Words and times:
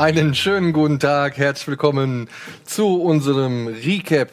Einen 0.00 0.34
schönen 0.34 0.72
guten 0.72 0.98
Tag, 0.98 1.36
herzlich 1.36 1.68
willkommen 1.68 2.30
zu 2.64 3.02
unserem 3.02 3.66
Recap 3.66 4.30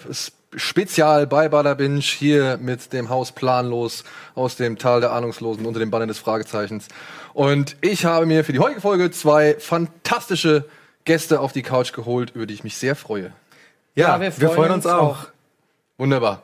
Spezial 0.55 1.27
bei 1.27 1.49
Bada 1.49 1.73
Binge 1.73 1.99
hier 1.99 2.57
mit 2.61 2.93
dem 2.93 3.09
Haus 3.09 3.33
Planlos 3.33 4.05
aus 4.33 4.55
dem 4.55 4.77
Tal 4.77 5.01
der 5.01 5.11
Ahnungslosen 5.11 5.65
unter 5.65 5.81
dem 5.81 5.91
Banner 5.91 6.07
des 6.07 6.19
Fragezeichens. 6.19 6.87
Und 7.33 7.75
ich 7.81 8.05
habe 8.05 8.25
mir 8.25 8.45
für 8.45 8.53
die 8.53 8.59
heutige 8.59 8.79
Folge 8.79 9.11
zwei 9.11 9.57
fantastische 9.59 10.63
Gäste 11.03 11.41
auf 11.41 11.51
die 11.51 11.63
Couch 11.63 11.91
geholt, 11.91 12.31
über 12.33 12.45
die 12.45 12.53
ich 12.53 12.63
mich 12.63 12.77
sehr 12.77 12.95
freue. 12.95 13.33
Ja, 13.93 14.21
wir 14.21 14.31
freuen, 14.31 14.71
uns 14.71 14.85
auch. 14.85 15.27
Wunderbar. 15.97 16.43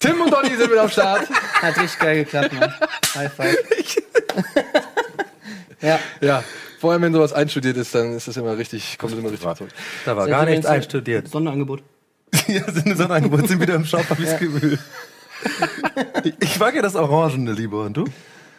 Tim 0.00 0.20
und 0.22 0.32
Donny 0.32 0.56
sind 0.56 0.72
wieder 0.72 0.82
am 0.82 0.90
Start. 0.90 1.30
Hat 1.30 1.76
richtig 1.76 2.00
geil 2.00 2.24
geklappt, 2.24 2.52
Mann. 2.54 2.74
High 3.14 3.32
five. 3.32 3.56
Ja. 5.82 5.98
Ja. 6.20 6.44
Vor 6.80 6.92
allem, 6.92 7.02
wenn 7.02 7.12
sowas 7.12 7.34
einstudiert 7.34 7.76
ist, 7.76 7.94
dann 7.94 8.16
ist 8.16 8.26
das 8.26 8.38
immer 8.38 8.56
richtig, 8.56 8.96
kommt 8.96 9.12
es 9.12 9.18
immer 9.18 9.30
richtig 9.30 9.54
zurück. 9.54 9.70
Da 10.06 10.16
war 10.16 10.26
gar 10.26 10.46
nichts 10.46 10.64
einstudiert. 10.64 11.28
Sonderangebot. 11.28 11.82
ja, 12.46 12.62
sind 12.72 12.96
so 12.96 13.04
ein 13.04 13.10
Angebot, 13.10 13.46
sind 13.48 13.60
wieder 13.60 13.74
im 13.74 13.84
Shop, 13.84 14.08
hab 14.08 14.18
ich's 14.18 14.38
Gefühl. 14.38 14.78
Ich 16.40 16.58
mag 16.58 16.74
ja 16.74 16.80
das 16.80 16.96
Orangene 16.96 17.52
lieber, 17.52 17.82
und 17.84 17.98
du? 17.98 18.04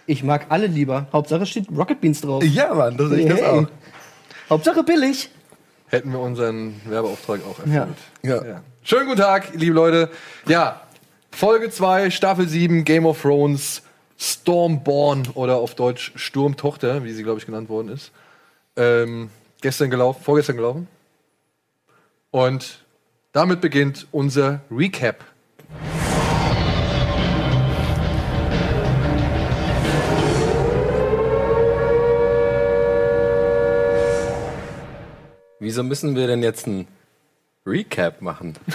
Ich 0.05 0.23
mag 0.23 0.45
alle 0.49 0.67
lieber. 0.67 1.08
Hauptsache 1.11 1.47
steht 1.47 1.66
Rocket 1.75 1.99
Beans 1.99 2.22
drauf. 2.22 2.44
Ja, 2.44 2.72
Mann, 2.75 2.95
das 2.95 3.11
ich 3.11 3.27
das 3.27 3.39
Hey. 3.39 3.47
auch. 3.47 3.67
Hauptsache 4.52 4.83
billig. 4.83 5.31
Hätten 5.88 6.11
wir 6.11 6.19
unseren 6.19 6.80
Werbeauftrag 6.86 7.39
auch 7.44 7.66
Ja. 7.66 7.81
erfüllt. 7.81 7.97
Ja. 8.22 8.45
Ja. 8.45 8.61
Schönen 8.83 9.08
guten 9.08 9.19
Tag, 9.22 9.53
liebe 9.55 9.73
Leute. 9.73 10.11
Ja, 10.47 10.81
Folge 11.31 11.72
2, 11.72 12.11
Staffel 12.11 12.47
7, 12.47 12.83
Game 12.83 13.05
of 13.08 13.19
Thrones, 13.19 13.81
Stormborn 14.22 15.30
oder 15.33 15.55
auf 15.55 15.73
Deutsch 15.73 16.11
Sturmtochter, 16.16 17.03
wie 17.03 17.11
sie, 17.11 17.23
glaube 17.23 17.39
ich, 17.39 17.47
genannt 17.47 17.69
worden 17.69 17.89
ist. 17.89 18.11
Ähm, 18.75 19.31
gestern 19.61 19.89
gelaufen, 19.89 20.23
vorgestern 20.23 20.58
gelaufen. 20.58 20.88
Und 22.30 22.86
damit 23.31 23.61
beginnt 23.61 24.05
unser 24.11 24.61
Recap. 24.69 25.25
Wieso 35.59 35.81
müssen 35.81 36.16
wir 36.16 36.27
denn 36.27 36.44
jetzt 36.44 36.67
ein 36.67 36.88
Recap 37.66 38.22
machen? 38.22 38.55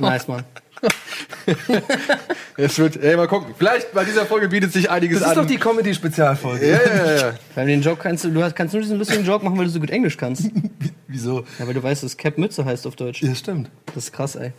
Nice, 0.00 0.26
Mann. 0.26 0.44
Es 2.56 2.78
wird, 2.78 2.96
ey, 3.02 3.16
mal 3.16 3.26
gucken. 3.26 3.52
Vielleicht 3.58 3.92
bei 3.92 4.04
dieser 4.04 4.26
Folge 4.26 4.48
bietet 4.48 4.72
sich 4.72 4.88
einiges 4.88 5.18
Das 5.20 5.32
ist 5.32 5.36
an. 5.36 5.42
doch 5.42 5.50
die 5.50 5.56
Comedy-Spezialfolge. 5.58 6.70
ja, 6.70 6.78
ja, 6.96 7.16
ja. 7.16 7.32
Weil 7.56 7.66
den 7.66 7.82
Joke 7.82 8.00
kannst 8.02 8.24
du, 8.24 8.30
du 8.30 8.40
kannst 8.54 8.74
nur 8.74 8.82
diesen 8.82 8.98
lustigen 8.98 9.24
Joke 9.24 9.44
machen, 9.44 9.58
weil 9.58 9.64
du 9.66 9.70
so 9.70 9.80
gut 9.80 9.90
Englisch 9.90 10.16
kannst. 10.16 10.44
Wieso? 11.08 11.44
Ja, 11.60 11.66
weil 11.66 11.74
du 11.74 11.82
weißt, 11.82 12.02
dass 12.02 12.16
Cap 12.16 12.38
Mütze 12.38 12.64
heißt 12.64 12.86
auf 12.88 12.96
Deutsch. 12.96 13.22
Ja, 13.22 13.32
stimmt. 13.36 13.70
Das 13.86 14.04
ist 14.04 14.12
krass, 14.12 14.34
ey. 14.34 14.50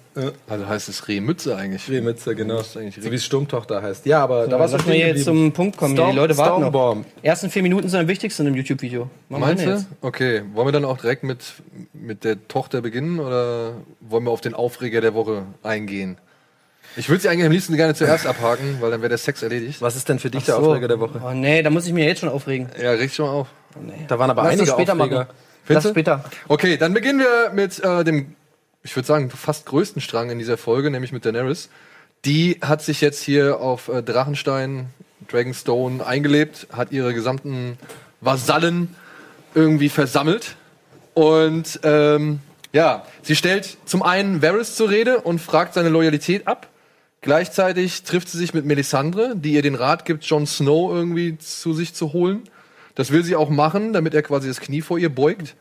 Also 0.47 0.67
heißt 0.67 0.87
es 0.87 1.05
Rehmütze 1.09 1.57
eigentlich. 1.57 1.89
Remitze, 1.89 2.33
genau. 2.35 2.57
Das 2.57 2.67
ist 2.67 2.77
eigentlich 2.77 2.95
So 3.03 3.11
wie 3.11 3.15
es 3.15 3.25
Sturmtochter 3.25 3.81
heißt. 3.81 4.05
Ja, 4.05 4.23
aber 4.23 4.43
da 4.43 4.51
Da 4.51 4.59
war's 4.59 4.71
Lass 4.71 4.85
mal 4.85 4.95
jetzt 4.95 5.25
zum 5.25 5.51
Punkt 5.51 5.75
kommen. 5.75 5.95
Storm- 5.95 6.11
die 6.11 6.15
Leute 6.15 6.37
warten 6.37 6.61
noch. 6.61 6.69
Stormborn. 6.69 7.05
Ersten 7.21 7.49
vier 7.49 7.61
Minuten 7.63 7.89
sind 7.89 7.99
am 7.99 8.07
wichtigsten 8.07 8.47
im 8.47 8.55
YouTube-Video. 8.55 9.09
Meinst 9.27 9.65
du? 9.65 9.85
Okay. 10.01 10.43
Wollen 10.53 10.67
wir 10.67 10.71
dann 10.71 10.85
auch 10.85 10.97
direkt 10.97 11.23
mit, 11.23 11.39
mit 11.93 12.23
der 12.23 12.47
Tochter 12.47 12.81
beginnen 12.81 13.19
oder 13.19 13.73
wollen 13.99 14.23
wir 14.23 14.31
auf 14.31 14.41
den 14.41 14.53
Aufreger 14.53 15.01
der 15.01 15.13
Woche 15.13 15.43
eingehen? 15.63 16.14
Ich 16.97 17.09
würde 17.09 17.21
sie 17.21 17.29
eigentlich 17.29 17.45
am 17.45 17.51
liebsten 17.51 17.75
gerne 17.75 17.93
zuerst 17.93 18.25
abhaken, 18.25 18.77
weil 18.79 18.91
dann 18.91 19.01
wäre 19.01 19.09
der 19.09 19.17
Sex 19.17 19.41
erledigt. 19.43 19.81
Was 19.81 19.95
ist 19.95 20.07
denn 20.07 20.19
für 20.19 20.29
dich 20.29 20.45
der 20.45 20.55
So. 20.55 20.61
Aufreger 20.61 20.87
der 20.87 20.99
Woche? 20.99 21.21
Oh 21.23 21.31
nee, 21.33 21.61
da 21.61 21.69
muss 21.69 21.85
ich 21.85 21.93
mir 21.93 22.05
jetzt 22.05 22.19
schon 22.21 22.29
aufregen. 22.29 22.69
Ja, 22.81 22.91
richtig 22.91 23.15
schon 23.15 23.25
mal 23.25 23.33
auf. 23.33 23.47
Da 24.07 24.17
waren 24.17 24.29
aber 24.29 24.43
Lass 24.43 24.53
einige 24.53 24.71
später 24.71 24.93
Aufreger. 24.93 25.15
machen. 25.19 25.29
Lass 25.67 25.83
du? 25.83 25.89
später. 25.89 26.23
Okay, 26.47 26.77
dann 26.77 26.93
beginnen 26.93 27.19
wir 27.19 27.51
mit 27.53 27.83
äh, 27.83 28.03
dem, 28.03 28.35
ich 28.83 28.95
würde 28.95 29.07
sagen, 29.07 29.29
fast 29.29 29.65
größten 29.65 30.01
Strang 30.01 30.29
in 30.29 30.39
dieser 30.39 30.57
Folge, 30.57 30.89
nämlich 30.91 31.11
mit 31.11 31.25
Daenerys. 31.25 31.69
Die 32.23 32.59
hat 32.61 32.81
sich 32.81 33.01
jetzt 33.01 33.21
hier 33.21 33.59
auf 33.59 33.89
äh, 33.89 34.01
Drachenstein, 34.01 34.87
Dragonstone 35.27 36.05
eingelebt, 36.05 36.67
hat 36.71 36.91
ihre 36.91 37.13
gesamten 37.13 37.77
Vasallen 38.21 38.95
irgendwie 39.53 39.89
versammelt. 39.89 40.55
Und 41.13 41.79
ähm, 41.83 42.39
ja, 42.73 43.05
sie 43.21 43.35
stellt 43.35 43.77
zum 43.85 44.03
einen 44.03 44.41
Varys 44.41 44.75
zur 44.75 44.89
Rede 44.89 45.19
und 45.21 45.39
fragt 45.39 45.73
seine 45.73 45.89
Loyalität 45.89 46.47
ab. 46.47 46.67
Gleichzeitig 47.25 48.03
trifft 48.03 48.29
sie 48.29 48.37
sich 48.37 48.53
mit 48.53 48.65
Melisandre, 48.65 49.35
die 49.35 49.53
ihr 49.53 49.63
den 49.63 49.73
Rat 49.73 50.05
gibt, 50.05 50.23
Jon 50.25 50.45
Snow 50.45 50.93
irgendwie 50.93 51.39
zu 51.39 51.73
sich 51.73 51.95
zu 51.95 52.13
holen. 52.13 52.43
Das 52.93 53.09
will 53.11 53.23
sie 53.23 53.35
auch 53.35 53.49
machen, 53.49 53.93
damit 53.93 54.13
er 54.13 54.21
quasi 54.21 54.47
das 54.47 54.59
Knie 54.61 54.81
vor 54.83 54.99
ihr 54.99 55.09
beugt. 55.09 55.55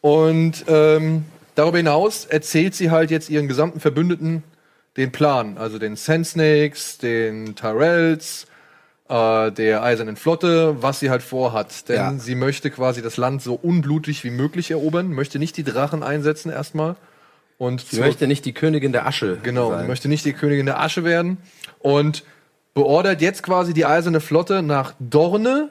Und 0.00 0.64
ähm, 0.66 1.24
darüber 1.54 1.76
hinaus 1.76 2.24
erzählt 2.24 2.74
sie 2.74 2.90
halt 2.90 3.12
jetzt 3.12 3.30
ihren 3.30 3.46
gesamten 3.46 3.78
Verbündeten 3.78 4.42
den 4.96 5.12
Plan. 5.12 5.56
Also 5.56 5.78
den 5.78 5.94
Sand 5.94 6.26
Snakes, 6.26 6.98
den 6.98 7.54
Tyrells, 7.54 8.48
äh, 9.08 9.52
der 9.52 9.84
Eisernen 9.84 10.16
Flotte, 10.16 10.82
was 10.82 10.98
sie 10.98 11.10
halt 11.10 11.22
vorhat. 11.22 11.88
Denn 11.88 11.96
Ja. 11.96 12.14
sie 12.18 12.34
möchte 12.34 12.72
quasi 12.72 13.02
das 13.02 13.16
Land 13.16 13.40
so 13.40 13.54
unblutig 13.54 14.24
wie 14.24 14.30
möglich 14.30 14.72
erobern, 14.72 15.12
möchte 15.12 15.38
nicht 15.38 15.56
die 15.56 15.62
Drachen 15.64 16.02
einsetzen 16.02 16.50
erstmal. 16.50 16.96
Und 17.58 17.80
Sie 17.80 17.98
möchte 18.00 18.26
nicht 18.28 18.44
die 18.44 18.52
Königin 18.52 18.92
der 18.92 19.06
Asche 19.06 19.38
Genau, 19.42 19.70
sein. 19.70 19.86
möchte 19.88 20.08
nicht 20.08 20.24
die 20.24 20.32
Königin 20.32 20.66
der 20.66 20.80
Asche 20.80 21.02
werden 21.04 21.38
und 21.80 22.24
beordert 22.74 23.20
jetzt 23.20 23.42
quasi 23.42 23.74
die 23.74 23.84
eiserne 23.84 24.20
Flotte 24.20 24.62
nach 24.62 24.94
Dorne, 25.00 25.70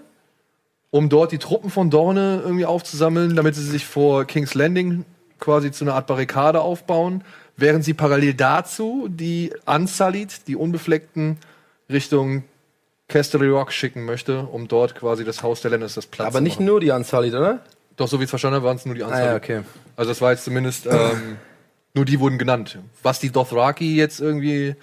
um 0.92 1.08
dort 1.10 1.32
die 1.32 1.38
Truppen 1.38 1.70
von 1.70 1.90
Dorne 1.90 2.42
irgendwie 2.44 2.66
aufzusammeln, 2.66 3.36
damit 3.36 3.56
sie 3.56 3.64
sich 3.64 3.86
vor 3.86 4.26
King's 4.26 4.54
Landing 4.54 5.06
quasi 5.40 5.72
zu 5.72 5.86
einer 5.86 5.94
Art 5.96 6.08
Barrikade 6.08 6.60
aufbauen, 6.62 7.24
während 7.56 7.86
sie 7.86 7.94
parallel 7.94 8.34
dazu 8.34 9.08
die 9.10 9.54
Unsullied, 9.66 10.48
die 10.48 10.56
Unbefleckten, 10.58 11.38
Richtung 11.90 12.44
Casterly 13.08 13.48
Rock 13.48 13.72
schicken 13.72 14.04
möchte, 14.04 14.42
um 14.44 14.68
dort 14.68 14.94
quasi 14.96 15.24
das 15.24 15.42
Haus 15.44 15.62
der 15.62 15.72
Lannisters 15.72 16.06
Platz 16.08 16.28
aber 16.28 16.40
zu 16.40 16.44
nicht 16.44 16.60
nur 16.60 16.82
die 16.82 16.90
Unsullied, 16.92 17.34
oder? 17.34 17.60
Doch, 17.96 18.10
so 18.10 18.20
wie 18.20 18.24
ich 18.24 18.28
es 18.28 18.32
verstanden 18.32 18.56
habe, 18.58 18.66
waren 18.66 18.76
es 18.76 18.86
nur 18.86 18.96
die 18.96 19.04
Ah 19.04 19.08
Unsullied. 19.08 19.26
ja, 19.30 19.36
okay. 19.38 19.62
Also 19.96 20.12
das 20.12 20.20
war 20.22 20.32
jetzt 20.32 20.44
zumindest 20.44 20.86
ähm, 20.88 21.38
nur 21.98 22.06
die 22.06 22.20
wurden 22.20 22.38
genannt. 22.38 22.80
Was 23.04 23.20
die 23.20 23.30
Dothraki 23.32 23.96
jetzt 23.96 24.22
irgendwie 24.22 24.76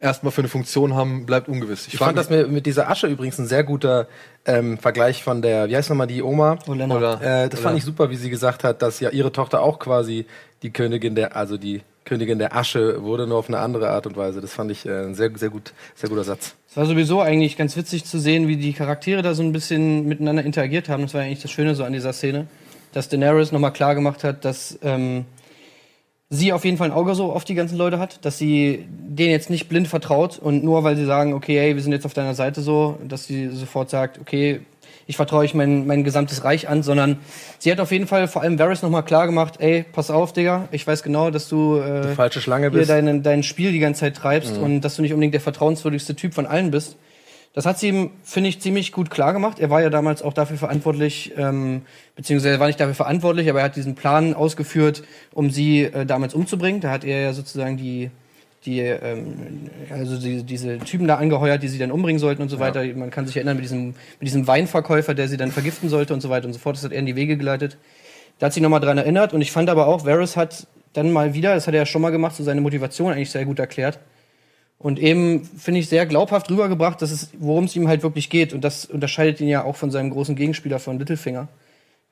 erstmal 0.00 0.30
für 0.32 0.40
eine 0.40 0.48
Funktion 0.48 0.94
haben, 0.94 1.26
bleibt 1.26 1.48
ungewiss. 1.48 1.88
Ich 1.88 1.96
frag 1.96 2.06
fand 2.06 2.18
das 2.18 2.30
mit, 2.30 2.50
mit 2.50 2.66
dieser 2.66 2.88
Asche 2.88 3.08
übrigens 3.08 3.38
ein 3.38 3.46
sehr 3.46 3.64
guter 3.64 4.06
ähm, 4.46 4.78
Vergleich 4.78 5.22
von 5.24 5.42
der, 5.42 5.68
wie 5.68 5.76
heißt 5.76 5.90
nochmal 5.90 6.06
die 6.06 6.22
Oma? 6.22 6.58
Olena. 6.68 6.96
Oder- 6.96 7.44
Äh, 7.44 7.48
das 7.48 7.60
fand 7.60 7.76
ich 7.76 7.84
super, 7.84 8.08
wie 8.08 8.16
sie 8.16 8.30
gesagt 8.30 8.64
hat, 8.64 8.80
dass 8.80 9.00
ja 9.00 9.10
ihre 9.10 9.32
Tochter 9.32 9.60
auch 9.60 9.78
quasi 9.78 10.24
die 10.62 10.70
Königin 10.70 11.14
der, 11.16 11.36
also 11.36 11.56
die 11.58 11.82
Königin 12.04 12.38
der 12.38 12.56
Asche 12.56 13.02
wurde, 13.02 13.26
nur 13.26 13.36
auf 13.38 13.48
eine 13.48 13.58
andere 13.58 13.90
Art 13.90 14.06
und 14.06 14.16
Weise. 14.16 14.40
Das 14.40 14.52
fand 14.52 14.70
ich 14.70 14.86
äh, 14.86 15.04
ein 15.06 15.14
sehr, 15.14 15.30
sehr 15.36 15.50
gut, 15.50 15.72
sehr 15.94 16.08
guter 16.08 16.24
Satz. 16.24 16.54
Es 16.70 16.76
war 16.76 16.86
sowieso 16.86 17.20
eigentlich 17.20 17.56
ganz 17.56 17.76
witzig 17.76 18.04
zu 18.04 18.18
sehen, 18.18 18.46
wie 18.48 18.56
die 18.56 18.72
Charaktere 18.72 19.20
da 19.22 19.34
so 19.34 19.42
ein 19.42 19.52
bisschen 19.52 20.06
miteinander 20.06 20.44
interagiert 20.44 20.88
haben. 20.88 21.02
Das 21.02 21.12
war 21.14 21.22
eigentlich 21.22 21.42
das 21.42 21.50
Schöne 21.50 21.74
so 21.74 21.82
an 21.84 21.92
dieser 21.92 22.12
Szene, 22.12 22.46
dass 22.92 23.08
Daenerys 23.08 23.50
nochmal 23.52 23.72
klar 23.72 23.94
gemacht 23.96 24.22
hat, 24.24 24.44
dass 24.44 24.78
ähm, 24.82 25.24
sie 26.30 26.52
auf 26.52 26.64
jeden 26.64 26.76
Fall 26.76 26.90
ein 26.90 26.96
Auge 26.96 27.14
so 27.14 27.32
auf 27.32 27.44
die 27.44 27.54
ganzen 27.54 27.78
Leute 27.78 27.98
hat, 27.98 28.24
dass 28.24 28.38
sie 28.38 28.84
denen 28.88 29.30
jetzt 29.30 29.50
nicht 29.50 29.68
blind 29.68 29.88
vertraut 29.88 30.38
und 30.38 30.62
nur 30.62 30.84
weil 30.84 30.96
sie 30.96 31.06
sagen, 31.06 31.32
okay, 31.32 31.58
hey, 31.58 31.74
wir 31.74 31.82
sind 31.82 31.92
jetzt 31.92 32.04
auf 32.04 32.14
deiner 32.14 32.34
Seite 32.34 32.60
so, 32.60 32.98
dass 33.06 33.24
sie 33.26 33.48
sofort 33.48 33.88
sagt, 33.88 34.18
okay, 34.20 34.60
ich 35.06 35.16
vertraue 35.16 35.40
euch 35.40 35.54
mein, 35.54 35.86
mein 35.86 36.04
gesamtes 36.04 36.44
Reich 36.44 36.68
an, 36.68 36.82
sondern 36.82 37.16
sie 37.58 37.72
hat 37.72 37.80
auf 37.80 37.90
jeden 37.92 38.06
Fall 38.06 38.28
vor 38.28 38.42
allem 38.42 38.58
Varys 38.58 38.82
nochmal 38.82 39.04
klar 39.04 39.26
gemacht, 39.26 39.54
ey, 39.58 39.86
pass 39.90 40.10
auf, 40.10 40.34
Digga, 40.34 40.68
ich 40.70 40.86
weiß 40.86 41.02
genau, 41.02 41.30
dass 41.30 41.48
du 41.48 41.78
äh, 41.78 42.14
Falsche 42.14 42.42
Schlange 42.42 42.70
hier 42.70 42.78
bist. 42.78 42.90
dein, 42.90 43.22
dein 43.22 43.42
Spiel 43.42 43.72
die 43.72 43.78
ganze 43.78 44.00
Zeit 44.00 44.16
treibst 44.16 44.58
und 44.58 44.82
dass 44.82 44.96
du 44.96 45.02
nicht 45.02 45.14
unbedingt 45.14 45.32
der 45.32 45.40
vertrauenswürdigste 45.40 46.14
Typ 46.14 46.34
von 46.34 46.46
allen 46.46 46.70
bist. 46.70 46.96
Das 47.58 47.66
hat 47.66 47.80
sie 47.80 47.88
ihm, 47.88 48.10
finde 48.22 48.50
ich, 48.50 48.60
ziemlich 48.60 48.92
gut 48.92 49.10
klar 49.10 49.32
gemacht. 49.32 49.58
Er 49.58 49.68
war 49.68 49.82
ja 49.82 49.90
damals 49.90 50.22
auch 50.22 50.32
dafür 50.32 50.56
verantwortlich, 50.56 51.32
ähm, 51.36 51.82
beziehungsweise 52.14 52.54
er 52.54 52.60
war 52.60 52.68
nicht 52.68 52.78
dafür 52.78 52.94
verantwortlich, 52.94 53.50
aber 53.50 53.58
er 53.58 53.64
hat 53.64 53.74
diesen 53.74 53.96
Plan 53.96 54.32
ausgeführt, 54.32 55.02
um 55.32 55.50
sie 55.50 55.82
äh, 55.82 56.06
damals 56.06 56.34
umzubringen. 56.34 56.80
Da 56.80 56.92
hat 56.92 57.02
er 57.02 57.20
ja 57.20 57.32
sozusagen 57.32 57.76
die, 57.76 58.12
die 58.64 58.78
ähm, 58.78 59.70
also 59.90 60.20
die, 60.20 60.44
diese 60.44 60.78
Typen 60.78 61.08
da 61.08 61.16
angeheuert, 61.16 61.60
die 61.60 61.66
sie 61.66 61.78
dann 61.78 61.90
umbringen 61.90 62.20
sollten 62.20 62.42
und 62.42 62.48
so 62.48 62.60
weiter. 62.60 62.84
Man 62.94 63.10
kann 63.10 63.26
sich 63.26 63.34
erinnern 63.34 63.56
mit 63.56 63.64
diesem, 63.64 63.86
mit 63.86 64.28
diesem 64.28 64.46
Weinverkäufer, 64.46 65.14
der 65.14 65.26
sie 65.26 65.36
dann 65.36 65.50
vergiften 65.50 65.88
sollte 65.88 66.14
und 66.14 66.20
so 66.20 66.30
weiter 66.30 66.46
und 66.46 66.52
so 66.52 66.60
fort. 66.60 66.76
Das 66.76 66.84
hat 66.84 66.92
er 66.92 67.00
in 67.00 67.06
die 67.06 67.16
Wege 67.16 67.36
geleitet. 67.36 67.76
Da 68.38 68.46
hat 68.46 68.52
sich 68.52 68.62
nochmal 68.62 68.78
dran 68.78 68.98
erinnert 68.98 69.32
und 69.32 69.40
ich 69.40 69.50
fand 69.50 69.68
aber 69.68 69.88
auch, 69.88 70.06
Varys 70.06 70.36
hat 70.36 70.68
dann 70.92 71.10
mal 71.10 71.34
wieder, 71.34 71.56
das 71.56 71.66
hat 71.66 71.74
er 71.74 71.80
ja 71.80 71.86
schon 71.86 72.02
mal 72.02 72.10
gemacht, 72.10 72.36
so 72.36 72.44
seine 72.44 72.60
Motivation 72.60 73.10
eigentlich 73.12 73.32
sehr 73.32 73.46
gut 73.46 73.58
erklärt. 73.58 73.98
Und 74.78 75.00
eben, 75.00 75.44
finde 75.44 75.80
ich, 75.80 75.88
sehr 75.88 76.06
glaubhaft 76.06 76.50
rübergebracht, 76.50 77.02
dass 77.02 77.10
es, 77.10 77.30
worum 77.38 77.64
es 77.64 77.74
ihm 77.74 77.88
halt 77.88 78.04
wirklich 78.04 78.30
geht. 78.30 78.52
Und 78.52 78.62
das 78.62 78.84
unterscheidet 78.84 79.40
ihn 79.40 79.48
ja 79.48 79.64
auch 79.64 79.74
von 79.74 79.90
seinem 79.90 80.10
großen 80.10 80.36
Gegenspieler 80.36 80.78
von 80.78 80.98
Littlefinger. 80.98 81.48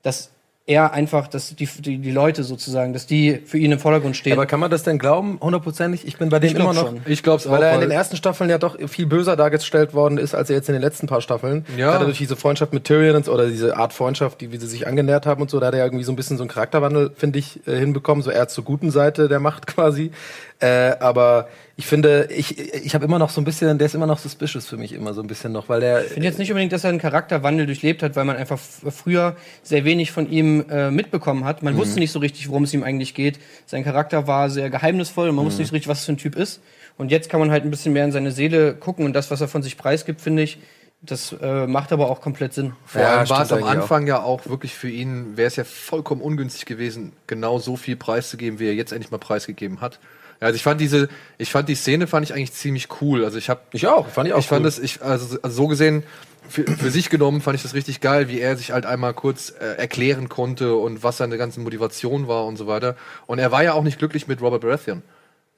Dass 0.03 0.31
er 0.67 0.93
einfach, 0.93 1.29
dass 1.29 1.55
die, 1.55 1.67
die, 1.67 1.99
die 1.99 2.11
Leute 2.11 2.43
sozusagen, 2.43 2.93
dass 2.93 3.07
die 3.07 3.41
für 3.45 3.57
ihn 3.57 3.71
im 3.71 3.79
Vordergrund 3.79 4.17
stehen. 4.17 4.33
Aber 4.33 4.47
kann 4.47 4.59
man 4.59 4.71
das 4.71 4.83
denn 4.83 4.99
glauben, 4.99 5.39
hundertprozentig? 5.41 6.07
Ich 6.07 6.19
bin 6.19 6.29
bei 6.29 6.41
dem 6.41 6.57
immer 6.57 6.73
noch. 6.73 6.87
schon. 6.87 7.03
Ich 7.07 7.23
glaube 7.23 7.39
es 7.39 7.47
auch. 7.47 7.53
Weil 7.53 7.63
er 7.63 7.75
in 7.75 7.81
den 7.81 7.93
ersten 7.93 8.17
Staffeln 8.17 8.51
ja 8.51 8.59
doch 8.59 8.77
viel 8.89 9.07
böser 9.07 9.37
dargestellt 9.37 9.95
worden 9.95 10.19
ist, 10.19 10.35
als 10.35 10.51
er 10.51 10.57
jetzt 10.57 10.69
in 10.69 10.73
den 10.73 10.83
letzten 10.83 11.07
paar 11.07 11.21
Staffeln. 11.21 11.65
Ja. 11.77 11.93
Gerade 11.93 12.07
durch 12.07 12.19
diese 12.19 12.35
Freundschaft 12.35 12.73
mit 12.73 12.83
Tyrion 12.83 13.15
und, 13.15 13.29
oder 13.29 13.47
diese 13.47 13.77
Art 13.77 13.93
Freundschaft, 13.93 14.41
die 14.41 14.51
wie 14.51 14.57
sie 14.59 14.67
sich 14.67 14.89
angenähert 14.89 15.25
haben 15.25 15.41
und 15.41 15.51
so, 15.51 15.61
da 15.61 15.69
hat 15.69 15.75
er 15.75 15.85
irgendwie 15.85 16.05
so 16.05 16.11
ein 16.11 16.17
bisschen 16.17 16.37
so 16.37 16.43
einen 16.43 16.51
Charakterwandel, 16.51 17.13
finde 17.17 17.39
ich, 17.39 17.61
äh, 17.69 17.79
hinbekommen. 17.79 18.25
So 18.25 18.33
eher 18.33 18.49
zur 18.49 18.65
guten 18.65 18.91
Seite 18.91 19.29
der 19.29 19.39
Macht 19.39 19.67
quasi. 19.69 20.11
Äh, 20.59 20.97
aber 21.01 21.49
ich 21.77 21.87
finde, 21.87 22.29
ich, 22.31 22.59
ich 22.59 22.95
habe 22.95 23.05
immer 23.05 23.19
noch 23.19 23.29
so 23.29 23.43
ein 23.43 23.45
bisschen, 23.45 23.77
der 23.77 23.87
ist 23.87 23.95
immer 23.95 24.07
noch 24.07 24.19
suspicious 24.19 24.67
für 24.67 24.79
mich 24.79 24.93
immer 24.93 25.13
so 25.13 25.21
ein 25.21 25.27
bisschen 25.27 25.53
noch, 25.53 25.69
weil 25.69 25.81
der. 25.81 26.05
Ich 26.07 26.13
finde 26.13 26.29
jetzt 26.29 26.39
nicht 26.39 26.51
unbedingt, 26.51 26.73
dass 26.73 26.85
er 26.85 26.91
einen 26.91 26.99
Charakterwandel 26.99 27.67
durchlebt 27.67 28.03
hat, 28.03 28.17
weil 28.17 28.25
man 28.25 28.37
einfach 28.37 28.57
f- 28.57 28.83
früher 28.95 29.37
sehr 29.63 29.85
wenig 29.85 30.13
von 30.13 30.31
ihm 30.31 30.65
äh, 30.71 30.91
mitbekommen 30.91 31.45
hat. 31.45 31.63
Man 31.63 31.77
wusste 31.77 31.99
nicht 32.01 32.11
so 32.13 32.21
richtig, 32.21 32.49
worum 32.49 32.65
es 32.65 32.73
ihm 32.73 32.83
eigentlich 32.83 33.13
geht. 33.13 33.39
Sein 33.67 33.85
Charakter 33.85 34.27
war 34.27 34.49
sehr 34.49 34.71
geheimnisvoll 34.71 35.29
und 35.29 35.35
man 35.37 35.45
wusste 35.45 35.61
nicht 35.61 35.69
so 35.69 35.75
richtig, 35.75 35.89
was 35.89 35.99
es 36.01 36.05
für 36.07 36.13
ein 36.13 36.17
Typ 36.19 36.37
ist. 36.37 36.61
Und 36.97 37.11
jetzt 37.11 37.29
kann 37.29 37.41
man 37.41 37.51
halt 37.51 37.65
ein 37.65 37.71
bisschen 37.71 37.93
mehr 37.93 38.07
in 38.07 38.13
seine 38.13 38.33
Seele 38.33 38.75
gucken 38.75 39.05
und 39.05 39.13
das, 39.13 39.31
was 39.31 39.43
er 39.43 39.49
von 39.49 39.63
sich 39.63 39.77
preisgibt, 39.77 40.23
finde 40.23 40.43
ich, 40.43 40.59
das 41.03 41.37
äh, 41.43 41.67
macht 41.67 41.93
aber 41.93 42.09
auch 42.11 42.23
komplett 42.23 42.55
Sinn. 42.55 42.73
Vor 42.87 43.03
Ja, 43.03 43.19
allem 43.19 43.29
war 43.29 43.43
es 43.43 43.53
am 43.53 43.63
Anfang 43.65 44.07
ja 44.07 44.23
auch 44.23 44.47
wirklich 44.47 44.75
für 44.75 44.89
ihn, 44.89 45.37
wäre 45.37 45.47
es 45.49 45.57
ja 45.57 45.65
vollkommen 45.65 46.23
ungünstig 46.23 46.65
gewesen, 46.65 47.13
genau 47.27 47.59
so 47.59 47.77
viel 47.77 47.97
preiszugeben, 47.97 48.59
wie 48.59 48.67
er 48.67 48.75
jetzt 48.75 48.93
endlich 48.93 49.11
mal 49.11 49.19
preisgegeben 49.19 49.83
hat. 49.83 50.01
Ja, 50.41 50.47
also 50.49 50.57
ich 50.57 50.63
fand 50.63 50.81
diese, 50.81 51.09
ich 51.39 51.51
fand 51.51 51.69
die 51.69 51.75
Szene 51.75 52.07
fand 52.07 52.25
ich 52.27 52.35
eigentlich 52.35 52.53
ziemlich 52.53 52.89
cool. 53.01 53.25
Also 53.25 53.39
ich 53.39 53.49
habe, 53.49 53.61
Ich 53.73 53.87
auch, 53.87 54.07
fand 54.09 54.29
ich 54.29 54.35
auch 54.35 54.39
ich 54.39 54.47
fand 54.47 54.61
cool. 54.61 54.67
das, 54.67 54.79
ich 54.79 55.03
also, 55.03 55.39
also 55.43 55.57
so 55.57 55.67
gesehen 55.67 56.03
für, 56.49 56.65
für 56.65 56.91
sich 56.91 57.11
genommen 57.11 57.41
fand 57.41 57.57
ich 57.57 57.63
das 57.63 57.75
richtig 57.75 58.01
geil, 58.01 58.29
wie 58.29 58.39
er 58.41 58.57
sich 58.57 58.71
halt 58.73 58.87
einmal 58.87 59.15
kurz 59.15 59.51
äh, 59.61 59.77
erklären 59.79 60.29
konnte 60.29 60.77
und 60.77 61.03
was 61.03 61.17
seine 61.17 61.39
ganze 61.39 61.61
Motivation 61.61 62.29
war 62.29 62.45
und 62.47 62.57
so 62.57 62.67
weiter. 62.67 62.97
Und 63.27 63.39
er 63.39 63.51
war 63.51 63.65
ja 63.65 63.73
auch 63.73 63.83
nicht 63.83 63.99
glücklich 63.99 64.29
mit 64.29 64.41
Robert 64.43 64.61
Baratheon. 64.63 65.03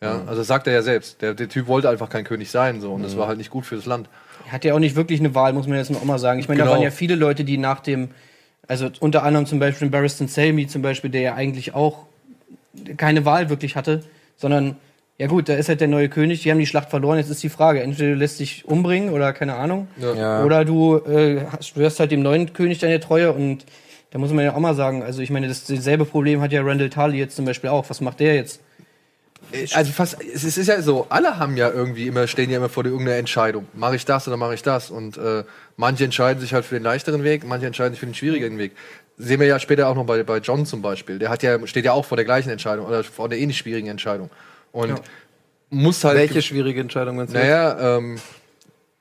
Ja, 0.01 0.23
also 0.27 0.45
sagt 0.45 0.69
er 0.69 0.73
ja 0.73 0.83
selbst. 0.83 1.21
Der, 1.23 1.35
der 1.35 1.49
Typ 1.49 1.67
wollte 1.67 1.91
einfach 1.91 2.09
kein 2.09 2.23
König 2.25 2.51
sein 2.53 2.81
so 2.81 2.93
und 2.93 3.03
das 3.03 3.17
war 3.17 3.27
halt 3.27 3.37
nicht 3.39 3.51
gut 3.51 3.67
für 3.67 3.75
das 3.75 3.85
Land. 3.85 4.09
Er 4.47 4.53
hat 4.53 4.65
ja 4.65 4.73
auch 4.73 4.79
nicht 4.79 4.95
wirklich 4.95 5.19
eine 5.19 5.35
Wahl, 5.35 5.53
muss 5.53 5.67
man 5.67 5.77
jetzt 5.77 5.91
noch 5.91 6.05
mal 6.05 6.21
sagen. 6.21 6.39
Ich 6.39 6.47
meine, 6.49 6.59
da 6.59 6.65
Genau. 6.67 6.77
waren 6.77 6.83
ja 6.85 6.93
viele 6.93 7.17
Leute, 7.17 7.45
die 7.45 7.59
nach 7.59 7.81
dem, 7.81 8.11
also 8.69 8.89
unter 9.01 9.25
anderem 9.25 9.45
zum 9.45 9.59
Beispiel 9.59 9.91
Barristan 9.91 10.29
Selmy 10.29 10.69
zum 10.69 10.83
Beispiel, 10.83 11.11
der 11.11 11.21
ja 11.21 11.35
eigentlich 11.35 11.75
auch 11.75 12.07
keine 12.97 13.25
Wahl 13.25 13.51
wirklich 13.51 13.75
hatte, 13.77 14.05
sondern 14.39 14.77
ja 15.19 15.27
gut, 15.27 15.49
da 15.49 15.55
ist 15.57 15.69
halt 15.69 15.81
der 15.81 15.89
neue 15.89 16.09
König, 16.09 16.43
die 16.43 16.51
haben 16.51 16.59
die 16.61 16.67
Schlacht 16.67 16.89
verloren, 16.91 17.19
jetzt 17.19 17.29
ist 17.29 17.43
die 17.43 17.49
Frage, 17.49 17.83
entweder 17.83 18.11
du 18.11 18.15
lässt 18.15 18.39
dich 18.41 18.65
umbringen 18.67 19.11
oder 19.11 19.33
keine 19.33 19.57
Ahnung, 19.57 19.89
Ja. 20.01 20.45
oder 20.45 20.65
du 20.65 20.97
äh, 20.99 21.43
halt 21.77 22.11
dem 22.13 22.23
neuen 22.23 22.53
König 22.53 22.79
deine 22.79 23.01
Treue 23.01 23.33
und 23.33 23.67
da 24.11 24.19
muss 24.19 24.33
man 24.33 24.45
ja 24.45 24.55
auch 24.55 24.61
mal 24.61 24.75
sagen, 24.75 25.03
also 25.03 25.21
ich 25.21 25.31
meine, 25.31 25.49
das 25.49 25.65
dasselbe 25.67 26.05
Problem 26.05 26.41
hat 26.41 26.53
ja 26.53 26.63
Randall 26.63 26.89
Tully 26.89 27.19
jetzt 27.19 27.37
zum 27.37 27.45
Beispiel 27.45 27.69
auch. 27.69 27.91
Was 27.91 28.01
macht 28.01 28.21
der 28.21 28.37
jetzt? 28.37 28.61
Also 29.75 29.93
fast, 29.93 30.17
es 30.23 30.45
ist 30.45 30.67
ja 30.67 30.81
so, 30.83 31.07
alle 31.11 31.39
haben 31.39 31.57
ja 31.57 31.71
irgendwie 31.71 32.07
immer, 32.07 32.27
stehen 32.27 32.51
ja 32.51 32.57
immer 32.59 32.69
vor 32.69 32.83
der 32.85 32.93
irgendeiner 32.93 33.19
Entscheidung. 33.19 33.67
Mache 33.75 33.97
ich 33.97 34.05
das 34.05 34.27
oder 34.29 34.37
mache 34.37 34.55
ich 34.55 34.63
das? 34.63 34.91
Und 34.91 35.17
äh, 35.19 35.45
manche 35.77 36.05
entscheiden 36.05 36.41
sich 36.41 36.55
halt 36.55 36.65
für 36.65 36.77
den 36.77 36.83
leichteren 36.85 37.25
Weg, 37.25 37.47
manche 37.47 37.67
entscheiden 37.67 37.93
sich 37.93 38.01
für 38.01 38.07
den 38.07 38.15
schwierigeren 38.15 38.59
Weg. 38.59 38.73
Sehen 39.19 39.41
wir 39.41 39.47
ja 39.49 39.59
später 39.59 39.89
auch 39.89 39.95
noch 39.97 40.05
bei, 40.07 40.23
bei 40.23 40.39
John 40.39 40.65
zum 40.65 40.81
Beispiel. 40.81 41.19
Der 41.19 41.29
hat 41.29 41.43
ja, 41.43 41.67
steht 41.67 41.85
ja 41.85 41.93
auch 41.93 42.05
vor 42.05 42.17
der 42.17 42.25
gleichen 42.25 42.51
Entscheidung 42.51 42.87
oder 42.87 43.03
vor 43.03 43.25
einer 43.27 43.35
ähnlich 43.37 43.59
schwierigen 43.59 43.89
Entscheidung. 43.89 44.31
Und 44.73 44.91
Ja. 44.91 44.95
muss 45.71 46.05
halt. 46.05 46.17
Welche 46.17 46.41
schwierige 46.41 46.81
Entscheidung 46.81 47.17
meinst 47.17 47.35
du? 47.35 47.39
Naja, 47.39 47.97
ähm, 47.99 48.19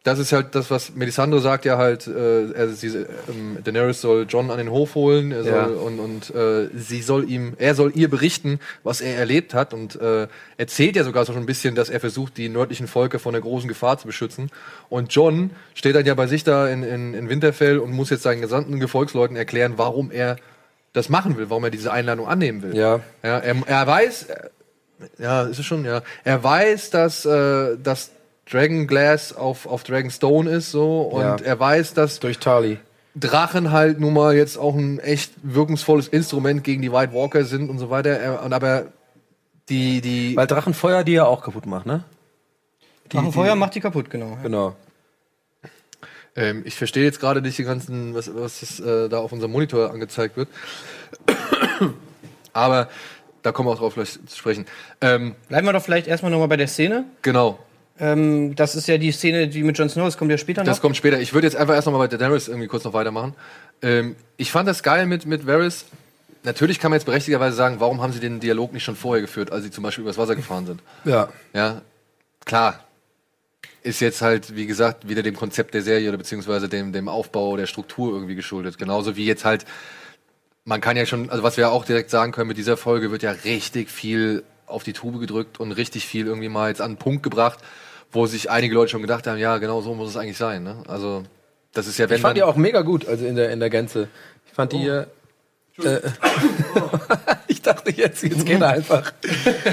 das 0.07 0.19
ist 0.19 0.31
halt 0.31 0.56
das, 0.56 0.71
was 0.71 0.95
Melisandre 0.95 1.42
sagt 1.42 1.65
ja 1.65 1.77
halt, 1.77 2.07
äh, 2.07 2.51
er, 2.54 2.69
sie, 2.69 2.88
ähm, 2.88 3.57
Daenerys 3.63 4.00
soll 4.00 4.25
John 4.30 4.50
an 4.51 4.57
den 4.57 4.71
Hof 4.71 4.95
holen 4.95 5.33
er 5.33 5.44
soll, 5.44 5.51
Ja. 5.54 5.65
und, 5.65 6.00
und 6.00 6.33
äh, 6.33 6.69
sie 6.75 7.01
soll 7.01 7.30
ihm, 7.30 7.54
er 7.57 7.75
soll 7.75 7.92
ihr 7.94 8.09
berichten, 8.09 8.59
was 8.83 9.01
er 9.01 9.18
erlebt 9.18 9.54
hat 9.54 9.74
und 9.74 10.00
äh, 10.00 10.27
erzählt 10.56 10.95
ja 10.95 11.04
sogar 11.04 11.25
so 11.25 11.33
schon 11.33 11.44
ein 11.44 11.45
bisschen, 11.45 11.75
dass 11.75 11.89
er 11.89 12.00
versucht, 12.00 12.38
die 12.38 12.48
nördlichen 12.48 12.88
Volke 12.88 13.19
vor 13.19 13.33
einer 13.33 13.42
großen 13.42 13.68
Gefahr 13.68 13.98
zu 13.98 14.07
beschützen. 14.07 14.50
Und 14.88 15.13
John 15.13 15.51
steht 15.74 15.94
dann 15.95 16.06
ja 16.06 16.13
bei 16.15 16.27
sich 16.27 16.45
da 16.45 16.69
in, 16.69 16.83
in, 16.83 17.13
in 17.13 17.27
Winterfell 17.30 17.77
und 17.80 17.92
muss 17.92 18.10
jetzt 18.10 18.24
seinen 18.24 18.39
gesamten 18.42 18.80
Gefolgsleuten 18.80 19.36
erklären, 19.36 19.74
warum 19.75 20.10
er 20.10 20.38
das 20.94 21.10
machen 21.10 21.38
will, 21.38 21.50
warum 21.50 21.65
er 21.65 21.69
diese 21.69 21.92
Einladung 21.92 22.27
annehmen 22.27 22.62
will. 22.62 22.75
Ja. 22.75 23.01
Ja, 23.24 23.39
er, 23.39 23.56
er 23.65 23.86
weiß, 23.88 24.24
äh, 24.24 24.50
ja, 25.19 25.44
ist 25.44 25.60
es 25.60 25.65
schon, 25.65 25.83
ja. 25.86 26.01
Er 26.24 26.44
weiß, 26.44 26.92
dass, 26.92 27.25
äh, 27.25 27.77
dass 27.83 28.12
Dragon 28.50 28.88
Glass 28.88 29.34
auf, 29.36 29.66
auf 29.66 29.84
Dragonstone 29.84 30.50
ist, 30.50 30.72
so, 30.72 31.02
und 31.02 31.22
Ja. 31.22 31.36
er 31.36 31.60
weiß, 31.60 31.94
dass 31.94 32.20
Durch 32.20 32.40
Tali. 32.40 32.80
Drachen 33.16 33.72
halt 33.72 34.00
nun 34.00 34.14
mal 34.14 34.36
jetzt 34.36 34.58
auch 34.58 34.76
ein 34.76 35.00
echt 35.00 35.32
wirkungsvolles 35.42 36.08
Instrument 36.08 36.64
gegen 36.64 36.82
die 36.84 36.92
White 36.92 37.14
Walker 37.14 37.44
sind 37.46 37.70
und 37.70 37.80
so 37.80 37.90
weiter. 37.90 38.12
Er, 38.12 38.44
und 38.44 38.54
aber 38.54 38.86
die, 39.70 40.02
die, 40.02 40.36
Weil 40.38 40.48
Drachenfeuer 40.48 41.04
die 41.04 41.14
ja 41.14 41.26
auch 41.26 41.44
kaputt 41.44 41.66
macht, 41.66 41.86
ne? 41.88 42.04
Drachenfeuer 43.10 43.56
macht 43.56 43.74
die 43.76 43.80
kaputt, 43.80 44.10
genau. 44.10 44.32
ja. 44.32 44.44
Genau. 44.44 44.76
ähm, 46.36 46.62
ich 46.66 46.76
verstehe 46.76 47.04
jetzt 47.06 47.20
gerade 47.20 47.42
nicht 47.42 47.58
die 47.58 47.64
ganzen, 47.64 48.14
was, 48.14 48.30
was 48.36 48.60
das, 48.60 48.80
äh, 48.80 49.10
da 49.10 49.18
auf 49.20 49.32
unserem 49.32 49.52
Monitor 49.52 49.92
angezeigt 49.92 50.38
wird. 50.38 50.50
aber 52.54 52.88
da 53.42 53.52
kommen 53.52 53.68
wir 53.70 53.74
auch 53.74 53.80
drauf 53.80 53.94
gleich 53.96 54.12
zu 54.12 54.38
sprechen. 54.38 54.66
Ähm, 55.02 55.36
Bleiben 55.48 55.66
wir 55.68 55.74
doch 55.74 55.84
vielleicht 55.84 56.08
erstmal 56.08 56.32
nochmal 56.32 56.48
bei 56.50 56.58
der 56.58 56.68
Szene. 56.68 57.06
genau. 57.22 57.60
Ähm, 58.00 58.56
das 58.56 58.76
ist 58.76 58.88
ja 58.88 58.98
die 58.98 59.12
Szene, 59.12 59.48
die 59.48 59.64
mit 59.64 59.78
Jon 59.78 59.90
Snow, 59.90 60.06
das 60.06 60.18
kommt 60.18 60.32
ja 60.32 60.38
später 60.38 60.62
noch. 60.62 60.68
Das 60.68 60.82
kommt 60.82 60.96
später. 60.98 61.20
Ich 61.20 61.34
würde 61.34 61.48
jetzt 61.48 61.56
einfach 61.56 61.74
erst 61.74 61.88
noch 61.88 61.94
mal 61.94 62.00
bei 62.00 62.08
Daenerys 62.08 62.48
irgendwie 62.48 62.68
kurz 62.68 62.84
noch 62.84 62.94
weitermachen. 62.94 63.34
Ähm, 63.82 64.16
ich 64.38 64.52
fand 64.52 64.68
das 64.68 64.84
geil 64.84 65.06
mit, 65.06 65.26
mit 65.26 65.48
Varys. 65.48 65.86
Natürlich 66.44 66.80
kann 66.80 66.92
man 66.92 66.98
jetzt 66.98 67.06
berechtigterweise 67.06 67.56
sagen, 67.56 67.80
warum 67.80 68.02
haben 68.02 68.14
sie 68.14 68.20
den 68.20 68.40
Dialog 68.40 68.72
nicht 68.72 68.84
schon 68.84 68.96
vorher 68.96 69.22
geführt, 69.22 69.52
als 69.52 69.64
sie 69.64 69.72
zum 69.72 69.84
Beispiel 69.84 70.04
übers 70.04 70.18
Wasser 70.18 70.36
gefahren 70.36 70.66
sind. 70.66 70.82
Ja. 71.04 71.30
Ja, 71.54 71.82
klar. 72.46 72.84
Ist 73.84 74.00
jetzt 74.00 74.22
halt, 74.22 74.56
wie 74.56 74.68
gesagt, 74.68 75.08
wieder 75.08 75.24
dem 75.24 75.36
Konzept 75.36 75.74
der 75.74 75.82
Serie 75.82 76.10
oder 76.10 76.18
beziehungsweise 76.18 76.70
dem, 76.70 76.94
dem 76.94 77.08
Aufbau 77.08 77.58
der 77.58 77.68
Struktur 77.68 78.14
irgendwie 78.14 78.36
geschuldet. 78.36 78.78
Genauso 78.78 79.16
wie 79.16 79.26
jetzt 79.26 79.46
halt, 79.46 79.66
man 80.66 80.82
kann 80.82 80.98
ja 80.98 81.06
schon, 81.06 81.30
also 81.30 81.44
was 81.44 81.58
wir 81.58 81.72
auch 81.72 81.86
direkt 81.86 82.10
sagen 82.10 82.32
können, 82.32 82.50
mit 82.50 82.58
dieser 82.58 82.78
Folge 82.78 83.12
wird 83.12 83.24
ja 83.24 83.32
richtig 83.32 83.90
viel 83.90 84.44
auf 84.68 84.84
die 84.84 84.94
Tube 84.94 85.20
gedrückt 85.20 85.60
und 85.60 85.72
richtig 85.72 86.06
viel 86.06 86.27
irgendwie 86.27 86.50
mal 86.50 86.70
jetzt 86.70 86.82
an 86.82 86.92
einen 86.92 86.98
Punkt 86.98 87.24
gebracht, 87.24 87.60
wo 88.12 88.26
sich 88.26 88.50
einige 88.50 88.74
Leute 88.74 88.92
schon 88.92 89.02
gedacht 89.02 89.28
haben, 89.28 89.38
ja, 89.38 89.58
genau 89.58 89.82
so 89.82 89.94
muss 89.94 90.10
es 90.10 90.18
eigentlich 90.18 90.38
sein. 90.38 90.64
Ne? 90.64 90.78
Also, 90.88 91.24
das 91.74 91.88
ist 91.88 91.98
ja, 91.98 92.10
wenn 92.10 92.16
Ich 92.16 92.22
fand 92.22 92.38
die 92.38 92.44
auch 92.44 92.56
mega 92.56 92.82
gut, 92.82 93.08
also 93.08 93.26
in 93.26 93.36
der, 93.36 93.52
in 93.52 93.60
der 93.60 93.70
Gänze. 93.70 94.08
Ich 94.48 94.54
fand 94.54 94.74
die. 94.74 94.88
Äh, 94.88 95.06
äh, 95.84 96.00
ich 97.48 97.62
dachte 97.62 97.92
jetzt, 97.92 98.24
jetzt 98.24 98.46
geht 98.46 98.62
er 98.62 98.70
einfach. 98.70 99.14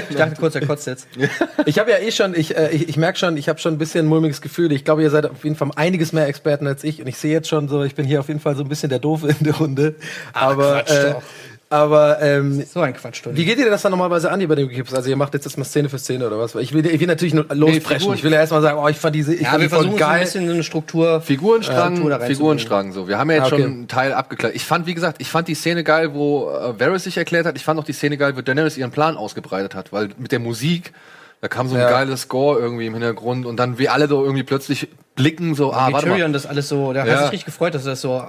ich 0.09 0.15
dachte 0.15 0.35
kurz, 0.39 0.55
er 0.55 0.65
kotzt 0.65 0.87
jetzt. 0.87 1.07
Ich 1.65 1.79
habe 1.79 1.89
ja 1.89 1.97
eh 1.97 2.11
schon, 2.11 2.35
ich, 2.35 2.55
äh, 2.55 2.69
ich, 2.69 2.89
ich 2.89 2.97
merke 2.97 3.17
schon, 3.17 3.37
ich 3.37 3.49
habe 3.49 3.57
schon 3.59 3.73
ein 3.73 3.77
bisschen 3.79 4.05
ein 4.05 4.09
mulmiges 4.09 4.41
Gefühl. 4.41 4.71
Ich 4.71 4.85
glaube, 4.85 5.01
ihr 5.01 5.09
seid 5.09 5.25
auf 5.25 5.43
jeden 5.43 5.55
Fall 5.55 5.71
einiges 5.75 6.13
mehr 6.13 6.27
Experten 6.27 6.67
als 6.67 6.83
ich. 6.83 7.01
Und 7.01 7.07
ich 7.07 7.17
sehe 7.17 7.31
jetzt 7.31 7.47
schon 7.47 7.67
so, 7.67 7.83
ich 7.83 7.95
bin 7.95 8.05
hier 8.05 8.19
auf 8.19 8.27
jeden 8.27 8.39
Fall 8.39 8.55
so 8.55 8.61
ein 8.61 8.69
bisschen 8.69 8.89
der 8.89 8.99
Doofe 8.99 9.29
in 9.29 9.43
der 9.43 9.55
Runde. 9.55 9.95
aber 10.33 10.83
Quatsch 10.83 10.91
äh, 10.91 11.11
doch. 11.13 11.23
Aber 11.69 12.21
ähm, 12.21 12.63
So 12.71 12.79
ein 12.81 12.93
Quatsch, 12.93 13.21
wie 13.31 13.43
geht 13.45 13.57
ihr 13.57 13.69
das 13.69 13.81
dann 13.81 13.91
normalerweise 13.91 14.31
an, 14.31 14.39
ihr 14.39 14.47
bei 14.47 14.55
den 14.55 14.69
Gips? 14.69 14.93
Also 14.93 15.09
ihr 15.09 15.15
macht 15.15 15.33
jetzt 15.33 15.45
erstmal 15.45 15.65
Szene 15.65 15.89
für 15.89 15.97
Szene 15.97 16.27
oder 16.27 16.37
was? 16.39 16.53
Ich 16.55 16.73
will, 16.73 16.85
ich 16.85 16.99
will 16.99 17.07
natürlich 17.07 17.33
nur 17.33 17.45
lospreschen. 17.53 17.99
Figuren- 17.99 18.13
ich 18.15 18.23
will 18.23 18.31
ja 18.31 18.39
erstmal 18.39 18.61
sagen, 18.61 18.79
oh, 18.81 18.87
ich 18.87 18.97
fand 18.97 19.15
diese, 19.15 19.33
ich 19.33 19.41
Ja, 19.41 19.49
fand 19.49 19.61
wir 19.61 19.65
die 19.67 19.69
versuchen 19.69 19.89
so 19.91 19.95
ein 19.95 19.99
geil. 20.11 20.21
bisschen 20.21 20.47
so 20.47 20.53
eine 20.53 20.63
Struktur. 20.63 21.21
Figurenstrang, 21.21 21.97
Struktur. 21.97 22.19
Figurenstrang 22.21 22.93
so. 22.93 23.07
Wir 23.07 23.17
haben 23.17 23.29
ja 23.31 23.37
jetzt 23.37 23.45
Ah, 23.45 23.47
okay. 23.55 23.61
schon 23.63 23.71
einen 23.71 23.87
Teil 23.87 24.13
abgeklärt. 24.13 24.55
Ich 24.55 24.63
fand, 24.63 24.85
wie 24.85 24.93
gesagt, 24.93 25.17
ich 25.19 25.29
fand 25.29 25.47
die 25.47 25.55
Szene 25.55 25.83
geil, 25.83 26.13
wo 26.13 26.49
äh, 26.49 26.79
Varys 26.79 27.03
sich 27.03 27.17
erklärt 27.17 27.45
hat. 27.45 27.55
Ich 27.57 27.63
fand 27.63 27.79
auch 27.79 27.83
die 27.85 27.93
Szene 27.93 28.17
geil, 28.17 28.35
wo 28.37 28.41
Daenerys 28.41 28.77
ihren 28.77 28.91
Plan 28.91 29.17
ausgebreitet 29.17 29.75
hat, 29.75 29.91
weil 29.91 30.09
mit 30.17 30.31
der 30.31 30.39
Musik, 30.39 30.93
da 31.41 31.47
kam 31.47 31.67
so 31.67 31.75
ein 31.75 31.81
Ja. 31.81 31.89
geiles 31.89 32.21
Score 32.21 32.59
irgendwie 32.59 32.85
im 32.87 32.93
Hintergrund 32.93 33.45
und 33.45 33.57
dann 33.57 33.77
wir 33.77 33.93
alle 33.93 34.07
so 34.07 34.23
irgendwie 34.23 34.43
plötzlich 34.43 34.87
blicken 35.15 35.55
so, 35.55 35.71
ah, 35.73 35.87
wie 35.89 35.93
warte 35.93 36.07
Tyrion 36.07 36.31
mal. 36.31 36.33
das 36.33 36.45
alles 36.45 36.67
so, 36.69 36.91
der 36.93 37.05
Ja. 37.05 37.11
hat 37.13 37.19
sich 37.25 37.31
richtig 37.33 37.45
gefreut, 37.45 37.73
dass 37.75 37.85
er 37.85 37.91
das 37.91 38.01
so, 38.01 38.23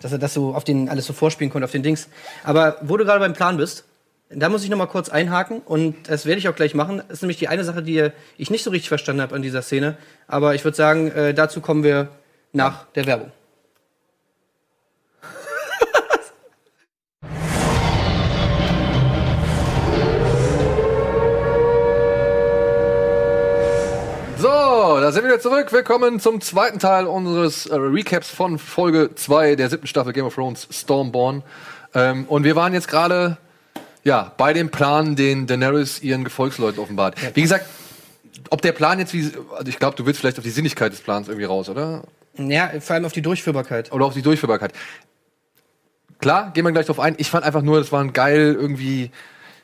dass 0.00 0.12
er 0.12 0.18
das 0.18 0.32
so 0.34 0.54
auf 0.54 0.64
den 0.64 0.88
alles 0.88 1.06
so 1.06 1.12
vorspielen 1.12 1.50
konnte 1.50 1.64
auf 1.64 1.72
den 1.72 1.82
Dings. 1.82 2.08
Aber 2.44 2.76
wo 2.82 2.96
du 2.96 3.04
gerade 3.04 3.20
beim 3.20 3.32
Plan 3.34 3.56
bist, 3.56 3.84
da 4.30 4.48
muss 4.48 4.62
ich 4.62 4.70
noch 4.70 4.78
mal 4.78 4.86
kurz 4.86 5.08
einhaken 5.08 5.60
und 5.60 6.08
das 6.08 6.24
werde 6.24 6.38
ich 6.38 6.48
auch 6.48 6.54
gleich 6.54 6.74
machen. 6.74 6.98
Das 7.08 7.18
ist 7.18 7.22
nämlich 7.22 7.38
die 7.38 7.48
eine 7.48 7.64
Sache, 7.64 7.82
die 7.82 8.10
ich 8.38 8.48
nicht 8.50 8.62
so 8.62 8.70
richtig 8.70 8.88
verstanden 8.88 9.20
habe 9.22 9.34
an 9.34 9.42
dieser 9.42 9.60
Szene. 9.62 9.96
Aber 10.28 10.54
ich 10.54 10.62
würde 10.64 10.76
sagen, 10.76 11.10
äh, 11.10 11.34
dazu 11.34 11.60
kommen 11.60 11.82
wir 11.82 12.08
nach 12.52 12.84
der 12.94 13.06
Werbung. 13.06 13.32
So, 24.80 24.98
da 24.98 25.12
sind 25.12 25.24
wir 25.24 25.32
wieder 25.32 25.40
zurück. 25.40 25.74
Willkommen 25.74 26.20
zum 26.20 26.40
zweiten 26.40 26.78
Teil 26.78 27.06
unseres 27.06 27.66
äh, 27.66 27.74
Recaps 27.74 28.30
von 28.30 28.58
Folge 28.58 29.10
2 29.14 29.56
der 29.56 29.68
siebten 29.68 29.86
Staffel 29.86 30.14
Game 30.14 30.24
of 30.24 30.34
Thrones 30.34 30.66
Stormborn. 30.70 31.42
Ähm, 31.92 32.24
und 32.24 32.44
wir 32.44 32.56
waren 32.56 32.72
jetzt 32.72 32.88
gerade 32.88 33.36
ja, 34.04 34.32
bei 34.38 34.54
dem 34.54 34.70
Plan, 34.70 35.16
den 35.16 35.46
Daenerys 35.46 36.02
ihren 36.02 36.24
Gefolgsleuten 36.24 36.80
offenbart. 36.82 37.14
Wie 37.36 37.42
gesagt, 37.42 37.66
ob 38.48 38.62
der 38.62 38.72
Plan 38.72 38.98
jetzt 38.98 39.12
wie, 39.12 39.30
also 39.50 39.68
ich 39.68 39.78
glaube, 39.78 39.98
du 39.98 40.06
willst 40.06 40.18
vielleicht 40.18 40.38
auf 40.38 40.44
die 40.44 40.50
Sinnlichkeit 40.50 40.92
des 40.92 41.02
Plans 41.02 41.28
irgendwie 41.28 41.44
raus, 41.44 41.68
oder? 41.68 42.04
Ja, 42.38 42.70
vor 42.80 42.94
allem 42.94 43.04
auf 43.04 43.12
die 43.12 43.20
Durchführbarkeit. 43.20 43.92
Oder 43.92 44.06
auf 44.06 44.14
die 44.14 44.22
Durchführbarkeit. 44.22 44.72
klar, 46.20 46.52
gehen 46.54 46.64
wir 46.64 46.72
gleich 46.72 46.86
drauf 46.86 47.00
ein. 47.00 47.16
Ich 47.18 47.28
fand 47.28 47.44
einfach 47.44 47.60
nur, 47.60 47.80
das 47.80 47.92
war 47.92 48.02
ein 48.02 48.14
geil 48.14 48.56
irgendwie, 48.58 49.10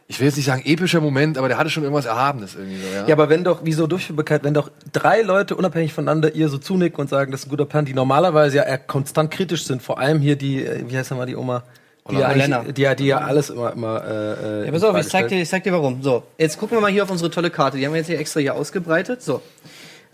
ich 0.08 0.20
will 0.20 0.26
jetzt 0.26 0.36
nicht 0.36 0.46
sagen 0.46 0.62
epischer 0.64 1.00
Moment, 1.00 1.36
aber 1.36 1.48
der 1.48 1.58
hatte 1.58 1.68
schon 1.68 1.82
irgendwas 1.82 2.06
Erhabenes 2.06 2.54
irgendwie 2.54 2.76
so, 2.76 2.94
ja. 2.94 3.06
Ja, 3.06 3.14
aber 3.14 3.28
wenn 3.28 3.42
doch, 3.42 3.60
wieso 3.64 3.86
Durchführbarkeit, 3.86 4.44
wenn 4.44 4.54
doch 4.54 4.70
drei 4.92 5.22
Leute 5.22 5.56
unabhängig 5.56 5.92
voneinander 5.92 6.34
ihr 6.34 6.48
so 6.48 6.58
zunicken 6.58 7.00
und 7.00 7.08
sagen, 7.08 7.32
das 7.32 7.40
ist 7.40 7.46
ein 7.46 7.50
guter 7.50 7.64
Plan, 7.64 7.84
die 7.84 7.94
normalerweise 7.94 8.58
ja 8.58 8.62
eher 8.62 8.78
konstant 8.78 9.32
kritisch 9.32 9.64
sind, 9.64 9.82
vor 9.82 9.98
allem 9.98 10.20
hier 10.20 10.36
die, 10.36 10.64
äh, 10.64 10.84
wie 10.88 10.96
heißt 10.96 11.10
nochmal 11.10 11.26
die 11.26 11.36
Oma? 11.36 11.64
Die 12.08 12.14
ja, 12.14 12.62
die, 12.62 12.82
ja, 12.82 12.94
die 12.94 13.06
ja 13.06 13.18
alles 13.18 13.50
immer, 13.50 13.72
immer 13.72 14.04
äh, 14.06 14.66
Ja, 14.66 14.70
pass 14.70 14.84
auf, 14.84 14.96
ich 14.96 15.08
zeig, 15.08 15.26
dir, 15.26 15.42
ich 15.42 15.48
zeig 15.48 15.64
dir 15.64 15.72
warum. 15.72 16.04
So, 16.04 16.22
jetzt 16.38 16.56
gucken 16.56 16.76
wir 16.76 16.80
mal 16.80 16.92
hier 16.92 17.02
auf 17.02 17.10
unsere 17.10 17.32
tolle 17.32 17.50
Karte. 17.50 17.78
Die 17.78 17.84
haben 17.84 17.94
wir 17.94 17.98
jetzt 17.98 18.06
hier 18.06 18.20
extra 18.20 18.38
hier 18.38 18.54
ausgebreitet. 18.54 19.22
So, 19.22 19.42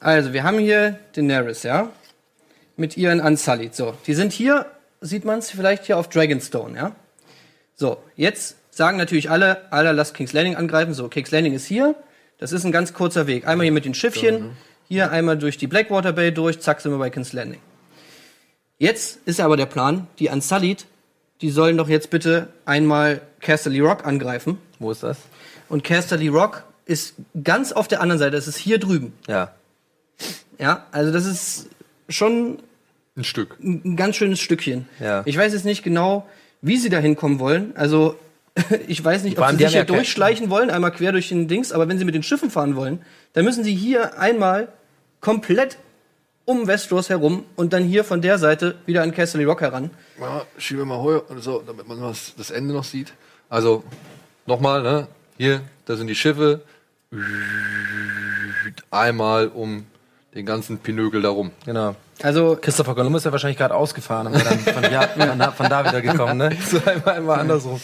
also 0.00 0.32
wir 0.32 0.42
haben 0.42 0.58
hier 0.58 0.98
Daenerys, 1.14 1.64
ja, 1.64 1.90
mit 2.78 2.96
ihren 2.96 3.20
Unsullied. 3.20 3.74
So, 3.74 3.92
die 4.06 4.14
sind 4.14 4.32
hier, 4.32 4.64
sieht 5.02 5.26
man 5.26 5.40
es 5.40 5.50
vielleicht 5.50 5.84
hier 5.84 5.98
auf 5.98 6.08
Dragonstone, 6.08 6.78
ja. 6.78 6.92
So, 7.74 7.98
jetzt 8.16 8.56
sagen 8.72 8.98
natürlich 8.98 9.30
alle, 9.30 9.70
Alter, 9.70 9.92
lasst 9.92 10.14
King's 10.14 10.32
Landing 10.32 10.56
angreifen. 10.56 10.94
So, 10.94 11.08
King's 11.08 11.30
Landing 11.30 11.52
ist 11.52 11.66
hier. 11.66 11.94
Das 12.38 12.50
ist 12.50 12.64
ein 12.64 12.72
ganz 12.72 12.92
kurzer 12.92 13.28
Weg. 13.28 13.46
Einmal 13.46 13.64
hier 13.64 13.72
mit 13.72 13.84
den 13.84 13.94
Schiffchen, 13.94 14.56
hier 14.88 15.12
einmal 15.12 15.38
durch 15.38 15.58
die 15.58 15.68
Blackwater 15.68 16.12
Bay 16.12 16.32
durch, 16.32 16.58
zack, 16.60 16.80
sind 16.80 16.90
wir 16.90 16.98
bei 16.98 17.10
King's 17.10 17.32
Landing. 17.32 17.60
Jetzt 18.78 19.20
ist 19.26 19.40
aber 19.40 19.56
der 19.56 19.66
Plan, 19.66 20.08
die 20.18 20.28
Unsullied, 20.28 20.86
die 21.40 21.50
sollen 21.50 21.76
doch 21.76 21.88
jetzt 21.88 22.10
bitte 22.10 22.48
einmal 22.64 23.20
Casterly 23.40 23.80
Rock 23.80 24.04
angreifen. 24.04 24.58
Wo 24.80 24.90
ist 24.90 25.02
das? 25.02 25.18
Und 25.68 25.84
Casterly 25.84 26.28
Rock 26.28 26.64
ist 26.84 27.14
ganz 27.44 27.72
auf 27.72 27.86
der 27.86 28.00
anderen 28.00 28.18
Seite. 28.18 28.32
Das 28.32 28.48
ist 28.48 28.56
hier 28.56 28.78
drüben. 28.78 29.12
Ja. 29.28 29.54
Ja, 30.58 30.86
also 30.92 31.12
das 31.12 31.26
ist 31.26 31.68
schon 32.08 32.58
ein 33.16 33.24
Stück. 33.24 33.58
ein 33.62 33.82
ein 33.84 33.96
ganz 33.96 34.16
schönes 34.16 34.40
Stückchen. 34.40 34.88
Ja. 35.00 35.22
Ich 35.26 35.36
weiß 35.36 35.52
jetzt 35.52 35.64
nicht 35.64 35.82
genau, 35.82 36.26
wie 36.60 36.76
sie 36.76 36.88
da 36.88 36.98
hinkommen 36.98 37.38
wollen. 37.38 37.76
Also 37.76 38.16
ich 38.86 39.02
weiß 39.02 39.24
nicht, 39.24 39.38
ob 39.38 39.48
sie 39.50 39.56
die 39.56 39.64
sich 39.64 39.72
hier 39.72 39.80
ja 39.80 39.84
durchschleichen 39.84 40.50
wollen, 40.50 40.70
einmal 40.70 40.92
quer 40.92 41.12
durch 41.12 41.28
den 41.28 41.48
Dings, 41.48 41.72
aber 41.72 41.88
wenn 41.88 41.98
sie 41.98 42.04
mit 42.04 42.14
den 42.14 42.22
Schiffen 42.22 42.50
fahren 42.50 42.76
wollen, 42.76 43.00
dann 43.32 43.44
müssen 43.44 43.64
sie 43.64 43.74
hier 43.74 44.18
einmal 44.18 44.68
komplett 45.20 45.78
um 46.44 46.66
Westeros 46.66 47.08
herum 47.08 47.44
und 47.56 47.72
dann 47.72 47.84
hier 47.84 48.04
von 48.04 48.20
der 48.20 48.38
Seite 48.38 48.74
wieder 48.86 49.02
an 49.02 49.12
Casterly 49.12 49.44
Rock 49.44 49.60
heran. 49.60 49.90
Ja, 50.20 50.42
schiebe 50.58 50.84
mal 50.84 50.98
hoch 50.98 51.22
so, 51.38 51.62
damit 51.66 51.86
man 51.86 52.02
was, 52.02 52.34
das 52.36 52.50
Ende 52.50 52.74
noch 52.74 52.84
sieht. 52.84 53.12
Also, 53.48 53.84
nochmal, 54.46 54.82
ne? 54.82 55.06
Hier, 55.38 55.60
da 55.86 55.96
sind 55.96 56.08
die 56.08 56.14
Schiffe. 56.14 56.62
Einmal 58.90 59.48
um 59.48 59.86
den 60.34 60.46
ganzen 60.46 60.78
Pinökel 60.78 61.22
darum. 61.22 61.52
Genau. 61.64 61.94
Also 62.22 62.56
Christopher 62.60 62.94
Columbus 62.94 63.22
ist 63.22 63.24
ja 63.26 63.32
wahrscheinlich 63.32 63.58
gerade 63.58 63.74
ausgefahren 63.74 64.28
und 64.28 64.46
dann 64.46 64.58
von, 64.60 64.82
ja, 64.84 65.02
von, 65.08 65.38
da, 65.38 65.52
von 65.52 65.68
da 65.68 65.84
wieder 65.84 66.00
gekommen, 66.00 66.38
ne? 66.38 66.56
So 66.66 66.78
einmal, 66.84 67.16
einmal 67.16 67.40
andersrum. 67.40 67.80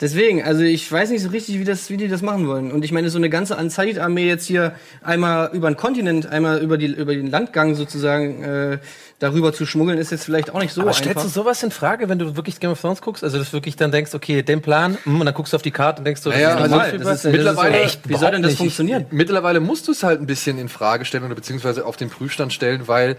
Deswegen, 0.00 0.42
also 0.44 0.62
ich 0.62 0.90
weiß 0.90 1.10
nicht 1.10 1.22
so 1.22 1.30
richtig, 1.30 1.58
wie, 1.58 1.64
das, 1.64 1.90
wie 1.90 1.96
die 1.96 2.06
das 2.06 2.22
machen 2.22 2.46
wollen. 2.46 2.70
Und 2.70 2.84
ich 2.84 2.92
meine, 2.92 3.10
so 3.10 3.18
eine 3.18 3.28
ganze 3.28 3.56
Unsighted-Armee 3.56 4.28
jetzt 4.28 4.46
hier 4.46 4.72
einmal 5.02 5.50
über 5.52 5.68
den 5.68 5.76
Kontinent, 5.76 6.26
einmal 6.30 6.58
über, 6.62 6.78
die, 6.78 6.86
über 6.86 7.14
den 7.14 7.28
Landgang 7.30 7.74
sozusagen 7.74 8.42
äh, 8.44 8.78
darüber 9.18 9.52
zu 9.52 9.66
schmuggeln, 9.66 9.98
ist 9.98 10.12
jetzt 10.12 10.24
vielleicht 10.24 10.54
auch 10.54 10.60
nicht 10.60 10.72
so 10.72 10.82
Aber 10.82 10.90
einfach. 10.90 11.02
stellst 11.02 11.24
du 11.24 11.28
sowas 11.28 11.62
in 11.64 11.72
Frage, 11.72 12.08
wenn 12.08 12.20
du 12.20 12.36
wirklich 12.36 12.60
Game 12.60 12.70
of 12.70 12.80
Thrones 12.80 13.02
guckst? 13.02 13.24
Also, 13.24 13.38
dass 13.38 13.48
du 13.48 13.54
wirklich 13.54 13.74
dann 13.74 13.90
denkst, 13.90 14.14
okay, 14.14 14.42
den 14.42 14.62
Plan, 14.62 14.96
hm, 15.02 15.18
und 15.20 15.26
dann 15.26 15.34
guckst 15.34 15.52
du 15.52 15.56
auf 15.56 15.62
die 15.62 15.72
Karte 15.72 15.98
und 16.00 16.04
denkst 16.04 16.20
so, 16.22 16.30
Naja, 16.30 16.50
das 16.50 16.54
ist 16.56 16.62
also 16.62 16.74
normal. 16.76 16.92
das 16.98 17.16
ist, 17.16 17.24
das 17.24 17.32
mittlerweile- 17.32 17.76
ist 17.78 17.84
echt, 17.84 18.08
wie 18.08 18.14
soll 18.16 18.30
denn 18.30 18.42
das 18.42 18.50
nicht. 18.52 18.58
funktionieren? 18.58 19.06
Mittlerweile 19.10 19.58
musst 19.58 19.88
du 19.88 19.92
es 19.92 20.04
halt 20.04 20.20
ein 20.20 20.26
bisschen 20.26 20.58
in 20.58 20.68
Frage 20.68 21.04
stellen 21.06 21.24
oder 21.24 21.34
beziehungsweise 21.34 21.84
auf 21.84 21.96
den 21.96 22.08
Prüfstand 22.08 22.52
stellen, 22.52 22.82
weil, 22.86 23.16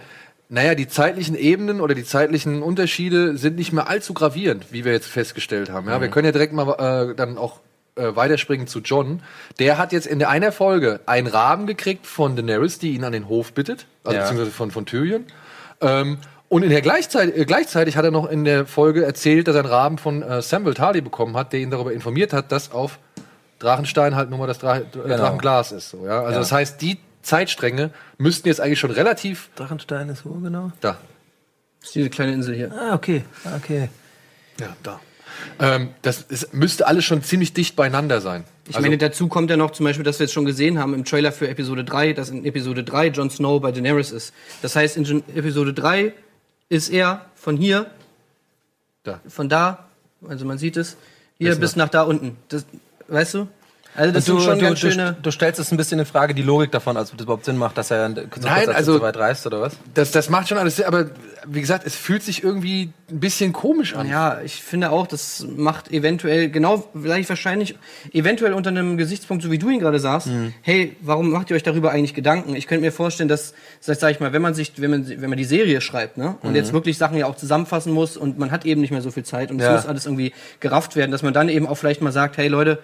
naja, 0.49 0.73
die 0.75 0.87
zeitlichen 0.87 1.35
Ebenen 1.35 1.79
oder 1.79 1.93
die 1.95 2.03
zeitlichen 2.03 2.61
Unterschiede 2.63 3.37
sind 3.37 3.55
nicht 3.55 3.71
mehr 3.71 3.87
allzu 3.87 4.13
gravierend, 4.13 4.65
wie 4.71 4.83
wir 4.83 4.91
jetzt 4.91 5.07
festgestellt 5.07 5.69
haben. 5.69 5.87
Ja, 5.87 6.01
wir 6.01 6.09
können 6.09 6.25
ja 6.25 6.31
direkt 6.31 6.53
mal 6.53 7.11
äh, 7.11 7.15
dann 7.15 7.37
auch 7.37 7.59
äh, 7.95 8.15
weiterspringen 8.15 8.65
zu 8.65 8.79
John. 8.79 9.21
Der 9.59 9.77
hat 9.77 9.91
jetzt 9.93 10.07
in 10.07 10.17
der 10.19 10.29
einer 10.29 10.51
Folge 10.51 11.01
einen 11.05 11.27
Raben 11.27 11.67
gekriegt 11.67 12.07
von 12.07 12.35
Daenerys, 12.35 12.79
die 12.79 12.95
ihn 12.95 13.03
an 13.03 13.11
den 13.13 13.27
Hof 13.29 13.53
bittet, 13.53 13.85
also 14.03 14.15
Ja. 14.15 14.23
beziehungsweise 14.23 14.51
von, 14.51 14.71
von 14.71 14.85
Tyrion. 14.87 15.25
Ähm, 15.81 16.17
und 16.47 16.63
in 16.63 16.71
der 16.71 16.81
Gleichzeit, 16.81 17.35
äh, 17.37 17.45
gleichzeitig 17.45 17.95
hat 17.95 18.05
er 18.05 18.11
noch 18.11 18.27
in 18.27 18.43
der 18.43 18.65
Folge 18.65 19.05
erzählt, 19.05 19.47
dass 19.47 19.55
er 19.55 19.61
einen 19.61 19.69
Raben 19.71 19.97
von 19.99 20.23
äh, 20.23 20.41
Samuel 20.41 20.73
Tarly 20.73 21.01
bekommen 21.01 21.37
hat, 21.37 21.53
der 21.53 21.59
ihn 21.59 21.69
darüber 21.69 21.93
informiert 21.93 22.33
hat, 22.33 22.51
dass 22.51 22.71
auf 22.71 22.97
Drachenstein 23.59 24.15
halt 24.15 24.29
nur 24.31 24.39
mal 24.39 24.47
das 24.47 24.57
Dra 24.57 24.77
äh, 24.77 24.83
Drachenglas 24.91 25.71
ist. 25.73 25.89
So, 25.91 26.05
ja? 26.05 26.21
Also 26.21 26.33
Ja. 26.33 26.39
das 26.39 26.51
heißt, 26.51 26.81
die 26.81 26.97
Zeitstränge 27.29 27.91
müssten 28.17 28.47
jetzt 28.47 28.59
eigentlich 28.59 28.79
schon 28.79 28.91
relativ 28.91 29.49
Drachenstein 29.55 30.09
ist 30.09 30.25
wo 30.25 30.31
genau? 30.39 30.71
da. 30.81 30.97
Das 31.79 31.89
ist 31.89 31.95
diese 31.95 32.09
kleine 32.09 32.33
Insel 32.33 32.55
hier. 32.55 32.71
Ah, 32.73 32.93
okay, 32.95 33.23
okay. 33.55 33.89
Ja, 34.59 34.75
da. 34.83 34.99
Ähm, 35.59 35.89
das 36.01 36.21
ist, 36.23 36.53
müsste 36.53 36.87
alles 36.87 37.05
schon 37.05 37.23
ziemlich 37.23 37.53
dicht 37.53 37.75
beieinander 37.77 38.19
sein. 38.19 38.43
Ich 38.67 38.75
Also- 38.75 38.85
meine, 38.85 38.97
dazu 38.97 39.27
kommt 39.29 39.49
ja 39.49 39.55
noch 39.57 39.71
zum 39.71 39.85
Beispiel, 39.85 40.03
dass 40.03 40.19
wir 40.19 40.25
jetzt 40.25 40.33
schon 40.33 40.43
gesehen 40.45 40.77
haben 40.79 40.93
im 40.93 41.05
Trailer 41.05 41.31
für 41.31 41.47
Episode 41.47 41.85
3, 41.85 42.11
dass 42.13 42.29
in 42.29 42.43
Episode 42.45 42.83
3 42.83 43.07
Jon 43.07 43.29
Snow 43.29 43.61
bei 43.61 43.71
Daenerys 43.71 44.11
ist. 44.11 44.33
Das 44.61 44.75
heißt, 44.75 44.97
in 44.97 45.23
Episode 45.35 45.73
3 45.73 46.13
ist 46.67 46.89
er 46.89 47.25
von 47.35 47.55
hier, 47.55 47.89
Da. 49.03 49.21
von 49.27 49.47
da, 49.47 49.87
also 50.27 50.45
man 50.45 50.57
sieht 50.57 50.75
es, 50.75 50.97
hier 51.37 51.51
Bis 51.51 51.59
bis 51.59 51.75
nach 51.77 51.87
da 51.89 52.01
unten. 52.03 52.35
Das, 52.49 52.65
weißt 53.07 53.35
du? 53.35 53.47
Also 53.95 54.13
das 54.13 54.25
du, 54.25 54.33
sind 54.33 54.43
schon 54.43 54.59
du, 54.59 54.65
ganz 54.65 54.79
du, 54.79 54.91
schöne... 54.91 55.17
du 55.21 55.31
stellst 55.31 55.59
es 55.59 55.71
ein 55.71 55.77
bisschen 55.77 55.99
in 55.99 56.05
Frage, 56.05 56.33
die 56.33 56.43
Logik 56.43 56.71
davon, 56.71 56.95
als 56.95 57.11
ob 57.11 57.17
das 57.17 57.23
überhaupt 57.25 57.43
Sinn 57.45 57.57
macht, 57.57 57.77
dass 57.77 57.91
er 57.91 58.09
so 58.39 58.47
als 58.47 58.67
also- 58.69 58.93
so 58.93 59.01
weit 59.01 59.17
reist, 59.17 59.45
oder 59.47 59.61
was? 59.61 59.73
Das, 59.93 60.11
das 60.11 60.29
macht 60.29 60.47
schon 60.47 60.57
alles, 60.57 60.77
Sinn, 60.77 60.85
aber 60.85 61.09
wie 61.47 61.59
gesagt, 61.59 61.85
es 61.87 61.95
fühlt 61.95 62.21
sich 62.23 62.43
irgendwie 62.43 62.91
ein 63.09 63.19
bisschen 63.19 63.51
komisch 63.51 63.95
an. 63.95 64.07
Ja, 64.07 64.39
ich 64.43 64.61
finde 64.63 64.91
auch, 64.91 65.07
das 65.07 65.45
macht 65.55 65.91
eventuell, 65.91 66.49
genau, 66.49 66.87
vielleicht 66.99 67.27
wahrscheinlich, 67.29 67.75
eventuell 68.13 68.53
unter 68.53 68.69
einem 68.69 68.95
Gesichtspunkt, 68.97 69.43
so 69.43 69.49
wie 69.51 69.57
du 69.57 69.69
ihn 69.69 69.79
gerade 69.79 69.99
sagst, 69.99 70.27
Mhm. 70.27 70.53
hey, 70.61 70.95
warum 71.01 71.31
macht 71.31 71.49
ihr 71.49 71.55
euch 71.55 71.63
darüber 71.63 71.91
eigentlich 71.91 72.13
Gedanken? 72.13 72.55
Ich 72.55 72.67
könnte 72.67 72.85
mir 72.85 72.91
vorstellen, 72.91 73.27
dass, 73.29 73.53
sag 73.79 73.97
sag 73.97 74.11
ich 74.11 74.19
mal, 74.19 74.31
wenn 74.33 74.41
man 74.41 74.53
sich, 74.53 74.73
wenn 74.77 74.91
man, 74.91 75.09
wenn 75.09 75.29
man 75.29 75.37
die 75.37 75.45
Serie 75.45 75.81
schreibt, 75.81 76.17
ne, 76.17 76.37
und 76.41 76.55
jetzt 76.55 76.71
wirklich 76.73 76.97
Sachen 76.97 77.17
ja 77.17 77.25
auch 77.25 77.35
zusammenfassen 77.35 77.91
muss 77.91 78.15
und 78.17 78.37
man 78.37 78.51
hat 78.51 78.65
eben 78.65 78.81
nicht 78.81 78.91
mehr 78.91 79.01
so 79.01 79.11
viel 79.11 79.23
Zeit 79.23 79.49
und 79.51 79.59
es 79.59 79.65
Ja. 79.65 79.73
muss 79.73 79.85
alles 79.87 80.05
irgendwie 80.05 80.33
gerafft 80.59 80.95
werden, 80.95 81.11
dass 81.11 81.23
man 81.23 81.33
dann 81.33 81.49
eben 81.49 81.67
auch 81.67 81.75
vielleicht 81.75 82.01
mal 82.01 82.11
sagt, 82.11 82.37
hey 82.37 82.47
Leute, 82.47 82.79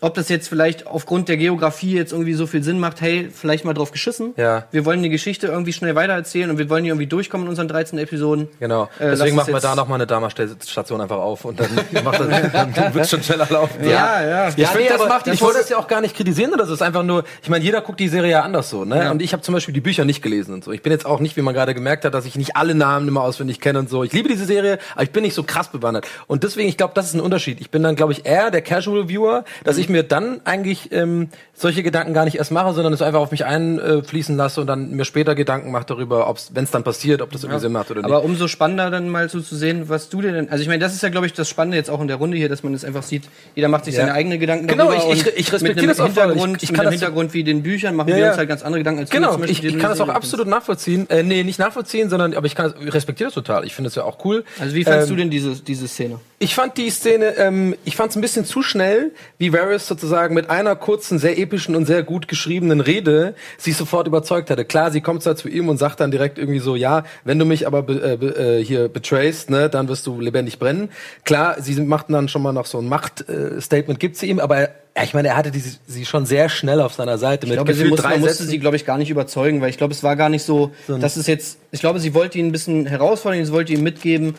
ob 0.00 0.14
das 0.14 0.28
jetzt 0.28 0.48
vielleicht 0.48 0.86
aufgrund 0.86 1.28
der 1.28 1.36
Geografie 1.36 1.92
jetzt 1.94 2.12
irgendwie 2.12 2.34
so 2.34 2.46
viel 2.46 2.62
Sinn 2.62 2.78
macht, 2.78 3.00
hey, 3.00 3.28
vielleicht 3.34 3.64
mal 3.64 3.74
drauf 3.74 3.90
geschissen. 3.90 4.32
Ja. 4.36 4.66
Wir 4.70 4.84
wollen 4.84 5.02
die 5.02 5.08
Geschichte 5.08 5.48
irgendwie 5.48 5.72
schnell 5.72 5.94
weitererzählen 5.96 6.50
und 6.50 6.58
wir 6.58 6.70
wollen 6.70 6.84
hier 6.84 6.92
irgendwie 6.92 7.08
durchkommen 7.08 7.46
in 7.46 7.50
unseren 7.50 7.66
13 7.68 7.98
Episoden. 7.98 8.48
Genau. 8.60 8.84
Äh, 9.00 9.10
Deswegen 9.10 9.30
es 9.30 9.34
machen 9.34 9.52
wir 9.54 9.60
da 9.60 9.74
nochmal 9.74 9.96
eine 9.96 10.06
Dama-Station 10.06 11.00
einfach 11.00 11.16
auf 11.18 11.44
und 11.44 11.58
dann, 11.58 11.68
macht 12.04 12.20
das, 12.20 12.28
dann 12.52 12.94
wird 12.94 13.04
es 13.04 13.10
schon 13.10 13.22
schneller 13.22 13.46
laufen. 13.50 13.82
Ja, 13.88 14.22
ja. 14.24 14.48
Ich 14.50 14.58
Ich 14.58 14.66
finde, 14.68 14.78
find, 14.78 14.90
das 14.90 14.98
das 15.00 15.08
macht, 15.08 15.26
macht- 15.26 15.34
ich 15.34 15.40
wollte 15.42 15.58
das 15.58 15.68
ja 15.68 15.78
auch 15.78 15.88
gar 15.88 16.00
nicht 16.00 16.14
kritisieren 16.16 16.52
oder 16.52 16.64
so. 16.66 16.74
Es 16.74 16.80
ist 16.80 16.86
einfach 16.86 17.02
nur, 17.02 17.24
ich 17.42 17.48
meine, 17.48 17.64
jeder 17.64 17.80
guckt 17.80 17.98
die 17.98 18.08
Serie 18.08 18.30
ja 18.30 18.42
anders 18.42 18.70
so, 18.70 18.84
ne? 18.84 18.98
Ja. 19.04 19.10
Und 19.10 19.20
ich 19.22 19.32
habe 19.32 19.42
zum 19.42 19.54
Beispiel 19.54 19.74
die 19.74 19.80
Bücher 19.80 20.04
nicht 20.04 20.22
gelesen 20.22 20.54
und 20.54 20.62
so. 20.64 20.70
Ich 20.72 20.82
bin 20.82 20.92
jetzt 20.92 21.06
auch 21.06 21.18
nicht, 21.20 21.36
wie 21.36 21.42
man 21.42 21.54
gerade 21.54 21.74
gemerkt 21.74 22.04
hat, 22.04 22.14
dass 22.14 22.24
ich 22.24 22.36
nicht 22.36 22.56
alle 22.56 22.74
Namen 22.74 23.08
immer 23.08 23.22
auswendig 23.22 23.60
kenne 23.60 23.80
und 23.80 23.90
so. 23.90 24.04
Ich 24.04 24.12
liebe 24.12 24.28
diese 24.28 24.44
Serie, 24.44 24.78
aber 24.94 25.02
ich 25.02 25.10
bin 25.10 25.22
nicht 25.24 25.34
so 25.34 25.42
krass 25.42 25.68
bewandert. 25.68 26.06
Und 26.28 26.44
deswegen, 26.44 26.68
ich 26.68 26.76
glaube, 26.76 26.92
das 26.94 27.06
ist 27.06 27.14
ein 27.14 27.20
Unterschied. 27.20 27.60
Ich 27.60 27.70
bin 27.70 27.82
dann, 27.82 27.96
glaube 27.96 28.12
ich, 28.12 28.24
eher 28.26 28.50
der 28.52 28.62
Casual 28.62 29.08
Viewer, 29.08 29.44
dass 29.64 29.76
ich 29.78 29.87
mir 29.88 30.02
dann 30.02 30.40
eigentlich 30.44 30.90
ähm, 30.92 31.28
solche 31.54 31.82
Gedanken 31.82 32.14
gar 32.14 32.24
nicht 32.24 32.36
erst 32.38 32.50
mache, 32.52 32.72
sondern 32.74 32.92
es 32.92 33.02
einfach 33.02 33.20
auf 33.20 33.30
mich 33.30 33.44
einfließen 33.44 34.36
lasse 34.36 34.60
und 34.60 34.66
dann 34.66 34.90
mir 34.92 35.04
später 35.04 35.34
Gedanken 35.34 35.70
mache 35.70 35.86
darüber, 35.86 36.28
ob 36.28 36.38
wenn 36.52 36.64
es 36.64 36.70
dann 36.70 36.84
passiert, 36.84 37.20
ob 37.22 37.32
das 37.32 37.42
irgendwie 37.44 37.60
Sinn 37.60 37.72
macht 37.72 37.90
oder 37.90 38.00
nicht. 38.02 38.06
Aber 38.10 38.22
umso 38.24 38.48
spannender 38.48 38.90
dann 38.90 39.08
mal 39.08 39.28
so 39.28 39.40
zu 39.40 39.56
sehen, 39.56 39.88
was 39.88 40.08
du 40.08 40.20
dir 40.22 40.32
denn. 40.32 40.48
Also 40.50 40.62
ich 40.62 40.68
meine, 40.68 40.80
das 40.80 40.94
ist 40.94 41.02
ja, 41.02 41.08
glaube 41.08 41.26
ich, 41.26 41.32
das 41.32 41.48
Spannende 41.48 41.76
jetzt 41.76 41.90
auch 41.90 42.00
in 42.00 42.08
der 42.08 42.16
Runde 42.16 42.36
hier, 42.36 42.48
dass 42.48 42.62
man 42.62 42.74
es 42.74 42.84
einfach 42.84 43.02
sieht, 43.02 43.24
jeder 43.54 43.68
macht 43.68 43.84
sich 43.84 43.94
Ja. 43.94 44.00
seine 44.02 44.12
eigenen 44.14 44.38
Gedanken 44.38 44.66
Genau, 44.66 44.90
darüber. 44.92 45.12
ich- 45.12 45.20
ich- 45.20 45.26
und 45.26 45.38
ich 45.38 45.52
respektiere 45.52 45.86
mit 45.86 45.90
das 45.98 46.00
auch. 46.00 46.06
Hintergrund, 46.06 46.56
Ich- 46.58 46.62
ich 46.64 46.70
mit 46.70 46.76
kann 46.76 46.84
das 46.86 46.94
so- 46.94 47.00
Hintergrund 47.00 47.34
wie 47.34 47.44
den 47.44 47.62
Büchern 47.62 47.94
machen 47.96 48.08
Ja, 48.10 48.16
wir 48.16 48.22
ja. 48.24 48.28
uns 48.30 48.38
halt 48.38 48.48
ganz 48.48 48.62
andere 48.62 48.80
Gedanken 48.80 49.00
als 49.00 49.10
du 49.10 49.16
Genau, 49.16 49.28
Beispiel, 49.36 49.50
ich, 49.50 49.64
ich 49.64 49.72
du 49.74 49.78
kann 49.78 49.90
das 49.90 50.00
auch 50.00 50.08
absolut 50.08 50.46
nachvollziehen. 50.46 51.08
Äh, 51.10 51.22
nee, 51.22 51.42
nicht 51.44 51.58
nachvollziehen, 51.58 52.08
sondern 52.10 52.34
aber 52.34 52.46
ich 52.46 52.54
kann 52.54 52.72
das, 52.72 52.82
ich 52.86 52.92
respektiere 52.94 53.28
das 53.28 53.34
total. 53.34 53.64
Ich 53.64 53.74
finde 53.74 53.88
es 53.88 53.94
ja 53.94 54.04
auch 54.04 54.24
cool. 54.24 54.44
Also 54.60 54.74
wie 54.74 54.84
fandst 54.84 55.08
Ähm, 55.10 55.16
du 55.16 55.22
denn 55.22 55.30
diese, 55.30 55.56
diese 55.62 55.88
Szene? 55.88 56.20
Ich 56.40 56.54
fand 56.54 56.76
die 56.76 56.88
Szene, 56.90 57.36
ähm, 57.36 57.74
ich 57.84 57.96
fand 57.96 58.10
es 58.10 58.16
ein 58.16 58.20
bisschen 58.20 58.44
zu 58.44 58.62
schnell, 58.62 59.10
wie 59.38 59.52
Varys 59.52 59.88
sozusagen 59.88 60.34
mit 60.36 60.50
einer 60.50 60.76
kurzen, 60.76 61.18
sehr 61.18 61.36
epischen 61.36 61.74
und 61.74 61.84
sehr 61.86 62.04
gut 62.04 62.28
geschriebenen 62.28 62.80
Rede 62.80 63.34
sich 63.56 63.76
sofort 63.76 64.06
überzeugt 64.06 64.48
hatte. 64.48 64.64
Klar, 64.64 64.92
sie 64.92 65.00
kommt 65.00 65.24
zwar 65.24 65.34
zu 65.34 65.48
ihm 65.48 65.68
und 65.68 65.78
sagt 65.78 65.98
dann 65.98 66.12
direkt 66.12 66.38
irgendwie 66.38 66.60
so, 66.60 66.76
ja, 66.76 67.02
wenn 67.24 67.40
du 67.40 67.44
mich 67.44 67.66
aber 67.66 67.82
be, 67.82 68.12
äh, 68.12 68.16
be, 68.16 68.36
äh, 68.36 68.64
hier 68.64 68.88
betrayst, 68.88 69.50
ne, 69.50 69.68
dann 69.68 69.88
wirst 69.88 70.06
du 70.06 70.20
lebendig 70.20 70.60
brennen. 70.60 70.90
Klar, 71.24 71.56
sie 71.60 71.74
machten 71.80 72.12
dann 72.12 72.28
schon 72.28 72.42
mal 72.42 72.52
noch 72.52 72.66
so 72.66 72.78
ein 72.78 72.88
Machtstatement, 72.88 73.98
gibt 73.98 74.14
sie 74.14 74.26
ihm, 74.26 74.38
aber 74.38 74.60
ja, 74.60 75.02
ich 75.02 75.14
meine, 75.14 75.28
er 75.28 75.36
hatte 75.36 75.50
die, 75.50 75.62
sie 75.88 76.06
schon 76.06 76.24
sehr 76.24 76.48
schnell 76.48 76.80
auf 76.80 76.94
seiner 76.94 77.18
Seite 77.18 77.46
Ich 77.46 77.50
mit 77.50 77.56
glaube, 77.56 77.72
sie 77.72 77.82
gefühlt 77.82 77.90
muss, 77.90 78.00
drei 78.00 78.18
musste 78.18 78.44
sie, 78.44 78.60
glaube 78.60 78.76
ich, 78.76 78.84
gar 78.84 78.98
nicht 78.98 79.10
überzeugen, 79.10 79.60
weil 79.60 79.70
ich 79.70 79.76
glaube, 79.76 79.92
es 79.92 80.04
war 80.04 80.14
gar 80.14 80.28
nicht 80.28 80.44
so, 80.44 80.70
dass 80.86 81.16
es 81.16 81.26
jetzt, 81.26 81.58
ich 81.72 81.80
glaube, 81.80 81.98
sie 81.98 82.14
wollte 82.14 82.38
ihn 82.38 82.46
ein 82.46 82.52
bisschen 82.52 82.86
herausfordern, 82.86 83.44
sie 83.44 83.52
wollte 83.52 83.72
ihm 83.72 83.82
mitgeben, 83.82 84.34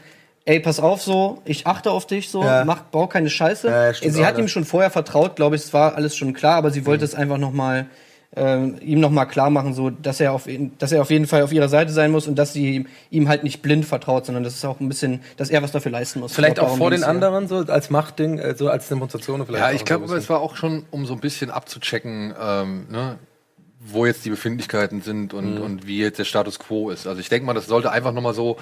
ey, 0.50 0.60
pass 0.60 0.80
auf 0.80 1.02
so, 1.02 1.42
ich 1.46 1.68
achte 1.68 1.92
auf 1.92 2.08
dich 2.08 2.30
so, 2.30 2.44
Ja. 2.44 2.64
mach, 2.66 2.82
bau 2.82 3.06
keine 3.08 3.30
Scheiße. 3.30 3.68
Ja, 3.68 3.94
stimmt 3.94 4.14
sie 4.16 4.26
hat 4.26 4.38
ihm 4.40 4.48
schon 4.48 4.66
vorher 4.66 4.90
vertraut, 4.90 5.36
glaube 5.36 5.56
ich, 5.56 5.62
es 5.64 5.74
war 5.74 5.96
alles 5.96 6.16
schon 6.16 6.34
klar, 6.34 6.56
aber 6.56 6.72
sie 6.72 6.86
wollte 6.88 7.06
es 7.06 7.14
einfach 7.14 7.38
noch 7.38 7.52
mal 7.54 7.86
ähm, 8.36 8.76
ihm 8.82 9.00
noch 9.00 9.10
mal 9.10 9.26
klar 9.26 9.50
machen, 9.50 9.74
so 9.74 9.90
dass 9.90 10.20
er 10.20 10.34
auf 10.34 10.48
dass 10.78 10.92
er 10.92 11.02
auf 11.02 11.10
jeden 11.10 11.26
Fall 11.26 11.42
auf 11.42 11.52
ihrer 11.52 11.68
Seite 11.68 11.92
sein 11.92 12.12
muss 12.12 12.28
und 12.28 12.36
dass 12.36 12.54
sie 12.54 12.76
ihm, 12.76 12.88
ihm 13.10 13.28
halt 13.28 13.44
nicht 13.44 13.64
blind 13.64 13.86
vertraut, 13.86 14.26
sondern 14.28 14.44
das 14.44 14.54
ist 14.54 14.64
auch 14.66 14.80
ein 14.80 14.88
bisschen, 14.88 15.22
dass 15.38 15.50
er 15.50 15.64
was 15.64 15.72
dafür 15.72 15.92
leisten 15.92 16.20
muss. 16.20 16.34
Vielleicht 16.34 16.58
Ich 16.58 16.64
glaub, 16.64 16.70
auch 16.74 16.78
vor 16.78 16.92
den 16.92 17.04
anderen, 17.04 17.48
so 17.48 17.58
als 17.58 17.90
Machtding, 17.90 18.38
äh, 18.38 18.56
so 18.56 18.70
als 18.70 18.88
Demonstration 18.88 19.44
vielleicht. 19.48 19.64
Ja, 19.64 19.72
ich 19.72 19.80
so 19.80 19.86
glaube, 19.86 20.04
bisschen. 20.04 20.18
es 20.20 20.30
war 20.30 20.42
auch 20.42 20.56
schon, 20.58 20.86
um 20.92 21.08
so 21.08 21.14
ein 21.14 21.20
bisschen 21.20 21.50
abzuchecken, 21.50 22.36
ähm, 22.40 22.86
ne, 22.92 23.18
wo 23.80 24.06
jetzt 24.06 24.24
die 24.26 24.30
Befindlichkeiten 24.30 25.02
sind 25.02 25.34
und, 25.34 25.56
Mhm. 25.56 25.62
und 25.62 25.88
wie 25.88 26.00
jetzt 26.00 26.20
der 26.20 26.26
Status 26.26 26.60
quo 26.60 26.92
ist. 26.92 27.08
Also 27.08 27.20
ich 27.22 27.30
denke 27.30 27.48
mal, 27.48 27.54
das 27.54 27.66
sollte 27.66 27.92
einfach 27.92 28.12
nochmal 28.14 28.34
so. 28.36 28.58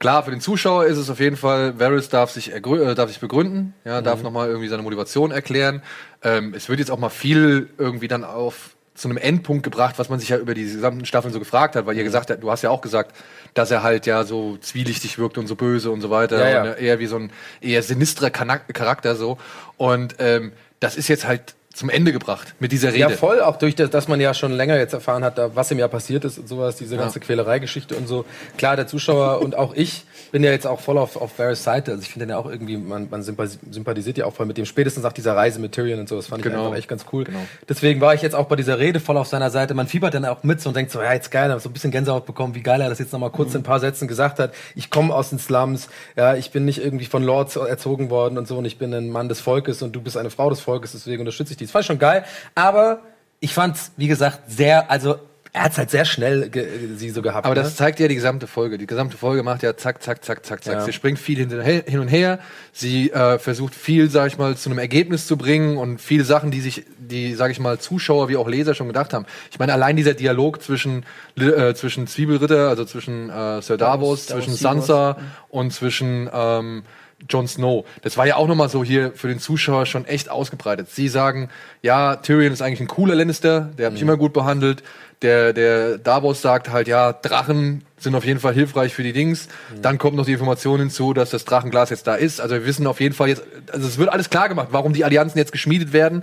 Klar, 0.00 0.22
für 0.24 0.30
den 0.30 0.40
Zuschauer 0.40 0.86
ist 0.86 0.96
es 0.96 1.10
auf 1.10 1.20
jeden 1.20 1.36
Fall, 1.36 1.78
Varys 1.78 2.08
darf 2.08 2.30
sich, 2.30 2.52
äh, 2.54 2.60
darf 2.94 3.10
sich 3.10 3.20
begründen, 3.20 3.74
ja, 3.84 4.00
Mhm. 4.00 4.04
darf 4.04 4.22
nochmal 4.22 4.48
irgendwie 4.48 4.66
seine 4.68 4.82
Motivation 4.82 5.30
erklären. 5.30 5.82
Ähm, 6.22 6.54
es 6.56 6.70
wird 6.70 6.78
jetzt 6.78 6.90
auch 6.90 6.98
mal 6.98 7.10
viel 7.10 7.68
irgendwie 7.76 8.08
dann 8.08 8.24
auf 8.24 8.70
zu 8.94 9.08
einem 9.08 9.18
Endpunkt 9.18 9.62
gebracht, 9.62 9.98
was 9.98 10.08
man 10.08 10.18
sich 10.18 10.30
ja 10.30 10.38
über 10.38 10.52
die 10.54 10.62
gesamten 10.64 11.04
Staffeln 11.06 11.32
so 11.32 11.38
gefragt 11.38 11.76
hat, 11.76 11.84
weil 11.86 11.94
Mhm. 11.94 11.98
ihr 12.00 12.04
gesagt 12.04 12.30
habt, 12.30 12.42
du 12.42 12.50
hast 12.50 12.62
ja 12.62 12.70
auch 12.70 12.80
gesagt, 12.80 13.14
dass 13.54 13.70
er 13.70 13.82
halt 13.82 14.06
ja 14.06 14.24
so 14.24 14.56
zwielichtig 14.58 15.18
wirkt 15.18 15.36
und 15.38 15.46
so 15.46 15.54
böse 15.54 15.90
und 15.90 16.00
so 16.00 16.08
weiter. 16.10 16.38
Ja, 16.38 16.48
ja. 16.48 16.62
Und 16.72 16.78
eher 16.78 16.98
wie 16.98 17.06
so 17.06 17.16
ein 17.16 17.30
eher 17.60 17.82
sinistrer 17.82 18.30
Charakter 18.30 19.16
so. 19.16 19.36
Und 19.76 20.16
ähm, 20.18 20.52
das 20.80 20.96
ist 20.96 21.08
jetzt 21.08 21.26
halt 21.26 21.54
zum 21.80 21.88
Ende 21.90 22.12
gebracht 22.12 22.54
mit 22.60 22.72
dieser 22.72 22.88
Rede. 22.90 22.98
Ja, 23.00 23.08
voll, 23.08 23.40
auch 23.40 23.56
durch 23.56 23.74
das, 23.74 23.88
dass 23.90 24.06
man 24.06 24.20
ja 24.20 24.34
schon 24.34 24.52
länger 24.52 24.76
jetzt 24.76 24.92
erfahren 24.92 25.24
hat, 25.24 25.38
da, 25.38 25.56
was 25.56 25.70
ihm 25.70 25.78
ja 25.78 25.88
passiert 25.88 26.24
ist 26.26 26.38
und 26.38 26.46
sowas, 26.46 26.76
diese 26.76 26.96
ganze 26.98 27.20
Quälereigeschichte 27.20 27.96
und 27.96 28.06
so. 28.06 28.24
Klar, 28.58 28.76
der 28.76 28.86
Zuschauer 28.86 29.40
und 29.42 29.56
auch 29.56 29.74
ich 29.74 30.04
bin 30.30 30.44
ja 30.44 30.50
jetzt 30.50 30.66
auch 30.66 30.78
voll 30.78 30.98
auf, 30.98 31.16
auf 31.16 31.38
Varys 31.38 31.64
Seite. 31.64 31.90
Also 31.92 32.02
ich 32.02 32.10
finde 32.10 32.28
ja 32.28 32.38
auch 32.38 32.48
irgendwie, 32.48 32.76
man, 32.76 33.08
man 33.10 33.22
sympathis- 33.22 33.58
sympathisiert 33.70 34.18
ja 34.18 34.26
auch 34.26 34.34
voll 34.34 34.46
mit 34.46 34.58
dem, 34.58 34.66
spätestens 34.66 35.02
nach 35.02 35.12
dieser 35.14 35.34
Reise 35.34 35.58
mit 35.58 35.72
Tyrion 35.72 35.98
und 36.00 36.08
so, 36.08 36.16
das 36.16 36.26
fand 36.26 36.44
ich 36.44 36.50
Genau. 36.52 36.66
einfach 36.66 36.76
echt 36.78 36.88
ganz 36.88 37.06
cool. 37.12 37.24
Genau. 37.24 37.38
Deswegen 37.68 38.00
war 38.00 38.14
ich 38.14 38.22
jetzt 38.22 38.34
auch 38.34 38.46
bei 38.46 38.56
dieser 38.56 38.78
Rede 38.78 39.00
voll 39.00 39.16
auf 39.16 39.26
seiner 39.26 39.50
Seite. 39.50 39.72
Man 39.74 39.86
fiebert 39.88 40.12
dann 40.14 40.24
auch 40.26 40.42
mit 40.44 40.60
so 40.60 40.68
und 40.68 40.76
denkt 40.76 40.92
so, 40.92 41.00
ja, 41.00 41.12
jetzt 41.14 41.30
geil, 41.30 41.50
hab 41.50 41.60
so 41.60 41.68
ein 41.68 41.72
bisschen 41.72 41.90
Gänsehaut 41.90 42.26
bekommen, 42.26 42.54
wie 42.54 42.62
geil 42.62 42.80
er 42.82 42.90
das 42.90 42.98
jetzt 42.98 43.12
nochmal 43.12 43.30
kurz 43.30 43.54
in 43.54 43.60
ein 43.60 43.64
paar 43.64 43.80
Sätzen 43.80 44.06
gesagt 44.06 44.38
hat. 44.38 44.52
Ich 44.74 44.90
komme 44.90 45.14
aus 45.14 45.30
den 45.30 45.38
Slums, 45.38 45.88
ja, 46.16 46.34
ich 46.36 46.50
bin 46.50 46.64
nicht 46.66 46.82
irgendwie 46.84 47.06
von 47.06 47.22
Lords 47.24 47.56
erzogen 47.56 48.10
worden 48.10 48.36
und 48.38 48.46
so 48.46 48.58
und 48.58 48.66
ich 48.66 48.76
bin 48.78 48.92
ein 48.92 49.08
Mann 49.10 49.28
des 49.30 49.40
Volkes 49.40 49.80
und 49.82 49.92
du 49.96 50.00
bist 50.02 50.16
eine 50.18 50.30
Frau 50.30 50.50
des 50.50 50.60
Volkes, 50.60 50.92
deswegen 50.92 51.20
unterstütze 51.20 51.52
ich 51.52 51.56
dich. 51.56 51.69
Das 51.72 51.80
ich 51.80 51.86
schon 51.86 51.98
geil, 51.98 52.24
aber 52.54 53.02
ich 53.40 53.54
fand's, 53.54 53.92
wie 53.96 54.08
gesagt, 54.08 54.40
sehr, 54.48 54.90
also 54.90 55.18
er 55.52 55.64
hat's 55.64 55.78
halt 55.78 55.90
sehr 55.90 56.04
schnell 56.04 56.48
sie 56.96 57.10
so 57.10 57.22
gehabt. 57.22 57.44
Aber 57.44 57.56
ne? 57.56 57.62
das 57.62 57.74
zeigt 57.74 57.98
ja 57.98 58.06
die 58.06 58.14
gesamte 58.14 58.46
Folge. 58.46 58.78
Die 58.78 58.86
gesamte 58.86 59.16
Folge 59.16 59.42
macht 59.42 59.64
ja 59.64 59.76
zack, 59.76 60.00
zack, 60.00 60.24
zack, 60.24 60.46
zack, 60.46 60.62
zack. 60.62 60.74
Ja. 60.74 60.80
Sie 60.84 60.92
springt 60.92 61.18
viel 61.18 61.38
hin, 61.38 61.98
und 61.98 62.08
her. 62.08 62.38
Sie 62.72 63.10
äh, 63.10 63.38
versucht 63.40 63.74
viel, 63.74 64.08
sag 64.10 64.28
ich 64.28 64.38
mal, 64.38 64.56
zu 64.56 64.70
einem 64.70 64.78
Ergebnis 64.78 65.26
zu 65.26 65.36
bringen 65.36 65.76
und 65.76 66.00
viele 66.00 66.22
Sachen, 66.22 66.52
die 66.52 66.60
sich, 66.60 66.84
die, 66.98 67.34
sag 67.34 67.50
ich 67.50 67.58
mal, 67.58 67.80
Zuschauer 67.80 68.28
wie 68.28 68.36
auch 68.36 68.48
Leser 68.48 68.74
schon 68.74 68.86
gedacht 68.86 69.12
haben. 69.12 69.26
Ich 69.50 69.58
meine, 69.58 69.72
allein 69.72 69.96
dieser 69.96 70.14
Dialog 70.14 70.62
zwischen, 70.62 71.04
äh, 71.36 71.74
zwischen 71.74 72.06
Zwiebelritter, 72.06 72.68
also 72.68 72.84
zwischen 72.84 73.28
äh, 73.28 73.60
Sir 73.60 73.76
Davos, 73.76 74.26
Davos 74.26 74.26
zwischen 74.26 74.54
Seaworth. 74.54 74.86
Sansa 74.86 75.16
und 75.48 75.72
zwischen 75.72 76.30
ähm, 76.32 76.84
Jon 77.28 77.46
Snow. 77.46 77.84
Das 78.02 78.16
war 78.16 78.26
ja 78.26 78.36
auch 78.36 78.48
nochmal 78.48 78.68
so 78.68 78.82
hier 78.82 79.12
für 79.14 79.28
den 79.28 79.38
Zuschauer 79.38 79.86
schon 79.86 80.04
echt 80.04 80.30
ausgebreitet. 80.30 80.88
Sie 80.90 81.08
sagen, 81.08 81.50
ja, 81.82 82.16
Tyrion 82.16 82.52
ist 82.52 82.62
eigentlich 82.62 82.80
ein 82.80 82.88
cooler 82.88 83.14
Lannister, 83.14 83.70
der 83.76 83.86
hat 83.86 83.92
mich 83.92 84.02
immer 84.02 84.16
gut 84.16 84.32
behandelt. 84.32 84.82
Der, 85.22 85.52
der 85.52 85.98
Davos 85.98 86.40
sagt 86.40 86.70
halt, 86.70 86.88
ja, 86.88 87.12
Drachen 87.12 87.84
sind 87.98 88.14
auf 88.14 88.24
jeden 88.24 88.40
Fall 88.40 88.54
hilfreich 88.54 88.94
für 88.94 89.02
die 89.02 89.12
Dings. 89.12 89.48
Dann 89.82 89.98
kommt 89.98 90.16
noch 90.16 90.24
die 90.24 90.32
Information 90.32 90.80
hinzu, 90.80 91.12
dass 91.12 91.28
das 91.28 91.44
Drachenglas 91.44 91.90
jetzt 91.90 92.06
da 92.06 92.14
ist. 92.14 92.40
Also 92.40 92.54
wir 92.54 92.64
wissen 92.64 92.86
auf 92.86 93.00
jeden 93.00 93.14
Fall 93.14 93.28
jetzt, 93.28 93.42
also 93.70 93.86
es 93.86 93.98
wird 93.98 94.08
alles 94.08 94.30
klar 94.30 94.48
gemacht, 94.48 94.68
warum 94.70 94.94
die 94.94 95.04
Allianzen 95.04 95.36
jetzt 95.36 95.52
geschmiedet 95.52 95.92
werden 95.92 96.22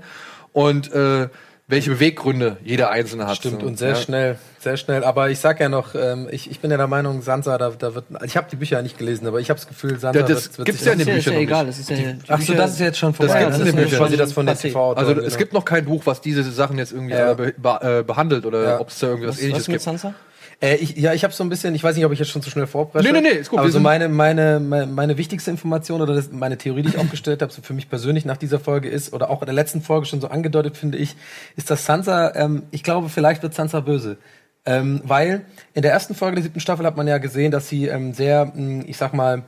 und 0.52 0.92
äh, 0.92 1.30
welche 1.70 1.90
Beweggründe 1.90 2.58
jeder 2.64 2.92
einzelne 2.92 3.28
hat. 3.28 3.36
Stimmt, 3.36 3.60
So, 3.62 3.68
und 3.68 3.78
sehr 3.78 3.90
ja. 3.90 3.96
schnell, 3.96 4.38
sehr 4.60 4.78
schnell. 4.78 5.04
Aber 5.04 5.30
ich 5.30 5.40
sag 5.40 5.60
ja 5.60 5.68
noch, 5.68 5.96
ähm, 5.96 6.30
ich, 6.32 6.50
ich 6.50 6.62
bin 6.62 6.72
ja 6.72 6.78
der 6.78 6.88
Meinung, 6.88 7.22
Sansa, 7.22 7.58
da, 7.58 7.72
da 7.72 7.94
wird, 7.94 8.06
ich 8.24 8.38
habe 8.38 8.48
die 8.50 8.56
Bücher 8.56 8.78
ja 8.78 8.82
nicht 8.82 8.98
gelesen, 8.98 9.28
aber 9.28 9.42
ich 9.42 9.50
habe 9.50 9.60
das 9.60 9.68
Gefühl, 9.68 10.00
Sansa 10.00 10.22
Ja, 10.22 10.26
das 10.26 10.58
wird, 10.58 10.66
gibt's 10.66 10.80
sich 10.80 10.88
ja 10.88 10.94
in 10.94 11.00
den 11.00 11.08
ist 11.10 11.26
ja, 11.26 11.32
Büchern 11.32 11.34
ja 11.34 11.40
egal, 11.42 11.66
nicht. 11.66 11.78
das 11.78 11.80
ist 11.82 11.90
ja 11.90 11.96
die 11.98 12.20
Ach 12.30 12.40
so, 12.42 12.54
Bücher- 12.54 12.58
das 12.58 12.72
ist 12.72 12.80
jetzt 12.80 12.98
schon 13.00 13.14
vorbei. 13.14 13.34
Das 13.34 13.42
gibt's 13.44 13.58
das 13.60 13.68
in 13.70 13.76
den 13.76 13.84
ist 13.84 13.90
Büchern. 13.90 14.06
quasi 14.06 14.18
das 14.18 14.32
von 14.34 14.46
der. 14.46 14.56
TV. 14.58 14.94
Also 14.94 15.12
es 15.22 15.38
gibt 15.38 15.52
noch 15.54 15.66
kein 15.66 15.84
Buch, 15.84 16.04
was 16.06 16.22
diese 16.22 16.44
Sachen 16.44 16.78
jetzt 16.78 16.94
irgendwie 16.94 17.14
Ja. 17.16 17.34
be 17.34 17.54
be 17.58 17.80
äh, 18.00 18.04
behandelt 18.04 18.46
oder 18.46 18.64
Ja. 18.64 18.80
ob 18.80 18.88
es 18.88 19.00
da 19.00 19.08
irgendwie 19.08 19.28
was, 19.28 19.36
Was, 19.36 19.44
ähnliches 19.44 19.66
gibt. 19.66 19.82
Sansa? 19.82 20.14
Äh, 20.60 20.76
ich, 20.78 20.98
ja, 20.98 21.14
ich 21.14 21.24
habe 21.24 21.34
so 21.34 21.44
ein 21.44 21.50
bisschen, 21.50 21.76
ich 21.76 21.84
weiß 21.84 21.96
nicht, 21.96 22.06
ob 22.06 22.12
ich 22.12 22.20
jetzt 22.20 22.30
schon 22.30 22.42
zu 22.42 22.50
schnell 22.50 22.66
vorpresche. 22.66 23.06
Nee, 23.06 23.22
nee, 23.22 23.30
nee, 23.30 23.38
ist 23.38 23.50
gut, 23.50 23.60
Aber 23.60 23.70
so 23.70 23.80
meine, 23.80 24.10
meine, 24.10 24.60
meine, 24.60 24.88
meine 24.88 25.18
wichtigste 25.18 25.52
Information 25.52 26.02
oder 26.02 26.16
das, 26.16 26.32
meine 26.32 26.58
Theorie, 26.58 26.82
die 26.82 26.90
ich 26.90 26.98
aufgestellt 26.98 27.42
habe, 27.44 27.52
so 27.54 27.62
für 27.62 27.74
mich 27.74 27.90
persönlich 27.90 28.26
nach 28.26 28.38
dieser 28.38 28.60
Folge 28.60 28.90
ist, 28.90 29.14
oder 29.14 29.30
auch 29.30 29.42
in 29.42 29.46
der 29.46 29.54
letzten 29.54 29.82
Folge 29.82 30.08
schon 30.08 30.20
so 30.20 30.30
angedeutet, 30.30 30.76
finde 30.76 30.98
ich, 30.98 31.16
ist, 31.56 31.70
dass 31.70 31.86
Sansa, 31.86 32.34
ähm, 32.36 32.64
ich 32.72 32.82
glaube, 32.82 33.10
vielleicht 33.10 33.44
wird 33.44 33.54
Sansa 33.54 33.82
böse. 33.82 34.18
Ähm, 34.66 35.02
weil 35.06 35.46
in 35.76 35.84
der 35.84 35.92
ersten 35.92 36.16
Folge 36.16 36.36
der 36.36 36.44
siebten 36.44 36.60
Staffel 36.60 36.86
hat 36.86 36.98
man 36.98 37.08
ja 37.08 37.20
gesehen, 37.20 37.52
dass 37.52 37.70
sie 37.70 37.88
ähm, 37.88 38.14
sehr, 38.14 38.52
mh, 38.54 38.86
ich 38.88 38.98
sag 38.98 39.14
mal, 39.14 39.44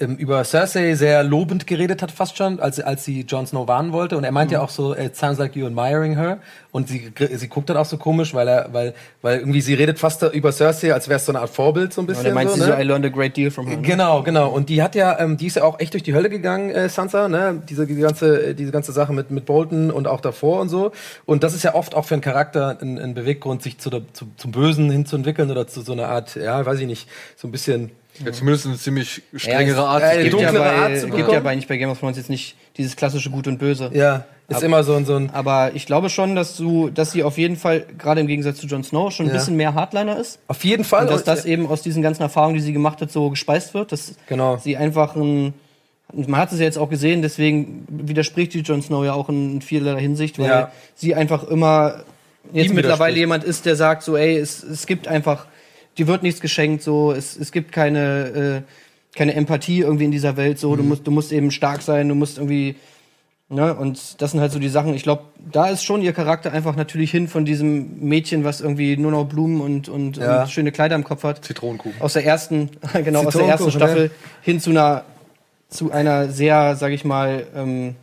ähm, 0.00 0.16
über 0.16 0.42
Cersei 0.44 0.94
sehr 0.94 1.22
lobend 1.22 1.66
geredet 1.66 2.02
hat, 2.02 2.10
fast 2.10 2.36
schon, 2.36 2.58
als, 2.60 2.80
als 2.80 3.04
sie 3.04 3.22
Jon 3.22 3.46
Snow 3.46 3.68
warnen 3.68 3.92
wollte. 3.92 4.16
Und 4.16 4.24
er 4.24 4.32
meint 4.32 4.50
ja 4.50 4.60
auch 4.60 4.70
so, 4.70 4.94
it 4.94 5.16
sounds 5.16 5.38
like 5.38 5.54
you 5.54 5.66
admiring 5.66 6.16
her. 6.16 6.38
Und 6.72 6.88
sie, 6.88 7.12
sie 7.34 7.48
guckt 7.48 7.68
dann 7.68 7.76
auch 7.76 7.84
so 7.84 7.96
komisch, 7.96 8.32
weil 8.32 8.48
er, 8.48 8.72
weil, 8.72 8.94
weil 9.22 9.40
irgendwie 9.40 9.60
sie 9.60 9.74
redet 9.74 9.98
fast 9.98 10.22
über 10.22 10.52
Cersei, 10.52 10.94
als 10.94 11.08
wäre 11.08 11.18
es 11.18 11.26
so 11.26 11.32
eine 11.32 11.40
Art 11.40 11.50
Vorbild, 11.50 11.92
so 11.92 12.00
ein 12.00 12.06
bisschen. 12.06 12.26
Und 12.26 12.30
er 12.30 12.34
meint 12.34 12.50
so, 12.50 12.56
sie 12.56 12.62
ne? 12.62 12.66
so, 12.66 12.80
I 12.80 12.82
learned 12.82 13.06
a 13.06 13.08
great 13.08 13.36
deal 13.36 13.50
from 13.50 13.66
her. 13.66 13.76
ne? 13.76 13.82
Genau, 13.82 14.22
genau. 14.22 14.48
Und 14.48 14.68
die 14.68 14.82
hat 14.82 14.94
ja, 14.94 15.18
ähm, 15.18 15.36
die 15.36 15.46
ist 15.46 15.56
ja 15.56 15.64
auch 15.64 15.78
echt 15.80 15.92
durch 15.92 16.02
die 16.02 16.14
Hölle 16.14 16.30
gegangen, 16.30 16.70
äh, 16.70 16.88
Sansa, 16.88 17.28
ne? 17.28 17.62
Diese 17.68 17.86
die 17.86 17.96
ganze, 17.96 18.54
diese 18.54 18.72
ganze 18.72 18.92
Sache 18.92 19.12
mit 19.12 19.30
mit 19.30 19.44
Bolton 19.46 19.90
und 19.90 20.06
auch 20.06 20.20
davor 20.20 20.60
und 20.60 20.68
so. 20.68 20.92
Und 21.26 21.42
das 21.42 21.54
ist 21.54 21.62
ja 21.62 21.74
oft 21.74 21.94
auch 21.94 22.04
für 22.04 22.14
einen 22.14 22.22
Charakter 22.22 22.78
ein, 22.80 22.98
ein 22.98 23.14
Beweggrund, 23.14 23.62
sich 23.62 23.78
zu 23.78 23.90
der, 23.90 24.02
zu, 24.12 24.26
zum 24.36 24.52
Bösen 24.52 24.90
hinzuentwickeln 24.90 25.50
oder 25.50 25.66
zu 25.66 25.82
so 25.82 25.92
einer 25.92 26.08
Art, 26.08 26.36
ja, 26.36 26.64
weiß 26.64 26.80
ich 26.80 26.86
nicht, 26.86 27.08
so 27.36 27.48
ein 27.48 27.52
bisschen. 27.52 27.90
Ja, 28.24 28.32
zumindest 28.32 28.66
eine 28.66 28.76
ziemlich 28.76 29.22
strengere 29.34 29.70
es- 29.80 29.86
Art. 29.86 30.02
äh, 30.02 30.06
zu 30.16 30.18
gibt 30.22 30.30
geben. 30.36 30.42
ja, 30.42 30.50
dunklere 30.52 30.64
bei, 30.64 30.76
Art 30.82 30.96
zu 30.98 31.04
gibt 31.06 31.16
bekommen. 31.16 31.34
ja 31.34 31.40
bei 31.40 31.54
nicht 31.54 31.68
bei 31.68 31.76
Game 31.78 31.90
of 31.90 31.98
Thrones 32.00 32.16
jetzt 32.16 32.28
nicht 32.30 32.56
dieses 32.76 32.96
klassische 32.96 33.30
Gut 33.30 33.46
und 33.46 33.58
Böse. 33.58 33.90
Ja, 33.94 34.24
ist 34.48 34.56
Aber- 34.56 34.66
immer 34.66 34.84
so 34.84 34.94
ein 34.94 35.06
so 35.06 35.16
ein. 35.16 35.30
Aber 35.30 35.70
ich 35.74 35.86
glaube 35.86 36.10
schon, 36.10 36.34
dass 36.34 36.56
du, 36.56 36.90
dass 36.90 37.12
sie 37.12 37.22
auf 37.22 37.38
jeden 37.38 37.56
Fall, 37.56 37.84
gerade 37.98 38.20
im 38.20 38.26
Gegensatz 38.26 38.58
zu 38.58 38.66
Jon 38.66 38.84
Snow, 38.84 39.10
schon 39.12 39.26
ein 39.26 39.28
Ja. 39.30 39.34
bisschen 39.36 39.56
mehr 39.56 39.74
Hardliner 39.74 40.18
ist. 40.18 40.38
Auf 40.48 40.64
jeden 40.64 40.84
Fall. 40.84 41.02
Und 41.06 41.10
dass 41.12 41.24
das 41.24 41.44
eben 41.46 41.66
aus 41.66 41.82
diesen 41.82 42.02
ganzen 42.02 42.22
Erfahrungen, 42.22 42.54
die 42.54 42.60
sie 42.60 42.72
gemacht 42.72 43.00
hat, 43.00 43.10
so 43.10 43.30
gespeist 43.30 43.72
wird. 43.74 43.92
Dass 43.92 44.14
Genau. 44.28 44.56
sie 44.58 44.76
einfach 44.76 45.14
ein. 45.16 45.54
Man 46.12 46.40
hat 46.40 46.50
es 46.52 46.58
ja 46.58 46.64
jetzt 46.64 46.76
auch 46.78 46.90
gesehen, 46.90 47.22
deswegen 47.22 47.86
widerspricht 47.88 48.52
die 48.52 48.60
Jon 48.60 48.82
Snow 48.82 49.04
ja 49.04 49.12
auch 49.14 49.28
in 49.28 49.62
vielerlei 49.62 50.00
Hinsicht, 50.00 50.38
weil 50.40 50.48
Ja. 50.48 50.72
sie 50.96 51.14
einfach 51.14 51.44
immer 51.44 52.02
jetzt 52.52 52.74
mittlerweile 52.74 53.16
jemand 53.16 53.44
ist, 53.44 53.64
der 53.64 53.76
sagt 53.76 54.02
so, 54.02 54.16
ey, 54.16 54.36
es, 54.36 54.62
es 54.64 54.86
gibt 54.86 55.06
einfach, 55.06 55.46
dir 56.00 56.06
wird 56.06 56.22
nichts 56.22 56.40
geschenkt, 56.40 56.82
so, 56.82 57.12
es, 57.12 57.36
es 57.36 57.52
gibt 57.52 57.72
keine, 57.72 58.64
äh, 58.64 59.16
keine 59.16 59.34
Empathie 59.34 59.80
irgendwie 59.80 60.04
in 60.06 60.10
dieser 60.10 60.36
Welt, 60.36 60.58
so, 60.58 60.74
du 60.74 60.82
musst, 60.82 61.06
du 61.06 61.10
musst 61.10 61.32
eben 61.32 61.50
stark 61.50 61.82
sein, 61.82 62.08
du 62.08 62.14
musst 62.14 62.38
irgendwie, 62.38 62.76
ne, 63.48 63.74
und 63.74 64.20
das 64.22 64.30
sind 64.30 64.40
halt 64.40 64.50
so 64.52 64.58
die 64.58 64.68
Sachen, 64.68 64.94
ich 64.94 65.02
glaube, 65.02 65.24
da 65.52 65.68
ist 65.68 65.84
schon 65.84 66.02
ihr 66.02 66.12
Charakter 66.12 66.52
einfach 66.52 66.76
natürlich 66.76 67.10
hin 67.10 67.28
von 67.28 67.44
diesem 67.44 68.00
Mädchen, 68.00 68.44
was 68.44 68.60
irgendwie 68.60 68.96
nur 68.96 69.10
noch 69.10 69.24
Blumen 69.26 69.60
und, 69.60 69.88
und, 69.88 70.16
Ja. 70.16 70.42
und 70.42 70.50
schöne 70.50 70.72
Kleider 70.72 70.96
im 70.96 71.04
Kopf 71.04 71.22
hat. 71.24 71.44
Zitronenkuchen. 71.44 72.00
aus 72.00 72.14
der 72.14 72.24
ersten, 72.24 72.70
genau, 73.04 73.24
aus 73.24 73.34
der 73.34 73.46
ersten 73.46 73.70
Zitronenkuchen, 73.70 73.70
Staffel 73.72 74.10
hin 74.42 74.60
zu 74.60 74.70
einer, 74.70 75.04
zu 75.68 75.92
einer 75.92 76.28
sehr, 76.28 76.76
sag 76.76 76.92
ich 76.92 77.04
mal, 77.04 77.46
ähm, 77.54 77.94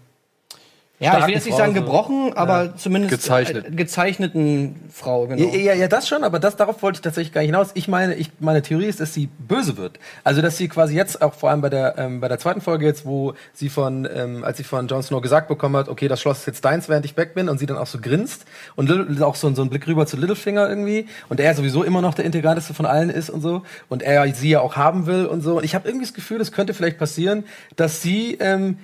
ja, 0.99 1.19
ich 1.19 1.27
will 1.27 1.33
jetzt 1.35 1.45
nicht 1.45 1.53
Frau, 1.53 1.63
sagen 1.63 1.75
so. 1.75 1.81
gebrochen, 1.81 2.33
aber 2.33 2.75
zumindest 2.75 3.11
Gezeichnet. 3.11 3.67
äh, 3.67 3.71
gezeichneten 3.71 4.75
Frau, 4.91 5.27
genau. 5.27 5.53
Ja, 5.53 5.55
ja, 5.55 5.73
ja, 5.75 5.87
das 5.87 6.07
schon, 6.07 6.23
aber 6.23 6.39
das, 6.39 6.55
darauf 6.55 6.81
wollte 6.81 6.97
ich 6.97 7.01
tatsächlich 7.01 7.31
gar 7.31 7.41
nicht 7.41 7.49
hinaus. 7.49 7.69
Ich 7.75 7.87
meine, 7.87 8.15
ich, 8.15 8.31
meine 8.39 8.63
Theorie 8.63 8.87
ist, 8.87 8.99
dass 8.99 9.13
sie 9.13 9.27
böse 9.27 9.77
wird. 9.77 9.99
Also, 10.23 10.41
dass 10.41 10.57
sie 10.57 10.67
quasi 10.67 10.95
jetzt, 10.95 11.21
auch 11.21 11.35
vor 11.35 11.51
allem 11.51 11.61
bei 11.61 11.69
der, 11.69 11.99
ähm, 11.99 12.19
bei 12.19 12.27
der 12.27 12.39
zweiten 12.39 12.61
Folge 12.61 12.87
jetzt, 12.87 13.05
wo 13.05 13.35
sie 13.53 13.69
von, 13.69 14.09
ähm, 14.11 14.43
als 14.43 14.57
sie 14.57 14.63
von 14.63 14.87
Jon 14.87 15.03
Snow 15.03 15.21
gesagt 15.21 15.49
bekommen 15.49 15.75
hat, 15.75 15.87
okay, 15.87 16.07
das 16.07 16.19
Schloss 16.19 16.39
ist 16.39 16.47
jetzt 16.47 16.65
deins, 16.65 16.89
während 16.89 17.05
ich 17.05 17.15
weg 17.15 17.35
bin, 17.35 17.47
und 17.47 17.59
sie 17.59 17.67
dann 17.67 17.77
auch 17.77 17.85
so 17.85 17.99
grinst 18.01 18.45
und 18.75 18.89
Little, 18.89 19.23
auch 19.23 19.35
so, 19.35 19.53
so 19.53 19.61
ein 19.61 19.69
Blick 19.69 19.85
rüber 19.85 20.07
zu 20.07 20.17
Littlefinger 20.17 20.67
irgendwie, 20.67 21.05
und 21.29 21.39
er 21.39 21.53
sowieso 21.53 21.83
immer 21.83 22.01
noch 22.01 22.15
der 22.15 22.25
integranteste 22.25 22.73
von 22.73 22.87
allen 22.87 23.11
ist 23.11 23.29
und 23.29 23.41
so, 23.41 23.61
und 23.87 24.01
er 24.01 24.33
sie 24.33 24.49
ja 24.49 24.61
auch 24.61 24.75
haben 24.75 25.05
will 25.05 25.27
und 25.27 25.41
so. 25.41 25.57
Und 25.57 25.63
ich 25.63 25.75
habe 25.75 25.87
irgendwie 25.87 26.05
das 26.05 26.15
Gefühl, 26.15 26.41
es 26.41 26.51
könnte 26.51 26.73
vielleicht 26.73 26.97
passieren, 26.97 27.43
dass 27.75 28.01
sie, 28.01 28.35
ähm, 28.39 28.79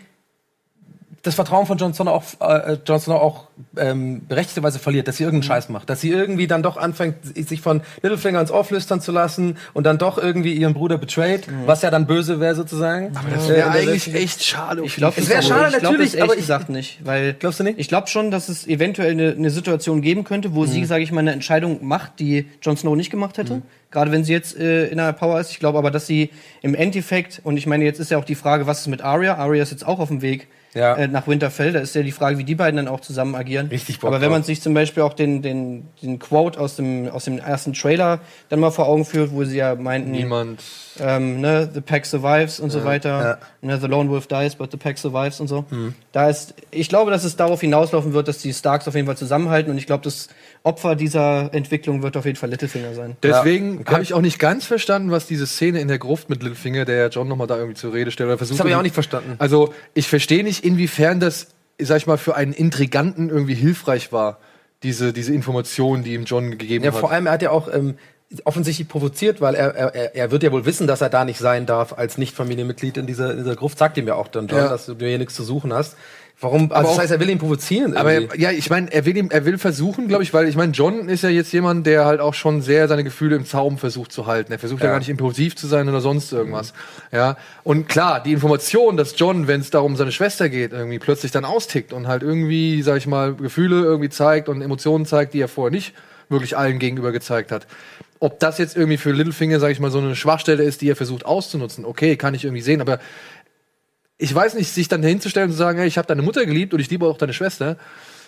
das 1.24 1.36
Vertrauen 1.36 1.66
von 1.66 1.78
Jon 1.78 1.94
Snow 1.94 2.08
auch, 2.08 2.24
äh, 2.50 2.78
Jon 2.86 3.00
Snow 3.00 3.16
auch 3.22 3.46
ähm, 3.78 4.26
berechtigterweise 4.28 4.78
verliert, 4.78 5.08
dass 5.08 5.16
sie 5.18 5.24
irgendeinen 5.24 5.48
Scheiß 5.48 5.70
macht, 5.70 5.90
dass 5.90 6.02
sie 6.02 6.10
irgendwie 6.10 6.48
dann 6.48 6.64
doch 6.64 6.76
anfängt, 6.76 7.16
sich 7.48 7.62
von 7.62 7.82
Littlefinger 8.02 8.42
ins 8.42 8.52
Ohr 8.52 8.66
flüstern 8.66 9.00
zu 9.00 9.14
lassen 9.14 9.58
und 9.74 9.86
dann 9.86 9.98
doch 9.98 10.18
irgendwie 10.18 10.54
ihren 10.54 10.74
Bruder 10.74 10.98
betrayt, 10.98 11.48
was 11.66 11.82
ja 11.82 11.90
dann 11.92 12.08
böse 12.08 12.42
wäre 12.42 12.56
sozusagen. 12.56 13.16
Aber 13.16 13.30
Das 13.34 13.48
wäre 13.48 13.72
eigentlich 13.72 14.14
echt 14.14 14.44
schade. 14.44 14.82
Ich 14.84 14.98
glaube, 14.98 15.16
Es 15.18 15.30
wär 15.30 15.42
schade, 15.42 15.70
ich 15.76 15.80
glaub, 15.80 15.94
natürlich, 15.94 16.14
ehrlich 16.16 16.24
aber 16.24 16.34
ich- 16.34 16.40
gesagt 16.42 16.70
nicht, 16.70 17.00
weil 17.06 17.34
Glaubst 17.40 17.60
du 17.62 17.64
nicht? 17.64 17.80
Ich 17.80 17.88
glaube 17.88 18.08
schon, 18.08 18.30
dass 18.30 18.50
es 18.50 18.68
eventuell 18.68 19.12
eine, 19.12 19.32
eine 19.32 19.50
Situation 19.50 20.02
geben 20.02 20.26
könnte, 20.26 20.54
wo 20.56 20.66
sie, 20.66 20.84
sage 20.84 21.04
ich 21.04 21.12
mal, 21.14 21.22
eine 21.22 21.32
Entscheidung 21.32 21.86
macht, 21.86 22.20
die 22.20 22.48
Jon 22.62 22.76
Snow 22.76 22.98
nicht 22.98 23.10
gemacht 23.12 23.38
hätte. 23.38 23.62
Gerade 23.92 24.12
wenn 24.12 24.26
sie 24.26 24.34
jetzt 24.34 24.58
äh, 24.58 24.88
in 24.88 24.98
der 24.98 25.14
Power 25.14 25.40
ist. 25.40 25.52
Ich 25.52 25.60
glaube 25.60 25.78
aber, 25.78 25.90
dass 25.90 26.06
sie 26.06 26.32
im 26.62 26.76
Endeffekt 26.76 27.40
und 27.46 27.56
ich 27.56 27.66
meine, 27.66 27.86
jetzt 27.86 28.00
ist 28.00 28.12
ja 28.12 28.18
auch 28.18 28.26
die 28.26 28.36
Frage, 28.36 28.68
was 28.68 28.82
ist 28.82 28.88
mit 28.88 29.02
Arya? 29.02 29.36
Arya 29.38 29.64
ist 29.64 29.72
jetzt 29.72 29.88
auch 29.88 30.00
auf 30.00 30.10
dem 30.10 30.22
Weg 30.22 30.48
Ja. 30.74 30.96
äh, 30.96 31.08
nach 31.08 31.28
Winterfell. 31.28 31.72
Da 31.72 31.80
ist 31.80 31.96
ja 31.96 32.04
die 32.04 32.12
Frage, 32.12 32.38
wie 32.38 32.44
die 32.44 32.56
beiden 32.56 32.78
dann 32.78 32.88
auch 32.88 33.00
zusammen 33.00 33.36
agieren. 33.36 33.68
Richtig 33.68 34.00
Bock 34.00 34.10
Aber 34.10 34.22
wenn 34.22 34.32
man 34.32 34.44
sich 34.44 34.62
zum 34.62 34.74
Beispiel 34.74 35.04
auch 35.04 35.14
den, 35.14 35.42
den, 35.42 35.88
den 36.02 36.20
Quote 36.20 36.60
aus 36.60 36.76
dem, 36.76 37.10
aus 37.10 37.26
dem 37.26 37.40
ersten 37.40 37.74
Trailer 37.74 38.20
dann 38.50 38.60
mal 38.60 38.72
vor 38.72 38.88
Augen 38.88 39.06
führt, 39.06 39.32
wo 39.32 39.44
sie 39.44 39.58
ja 39.58 39.76
meinten, 39.76 40.12
Niemand. 40.12 40.62
Ähm, 41.00 41.42
ne, 41.42 41.70
The 41.74 41.82
Pack 41.82 42.06
survives 42.06 42.60
und 42.60 42.70
so 42.70 42.84
weiter. 42.84 43.40
Ne, 43.62 43.80
the 43.80 43.88
Lone 43.88 44.10
Wolf 44.10 44.28
dies, 44.28 44.56
but 44.56 44.72
the 44.72 44.78
Pack 44.78 44.98
survives 44.98 45.40
und 45.40 45.48
so. 45.48 45.66
Mhm. 45.70 45.96
Da 46.12 46.30
ist, 46.30 46.54
ich 46.72 46.90
glaube, 46.90 47.12
dass 47.12 47.24
es 47.24 47.36
darauf 47.36 47.62
hinauslaufen 47.62 48.14
wird, 48.14 48.28
dass 48.28 48.40
die 48.40 48.54
Starks 48.54 48.88
auf 48.88 48.96
jeden 48.96 49.08
Fall 49.08 49.18
zusammenhalten 49.18 49.72
und 49.72 49.78
ich 49.78 49.86
glaube, 49.86 50.04
das 50.04 50.30
Opfer 50.64 50.96
dieser 50.96 51.54
Entwicklung 51.54 52.04
wird 52.04 52.16
auf 52.16 52.26
jeden 52.26 52.38
Fall 52.38 52.50
Littlefinger 52.50 52.94
sein. 52.94 53.18
Deswegen 53.22 53.80
okay. 53.80 53.94
habe 53.94 54.04
ich 54.04 54.14
auch 54.14 54.22
nicht 54.22 54.40
ganz 54.40 54.66
verstanden, 54.66 55.12
was 55.12 55.28
diese 55.28 55.48
Szene 55.48 55.82
in 55.82 55.88
der 55.88 56.00
Gruft 56.00 56.30
mit 56.30 56.42
Littlefinger, 56.42 56.86
der 56.86 56.96
ja 56.96 57.08
John 57.08 57.28
nochmal 57.28 57.48
da 57.48 57.58
irgendwie 57.58 57.76
zur 57.76 57.94
Rede 57.94 58.12
stellt 58.12 58.28
oder 58.28 58.38
versucht. 58.38 58.56
Das 58.56 58.60
habe 58.60 58.70
ich 58.70 58.76
auch 58.76 58.82
nicht 58.82 58.94
verstanden. 58.94 59.36
Also, 59.40 59.74
ich 59.94 60.08
verstehe 60.08 60.44
nicht, 60.44 60.64
inwiefern 60.64 61.20
das, 61.20 61.48
sag 61.80 61.98
ich 61.98 62.08
mal, 62.08 62.18
für 62.18 62.36
einen 62.36 62.54
Intriganten 62.54 63.30
irgendwie 63.30 63.56
hilfreich 63.56 64.12
war, 64.12 64.38
diese, 64.84 65.14
diese 65.14 65.34
Informationen, 65.34 66.04
die 66.04 66.14
ihm 66.14 66.26
John 66.26 66.52
gegeben 66.52 66.84
Ja, 66.86 66.92
hat. 66.92 67.00
vor 67.00 67.12
allem, 67.12 67.26
er 67.26 67.34
hat 67.34 67.42
ja 67.42 67.52
auch 67.52 67.74
ähm, 67.74 67.96
offensichtlich 68.46 68.88
provoziert, 68.88 69.42
weil 69.42 69.56
er, 69.56 69.76
er, 69.76 70.16
er- 70.16 70.32
wird 70.32 70.44
ja 70.44 70.52
wohl 70.52 70.66
wissen, 70.66 70.88
dass 70.88 71.02
er 71.02 71.10
da 71.10 71.26
nicht 71.26 71.40
sein 71.40 71.66
darf 71.66 71.94
als 71.98 72.18
Nicht-Familienmitglied 72.18 72.98
in 72.98 73.08
dieser, 73.08 73.32
in 73.32 73.38
dieser 73.38 73.56
Gruft. 73.56 73.78
Sagt 73.78 73.98
ihm 73.98 74.08
ja 74.08 74.16
auch 74.16 74.28
dann 74.28 74.48
John, 74.48 74.60
Ja. 74.60 74.70
dass 74.70 74.86
du 74.88 74.96
hier 74.98 75.18
nichts 75.18 75.36
zu 75.36 75.44
suchen 75.44 75.74
hast. 75.74 75.96
Warum? 76.42 76.72
Also 76.74 76.90
das 76.90 76.98
auch- 76.98 77.02
heißt, 77.02 77.12
er 77.12 77.20
will 77.22 77.30
ihn 77.30 77.38
provozieren. 77.38 77.96
Aber 77.96 78.12
irgendwie. 78.14 78.42
ja, 78.42 78.52
ich 78.52 78.70
meine, 78.70 78.92
er 78.92 79.06
will 79.06 79.16
ihm, 79.16 79.30
er 79.32 79.46
will 79.46 79.58
versuchen, 79.58 80.08
glaube 80.08 80.24
ich, 80.24 80.34
weil 80.34 80.48
ich 80.50 80.56
meine, 80.58 80.74
John 80.74 81.08
ist 81.08 81.24
ja 81.24 81.30
jetzt 81.30 81.54
jemand, 81.54 81.86
der 81.86 82.06
halt 82.06 82.20
auch 82.20 82.34
schon 82.34 82.62
sehr 82.62 82.88
seine 82.88 83.04
Gefühle 83.06 83.36
im 83.36 83.46
Zaum 83.46 83.78
versucht 83.78 84.12
zu 84.12 84.26
halten. 84.26 84.52
Er 84.52 84.60
versucht 84.60 84.82
ja, 84.82 84.88
Ja. 84.88 84.92
gar 84.94 85.00
nicht 85.00 85.10
impulsiv 85.10 85.56
zu 85.56 85.68
sein 85.68 85.88
oder 85.88 86.02
sonst 86.02 86.34
irgendwas. 86.34 86.74
Ja. 87.12 87.38
Und 87.64 87.88
klar, 87.88 88.22
die 88.22 88.34
Information, 88.34 88.98
dass 88.98 89.18
John, 89.18 89.48
wenn 89.48 89.62
es 89.62 89.70
darum 89.70 89.96
seine 89.96 90.12
Schwester 90.12 90.50
geht, 90.50 90.74
irgendwie 90.74 91.00
plötzlich 91.00 91.32
dann 91.32 91.46
austickt 91.46 91.94
und 91.94 92.08
halt 92.08 92.24
irgendwie, 92.24 92.82
sag 92.82 92.98
ich 92.98 93.08
mal, 93.08 93.36
Gefühle 93.36 93.82
irgendwie 93.82 94.10
zeigt 94.10 94.50
und 94.50 94.62
Emotionen 94.62 95.06
zeigt, 95.06 95.34
die 95.36 95.40
er 95.40 95.48
vorher 95.48 95.72
nicht 95.72 95.94
wirklich 96.30 96.58
allen 96.58 96.80
gegenüber 96.80 97.12
gezeigt 97.12 97.52
hat. 97.52 97.68
Ob 98.24 98.40
das 98.40 98.58
jetzt 98.58 98.78
irgendwie 98.78 98.96
für 98.96 99.12
Littlefinger, 99.12 99.60
sag 99.60 99.72
ich 99.72 99.82
mal, 99.82 99.92
so 99.92 99.98
eine 99.98 100.16
Schwachstelle 100.16 100.64
ist, 100.64 100.80
die 100.80 100.90
er 100.90 100.96
versucht 100.96 101.26
auszunutzen, 101.26 101.84
okay, 101.84 102.16
kann 102.16 102.34
ich 102.34 102.46
irgendwie 102.46 102.62
sehen, 102.62 102.80
aber 102.80 103.00
ich 104.18 104.34
weiß 104.34 104.54
nicht, 104.54 104.74
sich 104.74 104.88
dann 104.88 105.04
hinzustellen 105.04 105.50
und 105.50 105.52
zu 105.52 105.58
sagen, 105.58 105.78
hey, 105.78 105.90
ich 105.90 105.98
habe 105.98 106.08
deine 106.08 106.22
Mutter 106.22 106.46
geliebt 106.46 106.74
und 106.74 106.80
ich 106.80 106.90
liebe 106.90 107.06
auch 107.06 107.18
deine 107.18 107.34
Schwester, 107.34 107.76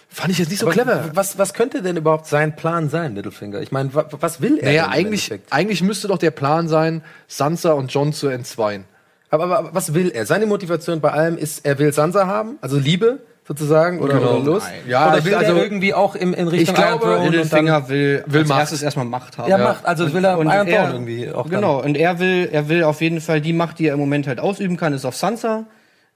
fand 0.10 0.32
ich 0.32 0.40
jetzt 0.40 0.50
nicht 0.50 0.60
so 0.60 0.66
Aber 0.66 0.74
clever. 0.74 1.12
Was, 1.14 1.38
was 1.38 1.54
könnte 1.54 1.82
denn 1.82 1.96
überhaupt 1.96 2.28
sein 2.28 2.58
Plan 2.58 2.90
sein, 2.90 3.16
Littlefinger? 3.16 3.62
Ich 3.62 3.72
meine, 3.72 3.96
wa, 3.96 4.06
was 4.20 4.42
will 4.42 4.58
er? 4.58 4.66
Naja, 4.66 4.90
eigentlich, 4.90 5.32
eigentlich 5.50 5.82
müsste 5.82 6.10
doch 6.10 6.18
der 6.18 6.32
Plan 6.32 6.68
sein, 6.68 7.02
Sansa 7.28 7.72
und 7.72 7.94
John 7.94 8.12
zu 8.12 8.28
entzweien. 8.28 8.84
Aber, 9.30 9.46
aber, 9.46 9.60
aber 9.60 9.76
was 9.76 9.94
will 9.94 10.12
er? 10.14 10.26
Seine 10.26 10.46
Motivation 10.46 11.00
bei 11.00 11.12
allem 11.12 11.38
ist, 11.38 11.66
er 11.66 11.80
will 11.80 11.94
Sansa 11.94 12.28
haben, 12.28 12.58
also 12.60 12.78
Liebe 12.78 13.20
sozusagen 13.48 14.00
oder, 14.00 14.16
Genau. 14.16 14.36
oder 14.38 14.44
Lust. 14.46 14.68
Ja, 14.88 15.12
oder 15.14 15.24
will 15.24 15.36
also- 15.36 15.54
er 15.56 15.64
irgendwie 15.64 15.94
auch 15.94 16.16
im, 16.16 16.34
in 16.34 16.48
Richtung 16.48 16.74
Ich 16.76 16.82
glaube, 16.82 16.92
Iron 16.92 17.00
Throne 17.00 17.16
und 17.18 17.24
dann, 17.26 17.32
Littlefinger 17.34 17.90
will, 17.90 18.24
will 18.26 18.40
als 18.42 18.50
Macht. 18.50 18.60
erstes 18.60 18.82
erstmal 18.84 19.06
Macht 19.06 19.38
haben. 19.38 19.50
ja, 19.50 19.58
macht, 19.58 19.86
also 19.86 20.12
will 20.14 20.26
er 20.26 20.38
und 20.40 20.48
Iron 20.48 20.68
er- 20.68 20.76
Throne 20.78 20.94
irgendwie 20.94 21.32
auch 21.32 21.44
dann. 21.44 21.52
Genau, 21.52 21.82
und 21.84 21.96
er 21.96 22.20
will, 22.20 22.50
er 22.52 22.70
will 22.70 22.84
auf 22.84 23.02
jeden 23.02 23.22
Fall 23.22 23.42
die 23.42 23.54
Macht, 23.54 23.80
die 23.80 23.88
er 23.88 23.94
im 23.94 24.00
Moment 24.00 24.28
halt 24.28 24.40
ausüben 24.40 24.78
kann, 24.78 24.94
ist 24.94 25.06
auf 25.06 25.16
Sansa. 25.16 25.66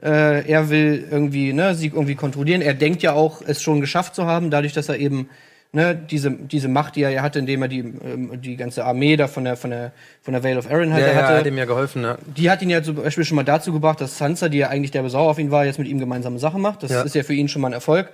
Äh, 0.02 0.50
er 0.50 0.70
will 0.70 1.08
irgendwie, 1.12 1.52
ne, 1.54 1.76
sie 1.76 1.88
irgendwie 1.88 2.16
kontrollieren. 2.16 2.62
Er 2.62 2.74
denkt 2.74 3.02
ja 3.04 3.14
auch, 3.14 3.42
es 3.46 3.62
schon 3.62 3.82
geschafft 3.82 4.16
zu 4.16 4.26
haben, 4.26 4.50
dadurch, 4.50 4.72
dass 4.74 4.88
er 4.90 4.98
eben, 4.98 5.30
ne, 5.72 5.96
diese, 5.96 6.32
diese 6.32 6.68
Macht, 6.68 6.96
die 6.96 7.04
er 7.04 7.10
ja 7.12 7.22
hatte, 7.22 7.40
indem 7.40 7.62
er 7.62 7.68
die, 7.68 7.80
ähm, 7.80 8.42
die 8.42 8.56
ganze 8.56 8.86
Armee 8.86 9.16
da 9.18 9.28
von 9.28 9.44
der, 9.44 9.56
von 9.58 9.70
der, 9.70 9.92
von 10.22 10.34
der 10.34 10.44
Vale 10.44 10.58
of 10.58 10.70
Arryn 10.70 10.94
halt 10.94 11.06
Ja, 11.06 11.12
ja, 11.14 11.16
hatte. 11.24 11.38
hat 11.40 11.46
ihm 11.46 11.58
ja 11.58 11.66
geholfen, 11.66 12.04
ja. 12.04 12.18
Die 12.26 12.50
hat 12.50 12.62
ihn 12.62 12.70
ja 12.70 12.82
zum 12.82 12.96
Beispiel 12.96 13.24
schon 13.26 13.36
mal 13.36 13.44
dazu 13.44 13.72
gebracht, 13.72 14.02
dass 14.02 14.18
Sansa, 14.18 14.50
die 14.50 14.58
ja 14.60 14.70
eigentlich 14.70 14.92
der 14.92 15.04
Besauer 15.04 15.30
auf 15.32 15.40
ihn 15.40 15.52
war, 15.52 15.66
jetzt 15.66 15.80
mit 15.80 15.88
ihm 15.88 16.00
gemeinsame 16.00 16.40
Sachen 16.40 16.62
macht. 16.62 16.84
Das 16.84 16.92
Ja. 16.92 17.02
ist 17.04 17.16
ja 17.16 17.24
für 17.24 17.34
ihn 17.34 17.48
schon 17.48 17.62
mal 17.62 17.70
ein 17.70 17.74
Erfolg. 17.74 18.10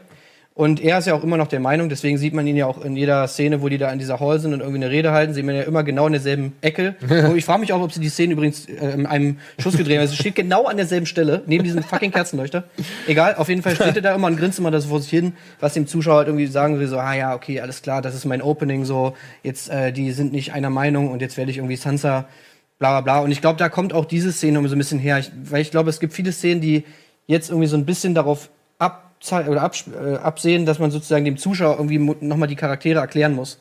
Und 0.57 0.81
er 0.81 0.99
ist 0.99 1.05
ja 1.05 1.13
auch 1.13 1.23
immer 1.23 1.35
noch 1.35 1.49
der 1.49 1.59
Meinung, 1.59 1.89
deswegen 1.89 2.17
sieht 2.17 2.33
man 2.33 2.47
ihn 2.47 2.55
ja 2.55 2.65
auch 2.65 2.81
in 2.81 2.95
jeder 2.95 3.27
Szene, 3.27 3.61
wo 3.61 3.67
die 3.67 3.77
da 3.77 3.91
in 3.91 3.99
dieser 3.99 4.21
Hall 4.21 4.39
sind 4.39 4.53
und 4.53 4.61
irgendwie 4.61 4.81
eine 4.81 4.89
Rede 4.89 5.11
halten, 5.11 5.33
sieht 5.33 5.43
man 5.43 5.53
ja 5.53 5.63
immer 5.63 5.83
genau 5.83 6.07
in 6.07 6.13
derselben 6.13 6.53
Ecke. 6.61 6.95
und 7.09 7.35
ich 7.35 7.43
frage 7.43 7.59
mich 7.59 7.73
auch, 7.73 7.81
ob 7.81 7.91
sie 7.91 7.99
die 7.99 8.07
Szene 8.07 8.31
übrigens 8.31 8.65
äh, 8.69 8.91
in 8.93 9.05
einem 9.05 9.37
Schuss 9.59 9.75
gedreht 9.75 9.97
haben. 9.97 10.05
Es 10.05 10.15
steht 10.15 10.35
genau 10.35 10.63
an 10.67 10.77
derselben 10.77 11.07
Stelle, 11.07 11.43
neben 11.45 11.65
diesem 11.65 11.83
fucking 11.83 12.11
Kerzenleuchter. 12.11 12.63
Egal, 13.05 13.35
auf 13.35 13.49
jeden 13.49 13.63
Fall 13.63 13.75
steht 13.75 13.97
er 13.97 14.01
da 14.01 14.15
immer 14.15 14.27
und 14.27 14.37
grinst 14.37 14.57
immer 14.57 14.71
das 14.71 14.85
vor 14.85 15.01
sich 15.01 15.09
hin, 15.09 15.33
was 15.59 15.73
dem 15.73 15.87
Zuschauer 15.87 16.19
halt 16.19 16.27
irgendwie 16.29 16.47
sagen 16.47 16.79
will, 16.79 16.87
so, 16.87 16.99
ah 16.99 17.13
ja, 17.13 17.35
okay, 17.35 17.59
alles 17.59 17.81
klar, 17.81 18.01
das 18.01 18.15
ist 18.15 18.23
mein 18.23 18.41
Opening, 18.41 18.85
so, 18.85 19.13
jetzt, 19.43 19.69
äh, 19.69 19.91
die 19.91 20.13
sind 20.13 20.31
nicht 20.31 20.53
einer 20.53 20.69
Meinung 20.69 21.11
und 21.11 21.21
jetzt 21.21 21.35
werde 21.35 21.51
ich 21.51 21.57
irgendwie 21.57 21.75
Sansa 21.75 22.29
bla 22.79 23.01
bla 23.01 23.01
bla. 23.01 23.19
Und 23.25 23.31
ich 23.31 23.41
glaube, 23.41 23.59
da 23.59 23.67
kommt 23.67 23.91
auch 23.91 24.05
diese 24.05 24.31
Szene 24.31 24.57
um 24.57 24.65
so 24.69 24.75
ein 24.75 24.77
bisschen 24.77 24.99
her. 24.99 25.19
Ich, 25.19 25.33
weil 25.43 25.61
ich 25.61 25.71
glaube, 25.71 25.89
es 25.89 25.99
gibt 25.99 26.13
viele 26.13 26.31
Szenen, 26.31 26.61
die 26.61 26.85
jetzt 27.27 27.49
irgendwie 27.49 27.67
so 27.67 27.75
ein 27.75 27.85
bisschen 27.85 28.15
darauf 28.15 28.49
oder 29.31 29.61
abs- 29.61 29.85
äh, 29.87 30.15
absehen, 30.17 30.65
dass 30.65 30.79
man 30.79 30.91
sozusagen 30.91 31.25
dem 31.25 31.37
Zuschauer 31.37 31.75
irgendwie 31.77 31.97
nochmal 32.25 32.47
die 32.47 32.55
Charaktere 32.55 32.99
erklären 32.99 33.33
muss. 33.33 33.57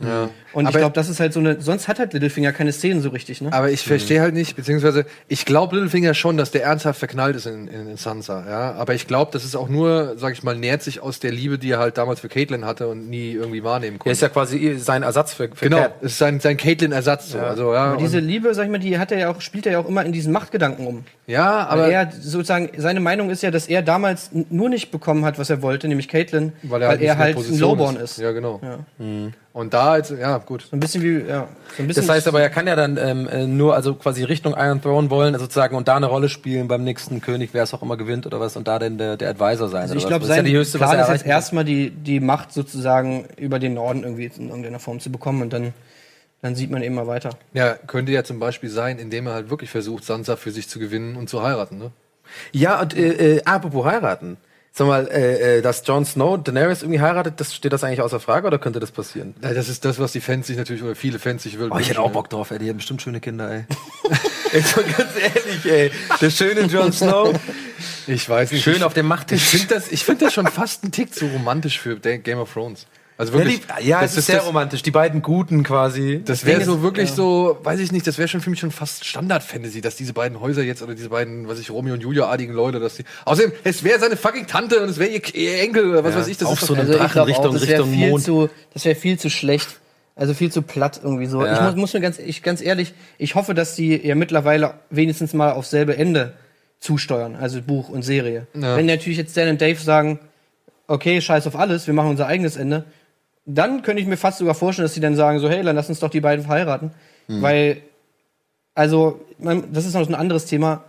Und 0.53 0.63
ich 0.65 0.69
Aber- 0.69 0.79
glaube, 0.79 0.95
das 0.95 1.09
ist 1.09 1.21
halt 1.21 1.33
so 1.33 1.41
eine. 1.41 1.61
Sonst 1.61 1.89
hat 1.89 1.99
halt 1.99 2.13
Littlefinger 2.13 2.53
keine 2.53 2.73
Szenen 2.73 3.01
so 3.03 3.09
richtig, 3.11 3.41
ne? 3.41 3.53
Aber 3.53 3.71
ich 3.71 3.83
verstehe 3.83 4.21
halt 4.21 4.35
nicht, 4.35 4.55
beziehungsweise 4.57 5.05
ich 5.29 5.45
glaube 5.45 5.77
Littlefinger 5.77 6.15
schon, 6.15 6.37
dass 6.37 6.51
der 6.51 6.63
ernsthaft 6.65 6.99
verknallt 6.99 7.37
ist 7.37 7.47
in, 7.47 7.67
in, 7.69 7.89
in 7.91 7.97
Sansa, 7.97 8.45
ja. 8.49 8.73
Aber 8.75 8.95
ich 8.95 9.07
glaube, 9.07 9.31
das 9.33 9.45
ist 9.45 9.57
auch 9.57 9.69
nur, 9.69 10.15
sag 10.17 10.33
ich 10.33 10.43
mal, 10.43 10.57
nährt 10.57 10.83
sich 10.83 11.01
aus 11.03 11.19
der 11.21 11.33
Liebe, 11.33 11.59
die 11.59 11.71
er 11.71 11.79
halt 11.79 11.99
damals 11.99 12.21
für 12.21 12.29
Caitlyn 12.29 12.65
hatte 12.65 12.89
und 12.89 13.09
nie 13.11 13.33
irgendwie 13.33 13.65
wahrnehmen 13.65 13.97
Er 13.97 13.99
konnte. 13.99 14.13
ist 14.13 14.23
ja 14.23 14.29
quasi 14.29 14.77
sein 14.79 15.03
Ersatz 15.03 15.35
für, 15.35 15.49
für 15.55 15.69
genau, 15.69 15.87
es 16.01 16.13
ist 16.13 16.19
sein, 16.19 16.39
sein 16.41 16.57
Caitlyn-Ersatz 16.57 17.31
so. 17.31 17.39
Also, 17.39 17.73
ja, 17.75 17.85
Aber 17.93 17.97
diese 17.97 18.19
und, 18.19 18.25
Liebe, 18.29 18.55
sag 18.55 18.65
ich 18.67 18.71
mal, 18.71 18.79
die 18.79 18.99
hat 18.99 19.11
er 19.13 19.19
ja 19.19 19.31
auch, 19.31 19.41
spielt 19.41 19.67
er 19.67 19.73
ja 19.73 19.79
auch 19.81 19.89
immer 19.89 20.05
in 20.05 20.13
diesen 20.13 20.33
Machtgedanken 20.33 20.87
um. 20.87 21.05
ja, 21.27 21.67
Aber 21.67 21.85
aber 21.85 21.89
er 21.93 22.11
sozusagen, 22.13 22.71
seine 22.77 23.01
Meinung 23.01 23.31
ist 23.31 23.43
ja, 23.43 23.51
dass 23.51 23.67
er 23.67 23.83
damals 23.83 24.31
nur 24.33 24.69
nicht 24.69 24.91
bekommen 24.91 25.25
hat, 25.25 25.39
was 25.39 25.51
er 25.51 25.54
wollte, 25.63 25.89
nämlich 25.89 26.09
Caitlyn, 26.09 26.53
weil 26.63 26.83
er, 26.83 26.89
nicht 26.93 27.01
in 27.01 27.07
der 27.07 27.19
halt 27.19 27.29
ein 27.31 27.35
Position 27.35 27.71
Lowborn 27.71 27.97
ist. 27.97 28.19
Ja, 28.19 28.33
genau. 28.33 28.61
Ja. 28.63 28.79
Und 29.53 29.73
da 29.73 29.97
jetzt, 29.97 30.11
ja, 30.11 30.39
gut. 30.39 30.63
So 30.63 30.77
ein 30.77 30.81
bisschen 30.81 31.03
wie, 31.03 31.29
ja, 31.29 31.49
so 31.77 31.83
ein 31.83 31.87
bisschen. 31.87 32.07
Das 32.07 32.17
heißt 32.17 32.29
aber, 32.29 32.43
er 32.43 32.51
kann 32.51 32.67
ja 32.67 32.75
dann 32.75 32.97
ähm, 32.97 33.29
äh, 33.29 33.47
nur 33.47 33.75
also 33.75 33.95
quasi 33.95 34.25
Richtung 34.25 34.55
Iron 34.57 34.83
Throne 34.83 35.11
wollen, 35.11 35.35
also 35.35 35.45
sozusagen 35.45 35.77
und 35.77 35.87
da 35.87 35.97
eine 35.97 36.07
Rolle 36.07 36.29
spielen 36.29 36.67
beim 36.67 36.83
nächsten 36.83 37.21
König, 37.21 37.51
wer 37.53 37.63
es 37.63 37.73
auch 37.73 37.83
immer 37.83 37.97
gewinnt 37.97 38.27
oder 38.27 38.41
was 38.41 38.57
und 38.57 38.67
da 38.67 38.81
dann 38.81 38.99
der, 38.99 39.17
der 39.17 39.31
Advisor 39.31 39.69
sein. 39.69 39.83
Also 39.83 39.95
ich 39.95 40.07
glaube, 40.07 40.27
Das 40.27 40.31
ist 40.31 40.37
sein 40.37 40.45
ja 40.45 40.51
die 40.51 40.57
höchste, 40.57 40.81
was 40.81 40.91
Plan 40.91 40.99
er 40.99 41.07
ist 41.07 41.21
jetzt 41.21 41.27
erstmal 41.27 41.65
die, 41.65 41.91
die 41.91 42.19
Macht 42.19 42.53
sozusagen 42.53 43.27
über 43.37 43.61
den 43.61 43.75
Norden 43.75 44.03
irgendwie 44.03 44.25
in 44.37 44.49
irgendeiner 44.49 44.81
Form 44.81 44.99
zu 44.99 45.13
bekommen 45.13 45.43
und 45.43 45.53
dann, 45.53 45.73
dann 46.43 46.57
sieht 46.57 46.73
man 46.73 46.83
eben 46.83 46.97
mal 46.97 47.07
weiter. 47.07 47.31
Ja, 47.53 47.75
könnte 47.75 48.11
ja 48.11 48.25
zum 48.25 48.41
Beispiel 48.41 48.71
sein, 48.71 48.99
indem 48.99 49.29
er 49.29 49.35
halt 49.35 49.51
wirklich 49.51 49.71
versucht, 49.71 50.05
Sansa 50.05 50.35
für 50.35 50.51
sich 50.51 50.69
zu 50.69 50.81
gewinnen 50.81 51.15
und 51.15 51.29
zu 51.29 51.43
heiraten, 51.43 51.79
ne? 51.79 51.93
Ja, 52.53 52.81
und 52.81 52.97
äh, 52.97 53.37
äh, 53.37 53.43
apropos 53.45 53.85
heiraten. 53.85 54.37
Sag 54.77 54.89
mal, 54.89 55.07
äh, 55.07 55.59
äh, 55.59 55.63
dass 55.63 55.87
Jon 55.87 56.05
Snow 56.05 56.37
Daenerys 56.43 56.83
irgendwie 56.83 57.01
heiratet, 57.01 57.35
das 57.39 57.55
steht 57.55 57.73
das 57.73 57.85
eigentlich 57.85 58.01
außer 58.01 58.19
Frage 58.19 58.49
oder 58.49 58.59
könnte 58.59 58.81
das 58.81 58.91
passieren? 58.91 59.33
Ja, 59.41 59.55
Das 59.55 59.69
ist 59.69 59.85
das, 59.85 60.01
was 60.01 60.11
die 60.11 60.21
Fans 60.21 60.49
sich 60.49 60.57
natürlich, 60.57 60.83
oder 60.83 60.97
viele 60.97 61.21
Fans 61.21 61.45
sich 61.45 61.57
Oh, 61.59 61.61
wünschen. 61.61 61.95
drauf, 61.95 62.51
ey. 62.51 62.59
Die 62.59 62.69
haben 62.69 62.79
bestimmt 62.79 63.01
schöne 63.01 63.21
Kinder, 63.21 63.49
ey. 63.53 63.65
Jetzt 64.53 64.77
mal 64.77 64.85
ganz 64.85 65.11
ehrlich, 65.17 65.65
ey. 65.73 65.91
Der 66.21 66.31
schöne 66.31 66.63
Jon 66.63 66.93
Snow. 66.93 67.39
Ich 68.09 68.29
weiß 68.29 68.51
nicht. 68.51 68.65
Schön 68.65 68.77
ich, 68.77 68.83
auf 68.85 68.95
dem 68.95 69.07
Ich 69.07 69.11
Machttisch. 69.11 69.43
finde 69.43 69.75
das, 69.77 69.93
ich 69.93 70.05
find 70.05 70.21
das 70.21 70.33
schon 70.35 70.49
fast 70.49 70.83
ein 70.83 70.91
Tick 70.91 71.15
zu 71.15 71.27
romantisch 71.27 71.79
für 71.79 71.97
Game 72.01 72.39
of 72.39 72.53
Thrones. 72.53 72.87
Also 73.17 73.33
Ja, 73.33 73.39
wirklich. 73.39 73.61
die, 73.81 73.87
ja 73.89 74.01
das 74.01 74.13
es 74.13 74.19
ist 74.19 74.27
sehr 74.27 74.37
das, 74.39 74.47
romantisch. 74.47 74.83
Die 74.83 74.91
beiden 74.91 75.23
Guten 75.23 75.63
quasi. 75.63 76.21
Das 76.25 76.45
wäre 76.45 76.65
so 76.65 76.83
wirklich 76.83 77.11
ja. 77.11 77.15
so, 77.15 77.59
weiß 77.63 77.79
ich 77.81 77.93
nicht, 77.93 78.07
das 78.07 78.19
wäre 78.19 78.27
schon 78.27 78.41
für 78.41 78.51
mich 78.51 78.59
schon 78.59 78.73
fast 78.73 79.05
Standard-Fantasy, 79.05 79.81
dass 79.81 79.95
diese 79.97 80.13
beiden 80.13 80.41
Häuser 80.41 80.63
jetzt 80.63 80.83
oder 80.83 80.95
diese 80.95 81.11
beiden, 81.11 81.47
was 81.47 81.61
ich, 81.61 81.71
Romeo 81.71 81.95
und 81.95 82.01
Julia-artigen 82.01 82.53
Leute, 82.55 82.81
dass 82.81 82.97
die. 82.97 83.05
Außerdem, 83.25 83.53
es 83.63 83.85
wäre 83.85 84.01
seine 84.01 84.17
fucking 84.17 84.47
Tante 84.49 84.83
und 84.83 84.89
es 84.89 84.99
wäre 84.99 85.11
ihr, 85.11 85.35
ihr 85.35 85.61
Enkel 85.61 85.91
oder 85.91 86.03
was 86.03 86.15
Ja, 86.15 86.21
weiß 86.21 86.29
ich. 86.29 86.39
Das 86.39 86.49
auf 86.49 86.61
ist 86.61 86.67
so 86.67 86.75
einem 86.75 86.87
Also 86.89 86.99
Drachen 86.99 87.13
glaube 87.13 87.33
auch, 87.33 87.39
Richtung- 87.39 87.55
das 87.55 87.69
wäre 87.69 87.83
Richtung 87.83 87.99
viel 87.99 88.11
Mond. 88.11 88.25
zu, 88.25 88.51
das 88.73 88.85
wäre 88.85 88.95
viel 88.97 89.19
zu 89.19 89.31
schlecht. 89.31 89.81
Also 90.17 90.33
viel 90.33 90.51
zu 90.53 90.63
platt 90.63 91.01
irgendwie 91.03 91.27
so. 91.27 91.45
Ja. 91.45 91.55
Ich 91.55 91.61
muss, 91.61 91.75
muss 91.77 91.93
mir 91.95 92.01
ganz, 92.01 92.19
ich, 92.21 92.43
ganz 92.43 92.61
ehrlich, 92.63 92.95
ich 93.19 93.35
hoffe, 93.35 93.53
dass 93.55 93.75
die 93.75 93.97
ja 94.07 94.15
mittlerweile 94.15 94.75
wenigstens 94.91 95.35
mal 95.35 95.53
aufs 95.53 95.71
selbe 95.71 95.97
Ende 95.97 96.35
zusteuern, 96.79 97.35
also 97.37 97.61
Buch 97.63 97.89
und 97.89 98.03
Serie. 98.03 98.47
Ja. 98.55 98.77
Wenn 98.77 98.87
natürlich 98.87 99.19
jetzt 99.19 99.37
Dan 99.37 99.49
und 99.49 99.61
Dave 99.61 99.81
sagen, 99.81 100.21
okay, 100.87 101.21
scheiß 101.21 101.47
auf 101.47 101.57
alles, 101.57 101.87
wir 101.87 101.95
machen 101.95 102.11
unser 102.11 102.27
eigenes 102.27 102.57
Ende, 102.57 102.85
dann 103.47 103.83
könnte 103.83 104.01
ich 104.01 104.09
mir 104.09 104.17
fast 104.17 104.39
sogar 104.39 104.55
vorstellen, 104.55 104.85
dass 104.85 104.95
die 104.95 105.01
dann 105.01 105.17
sagen, 105.17 105.39
so, 105.39 105.49
hey, 105.49 105.63
dann 105.63 105.77
lass 105.77 105.89
uns 105.89 106.01
doch 106.01 106.11
die 106.11 106.21
beiden 106.21 106.45
verheiraten. 106.45 106.93
Weil, 107.27 107.79
also, 108.75 109.25
man, 109.39 109.73
das 109.73 109.87
ist 109.87 109.95
noch 109.95 110.07
ein 110.09 110.15
anderes 110.15 110.47
Thema. 110.47 110.85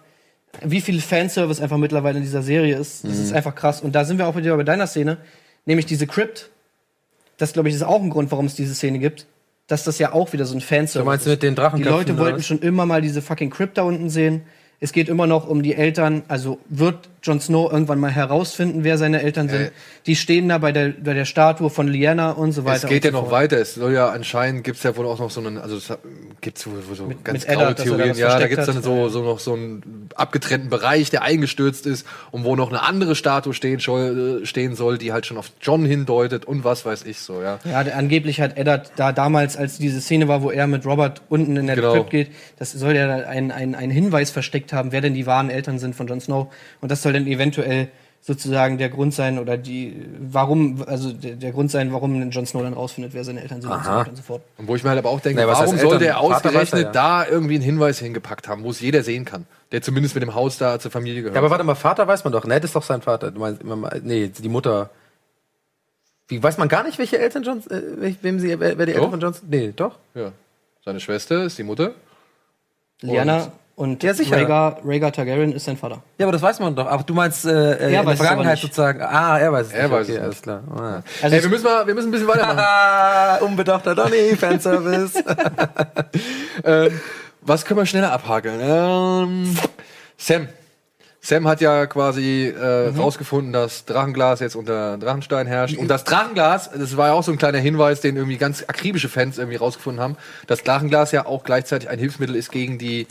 Wie 0.63 0.81
viel 0.81 1.01
Fanservice 1.01 1.61
einfach 1.61 1.77
mittlerweile 1.77 2.17
in 2.17 2.23
dieser 2.23 2.41
Serie 2.41 2.77
ist, 2.77 3.03
das 3.03 3.17
ist 3.17 3.33
einfach 3.33 3.55
krass. 3.55 3.81
Und 3.81 3.93
da 3.93 4.05
sind 4.05 4.17
wir 4.17 4.27
auch 4.27 4.35
wieder 4.35 4.55
bei 4.55 4.63
deiner 4.63 4.87
Szene, 4.87 5.17
nämlich 5.65 5.85
diese 5.85 6.07
Crypt. 6.07 6.49
Das, 7.37 7.53
glaube 7.53 7.67
ich, 7.69 7.75
ist 7.75 7.83
auch 7.83 8.01
ein 8.01 8.09
Grund, 8.09 8.31
warum 8.31 8.45
es 8.45 8.55
diese 8.55 8.73
Szene 8.73 8.99
gibt. 8.99 9.25
Dass 9.67 9.83
das 9.83 9.97
ja 9.97 10.13
auch 10.13 10.31
wieder 10.31 10.45
so 10.45 10.55
ein 10.55 10.61
Fanservice 10.61 10.99
Du 10.99 11.05
meinst 11.05 11.25
ist. 11.25 11.31
mit 11.31 11.43
den 11.43 11.55
Drachenköpfen? 11.55 12.05
Die 12.05 12.11
Leute 12.11 12.17
wollten 12.17 12.43
schon 12.43 12.59
immer 12.59 12.85
mal 12.85 13.01
diese 13.01 13.21
fucking 13.21 13.49
Crypt 13.49 13.77
da 13.77 13.83
unten 13.83 14.09
sehen. 14.09 14.43
Es 14.79 14.91
geht 14.91 15.09
immer 15.09 15.25
noch 15.25 15.47
um 15.47 15.63
die 15.63 15.73
Eltern, 15.73 16.23
also 16.27 16.59
wird 16.69 17.09
Jon 17.25 17.39
Snow 17.39 17.71
irgendwann 17.71 17.99
mal 17.99 18.11
herausfinden, 18.11 18.83
wer 18.83 18.97
seine 18.97 19.21
Eltern 19.21 19.49
sind. 19.49 19.61
Äh. 19.61 19.71
Die 20.05 20.15
stehen 20.15 20.49
da 20.49 20.59
bei 20.59 20.71
der, 20.71 20.89
bei 20.89 21.13
der 21.13 21.25
Statue 21.25 21.69
von 21.69 21.87
Lyanna 21.87 22.31
und 22.31 22.51
so 22.51 22.65
weiter. 22.65 22.83
Es 22.83 22.89
geht 22.89 23.05
ja 23.05 23.11
so 23.11 23.17
noch 23.17 23.23
fort. 23.29 23.33
weiter. 23.33 23.57
Es 23.57 23.75
soll 23.75 23.93
ja 23.93 24.09
anscheinend 24.09 24.63
gibt's 24.63 24.83
ja 24.83 24.95
wohl 24.95 25.07
auch 25.07 25.17
noch 25.17 25.31
so 25.31 25.41
einen, 25.41 25.57
also 25.57 25.77
es 25.77 25.91
gibt's 26.41 26.67
wohl 26.67 26.83
so 26.93 27.07
ganz 27.23 27.39
mit 27.39 27.47
graue 27.47 27.63
Eddard, 27.63 27.79
dass 27.79 27.85
er 27.85 27.91
da 27.91 27.97
Theorien. 27.97 28.17
Ja, 28.17 28.25
da 28.25 28.31
versteckt 28.31 28.55
gibt's 28.55 28.65
dann 28.67 28.83
so, 28.83 29.09
so 29.09 29.23
noch 29.23 29.39
so 29.39 29.53
einen 29.53 30.09
abgetrennten 30.15 30.69
Bereich, 30.69 31.09
der 31.09 31.23
eingestürzt 31.23 31.85
ist 31.87 32.05
und 32.31 32.43
wo 32.43 32.55
noch 32.55 32.69
eine 32.69 32.83
andere 32.83 33.15
Statue 33.15 33.53
stehen 33.53 33.79
soll, 33.79 34.41
äh, 34.43 34.45
stehen 34.45 34.75
soll, 34.75 34.97
die 34.97 35.11
halt 35.11 35.25
schon 35.25 35.37
auf 35.37 35.51
John 35.61 35.85
hindeutet 35.85 36.45
und 36.45 36.63
was 36.63 36.85
weiß 36.85 37.03
ich 37.05 37.19
so, 37.19 37.41
ja. 37.41 37.59
Ja, 37.63 37.79
angeblich 37.79 38.41
hat 38.41 38.57
Eddard 38.57 38.91
da 38.97 39.11
damals, 39.11 39.57
als 39.57 39.77
diese 39.77 40.01
Szene 40.01 40.27
war, 40.27 40.41
wo 40.41 40.51
er 40.51 40.67
mit 40.67 40.85
Robert 40.85 41.21
unten 41.29 41.57
in 41.57 41.67
der 41.67 41.75
Genau. 41.75 41.93
Crypt 41.93 42.09
geht, 42.09 42.31
das 42.57 42.71
soll 42.71 42.95
ja 42.95 43.09
ein, 43.09 43.51
ein, 43.51 43.75
ein 43.75 43.89
Hinweis 43.89 44.31
versteckt 44.31 44.73
haben, 44.73 44.91
wer 44.91 45.01
denn 45.01 45.13
die 45.13 45.25
wahren 45.25 45.49
Eltern 45.49 45.79
sind 45.79 45.95
von 45.95 46.07
Jon 46.07 46.21
Snow. 46.21 46.53
Und 46.81 46.91
das 46.91 47.01
soll 47.01 47.14
dann 47.15 47.27
eventuell 47.27 47.89
sozusagen 48.21 48.79
der 48.79 48.89
Grund 48.89 49.13
sein 49.13 49.37
oder 49.37 49.55
die, 49.55 50.03
warum, 50.19 50.83
also 50.87 51.13
der, 51.13 51.35
der 51.35 51.51
Grund 51.51 51.69
sein, 51.69 51.93
warum 51.93 52.31
Jon 52.31 52.45
Snow 52.47 52.63
dann 52.63 52.73
rausfindet, 52.73 53.13
wer 53.13 53.23
seine 53.23 53.41
Eltern 53.41 53.61
sind 53.61 53.69
und 53.71 53.83
so 53.83 53.89
Aha. 53.89 53.99
weiter 53.99 54.09
und 54.09 54.15
so 54.15 54.23
fort. 54.23 54.41
Und 54.57 54.67
wo 54.67 54.75
ich 54.75 54.83
mir 54.83 54.89
halt 54.89 54.97
aber 54.97 55.09
auch 55.09 55.19
denke, 55.19 55.45
was 55.45 55.59
warum 55.59 55.73
heißt 55.73 55.81
soll 55.83 55.93
Eltern? 55.93 55.99
der 55.99 56.13
Vater 56.15 56.29
weiß 56.29 56.35
ausgerechnet 56.37 56.81
er 56.81 56.85
ja. 56.87 56.91
da 56.91 57.27
irgendwie 57.27 57.53
einen 57.53 57.63
Hinweis 57.63 57.99
hingepackt 57.99 58.47
haben, 58.47 58.63
wo 58.63 58.71
es 58.71 58.79
jeder 58.79 59.03
sehen 59.03 59.25
kann, 59.25 59.45
der 59.71 59.83
zumindest 59.83 60.15
mit 60.15 60.23
dem 60.23 60.33
Haus 60.33 60.57
da 60.57 60.79
zur 60.79 60.89
Familie 60.89 61.21
gehört. 61.21 61.35
Ja, 61.35 61.41
aber 61.41 61.51
warte 61.51 61.63
mal, 61.63 61.75
Vater 61.75 62.07
weiß 62.07 62.23
man 62.23 62.33
doch. 62.33 62.45
Ned 62.45 62.63
ist 62.63 62.75
doch 62.75 62.81
sein 62.81 63.03
Vater. 63.03 63.29
Du 63.29 63.39
meinst, 63.39 63.61
immer 63.61 63.75
mal- 63.75 64.01
nee, 64.03 64.27
die 64.29 64.49
Mutter. 64.49 64.89
Wie 66.27 66.41
weiß 66.41 66.57
man 66.57 66.67
gar 66.67 66.83
nicht, 66.83 66.97
welche 66.97 67.19
Eltern 67.19 67.43
Johns, 67.43 67.67
äh, 67.67 68.15
wem 68.23 68.39
sie, 68.39 68.59
wer, 68.59 68.75
wer 68.79 68.85
die 68.87 68.93
Doch. 68.93 69.01
Eltern 69.03 69.11
von 69.11 69.19
Johns? 69.19 69.43
Nee, 69.47 69.71
doch. 69.75 69.99
ja. 70.15 70.31
Seine 70.83 70.99
Schwester 70.99 71.43
ist 71.43 71.59
die 71.59 71.63
Mutter. 71.63 71.93
Lyanna 73.01 73.51
und 73.75 74.03
Ja, 74.03 74.13
sicher. 74.13 74.37
Rhaegar, 74.37 74.79
Rhaegar 74.85 75.11
Targaryen 75.11 75.51
ist 75.51 75.65
sein 75.65 75.75
Vater. 75.77 76.01
Ja, 76.17 76.25
aber 76.25 76.31
das 76.31 76.41
weiß 76.41 76.59
man 76.59 76.75
doch. 76.75 76.87
Aber 76.87 77.03
du 77.03 77.13
meinst 77.13 77.45
äh, 77.45 77.49
äh, 77.73 77.93
Er 77.93 77.99
in 78.01 78.07
der 78.07 78.15
Vergangenheit 78.17 78.57
sozusagen. 78.59 79.01
Ah, 79.01 79.37
er 79.37 79.51
weiß 79.51 79.67
es 79.67 79.73
Er 79.73 79.83
nicht. 79.83 79.91
weiß 79.91 80.07
okay, 80.07 80.15
es 80.17 80.21
alles 80.23 80.35
nicht. 80.35 80.43
klar. 80.43 80.63
Ah. 80.73 81.01
Also 81.21 81.35
Ey, 81.35 81.43
wir 81.43 81.49
müssen 81.49 81.63
mal, 81.65 81.85
wir 81.87 81.93
müssen 81.93 82.07
ein 82.07 82.11
bisschen 82.11 82.27
weitermachen. 82.27 82.59
Ah, 82.59 83.35
unbedachter 83.41 83.93
Donny, 83.95 84.35
Fanservice. 84.37 85.13
ähm, 86.63 86.99
was 87.41 87.65
können 87.65 87.79
wir 87.79 87.85
schneller 87.85 88.11
abhakeln? 88.11 88.59
Ähm, 88.61 89.57
Sam. 90.17 90.47
Sam 91.21 91.47
hat 91.47 91.59
ja 91.59 91.87
quasi 91.87 92.53
äh, 92.55 92.91
Mhm. 92.91 92.99
rausgefunden, 92.99 93.51
dass 93.51 93.85
Drachenglas 93.85 94.41
jetzt 94.41 94.55
unter 94.55 94.97
Drachenstein 94.99 95.47
herrscht. 95.47 95.75
Und 95.77 95.87
das 95.87 96.03
Drachenglas, 96.03 96.69
das 96.71 96.97
war 96.97 97.07
ja 97.07 97.13
auch 97.13 97.23
so 97.23 97.31
ein 97.31 97.39
kleiner 97.39 97.57
Hinweis, 97.57 97.99
den 98.01 98.15
irgendwie 98.15 98.37
ganz 98.37 98.63
akribische 98.67 99.09
Fans 99.09 99.39
irgendwie 99.39 99.57
rausgefunden 99.57 100.01
haben, 100.03 100.17
dass 100.45 100.61
Drachenglas 100.63 101.11
ja 101.11 101.25
auch 101.25 101.43
gleichzeitig 101.43 101.89
ein 101.89 101.97
Hilfsmittel 101.97 102.35
ist 102.35 102.51
gegen 102.51 102.77
die 102.77 103.07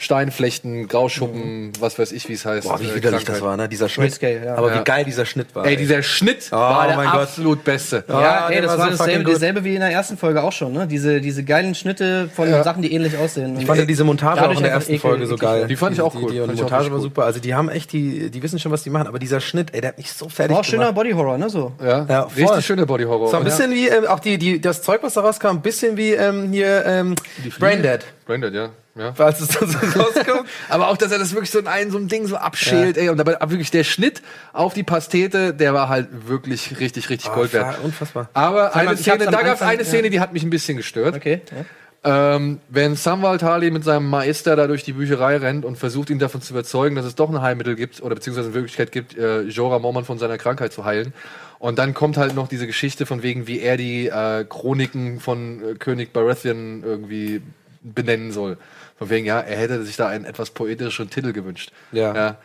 Steinflechten, 0.00 0.86
Grauschuppen, 0.86 1.72
was 1.80 1.98
weiß 1.98 2.12
ich, 2.12 2.28
wie 2.28 2.34
es 2.34 2.46
heißt. 2.46 2.66
Mhm. 2.66 2.70
Boah, 2.70 2.80
wie 2.80 2.86
äh, 2.86 2.94
widerlich 2.94 3.24
das 3.24 3.40
war, 3.42 3.56
ne? 3.56 3.68
Dieser 3.68 3.88
Schnitt. 3.88 4.10
Grayscale, 4.20 4.44
ja. 4.46 4.54
Aber 4.54 4.70
Ja. 4.72 4.78
wie 4.80 4.84
geil 4.84 5.04
dieser 5.04 5.26
Schnitt 5.26 5.52
war. 5.56 5.66
Ey, 5.66 5.76
dieser 5.76 6.04
Schnitt 6.04 6.48
Oh 6.52 6.56
war 6.56 6.86
der 6.86 6.96
mein 6.96 7.10
Gott. 7.10 7.22
absolut 7.22 7.64
beste. 7.64 8.04
Ja, 8.08 8.20
Ja, 8.22 8.48
ey, 8.48 8.62
das 8.62 8.78
war 8.78 8.90
dasselbe, 8.90 9.30
dasselbe 9.32 9.64
wie 9.64 9.74
in 9.74 9.80
der 9.80 9.90
ersten 9.90 10.16
Folge 10.16 10.40
auch 10.44 10.52
schon, 10.52 10.72
ne? 10.72 10.86
Diese, 10.86 11.20
diese 11.20 11.42
geilen 11.42 11.74
Schnitte 11.74 12.30
von 12.32 12.48
Ja. 12.48 12.62
Sachen, 12.62 12.80
die 12.82 12.92
ähnlich 12.92 13.16
aussehen. 13.18 13.58
Ich 13.58 13.66
fand 13.66 13.80
ja 13.80 13.84
diese 13.86 14.04
Montage 14.04 14.40
auch 14.48 14.56
in 14.56 14.62
der 14.62 14.70
ersten 14.70 14.92
ekel- 14.92 15.00
Folge 15.00 15.26
so 15.26 15.34
geil. 15.36 15.66
Die 15.66 15.74
fand 15.74 15.94
ich 15.96 16.00
auch 16.00 16.12
Die, 16.12 16.18
cool. 16.18 16.30
die, 16.30 16.36
die 16.38 16.44
ich 16.44 16.60
auch 16.62 16.70
Montage 16.70 16.92
war 16.92 17.00
super. 17.00 17.24
Also 17.24 17.40
die 17.40 17.54
haben 17.56 17.68
echt, 17.68 17.92
die, 17.92 18.30
die 18.30 18.42
wissen 18.42 18.60
schon, 18.60 18.70
was 18.70 18.84
die 18.84 18.90
machen. 18.90 19.08
Aber 19.08 19.18
dieser 19.18 19.40
Schnitt, 19.40 19.74
ey, 19.74 19.80
der 19.80 19.88
hat 19.88 19.98
mich 19.98 20.12
so 20.12 20.28
fertig 20.28 20.54
War 20.54 20.60
auch 20.60 20.64
schöner 20.64 20.84
gemacht. 20.92 20.94
Body 20.94 21.10
Horror, 21.10 21.38
ne? 21.38 21.50
So. 21.50 21.72
Ja, 21.84 22.06
Ja, 22.08 22.20
richtig 22.22 22.64
schöner 22.64 22.86
Body 22.86 23.02
Horror. 23.02 23.30
So 23.30 23.36
ein 23.36 23.42
bisschen 23.44 23.72
wie, 23.72 23.88
ähm, 23.88 24.06
auch 24.06 24.20
die, 24.20 24.38
die, 24.38 24.60
das 24.60 24.80
Zeug, 24.82 25.02
was 25.02 25.14
da 25.14 25.22
rauskam, 25.22 25.48
ein 25.48 25.60
bisschen 25.60 25.96
wie 25.96 26.12
ähm, 26.12 26.52
hier 26.52 26.84
ähm, 26.86 27.16
Braindead. 27.58 28.04
Braindead, 28.26 28.54
ja. 28.54 28.68
Ja. 28.98 29.14
Als 29.16 29.40
es 29.40 29.48
dann 29.48 29.68
so 29.68 29.78
rauskommt. 30.00 30.48
Aber 30.68 30.88
auch, 30.88 30.96
dass 30.96 31.12
er 31.12 31.18
das 31.18 31.32
wirklich 31.32 31.50
so 31.50 31.58
in 31.58 31.66
ein, 31.66 31.90
so 31.90 31.98
ein 31.98 32.08
Ding 32.08 32.26
so 32.26 32.36
abschält, 32.36 32.96
ey. 32.96 33.08
Und 33.08 33.18
dabei 33.18 33.36
wirklich 33.48 33.70
der 33.70 33.84
Schnitt 33.84 34.22
auf 34.52 34.74
die 34.74 34.82
Pastete, 34.82 35.54
der 35.54 35.74
war 35.74 35.88
halt 35.88 36.08
wirklich 36.26 36.80
richtig, 36.80 37.08
richtig 37.10 37.32
Gold 37.32 37.52
wert. 37.52 37.78
unfassbar. 37.82 38.28
Aber 38.34 38.74
eine 38.74 38.96
Szene, 38.96 39.26
da 39.26 39.42
gab 39.42 39.56
es 39.56 39.62
eine 39.62 39.82
ja. 39.82 39.88
Szene, 39.88 40.10
die 40.10 40.20
hat 40.20 40.32
mich 40.32 40.42
ein 40.42 40.50
bisschen 40.50 40.76
gestört. 40.76 41.14
Okay. 41.14 41.40
Ja. 41.50 41.64
Ähm, 42.04 42.60
wenn 42.68 42.94
Samwal 42.94 43.38
Tali 43.38 43.72
mit 43.72 43.82
seinem 43.82 44.08
Meister 44.08 44.54
da 44.54 44.68
durch 44.68 44.84
die 44.84 44.92
Bücherei 44.92 45.36
rennt 45.38 45.64
und 45.64 45.76
versucht, 45.76 46.10
ihn 46.10 46.20
davon 46.20 46.40
zu 46.40 46.52
überzeugen, 46.52 46.94
dass 46.94 47.04
es 47.04 47.16
doch 47.16 47.28
ein 47.28 47.42
Heilmittel 47.42 47.74
gibt 47.74 48.00
oder 48.00 48.14
beziehungsweise 48.14 48.48
eine 48.48 48.56
Möglichkeit 48.56 48.92
gibt, 48.92 49.18
äh, 49.18 49.42
Jorah 49.42 49.80
Mormont 49.80 50.06
von 50.06 50.18
seiner 50.18 50.38
Krankheit 50.38 50.72
zu 50.72 50.84
heilen. 50.84 51.12
Und 51.58 51.80
dann 51.80 51.94
kommt 51.94 52.16
halt 52.16 52.36
noch 52.36 52.46
diese 52.46 52.68
Geschichte 52.68 53.04
von 53.04 53.24
wegen, 53.24 53.48
wie 53.48 53.60
er 53.60 53.76
die 53.76 54.06
äh, 54.06 54.44
Chroniken 54.44 55.18
von 55.18 55.60
äh, 55.62 55.74
König 55.74 56.12
Baratheon 56.12 56.84
irgendwie 56.84 57.42
benennen 57.82 58.30
soll. 58.30 58.58
Von 58.98 59.10
wegen, 59.10 59.26
ja, 59.26 59.40
er 59.40 59.56
hätte 59.56 59.82
sich 59.84 59.96
da 59.96 60.08
einen 60.08 60.24
etwas 60.24 60.50
poetischeren 60.50 61.08
Titel 61.10 61.32
gewünscht. 61.32 61.70
Ja. 61.92 62.14
ja. 62.14 62.36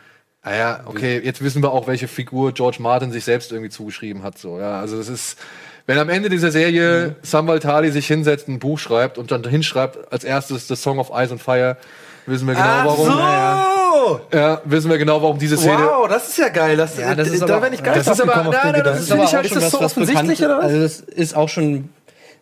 Ah 0.46 0.54
ja, 0.54 0.80
okay, 0.84 1.20
jetzt 1.24 1.42
wissen 1.42 1.62
wir 1.62 1.72
auch, 1.72 1.86
welche 1.86 2.06
Figur 2.06 2.52
George 2.52 2.76
Martin 2.80 3.10
sich 3.12 3.24
selbst 3.24 3.50
irgendwie 3.50 3.70
zugeschrieben 3.70 4.22
hat. 4.22 4.36
So, 4.36 4.58
ja, 4.58 4.78
also 4.78 4.98
das 4.98 5.08
ist, 5.08 5.38
wenn 5.86 5.96
am 5.98 6.10
Ende 6.10 6.28
dieser 6.28 6.50
Serie 6.50 7.16
Samwal 7.22 7.60
Tali 7.60 7.90
sich 7.90 8.06
hinsetzt, 8.06 8.46
ein 8.48 8.58
Buch 8.58 8.78
schreibt 8.78 9.16
und 9.16 9.30
dann 9.30 9.42
hinschreibt 9.48 10.12
als 10.12 10.22
erstes 10.22 10.68
The 10.68 10.76
Song 10.76 10.98
of 10.98 11.10
Ice 11.14 11.32
and 11.32 11.40
Fire, 11.40 11.78
wissen 12.26 12.46
wir 12.46 12.54
genau, 12.54 12.66
warum. 12.84 13.06
so! 13.06 14.20
Ja, 14.36 14.60
wissen 14.66 14.90
wir 14.90 14.98
genau, 14.98 15.22
warum 15.22 15.38
diese 15.38 15.56
Szene. 15.56 15.78
Wow, 15.78 16.08
das 16.08 16.28
ist 16.28 16.36
ja 16.36 16.48
geil. 16.50 16.76
Das, 16.76 16.98
Ja, 16.98 17.14
das 17.14 17.28
ist 17.28 17.40
da 17.40 17.46
aber- 17.56 17.62
wäre 17.62 17.74
ich 17.74 17.82
gar 17.82 17.94
Das 17.94 18.06
nicht 18.06 18.14
ist 18.18 18.20
aber- 18.20 18.50
nein, 18.50 18.72
nein, 18.72 18.84
das 18.84 19.00
ist 19.00 19.12
aber 19.12 19.24
auch 19.24 19.42
ist 19.42 19.56
das 19.56 19.70
so 19.70 19.80
offensichtlich 19.80 20.38
bekannt- 20.40 20.40
oder 20.42 20.58
was? 20.58 20.64
Also 20.66 20.80
das 20.82 21.00
ist 21.00 21.34
auch 21.34 21.48
schon, 21.48 21.88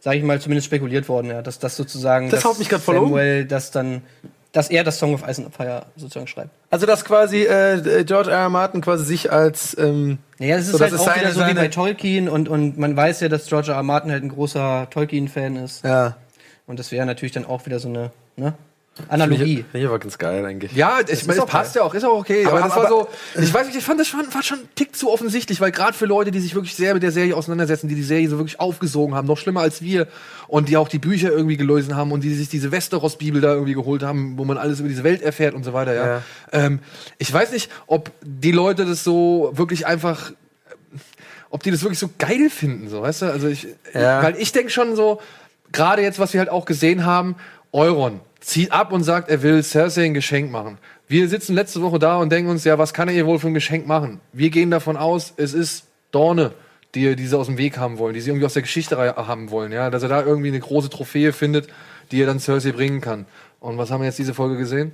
sage 0.04 0.18
ich 0.18 0.24
mal, 0.24 0.40
zumindest 0.40 0.66
spekuliert 0.66 1.08
worden, 1.08 1.28
ja, 1.28 1.40
dass 1.42 1.58
das 1.58 1.76
sozusagen, 1.76 2.28
Das 2.28 2.40
dass 2.40 2.44
haut 2.50 2.58
mich 2.58 2.68
grad 2.68 2.80
voll 2.82 2.96
um. 2.98 3.04
Samuel 3.04 3.44
das 3.46 3.70
dann, 3.70 4.02
dass 4.50 4.68
er 4.68 4.82
das 4.84 4.98
Song 4.98 5.14
of 5.14 5.22
Ice 5.26 5.40
and 5.42 5.54
Fire 5.54 5.86
sozusagen 5.96 6.26
schreibt. 6.26 6.50
Also 6.70 6.84
dass 6.86 7.04
quasi 7.04 7.44
äh, 7.44 8.04
George 8.04 8.30
R. 8.30 8.36
R. 8.38 8.48
Martin 8.50 8.80
quasi 8.82 9.04
sich 9.04 9.30
als 9.32 9.76
ähm, 9.78 10.18
Naja, 10.38 10.56
das 10.56 10.66
ist 10.66 10.72
So, 10.72 10.80
halt 10.80 10.92
auch 10.92 10.98
seine- 11.06 11.20
wieder 11.22 11.32
so 11.32 11.46
wie 11.46 11.54
bei 11.54 11.68
Tolkien 11.68 12.28
und, 12.28 12.48
und 12.48 12.76
man 12.78 12.96
weiß 12.96 13.20
ja, 13.20 13.28
dass 13.28 13.46
George 13.46 13.70
R. 13.70 13.76
R. 13.76 13.82
Martin 13.84 14.10
halt 14.10 14.24
ein 14.24 14.28
großer 14.28 14.88
Tolkien-Fan 14.90 15.56
ist. 15.56 15.84
ja. 15.84 16.16
Und 16.66 16.78
das 16.78 16.90
wäre 16.92 17.04
natürlich 17.06 17.32
dann 17.32 17.44
auch 17.44 17.64
wieder 17.66 17.78
so 17.80 17.88
eine 17.88 18.10
ne? 18.36 18.54
Finde 18.94 19.11
Analogie. 19.11 19.64
ich 19.72 19.87
aber 19.87 19.98
ganz 19.98 20.18
geil 20.18 20.44
eigentlich. 20.44 20.72
Ja, 20.72 20.98
ich 21.00 21.26
meine, 21.26 21.40
es 21.40 21.46
passt 21.46 21.74
ja 21.74 21.83
auch, 21.83 21.94
ist 21.94 22.05
auch 22.05 22.18
okay. 22.18 22.44
Aber, 22.44 22.59
Aber- 22.59 22.68
das 22.68 22.76
war 22.76 22.87
aber- 22.87 23.09
so, 23.35 23.40
ich 23.42 23.52
weiß 23.55 23.66
nicht, 23.68 23.78
ich 23.78 23.85
fand 23.85 23.98
das 23.98 24.07
schon, 24.07 24.20
war 24.35 24.42
schon 24.42 24.59
ein 24.59 24.68
Tick 24.74 24.94
zu 24.94 25.11
offensichtlich, 25.11 25.62
weil 25.62 25.70
gerade 25.72 25.94
für 25.94 26.05
Leute, 26.05 26.31
die 26.31 26.40
sich 26.40 26.55
wirklich 26.55 26.74
sehr 26.74 26.92
mit 26.92 27.02
der 27.02 27.11
Serie 27.11 27.35
auseinandersetzen, 27.35 27.88
die 27.88 27.94
die 27.94 28.02
Serie 28.02 28.28
so 28.28 28.37
wirklich 28.37 28.61
aufgesogen 28.61 29.14
haben, 29.14 29.26
noch 29.26 29.38
schlimmer 29.38 29.62
als 29.62 29.81
wir, 29.81 30.09
und 30.46 30.68
die 30.68 30.76
auch 30.76 30.88
die 30.88 30.98
Bücher 30.98 31.31
irgendwie 31.31 31.57
gelesen 31.57 31.96
haben 31.96 32.12
und 32.12 32.22
die 32.22 32.35
sich 32.35 32.50
diese 32.50 32.70
Westeros-Bibel 32.70 33.40
da 33.40 33.55
irgendwie 33.55 33.72
geholt 33.72 34.02
haben, 34.02 34.37
wo 34.37 34.44
man 34.44 34.59
alles 34.59 34.78
über 34.81 34.90
diese 34.90 35.05
Welt 35.05 35.22
erfährt 35.22 35.55
und 35.55 35.64
so 35.64 35.72
weiter, 35.72 35.94
ja. 35.94 36.07
Ja. 36.07 36.22
Ähm, 36.52 36.81
ich 37.16 37.33
weiß 37.33 37.52
nicht, 37.52 37.70
ob 37.87 38.11
die 38.20 38.52
Leute 38.52 38.85
das 38.85 39.02
so 39.05 39.52
wirklich 39.55 39.87
einfach 39.87 40.33
ob 41.48 41.62
die 41.62 41.70
das 41.70 41.83
wirklich 41.83 41.98
so 41.98 42.09
geil 42.18 42.48
finden, 42.50 42.88
so, 42.88 43.02
weißt 43.02 43.22
du? 43.22 43.26
Also 43.26 43.46
ich, 43.48 43.68
Ja. 43.94 44.22
weil 44.22 44.37
ich 44.38 44.52
denke 44.52 44.70
schon 44.70 44.96
so, 44.96 45.20
gerade 45.70 46.00
jetzt, 46.02 46.18
was 46.18 46.33
wir 46.33 46.40
halt 46.40 46.48
auch 46.50 46.64
gesehen 46.64 47.05
haben, 47.05 47.37
Euron 47.72 48.20
zieht 48.42 48.72
ab 48.72 48.92
und 48.92 49.05
sagt, 49.05 49.31
er 49.31 49.42
will 49.42 49.62
Cersei 49.62 50.05
ein 50.05 50.14
Geschenk 50.14 50.50
machen. 50.50 50.78
Wir 51.09 51.28
sitzen 51.28 51.55
letzte 51.55 51.81
Woche 51.81 51.98
da 51.98 52.16
und 52.16 52.31
denken 52.31 52.50
uns, 52.50 52.64
ja, 52.64 52.78
was 52.78 52.92
kann 52.92 53.09
er 53.09 53.14
ihr 53.14 53.26
wohl 53.26 53.38
für 53.38 53.46
ein 53.46 53.55
Geschenk 53.55 53.87
machen? 53.87 54.20
Wir 54.33 54.50
gehen 54.50 54.70
davon 54.70 54.96
aus, 54.96 55.33
es 55.37 55.55
ist 55.55 55.85
Dorne, 56.11 56.52
die, 56.94 57.16
die 57.16 57.26
sie 57.26 57.38
aus 57.38 57.46
dem 57.46 57.59
Weg 57.59 57.78
haben 57.78 57.98
wollen, 57.98 58.14
die 58.14 58.20
sie 58.20 58.31
irgendwie 58.31 58.46
aus 58.46 58.52
der 58.52 58.62
Geschichte 58.62 58.96
haben 58.98 59.50
wollen, 59.50 59.72
ja, 59.72 59.90
dass 59.90 60.02
er 60.02 60.09
da 60.09 60.22
irgendwie 60.22 60.48
eine 60.48 60.61
große 60.61 60.90
Trophäe 60.90 61.33
findet, 61.33 61.68
die 62.11 62.20
er 62.20 62.26
dann 62.26 62.40
Cersei 62.40 62.72
bringen 62.72 63.00
kann. 63.00 63.26
Und 63.61 63.78
was 63.78 63.90
haben 63.90 64.00
wir 64.00 64.07
jetzt 64.07 64.18
diese 64.18 64.35
Folge 64.35 64.57
gesehen? 64.57 64.92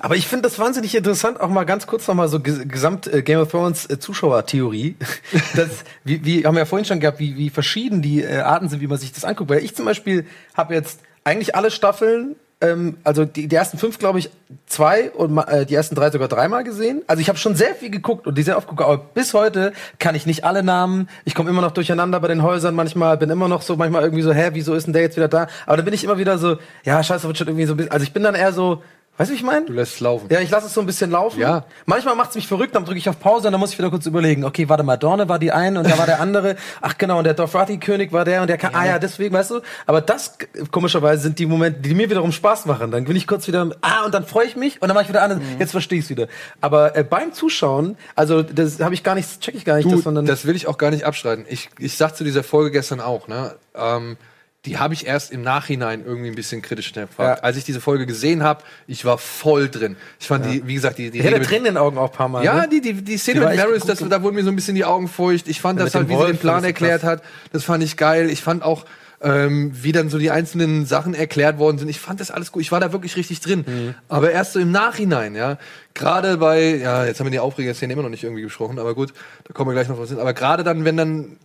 Aber 0.00 0.16
ich 0.16 0.26
finde 0.26 0.42
das 0.42 0.58
wahnsinnig 0.58 0.94
interessant, 0.94 1.40
auch 1.40 1.48
mal 1.48 1.64
ganz 1.64 1.86
kurz 1.86 2.06
nochmal 2.08 2.28
so 2.28 2.40
ges 2.40 2.66
gesamt 2.66 3.06
äh, 3.06 3.22
Game 3.22 3.38
of 3.38 3.50
Thrones 3.50 3.88
äh, 3.88 3.98
Zuschauertheorie. 3.98 4.96
das, 5.54 5.84
wie, 6.04 6.24
wie 6.24 6.44
haben 6.44 6.54
wir 6.54 6.60
ja 6.60 6.66
vorhin 6.66 6.84
schon 6.84 7.00
gehabt, 7.00 7.20
wie, 7.20 7.36
wie 7.36 7.50
verschieden 7.50 8.02
die 8.02 8.22
äh, 8.22 8.38
Arten 8.40 8.68
sind, 8.68 8.80
wie 8.80 8.86
man 8.86 8.98
sich 8.98 9.12
das 9.12 9.24
anguckt. 9.24 9.50
Weil 9.50 9.64
ich 9.64 9.74
zum 9.74 9.84
Beispiel 9.84 10.26
habe 10.54 10.74
jetzt 10.74 11.00
eigentlich 11.24 11.54
alle 11.54 11.70
Staffeln, 11.70 12.36
ähm, 12.62 12.96
also 13.04 13.24
die, 13.24 13.48
die 13.48 13.56
ersten 13.56 13.76
fünf, 13.76 13.98
glaube 13.98 14.18
ich, 14.20 14.30
zwei 14.66 15.10
und 15.10 15.36
äh, 15.36 15.66
die 15.66 15.74
ersten 15.74 15.94
drei 15.94 16.10
sogar 16.10 16.28
dreimal 16.28 16.64
gesehen. 16.64 17.02
Also 17.06 17.20
ich 17.20 17.28
habe 17.28 17.38
schon 17.38 17.54
sehr 17.54 17.74
viel 17.74 17.90
geguckt 17.90 18.26
und 18.26 18.38
die 18.38 18.42
sehr 18.42 18.56
oft 18.56 18.68
geguckt, 18.68 18.88
aber 18.88 18.98
bis 18.98 19.34
heute 19.34 19.72
kann 19.98 20.14
ich 20.14 20.24
nicht 20.24 20.44
alle 20.44 20.62
Namen. 20.62 21.08
Ich 21.24 21.34
komme 21.34 21.50
immer 21.50 21.60
noch 21.60 21.72
durcheinander 21.72 22.20
bei 22.20 22.28
den 22.28 22.42
Häusern 22.42 22.74
manchmal, 22.74 23.18
bin 23.18 23.30
immer 23.30 23.48
noch 23.48 23.62
so 23.62 23.76
manchmal 23.76 24.02
irgendwie 24.02 24.22
so, 24.22 24.32
hä, 24.32 24.50
wieso 24.52 24.74
ist 24.74 24.86
denn 24.86 24.92
der 24.92 25.02
jetzt 25.02 25.16
wieder 25.16 25.28
da? 25.28 25.48
Aber 25.66 25.76
dann 25.76 25.84
bin 25.84 25.94
ich 25.94 26.04
immer 26.04 26.18
wieder 26.18 26.38
so, 26.38 26.56
ja, 26.84 27.02
scheiße, 27.02 27.26
wird 27.26 27.36
schon 27.36 27.48
irgendwie 27.48 27.66
so 27.66 27.74
ein 27.74 27.76
bisschen, 27.76 27.92
also 27.92 28.04
ich 28.04 28.12
bin 28.12 28.22
dann 28.22 28.34
eher 28.34 28.52
so, 28.52 28.82
weißt 29.18 29.30
du, 29.30 29.34
wie 29.34 29.38
ich 29.38 29.42
meine? 29.44 29.66
Du 29.66 29.72
lässt 29.72 29.94
es 29.94 30.00
laufen. 30.00 30.26
Ja, 30.30 30.40
ich 30.40 30.50
lasse 30.50 30.66
es 30.66 30.74
so 30.74 30.80
ein 30.80 30.86
bisschen 30.86 31.10
laufen. 31.10 31.40
Ja. 31.40 31.64
Manchmal 31.86 32.14
macht's 32.16 32.34
mich 32.34 32.46
verrückt, 32.46 32.74
dann 32.74 32.84
drücke 32.84 32.98
ich 32.98 33.08
auf 33.08 33.20
Pause 33.20 33.48
und 33.48 33.52
dann 33.52 33.60
muss 33.60 33.72
ich 33.72 33.78
wieder 33.78 33.90
kurz 33.90 34.06
überlegen. 34.06 34.44
Okay, 34.44 34.68
warte 34.68 34.82
mal, 34.82 34.96
Dorne 34.96 35.28
war 35.28 35.38
die 35.38 35.52
eine 35.52 35.78
und 35.80 35.90
da 35.90 35.98
war 35.98 36.06
der 36.06 36.20
andere. 36.20 36.56
Ach 36.80 36.96
genau, 36.98 37.18
und 37.18 37.24
der 37.24 37.34
Dothraki-König 37.34 38.12
war 38.12 38.24
der 38.24 38.42
und 38.42 38.48
der 38.48 38.58
kann, 38.58 38.74
ah 38.74 38.86
ja, 38.86 38.98
deswegen, 38.98 39.34
weißt 39.34 39.50
du. 39.50 39.60
Aber 39.86 40.00
das, 40.00 40.38
komischerweise, 40.70 41.22
sind 41.22 41.38
die 41.38 41.46
Momente, 41.46 41.80
die 41.80 41.94
mir 41.94 42.10
wiederum 42.10 42.32
Spaß 42.32 42.66
machen. 42.66 42.90
Dann 42.90 43.04
bin 43.04 43.16
ich 43.16 43.26
kurz 43.26 43.46
wieder, 43.46 43.70
ah, 43.80 44.04
und 44.04 44.14
dann 44.14 44.26
freue 44.26 44.46
ich 44.46 44.56
mich 44.56 44.80
und 44.80 44.88
dann 44.88 44.94
mache 44.94 45.04
ich 45.04 45.08
wieder 45.08 45.22
an, 45.22 45.40
jetzt 45.58 45.72
verstehe 45.72 45.98
ich 45.98 46.08
wieder. 46.08 46.28
Aber 46.60 46.96
äh, 46.96 47.04
beim 47.04 47.32
Zuschauen, 47.32 47.96
also 48.16 48.42
das 48.42 48.80
habe 48.80 48.94
ich 48.94 49.02
gar 49.02 49.14
nicht, 49.14 49.40
check 49.40 49.54
ich 49.54 49.64
gar 49.64 49.76
nicht, 49.76 49.86
Du, 49.86 49.96
das, 49.96 50.02
sondern 50.02 50.26
das 50.26 50.46
will 50.46 50.56
ich 50.56 50.66
auch 50.66 50.78
gar 50.78 50.90
nicht 50.90 51.04
abstreiten. 51.04 51.44
Ich, 51.48 51.70
ich 51.78 51.96
sag 51.96 52.16
zu 52.16 52.24
dieser 52.24 52.42
Folge 52.42 52.70
gestern 52.70 53.00
auch, 53.00 53.28
ne? 53.28 53.54
Ähm, 53.74 54.16
die 54.64 54.78
habe 54.78 54.94
ich 54.94 55.06
erst 55.06 55.32
im 55.32 55.42
Nachhinein 55.42 56.04
irgendwie 56.04 56.28
ein 56.28 56.36
bisschen 56.36 56.62
kritisch 56.62 56.86
hinterfragt. 56.86 57.38
Ja. 57.38 57.44
Als 57.44 57.56
ich 57.56 57.64
diese 57.64 57.80
Folge 57.80 58.06
gesehen 58.06 58.44
habe, 58.44 58.62
ich 58.86 59.04
war 59.04 59.18
voll 59.18 59.68
drin. 59.68 59.96
Ich 60.20 60.28
fand 60.28 60.46
die, 60.46 60.64
wie 60.66 60.74
gesagt, 60.74 60.98
die, 60.98 61.10
die 61.10 61.18
Ich 61.18 61.26
hatte 61.26 61.40
Tränen 61.42 61.66
in 61.66 61.74
den 61.74 61.76
Augen 61.78 61.98
auch 61.98 62.10
ein 62.12 62.16
paar 62.16 62.28
Mal. 62.28 62.44
ja, 62.44 62.60
ne? 62.62 62.68
die, 62.68 62.80
die, 62.80 62.92
die 63.02 63.16
Szene 63.18 63.40
Die 63.40 63.46
mit 63.46 63.56
Maris, 63.56 63.84
das, 63.84 63.98
da 63.98 64.22
wurden 64.22 64.36
mir 64.36 64.44
so 64.44 64.50
ein 64.50 64.56
bisschen 64.56 64.76
die 64.76 64.84
Augen 64.84 65.08
feucht. 65.08 65.48
Ich 65.48 65.60
fand 65.60 65.80
Ja, 65.80 65.84
das 65.84 65.94
halt, 65.96 66.08
wie 66.08 66.12
sie 66.12 66.18
den 66.18 66.26
Wolf, 66.28 66.40
Plan 66.40 66.62
erklärt 66.62 67.02
hat, 67.02 67.22
das 67.52 67.64
fand 67.64 67.82
ich 67.82 67.96
geil. 67.96 68.30
Ich 68.30 68.40
fand 68.40 68.62
auch, 68.62 68.84
ähm, 69.20 69.72
wie 69.74 69.90
dann 69.90 70.10
so 70.10 70.18
die 70.18 70.30
einzelnen 70.30 70.86
Sachen 70.86 71.14
erklärt 71.14 71.58
worden 71.58 71.78
sind. 71.78 71.88
Ich 71.88 71.98
fand 71.98 72.20
das 72.20 72.30
alles 72.30 72.52
gut. 72.52 72.62
Ich 72.62 72.70
war 72.70 72.78
da 72.78 72.92
wirklich 72.92 73.16
richtig 73.16 73.40
drin. 73.40 73.64
Mhm. 73.66 73.94
Aber 74.08 74.30
erst 74.30 74.52
so 74.52 74.60
im 74.60 74.70
Nachhinein, 74.70 75.34
ja. 75.34 75.58
Gerade 75.94 76.36
bei, 76.36 76.76
ja, 76.76 77.04
jetzt 77.04 77.18
haben 77.18 77.26
wir 77.26 77.30
die 77.32 77.40
Aufreger-Szene 77.40 77.92
immer 77.92 78.02
noch 78.02 78.10
nicht 78.10 78.22
irgendwie 78.22 78.44
besprochen, 78.44 78.78
aber 78.78 78.94
gut, 78.94 79.12
da 79.44 79.54
kommen 79.54 79.70
wir 79.70 79.74
gleich 79.74 79.88
noch 79.88 79.98
was 79.98 80.10
hin. 80.10 80.20
Aber 80.20 80.34
gerade 80.34 80.62
dann, 80.62 80.84
wenn 80.84 80.96
dann 80.96 81.36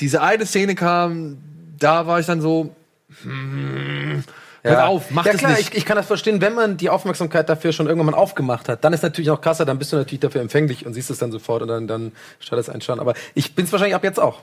diese 0.00 0.22
eine 0.22 0.44
Szene 0.46 0.74
kam, 0.74 1.38
da 1.78 2.06
war 2.06 2.20
ich 2.20 2.26
dann 2.26 2.40
so, 2.40 2.74
hm, 3.22 4.24
hört 4.62 4.82
auf, 4.82 5.10
macht 5.10 5.26
ja, 5.26 5.32
es 5.32 5.38
klar, 5.38 5.52
nicht. 5.52 5.70
Ich, 5.70 5.78
ich 5.78 5.84
kann 5.84 5.96
das 5.96 6.06
verstehen, 6.06 6.40
wenn 6.40 6.54
man 6.54 6.76
die 6.76 6.90
Aufmerksamkeit 6.90 7.48
dafür 7.48 7.72
schon 7.72 7.86
irgendwann 7.86 8.12
mal 8.12 8.18
aufgemacht 8.18 8.68
hat, 8.68 8.84
dann 8.84 8.92
ist 8.92 9.02
natürlich 9.02 9.30
auch 9.30 9.40
krasser, 9.40 9.64
dann 9.64 9.78
bist 9.78 9.92
du 9.92 9.96
natürlich 9.96 10.20
dafür 10.20 10.40
empfänglich 10.40 10.86
und 10.86 10.94
siehst 10.94 11.10
es 11.10 11.18
dann 11.18 11.32
sofort 11.32 11.62
und 11.62 11.68
dann, 11.68 11.86
dann 11.86 12.12
schaut 12.40 12.58
es 12.58 12.68
einen 12.68 12.80
schon. 12.80 13.00
Aber 13.00 13.14
ich 13.34 13.54
bin's 13.54 13.72
wahrscheinlich 13.72 13.94
ab 13.94 14.04
jetzt 14.04 14.20
auch. 14.20 14.40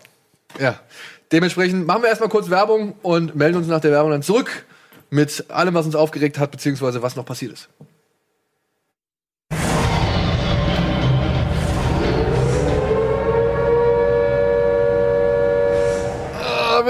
Ja. 0.60 0.80
Dementsprechend 1.32 1.88
machen 1.88 2.04
wir 2.04 2.10
erstmal 2.10 2.30
kurz 2.30 2.50
Werbung 2.50 2.94
und 3.02 3.36
melden 3.36 3.58
uns 3.58 3.68
nach 3.68 3.82
der 3.82 3.92
Werbung 3.92 4.12
dann 4.12 4.22
zurück 4.24 4.66
mit 5.10 5.46
allem, 5.50 5.74
was 5.74 5.86
uns 5.86 5.96
aufgeregt 5.96 6.40
hat, 6.40 6.52
beziehungsweise 6.52 7.02
was 7.02 7.16
noch 7.16 7.26
passiert 7.26 7.54
ist. 7.54 7.70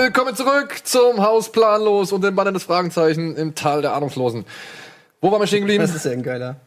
Willkommen 0.06 0.36
zurück 0.36 0.82
zum 0.84 1.24
Haus 1.24 1.52
Planlos 1.52 2.12
und 2.12 2.24
dem 2.24 2.36
Banner 2.36 2.52
des 2.52 2.62
Fragezeichen 2.62 3.36
im 3.36 3.56
Tal 3.56 3.82
der 3.82 3.94
Ahnungslosen. 3.96 4.46
Wo 5.20 5.32
waren 5.32 5.42
wir 5.42 5.48
stehen 5.48 5.62
geblieben? 5.62 5.82
Das 5.82 5.96
ist 5.96 6.06
ja 6.06 6.12
ein 6.12 6.22
geiler. 6.22 6.58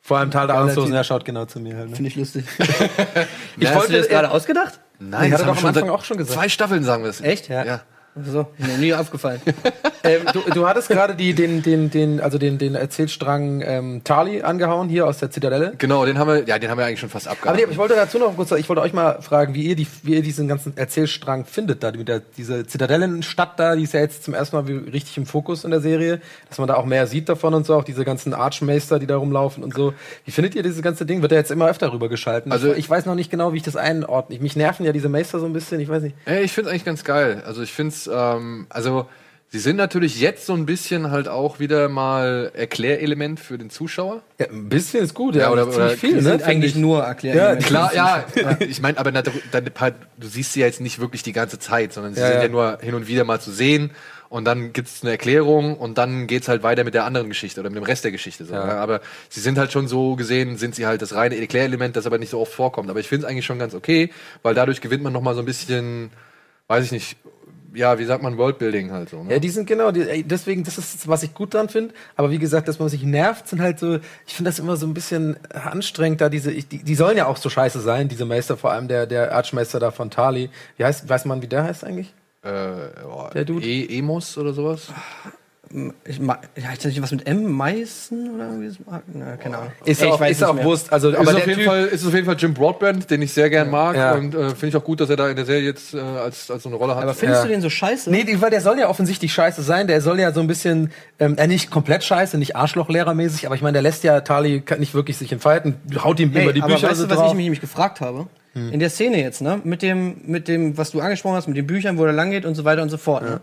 Vor 0.00 0.18
allem 0.18 0.32
Teil 0.32 0.48
der 0.48 0.56
Ahnungslosen, 0.56 0.92
er 0.92 1.04
schaut 1.04 1.24
genau 1.24 1.44
zu 1.44 1.60
mir 1.60 1.76
halt. 1.76 1.90
Ne? 1.90 1.94
Finde 1.94 2.08
ich 2.08 2.16
lustig. 2.16 2.44
Ich 2.58 3.66
Hast 3.68 3.74
du 3.74 3.78
wollte 3.78 3.92
dir 3.92 3.98
das 3.98 4.08
gerade 4.08 4.32
ausgedacht? 4.32 4.80
Nein, 4.98 5.30
das 5.30 5.42
haben 5.42 5.46
doch 5.46 5.62
wir 5.62 5.68
am 5.68 5.76
Anfang 5.76 5.90
auch 5.90 6.02
schon 6.02 6.16
gesagt. 6.16 6.40
Zwei 6.40 6.48
Staffeln 6.48 6.82
sagen 6.82 7.04
wir 7.04 7.10
es. 7.10 7.20
Echt? 7.20 7.48
Ja. 7.48 7.64
Ja. 7.64 7.82
So, 8.24 8.46
mir 8.58 8.78
nie 8.78 8.94
aufgefallen. 8.94 9.40
ähm, 10.04 10.22
du, 10.32 10.40
du 10.52 10.66
hattest 10.68 10.88
gerade 10.88 11.14
die, 11.14 11.34
den, 11.34 11.62
den, 11.62 11.90
den, 11.90 12.20
also 12.20 12.38
den, 12.38 12.58
den 12.58 12.74
Erzählstrang 12.74 13.62
ähm, 13.64 14.00
Tali 14.04 14.42
angehauen 14.42 14.88
hier 14.88 15.06
aus 15.06 15.18
der 15.18 15.30
Zitadelle. 15.30 15.74
Genau, 15.78 16.04
den 16.04 16.18
haben 16.18 16.28
wir, 16.28 16.44
ja, 16.46 16.58
den 16.58 16.70
haben 16.70 16.78
wir 16.78 16.86
eigentlich 16.86 17.00
schon 17.00 17.08
fast 17.10 17.26
Aber 17.28 17.36
abgehakt. 17.36 17.58
nee, 17.60 17.66
ich 17.72 17.78
wollte 17.78 17.94
dazu 17.94 18.18
noch 18.18 18.34
kurz, 18.36 18.50
ich 18.52 18.68
wollte 18.68 18.82
euch 18.82 18.92
mal 18.92 19.20
fragen, 19.22 19.54
wie 19.54 19.62
ihr, 19.62 19.76
die, 19.76 19.86
wie 20.02 20.14
ihr 20.14 20.22
diesen 20.22 20.48
ganzen 20.48 20.76
Erzählstrang 20.76 21.44
findet, 21.44 21.82
da 21.82 21.90
der, 21.92 22.20
diese 22.36 22.66
Zitadellenstadt 22.66 23.58
da, 23.58 23.76
die 23.76 23.82
ist 23.84 23.94
ja 23.94 24.00
jetzt 24.00 24.24
zum 24.24 24.34
ersten 24.34 24.56
Mal 24.56 24.64
richtig 24.92 25.16
im 25.16 25.26
Fokus 25.26 25.64
in 25.64 25.70
der 25.70 25.80
Serie, 25.80 26.20
dass 26.48 26.58
man 26.58 26.68
da 26.68 26.74
auch 26.74 26.86
mehr 26.86 27.06
sieht 27.06 27.28
davon 27.28 27.54
und 27.54 27.66
so, 27.66 27.74
auch 27.74 27.84
diese 27.84 28.04
ganzen 28.04 28.34
Archmeister, 28.34 28.98
die 28.98 29.06
da 29.06 29.16
rumlaufen 29.16 29.62
und 29.62 29.74
so. 29.74 29.92
Wie 30.24 30.30
findet 30.30 30.54
ihr 30.54 30.62
dieses 30.62 30.82
ganze 30.82 31.06
Ding? 31.06 31.22
Wird 31.22 31.32
ja 31.32 31.38
jetzt 31.38 31.50
immer 31.50 31.68
öfter 31.68 31.92
rübergeschalten. 31.92 32.50
Also- 32.52 32.72
ich, 32.72 32.78
ich 32.78 32.90
weiß 32.90 33.06
noch 33.06 33.14
nicht 33.14 33.30
genau, 33.30 33.52
wie 33.52 33.58
ich 33.58 33.62
das 33.62 33.76
einordne. 33.76 34.34
Ich- 34.36 34.40
Mich 34.42 34.56
nerven 34.56 34.84
ja 34.86 34.92
diese 34.92 35.08
Meister 35.08 35.38
so 35.40 35.46
ein 35.46 35.52
bisschen, 35.52 35.78
ich 35.80 35.88
weiß 35.88 36.02
nicht. 36.02 36.16
Ey, 36.24 36.42
ich 36.42 36.52
finde 36.52 36.70
eigentlich 36.70 36.84
ganz 36.84 37.04
geil. 37.04 37.42
Also 37.46 37.62
ich 37.62 37.72
finde 37.72 37.94
es, 38.08 38.14
ähm, 38.14 38.66
also 38.68 39.06
sie 39.50 39.58
sind 39.60 39.76
natürlich 39.76 40.20
jetzt 40.20 40.44
so 40.46 40.52
ein 40.54 40.66
bisschen 40.66 41.10
halt 41.10 41.26
auch 41.28 41.58
wieder 41.58 41.88
mal 41.88 42.50
Erklärelement 42.54 43.40
für 43.40 43.56
den 43.58 43.70
Zuschauer. 43.70 44.22
Ja, 44.38 44.46
ein 44.46 44.68
bisschen 44.68 45.02
ist 45.04 45.14
gut, 45.14 45.34
ja, 45.34 45.42
Ja, 45.42 45.50
oder- 45.52 45.62
ziemlich 45.70 45.78
oder- 45.78 45.88
viel, 45.96 46.14
ne? 46.16 46.22
sind 46.22 46.42
eigentlich 46.42 46.72
ich. 46.72 46.76
nur 46.78 47.02
erklärt. 47.02 47.36
Ja, 47.36 47.56
Klar, 47.56 47.94
ja. 47.94 48.24
ich 48.60 48.80
meine, 48.82 48.98
aber 48.98 49.10
dann, 49.12 49.24
du 49.24 50.26
siehst 50.26 50.52
sie 50.52 50.60
ja 50.60 50.66
jetzt 50.66 50.80
nicht 50.80 50.98
wirklich 50.98 51.22
die 51.22 51.32
ganze 51.32 51.58
Zeit, 51.58 51.92
sondern 51.92 52.14
sie 52.14 52.20
Ja, 52.20 52.26
sind 52.28 52.36
ja. 52.36 52.42
ja. 52.42 52.48
nur 52.48 52.78
hin 52.82 52.94
und 52.94 53.06
wieder 53.08 53.24
mal 53.24 53.40
zu 53.40 53.50
sehen. 53.50 53.90
Und 54.30 54.44
dann 54.44 54.74
gibt's 54.74 54.98
eine 55.00 55.12
Erklärung 55.12 55.74
und 55.78 55.96
dann 55.96 56.26
geht's 56.26 56.48
halt 56.48 56.62
weiter 56.62 56.84
mit 56.84 56.92
der 56.92 57.06
anderen 57.06 57.30
Geschichte 57.30 57.60
oder 57.60 57.70
mit 57.70 57.78
dem 57.78 57.84
Rest 57.84 58.04
der 58.04 58.10
Geschichte. 58.12 58.44
So, 58.44 58.52
Ja. 58.52 58.66
ja. 58.66 58.76
Aber 58.76 59.00
sie 59.30 59.40
sind 59.40 59.56
halt 59.56 59.72
schon 59.72 59.88
so 59.88 60.16
gesehen, 60.16 60.58
sind 60.58 60.74
sie 60.74 60.84
halt 60.84 61.00
das 61.00 61.14
reine 61.14 61.38
Erklärelement, 61.40 61.96
das 61.96 62.04
aber 62.04 62.18
nicht 62.18 62.28
so 62.28 62.38
oft 62.38 62.52
vorkommt. 62.52 62.90
Aber 62.90 63.00
ich 63.00 63.08
finde 63.08 63.24
es 63.24 63.30
eigentlich 63.32 63.46
schon 63.46 63.58
ganz 63.58 63.72
okay, 63.72 64.10
weil 64.42 64.54
dadurch 64.54 64.82
gewinnt 64.82 65.02
man 65.02 65.14
noch 65.14 65.22
mal 65.22 65.34
so 65.34 65.40
ein 65.40 65.46
bisschen, 65.46 66.10
weiß 66.66 66.84
ich 66.84 66.92
nicht, 66.92 67.16
ja, 67.78 67.98
wie 67.98 68.04
sagt 68.04 68.22
man, 68.22 68.36
Worldbuilding 68.36 68.90
halt 68.90 69.08
so. 69.10 69.22
Ne? 69.22 69.32
Ja, 69.32 69.38
die 69.38 69.48
sind 69.48 69.66
genau, 69.66 69.92
die, 69.92 70.24
deswegen, 70.24 70.64
das 70.64 70.76
ist, 70.78 71.06
was 71.06 71.22
ich 71.22 71.32
gut 71.32 71.54
dran 71.54 71.68
finde. 71.68 71.94
Aber 72.16 72.30
wie 72.30 72.38
gesagt, 72.38 72.66
dass 72.66 72.78
man 72.78 72.88
sich 72.88 73.04
nervt, 73.04 73.48
sind 73.48 73.62
halt 73.62 73.78
so, 73.78 74.00
ich 74.26 74.34
finde 74.34 74.50
das 74.50 74.58
immer 74.58 74.76
so 74.76 74.86
ein 74.86 74.94
bisschen 74.94 75.36
anstrengend, 75.52 76.20
da 76.20 76.28
diese, 76.28 76.50
ich, 76.50 76.66
die, 76.68 76.82
die 76.82 76.94
sollen 76.96 77.16
ja 77.16 77.26
auch 77.26 77.36
so 77.36 77.48
scheiße 77.48 77.80
sein, 77.80 78.08
diese 78.08 78.24
Meister, 78.24 78.56
vor 78.56 78.72
allem 78.72 78.88
der, 78.88 79.06
der 79.06 79.32
Archmeister 79.32 79.78
da 79.78 79.92
von 79.92 80.10
Tali. 80.10 80.50
Wie 80.76 80.84
heißt, 80.84 81.08
weiß 81.08 81.24
man, 81.24 81.40
wie 81.40 81.46
der 81.46 81.62
heißt 81.64 81.84
eigentlich? 81.84 82.12
Äh, 82.42 82.50
oh, 83.06 83.28
Der 83.32 83.44
Dude? 83.44 83.64
e 83.64 83.98
Emos 83.98 84.36
oder 84.36 84.52
sowas? 84.52 84.88
Ich, 86.04 86.18
ja, 86.18 86.38
heißt 86.68 86.84
das 86.84 86.92
nicht 86.92 87.02
was 87.02 87.10
mit 87.12 87.26
M? 87.26 87.44
Meißen 87.52 88.34
oder 88.34 88.44
irgendwie? 88.46 88.68
so? 88.70 88.78
Na, 89.12 89.36
keine 89.36 89.58
Ahnung. 89.58 89.72
Ist 89.84 90.00
Ey, 90.00 90.08
auch, 90.08 90.14
ich 90.14 90.20
weiß 90.20 90.30
ist 90.30 90.40
nicht 90.40 90.48
auch. 90.48 90.64
Wurst. 90.64 90.92
Also, 90.92 91.10
ist, 91.10 91.16
aber 91.16 91.28
auf 91.28 91.36
der 91.36 91.46
jeden 91.46 91.58
Typ, 91.58 91.66
Fall, 91.66 91.84
ist 91.86 92.06
auf 92.06 92.14
jeden 92.14 92.24
Fall 92.26 92.36
Jim 92.38 92.54
Broadbent, 92.54 93.10
den 93.10 93.20
ich 93.20 93.32
sehr 93.34 93.50
gern 93.50 93.70
mag 93.70 93.94
Ja. 93.96 94.14
und 94.14 94.34
äh, 94.34 94.48
finde 94.50 94.68
ich 94.68 94.76
auch 94.76 94.84
gut, 94.84 95.00
dass 95.00 95.10
er 95.10 95.16
da 95.16 95.28
in 95.28 95.36
der 95.36 95.44
Serie 95.44 95.64
jetzt 95.64 95.92
äh, 95.92 95.98
als, 96.00 96.50
als 96.50 96.62
so 96.62 96.68
eine 96.70 96.76
Rolle 96.76 96.96
hat. 96.96 97.02
Aber 97.02 97.12
findest 97.14 97.42
Ja. 97.42 97.46
du 97.48 97.52
den 97.52 97.60
so 97.60 97.68
scheiße? 97.68 98.10
Nee, 98.10 98.24
weil 98.40 98.50
der 98.50 98.60
soll 98.62 98.78
ja 98.78 98.88
offensichtlich 98.88 99.32
scheiße 99.32 99.60
sein. 99.62 99.86
Der 99.88 100.00
soll 100.00 100.18
ja 100.20 100.32
so 100.32 100.40
ein 100.40 100.46
bisschen, 100.46 100.90
ähm, 101.18 101.36
äh, 101.36 101.46
nicht 101.46 101.70
komplett 101.70 102.02
scheiße, 102.02 102.38
nicht 102.38 102.56
Arschlochlehrermäßig, 102.56 103.44
aber 103.46 103.54
ich 103.54 103.62
meine, 103.62 103.74
der 103.74 103.82
lässt 103.82 104.04
ja 104.04 104.20
Tali 104.22 104.62
nicht 104.78 104.94
wirklich 104.94 105.18
sich 105.18 105.32
entfalten, 105.32 105.74
haut 106.02 106.18
ihm 106.20 106.32
Hey, 106.32 106.44
immer 106.44 106.52
die 106.54 106.62
aber 106.62 106.74
Bücher 106.74 106.88
weißt 106.88 107.02
du, 107.02 107.10
was 107.10 107.16
drauf. 107.18 107.28
ich 107.30 107.34
mich 107.34 107.44
nämlich 107.44 107.60
gefragt 107.60 108.00
habe? 108.00 108.26
In 108.54 108.80
der 108.80 108.90
Szene 108.90 109.20
jetzt, 109.22 109.40
ne? 109.40 109.60
Mit 109.62 109.82
dem, 109.82 110.16
mit 110.24 110.48
dem, 110.48 110.76
was 110.76 110.90
du 110.90 111.00
angesprochen 111.00 111.36
hast, 111.36 111.46
mit 111.46 111.56
den 111.56 111.66
Büchern, 111.68 111.96
wo 111.96 112.04
er 112.06 112.12
lang 112.12 112.30
geht 112.32 112.44
und 112.44 112.54
so 112.56 112.64
weiter 112.64 112.82
und 112.82 112.88
so 112.88 112.96
fort. 112.96 113.22
Ne? 113.22 113.40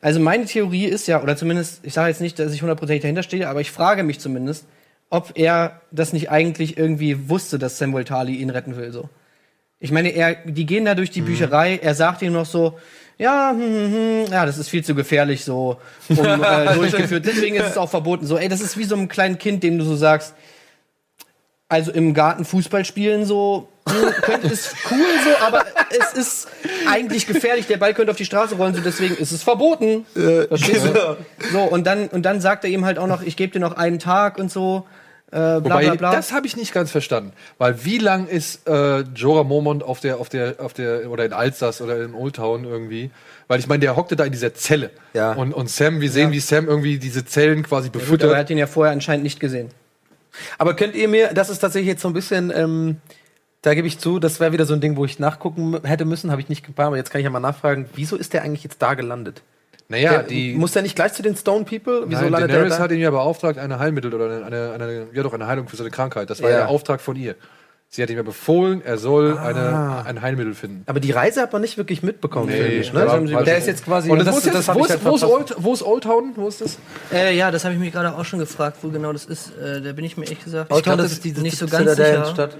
Also 0.00 0.20
meine 0.20 0.44
Theorie 0.44 0.84
ist 0.84 1.08
ja, 1.08 1.22
oder 1.22 1.36
zumindest, 1.36 1.80
ich 1.82 1.92
sage 1.92 2.08
jetzt 2.08 2.20
nicht, 2.20 2.38
dass 2.38 2.52
ich 2.52 2.62
hundertprozentig 2.62 3.02
dahinter 3.02 3.22
stehe, 3.22 3.48
aber 3.48 3.60
ich 3.60 3.70
frage 3.70 4.04
mich 4.04 4.20
zumindest, 4.20 4.66
ob 5.10 5.32
er 5.34 5.80
das 5.90 6.12
nicht 6.12 6.30
eigentlich 6.30 6.76
irgendwie 6.76 7.28
wusste, 7.28 7.58
dass 7.58 7.78
Samuel 7.78 8.04
Tali 8.04 8.36
ihn 8.36 8.50
retten 8.50 8.76
will. 8.76 8.92
So. 8.92 9.08
Ich 9.80 9.90
meine, 9.90 10.10
er, 10.10 10.36
die 10.44 10.66
gehen 10.66 10.84
da 10.84 10.94
durch 10.94 11.10
die 11.10 11.22
Bücherei, 11.22 11.76
er 11.82 11.94
sagt 11.94 12.22
ihm 12.22 12.32
noch 12.32 12.46
so, 12.46 12.78
ja, 13.16 13.50
hm, 13.50 13.60
hm, 13.60 13.92
hm, 13.92 14.32
ja, 14.32 14.46
das 14.46 14.58
ist 14.58 14.68
viel 14.68 14.84
zu 14.84 14.94
gefährlich 14.94 15.44
so 15.44 15.78
um, 16.08 16.18
äh, 16.18 16.74
durchgeführt. 16.74 17.26
Deswegen 17.26 17.56
ist 17.56 17.66
es 17.66 17.76
auch 17.76 17.90
verboten. 17.90 18.26
So, 18.26 18.38
ey, 18.38 18.48
das 18.48 18.60
ist 18.60 18.76
wie 18.76 18.84
so 18.84 18.94
einem 18.94 19.08
kleinen 19.08 19.38
Kind, 19.38 19.64
dem 19.64 19.78
du 19.78 19.84
so 19.84 19.96
sagst, 19.96 20.34
also 21.68 21.92
im 21.92 22.14
Garten 22.14 22.44
Fußball 22.44 22.84
spielen 22.84 23.24
so 23.24 23.68
hm, 23.88 24.12
könnte 24.22 24.48
ist 24.48 24.74
cool 24.90 25.06
so, 25.24 25.44
aber 25.46 25.64
es 25.90 26.12
ist 26.12 26.48
eigentlich 26.88 27.26
gefährlich. 27.26 27.66
Der 27.66 27.76
Ball 27.76 27.94
könnte 27.94 28.10
auf 28.10 28.16
die 28.16 28.24
Straße 28.24 28.56
rollen, 28.56 28.74
so 28.74 28.80
deswegen 28.80 29.16
ist 29.16 29.32
es 29.32 29.42
verboten. 29.42 30.04
Verstehst 30.14 30.86
du? 30.86 31.16
So 31.52 31.60
und 31.60 31.86
dann 31.86 32.08
und 32.08 32.22
dann 32.22 32.40
sagt 32.40 32.64
er 32.64 32.70
ihm 32.70 32.84
halt 32.84 32.98
auch 32.98 33.06
noch, 33.06 33.22
ich 33.22 33.36
gebe 33.36 33.52
dir 33.52 33.60
noch 33.60 33.76
einen 33.76 33.98
Tag 33.98 34.38
und 34.38 34.50
so. 34.50 34.86
Äh, 35.30 35.30
bla 35.30 35.62
Wobei, 35.62 35.82
bla 35.82 35.94
bla. 35.94 36.12
das 36.12 36.32
habe 36.32 36.46
ich 36.46 36.56
nicht 36.56 36.72
ganz 36.72 36.90
verstanden. 36.90 37.32
Weil 37.58 37.84
wie 37.84 37.98
lang 37.98 38.28
ist 38.28 38.66
äh, 38.66 39.00
Jorah 39.14 39.44
Mormont 39.44 39.82
auf 39.82 40.00
der, 40.00 40.20
auf 40.20 40.30
der, 40.30 40.54
auf 40.58 40.72
der, 40.72 41.10
oder 41.10 41.26
in 41.26 41.34
Alsace 41.34 41.82
oder 41.82 42.02
in 42.02 42.14
Old 42.14 42.36
Town 42.36 42.64
irgendwie? 42.64 43.10
Weil 43.46 43.58
ich 43.58 43.66
meine, 43.66 43.80
der 43.80 43.94
hockte 43.94 44.16
da 44.16 44.24
in 44.24 44.32
dieser 44.32 44.54
Zelle. 44.54 44.90
Ja. 45.12 45.32
Und, 45.32 45.52
und 45.52 45.68
Sam, 45.68 46.00
wir 46.00 46.10
sehen, 46.10 46.32
wie 46.32 46.40
Sam 46.40 46.66
irgendwie 46.66 46.98
diese 46.98 47.26
Zellen 47.26 47.62
quasi 47.62 47.88
Gut, 47.88 47.96
aber 47.96 48.04
befüttert. 48.04 48.32
er 48.32 48.38
hat 48.38 48.48
ihn 48.48 48.56
ja 48.56 48.66
vorher 48.66 48.94
anscheinend 48.94 49.22
nicht 49.22 49.38
gesehen. 49.38 49.68
Aber 50.58 50.74
könnt 50.74 50.94
ihr 50.94 51.08
mir, 51.08 51.32
das 51.34 51.50
ist 51.50 51.58
tatsächlich 51.58 51.88
jetzt 51.88 52.02
so 52.02 52.08
ein 52.08 52.14
bisschen, 52.14 52.52
ähm, 52.54 52.96
da 53.62 53.74
gebe 53.74 53.86
ich 53.88 53.98
zu, 53.98 54.18
das 54.18 54.40
wäre 54.40 54.52
wieder 54.52 54.66
so 54.66 54.74
ein 54.74 54.80
Ding, 54.80 54.96
wo 54.96 55.04
ich 55.04 55.18
nachgucken 55.18 55.80
hätte 55.84 56.04
müssen, 56.04 56.30
habe 56.30 56.40
ich 56.40 56.48
nicht 56.48 56.64
getan, 56.64 56.86
aber 56.86 56.96
jetzt 56.96 57.10
kann 57.10 57.20
ich 57.20 57.24
ja 57.24 57.30
mal 57.30 57.40
nachfragen, 57.40 57.88
wieso 57.94 58.16
ist 58.16 58.32
der 58.32 58.42
eigentlich 58.42 58.64
jetzt 58.64 58.80
da 58.80 58.94
gelandet? 58.94 59.42
naja, 59.90 60.10
der, 60.18 60.22
die. 60.24 60.54
muss 60.54 60.72
der 60.72 60.82
nicht 60.82 60.96
gleich 60.96 61.14
zu 61.14 61.22
den 61.22 61.34
Stone 61.34 61.64
People? 61.64 62.04
Wieso 62.06 62.20
Nein, 62.22 62.32
landet 62.32 62.50
Daenerys 62.50 62.68
der 62.72 62.78
da? 62.78 62.84
hat 62.84 62.90
ihn 62.92 63.00
ja 63.00 63.10
beauftragt, 63.10 63.58
eine 63.58 63.78
Heilmittel 63.78 64.12
oder 64.12 64.26
eine, 64.26 64.44
eine, 64.44 64.72
eine, 64.74 65.06
ja 65.14 65.22
doch, 65.22 65.32
eine 65.32 65.46
Heilung 65.46 65.66
für 65.66 65.76
seine 65.76 65.90
Krankheit. 65.90 66.28
Das 66.28 66.42
war 66.42 66.50
Ja. 66.50 66.56
ja 66.58 66.62
der 66.64 66.68
Auftrag 66.68 67.00
von 67.00 67.16
ihr. 67.16 67.36
Sie 67.90 68.02
hat 68.02 68.10
ihm 68.10 68.18
ja 68.18 68.22
befohlen, 68.22 68.82
er 68.84 68.98
soll 68.98 69.38
Ah. 69.38 69.46
eine, 69.46 70.04
ein 70.06 70.20
Heilmittel 70.22 70.52
finden. 70.54 70.82
aber 70.86 71.00
die 71.00 71.10
Reise 71.10 71.40
hat 71.40 71.54
man 71.54 71.62
nicht 71.62 71.78
wirklich 71.78 72.02
mitbekommen, 72.02 72.48
Nee, 72.48 72.56
finde 72.56 72.72
ich. 72.74 72.92
Ne? 72.92 73.26
sie 73.26 73.44
der 73.44 73.56
ist 73.58 73.66
jetzt 73.66 73.84
quasi. 73.84 74.10
Und 74.10 74.18
das, 74.18 74.26
wo 74.30 74.36
ist, 74.38 74.44
jetzt, 74.44 74.68
hab 74.68 74.76
wo, 74.76 74.84
ist, 74.84 74.90
halt 74.90 75.04
wo, 75.04 75.16
ist. 75.16 75.24
Old, 75.24 75.54
wo 75.56 75.72
ist 75.72 75.82
Old 75.82 76.02
Town? 76.04 76.32
Wo 76.36 76.48
ist 76.48 76.60
das? 76.60 76.78
Äh, 77.10 77.34
ja, 77.34 77.50
das 77.50 77.64
habe 77.64 77.72
ich 77.74 77.80
mich 77.80 77.90
gerade 77.92 78.14
auch 78.14 78.24
schon 78.26 78.40
gefragt, 78.40 78.76
wo 78.82 78.88
genau 78.90 79.10
das 79.14 79.24
ist. 79.24 79.52
Äh, 79.56 79.80
da 79.80 79.92
bin 79.92 80.04
ich 80.04 80.18
mir 80.18 80.24
ehrlich 80.24 80.44
gesagt 80.44 80.70
Old 80.70 80.84
Town, 80.84 80.98
das 80.98 81.12
ist 81.12 81.24
diese 81.24 81.40
nicht 81.40 81.56
so 81.56 81.64
ganz 81.66 81.84
sicher. 81.84 81.94
Zitadellenstadt. 81.96 82.58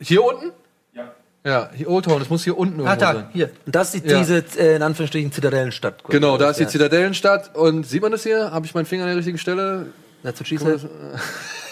Hier 0.00 0.22
unten? 0.24 0.52
Ja. 0.94 1.12
Ja, 1.44 1.70
hier 1.74 1.90
Old 1.90 2.04
Town, 2.04 2.20
das 2.20 2.30
muss 2.30 2.44
hier 2.44 2.56
unten 2.56 2.80
Ah, 2.82 2.94
irgendwo 2.94 3.00
da, 3.00 3.14
sein. 3.14 3.26
hier. 3.32 3.50
Und 3.66 3.74
das 3.74 3.92
ist 3.94 4.06
Ja. 4.06 4.18
diese, 4.18 4.44
äh, 4.56 4.76
in 4.76 4.82
Anführungsstrichen, 4.82 5.32
Zitadellenstadt. 5.32 6.04
Genau, 6.08 6.38
da 6.38 6.50
ist 6.50 6.58
die 6.58 6.62
ja. 6.62 6.68
Zitadellenstadt 6.68 7.56
und 7.56 7.84
sieht 7.88 8.02
man 8.02 8.12
das 8.12 8.22
hier? 8.22 8.52
Habe 8.52 8.66
ich 8.66 8.74
meinen 8.74 8.86
Finger 8.86 9.02
an 9.02 9.08
der 9.08 9.16
richtigen 9.16 9.38
Stelle? 9.38 9.86
That's 10.22 10.38
what 10.40 10.46
she 10.46 10.56
said. 10.56 10.80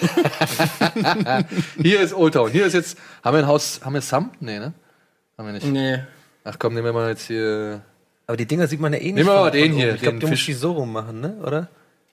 Hier 1.81 2.01
ist 2.01 2.13
Old 2.15 2.35
Town. 2.35 2.51
Hier 2.51 2.67
ist 2.67 2.73
jetzt. 2.73 2.99
Haben 3.23 3.37
wir 3.37 3.43
ein 3.45 3.47
Haus. 3.47 3.81
Haben 3.85 3.95
wir 3.95 4.01
Sam? 4.01 4.31
Nee, 4.41 4.59
ne? 4.59 4.73
Haben 5.39 5.47
wir 5.47 5.53
nicht. 5.53 5.67
Nee. 5.67 6.01
Ach 6.45 6.57
komm, 6.59 6.75
nehmen 6.75 6.87
wir 6.87 6.93
mal 6.93 7.11
jetzt 7.11 7.27
hier. 7.27 7.83
Aber 8.27 8.37
die 8.37 8.47
Dinger 8.47 8.67
sieht 8.67 8.81
man 8.81 8.93
ja 8.93 8.99
eh 8.99 9.05
nicht. 9.05 9.15
Nehmen 9.17 9.29
wir 9.29 9.35
mal 9.41 9.51
den 9.51 9.73
hier. 9.73 9.95
Ich 9.95 10.03
glaube, 10.03 10.17
den 10.17 10.21
du 10.21 10.27
musst 10.29 10.41
Fisch. 10.43 10.47
die 10.47 10.53
so 10.55 10.73
rum 10.73 10.93
machen, 10.93 11.21
ne? 11.21 11.37
Oder? 11.45 11.69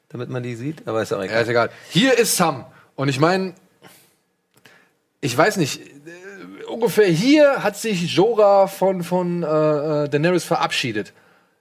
Damit 0.10 0.30
man 0.30 0.44
die 0.44 0.56
sieht. 0.56 0.88
Aber 0.88 1.02
ist 1.02 1.14
auch 1.14 1.20
Ja, 1.20 1.26
egal. 1.26 1.42
ist 1.44 1.50
egal. 1.50 1.70
Hier 1.90 2.18
ist 2.18 2.36
Sam. 2.38 2.66
Und 2.96 3.10
ich 3.10 3.20
meine, 3.20 3.54
ich 5.22 5.36
weiß 5.38 5.58
nicht, 5.58 5.82
äh, 5.82 6.64
ungefähr 6.70 7.08
hier 7.08 7.64
hat 7.64 7.78
sich 7.78 8.16
Jorah 8.16 8.68
von, 8.68 9.04
von 9.04 9.44
äh, 9.44 9.46
äh, 10.04 10.10
Daenerys 10.10 10.44
verabschiedet. 10.44 11.14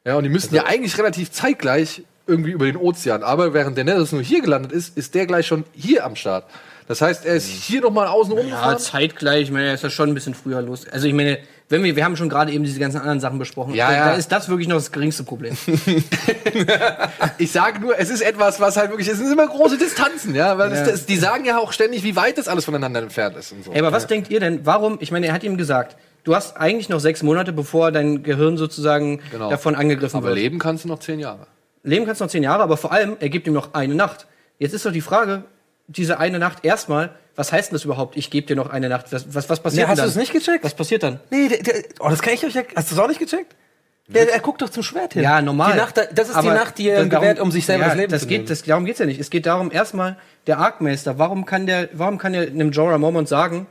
Ja, 0.05 0.17
und 0.17 0.25
die 0.25 0.31
müssten 0.31 0.55
ja 0.55 0.65
eigentlich 0.67 0.97
relativ 0.99 1.31
zeitgleich 1.33 2.03
irgendwie 2.27 2.51
über 2.53 2.67
den 2.67 2.77
Ozean. 2.77 3.23
Aber 3.23 3.55
während 3.55 3.77
Daenerys 3.79 4.13
nur 4.13 4.23
hier 4.23 4.41
gelandet 4.43 4.73
ist, 4.73 4.97
ist 4.97 5.15
der 5.15 5.27
gleich 5.27 5.47
schon 5.47 5.65
hier 5.73 6.05
am 6.05 6.17
Start. 6.17 6.45
Das 6.89 7.01
heißt, 7.01 7.27
er 7.27 7.35
ist 7.35 7.49
hier 7.49 7.81
noch 7.81 7.91
mal 7.91 8.07
außen 8.07 8.33
Ja, 8.35 8.41
rumgefahren. 8.41 8.79
zeitgleich, 8.79 9.43
ich 9.45 9.51
meine, 9.51 9.67
er 9.69 9.75
ist 9.75 9.83
ja 9.83 9.91
schon 9.91 10.09
ein 10.11 10.15
bisschen 10.15 10.35
früher 10.35 10.63
los. 10.63 10.87
Also 10.89 11.09
ich 11.09 11.15
meine, 11.15 11.39
wenn 11.69 11.83
wir, 11.83 11.97
wir 11.97 12.05
haben 12.05 12.17
schon 12.17 12.29
gerade 12.29 12.53
eben 12.53 12.63
diese 12.63 12.79
ganzen 12.79 12.99
anderen 12.99 13.19
Sachen 13.19 13.41
besprochen. 13.41 13.75
Ja, 13.75 13.89
da, 13.91 13.97
ja. 13.97 14.05
da 14.11 14.15
ist 14.15 14.31
das 14.31 14.49
wirklich 14.49 14.69
noch 14.69 14.77
das 14.77 14.93
geringste 14.93 15.25
Problem. 15.25 15.57
Ich 17.39 17.51
sage 17.53 17.81
nur, 17.81 17.99
es 17.99 18.09
ist 18.11 18.23
etwas, 18.23 18.61
was 18.61 18.77
halt 18.77 18.91
wirklich, 18.91 19.09
es 19.09 19.19
sind 19.19 19.31
immer 19.33 19.47
große 19.47 19.79
Distanzen, 19.79 20.35
ja, 20.35 20.57
weil 20.59 20.71
Ja. 20.73 20.81
Das, 20.81 20.89
das, 20.91 21.07
die 21.07 21.17
sagen 21.17 21.45
ja 21.45 21.59
auch 21.59 21.73
ständig, 21.73 22.03
wie 22.05 22.17
weit 22.17 22.39
das 22.39 22.49
alles 22.49 22.65
voneinander 22.65 23.03
entfernt 23.03 23.37
ist 23.37 23.53
und 23.53 23.65
so. 23.65 23.73
Ey, 23.73 23.81
aber 23.81 23.93
was 23.93 24.07
denkt 24.07 24.31
ihr 24.31 24.41
denn, 24.41 24.65
warum, 24.65 24.99
ich 25.01 25.11
meine, 25.11 25.27
er 25.27 25.33
hat 25.33 25.45
ihm 25.45 25.57
gesagt, 25.57 25.97
du 26.25 26.35
hast 26.35 26.57
eigentlich 26.57 26.89
noch 26.89 27.01
sechs 27.01 27.23
Monate, 27.23 27.53
bevor 27.53 27.93
dein 27.93 28.23
Gehirn 28.23 28.57
sozusagen 28.57 29.21
Genau. 29.31 29.51
davon 29.51 29.75
angegriffen 29.75 30.17
aber 30.19 30.29
wird. 30.29 30.37
leben 30.39 30.59
kannst 30.59 30.85
du 30.85 30.89
noch 30.89 31.01
zehn 31.01 31.19
Jahre. 31.19 31.47
Leben 31.87 32.05
kannst 32.07 32.21
du 32.21 32.25
noch 32.25 32.31
zehn 32.31 32.43
Jahre, 32.43 32.63
aber 32.63 32.77
vor 32.77 32.93
allem, 32.93 33.17
er 33.21 33.29
gibt 33.29 33.47
ihm 33.47 33.53
noch 33.55 33.75
eine 33.75 33.95
Nacht. 33.95 34.27
Jetzt 34.59 34.73
ist 34.75 34.85
doch 34.87 34.93
die 34.93 35.01
Frage, 35.01 35.45
diese 35.89 36.19
eine 36.19 36.39
Nacht 36.39 36.65
erstmal, 36.65 37.11
was 37.37 37.53
heißt 37.53 37.71
denn 37.71 37.77
das 37.77 37.85
überhaupt? 37.85 38.17
Ich 38.17 38.31
gebe 38.31 38.47
dir 38.47 38.57
noch 38.57 38.71
eine 38.71 38.89
Nacht. 38.89 39.13
Was, 39.13 39.35
was, 39.35 39.49
was 39.49 39.61
passiert 39.61 39.83
Ja, 39.83 39.89
hast 39.89 39.99
denn 39.99 40.05
du 40.07 40.11
dann? 40.11 40.11
es 40.11 40.17
nicht 40.17 40.33
gecheckt? 40.33 40.65
Was 40.65 40.75
passiert 40.75 41.03
dann? 41.03 41.21
Nee, 41.31 41.49
der, 41.49 41.63
der, 41.63 41.75
oh, 42.01 42.09
das 42.09 42.23
kann 42.23 42.35
ich 42.35 42.45
euch 42.45 42.55
ja. 42.55 42.63
Hast 42.75 42.91
du 42.91 42.95
es 42.95 43.01
auch 43.01 43.09
nicht 43.09 43.21
gecheckt? 43.21 43.55
Der, 44.09 44.33
er 44.33 44.39
guckt 44.41 44.63
doch 44.63 44.69
zum 44.69 44.83
Schwert 44.85 45.15
hin. 45.15 45.23
Ja, 45.23 45.43
normal. 45.43 45.73
Die 45.73 45.79
Nacht, 45.79 45.97
das 46.13 46.29
ist 46.29 46.35
Aber 46.37 46.51
die 46.51 46.55
Nacht, 46.57 46.79
die 46.79 46.89
er 46.89 46.97
darum- 47.05 47.11
gewährt, 47.11 47.41
um 47.41 47.51
sich 47.51 47.67
selber 47.67 47.83
ja, 47.85 47.89
das 47.89 47.97
Leben 47.99 48.13
das 48.13 48.23
zu 48.23 48.29
geht, 48.29 48.39
nehmen. 48.39 48.49
das, 48.49 48.63
Darum 48.63 48.85
geht's 48.85 48.99
ja 49.01 49.07
nicht. 49.07 49.21
Es 49.21 49.31
geht 49.31 49.47
darum, 49.47 49.71
erstmal, 49.73 50.17
der 50.47 50.59
Arkmeister, 50.59 51.19
warum 51.19 51.45
kann 51.45 51.67
der, 51.67 51.89
warum 51.93 52.17
kann 52.19 52.33
der 52.33 52.43
einem 52.43 52.71
Jorah 52.71 52.99
Mormont 52.99 53.29
sagen, 53.29 53.67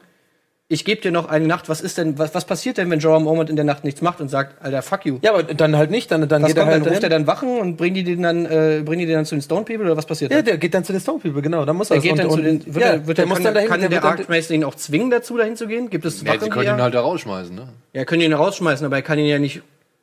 ich 0.67 0.83
gebe 0.83 0.99
dir 0.99 1.11
noch 1.11 1.29
eine 1.29 1.45
Nacht, 1.45 1.69
was 1.69 1.79
ist 1.79 1.99
denn, 1.99 2.17
was, 2.17 2.33
was 2.33 2.43
passiert 2.45 2.77
denn, 2.77 2.89
wenn 2.89 2.99
Jorah 2.99 3.19
Mormont 3.19 3.51
in 3.51 3.55
der 3.55 3.65
Nacht 3.65 3.83
nichts 3.83 4.01
macht 4.01 4.19
und 4.19 4.29
sagt, 4.29 4.63
Alter, 4.63 4.81
fuck 4.81 5.05
you? 5.05 5.19
ja, 5.21 5.31
aber 5.31 5.43
dann 5.43 5.75
halt 5.77 5.91
nicht. 5.91 6.09
Dann, 6.09 6.27
dann 6.27 6.41
was 6.41 6.47
geht 6.49 6.57
kommt 6.57 6.69
er 6.69 6.73
halt 6.73 6.85
dann? 6.87 6.91
Ruft 6.93 7.03
er 7.03 7.09
dann 7.09 7.27
Wachen 7.27 7.59
und 7.59 7.77
bringen 7.77 7.93
die 7.93 8.03
den 8.03 8.23
dann, 8.23 8.45
äh, 8.45 8.81
bringen 8.83 8.99
die 9.01 9.05
den 9.05 9.15
dann 9.15 9.25
zu 9.25 9.35
den 9.35 9.43
Stone 9.43 9.63
People 9.63 9.85
oder 9.85 9.95
was 9.95 10.07
passiert 10.07 10.31
Ja, 10.31 10.37
dann? 10.37 10.45
der 10.45 10.57
geht 10.57 10.73
dann 10.73 10.83
zu 10.83 10.91
den 10.91 11.01
Stone 11.01 11.19
People, 11.19 11.43
genau. 11.43 11.65
Dann 11.65 11.75
muss 11.75 11.91
er 11.91 11.97
Der 11.99 12.01
geht 12.01 12.11
und, 12.13 12.17
dann 12.17 12.29
zu 12.31 12.37
und, 12.37 12.43
den, 12.45 12.65
wird 12.73 12.83
ja, 12.83 12.91
er, 12.93 13.05
wird 13.07 13.17
der 13.19 13.25
er, 13.25 13.27
muss 13.27 13.35
kann, 13.37 13.43
dann 13.43 13.53
dahin. 13.53 13.69
kann 13.69 13.79
der, 13.81 13.91
wird 13.91 14.03
dann- 14.03 14.11
Arkmeister 14.19 14.53
ihn 14.55 14.63
auch 14.63 14.73
zwingen, 14.75 15.11
dazu 15.11 15.37
dahin 15.37 15.55
zu 15.55 15.67
gehen? 15.67 15.91
Gibt 15.91 16.03
es 16.05 16.23
Ja, 16.23 16.29
Wachen, 16.29 16.39
sie 16.41 16.49
können 16.49 16.67
ihn 16.77 16.81
halt 16.81 16.95
da 16.95 17.01
rausschmeißen, 17.01 17.53
ne? 17.55 17.69
ja, 17.93 18.01
er 18.01 18.05
kann 18.05 18.19
ihn 18.19 18.33
rausschmeißen, 18.33 18.85
aber 18.87 18.95
er 18.95 19.01
kann 19.03 19.19
ihn 19.19 19.27
ja 19.27 19.37
nicht, 19.37 19.61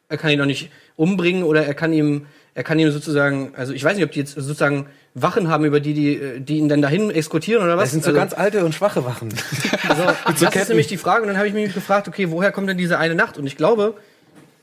er 0.09 0.17
kann 0.17 0.31
ihn 0.31 0.39
doch 0.39 0.47
nicht 0.47 0.71
umbringen 0.95 1.43
oder 1.43 1.67
er 1.67 1.75
kann 1.75 1.93
ihm, 1.93 2.27
er 2.55 2.63
kann 2.63 2.79
ihm 2.79 2.93
sozusagen, 2.93 3.53
also 3.57 3.73
ich 3.73 3.83
weiß 3.83 3.97
nicht, 3.97 4.05
ob 4.05 4.13
die 4.13 4.21
jetzt 4.21 4.35
sozusagen 4.35 4.87
Wachen 5.15 5.49
haben, 5.49 5.65
über 5.65 5.81
die, 5.81 5.95
die, 5.95 6.15
äh, 6.15 6.41
die 6.41 6.59
ihn 6.59 6.69
dann 6.69 6.81
dahin 6.81 7.11
eskortieren 7.11 7.63
oder 7.63 7.77
was? 7.77 7.85
Das 7.85 7.93
sind 7.93 8.05
so 8.05 8.11
also, 8.11 8.21
ganz 8.21 8.33
alte 8.33 8.65
und 8.65 8.75
schwache 8.75 9.05
Wachen. 9.05 9.29
also, 9.89 10.03
das 10.27 10.43
ist 10.43 10.51
Ketten. 10.51 10.69
nämlich 10.69 10.87
die 10.87 10.97
Frage 10.97 11.23
und 11.23 11.29
dann 11.29 11.37
habe 11.37 11.49
ich 11.49 11.55
mich 11.55 11.75
gefragt, 11.75 12.09
okay, 12.09 12.31
woher 12.31 12.53
kommt 12.53 12.69
denn 12.69 12.79
diese 12.79 12.99
eine 12.99 13.15
Nacht? 13.15 13.37
Und 13.37 13.47
ich 13.47 13.57
glaube, 13.57 13.95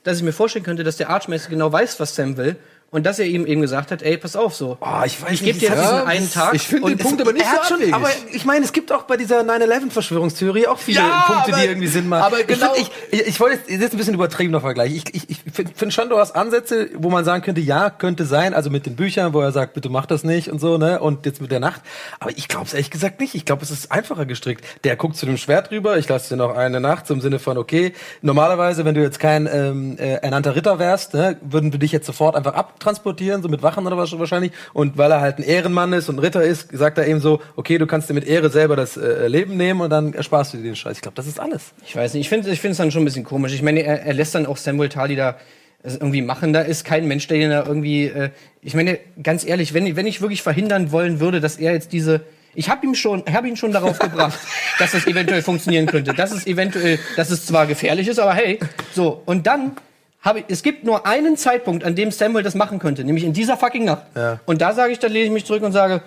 dass 0.03 0.17
ich 0.17 0.23
mir 0.23 0.33
vorstellen 0.33 0.65
könnte, 0.65 0.83
dass 0.83 0.97
der 0.97 1.09
Archmeister 1.09 1.49
genau 1.49 1.71
weiß, 1.71 1.99
was 1.99 2.15
Sam 2.15 2.37
will 2.37 2.55
und 2.91 3.05
dass 3.05 3.19
er 3.19 3.25
ihm 3.25 3.45
eben 3.45 3.61
gesagt 3.61 3.91
hat, 3.91 4.01
ey, 4.01 4.17
pass 4.17 4.35
auf, 4.35 4.55
so. 4.55 4.77
Oh, 4.81 4.87
ich 5.05 5.21
weiß 5.21 5.31
ich 5.31 5.43
gebe 5.43 5.59
dir 5.59 5.69
jetzt 5.69 5.77
Ja, 5.77 6.03
einen 6.05 6.31
Tag. 6.31 6.53
ich 6.55 6.67
finde 6.67 6.89
den 6.89 6.97
Punkt 6.97 7.21
aber 7.21 7.33
nicht 7.33 7.45
so 7.45 7.51
hat 7.51 7.65
schon, 7.67 7.75
abwegig. 7.77 7.93
aber 7.93 8.09
ich 8.31 8.45
meine, 8.45 8.65
es 8.65 8.73
gibt 8.73 8.91
auch 8.91 9.03
bei 9.03 9.15
dieser 9.17 9.41
9-11-Verschwörungstheorie 9.41 10.67
auch 10.67 10.77
viele 10.79 10.99
Ja, 10.99 11.23
Punkte, 11.27 11.53
aber- 11.53 11.61
die 11.61 11.67
irgendwie 11.67 11.87
Sinn 11.87 12.07
machen. 12.09 12.23
aber 12.23 12.43
genau- 12.43 12.73
Ich, 12.75 12.89
ich, 13.11 13.27
ich, 13.27 13.39
wollte 13.39 13.57
jetzt, 13.67 13.81
jetzt 13.81 13.93
ein 13.93 13.97
bisschen 13.97 14.13
übertriebener 14.13 14.61
Vergleich. 14.61 14.95
Ich, 14.95 15.13
ich, 15.13 15.29
ich 15.29 15.37
finde 15.53 15.71
find 15.75 15.93
schon, 15.93 16.09
du 16.09 16.17
hast 16.17 16.35
Ansätze, 16.35 16.89
wo 16.95 17.09
man 17.09 17.25
sagen 17.25 17.43
könnte, 17.43 17.61
ja, 17.61 17.89
könnte 17.89 18.25
sein, 18.25 18.53
also 18.53 18.69
mit 18.69 18.85
den 18.85 18.95
Büchern, 18.95 19.33
wo 19.33 19.41
er 19.41 19.51
sagt, 19.51 19.73
bitte 19.73 19.89
mach 19.89 20.05
das 20.05 20.23
nicht 20.23 20.49
und 20.51 20.59
so, 20.59 20.77
ne, 20.77 20.99
und 20.99 21.25
jetzt 21.25 21.41
mit 21.41 21.51
der 21.51 21.59
Nacht. 21.59 21.81
Aber 22.19 22.31
ich 22.31 22.47
glaube 22.47 22.65
es 22.65 22.73
ehrlich 22.73 22.91
gesagt 22.91 23.19
nicht. 23.19 23.35
Ich 23.35 23.45
glaube, 23.45 23.63
es 23.63 23.71
ist 23.71 23.91
einfacher 23.91 24.25
gestrickt. 24.25 24.65
Der 24.83 24.95
guckt 24.95 25.15
zu 25.15 25.25
dem 25.25 25.37
Schwert 25.37 25.71
rüber, 25.71 25.97
ich 25.97 26.07
lasse 26.09 26.29
dir 26.29 26.35
noch 26.37 26.55
eine 26.55 26.79
Nacht, 26.79 27.07
so 27.07 27.13
im 27.13 27.21
Sinne 27.21 27.39
von, 27.39 27.57
okay, 27.57 27.93
normalerweise, 28.21 28.85
wenn 28.85 28.95
du 28.95 29.01
jetzt 29.01 29.19
kein 29.19 29.47
ähm, 29.51 29.97
äh, 29.99 30.15
ernannter 30.15 30.55
Ritter 30.55 30.79
wärst, 30.79 31.13
ne, 31.13 31.37
würden 31.41 31.71
wir 31.71 31.79
dich 31.79 31.91
jetzt 31.91 32.05
sofort 32.05 32.35
einfach 32.35 32.53
abtransportieren, 32.79 33.41
so 33.41 33.49
mit 33.49 33.61
Wachen 33.61 33.85
oder 33.85 33.97
was 33.97 34.17
wahrscheinlich. 34.17 34.53
Und 34.73 34.97
weil 34.97 35.11
er 35.11 35.19
halt 35.19 35.37
ein 35.37 35.43
Ehrenmann 35.43 35.91
ist 35.93 36.07
und 36.09 36.19
Ritter 36.19 36.41
ist, 36.41 36.69
sagt 36.71 36.97
er 36.97 37.07
eben 37.07 37.19
so, 37.19 37.41
okay, 37.57 37.77
du 37.77 37.85
kannst 37.85 38.09
dir 38.09 38.13
mit 38.13 38.25
Ehre 38.25 38.49
selber 38.49 38.75
das 38.75 38.95
äh, 38.95 39.27
Leben 39.27 39.57
nehmen 39.57 39.81
und 39.81 39.89
dann 39.89 40.13
ersparst 40.13 40.53
du 40.53 40.57
dir 40.57 40.63
den 40.63 40.75
Scheiß. 40.75 40.97
Ich 40.97 41.01
glaube, 41.01 41.15
das 41.15 41.27
ist 41.27 41.39
alles. 41.39 41.73
Ich 41.85 41.95
weiß 41.95 42.13
nicht, 42.13 42.21
ich 42.21 42.29
finde 42.29 42.49
es 42.49 42.77
dann 42.77 42.91
schon 42.91 43.01
ein 43.01 43.05
bisschen 43.05 43.25
komisch. 43.25 43.53
Ich 43.53 43.61
meine, 43.61 43.83
er, 43.83 44.03
er 44.03 44.13
lässt 44.13 44.33
dann 44.33 44.45
auch 44.45 44.57
Samuel 44.57 44.89
Tali 44.89 45.15
da 45.15 45.35
es 45.83 45.95
irgendwie 45.95 46.21
machen. 46.21 46.53
Da 46.53 46.61
ist 46.61 46.83
kein 46.85 47.07
Mensch, 47.07 47.27
der 47.27 47.37
ihn 47.37 47.49
da 47.49 47.65
irgendwie. 47.65 48.05
Äh, 48.05 48.29
ich 48.61 48.73
meine, 48.73 48.99
ganz 49.21 49.45
ehrlich, 49.45 49.73
wenn, 49.73 49.95
wenn 49.95 50.07
ich 50.07 50.21
wirklich 50.21 50.41
verhindern 50.41 50.91
wollen 50.91 51.19
würde, 51.19 51.39
dass 51.41 51.57
er 51.57 51.73
jetzt 51.73 51.91
diese. 51.91 52.21
Ich 52.55 52.67
habe 52.67 52.85
ihm 52.85 52.95
schon, 52.95 53.23
habe 53.31 53.47
ihn 53.47 53.55
schon 53.55 53.71
darauf 53.71 53.99
gebracht, 53.99 54.39
dass 54.79 54.91
das 54.91 55.05
eventuell 55.05 55.41
funktionieren 55.41 55.85
könnte. 55.85 56.13
Dass 56.13 56.31
es 56.31 56.47
eventuell, 56.47 56.99
dass 57.15 57.29
es 57.29 57.45
zwar 57.45 57.67
gefährlich 57.67 58.07
ist, 58.07 58.19
aber 58.19 58.33
hey, 58.33 58.59
so 58.93 59.21
und 59.25 59.47
dann 59.47 59.73
habe 60.21 60.39
ich, 60.39 60.45
es 60.49 60.63
gibt 60.63 60.83
nur 60.83 61.05
einen 61.05 61.37
Zeitpunkt, 61.37 61.83
an 61.83 61.95
dem 61.95 62.11
Samuel 62.11 62.43
das 62.43 62.55
machen 62.55 62.79
könnte, 62.79 63.03
nämlich 63.03 63.23
in 63.23 63.33
dieser 63.33 63.55
fucking 63.57 63.85
Nacht. 63.85 64.03
Ja. 64.15 64.39
Und 64.45 64.61
da 64.61 64.73
sage 64.73 64.91
ich, 64.91 64.99
dann 64.99 65.11
lehne 65.11 65.25
ich 65.27 65.31
mich 65.31 65.45
zurück 65.45 65.63
und 65.63 65.71
sage, 65.71 66.01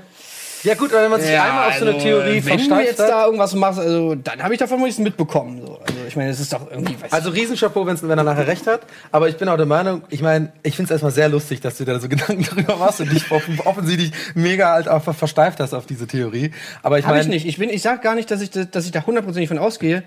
Ja 0.64 0.74
gut, 0.74 0.92
aber 0.92 1.02
wenn 1.04 1.10
man 1.10 1.20
sich 1.20 1.30
einmal 1.30 1.70
auf 1.70 1.74
so 1.76 1.84
eine 1.86 1.94
also, 1.94 2.04
Theorie 2.06 2.26
wenn 2.34 2.36
du 2.36 2.42
versteift 2.58 2.86
jetzt 2.86 3.00
da 3.00 3.24
irgendwas 3.24 3.54
machst, 3.54 3.80
also 3.80 4.14
dann 4.14 4.42
habe 4.42 4.52
ich 4.54 4.60
davon 4.60 4.80
nichts 4.82 4.98
mitbekommen. 4.98 5.60
So. 5.66 5.78
Also 5.80 5.94
ich 6.06 6.14
meine, 6.14 6.30
es 6.30 6.38
ist 6.40 6.52
doch 6.52 6.70
irgendwie, 6.70 6.94
weiß 7.00 7.12
Also 7.12 7.30
Riesenchapeau, 7.30 7.86
wenn 7.86 8.10
er 8.18 8.22
nachher 8.22 8.46
recht 8.46 8.66
hat. 8.66 8.82
Aber 9.10 9.28
ich 9.28 9.36
bin 9.38 9.48
auch 9.48 9.56
der 9.56 9.66
Meinung, 9.66 10.02
ich 10.10 10.20
meine, 10.22 10.52
ich 10.62 10.76
finde 10.76 10.86
es 10.86 10.90
erstmal 10.92 11.10
sehr 11.10 11.28
lustig, 11.30 11.60
dass 11.62 11.78
du 11.78 11.84
da 11.84 11.98
so 11.98 12.08
Gedanken 12.10 12.44
drüber 12.44 12.76
machst 12.76 13.00
und 13.00 13.10
dich 13.10 13.30
offen, 13.32 13.58
offensichtlich 13.64 14.12
mega 14.34 14.72
halt 14.72 14.88
einfach 14.88 15.14
versteift 15.16 15.58
hast 15.58 15.72
auf 15.74 15.86
diese 15.86 16.06
Theorie. 16.06 16.52
Aber 16.82 16.98
ich 16.98 17.06
Habe 17.06 17.16
ich 17.18 17.24
meine, 17.24 17.34
nicht. 17.34 17.46
Ich, 17.46 17.56
bin, 17.58 17.70
ich 17.70 17.82
sag 17.82 18.02
gar 18.02 18.14
nicht, 18.14 18.30
dass 18.30 18.40
ich, 18.42 18.50
da- 18.50 18.64
dass 18.64 18.84
ich 18.84 18.92
da 18.92 19.04
hundertprozentig 19.04 19.48
von 19.48 19.58
ausgehe. 19.58 20.04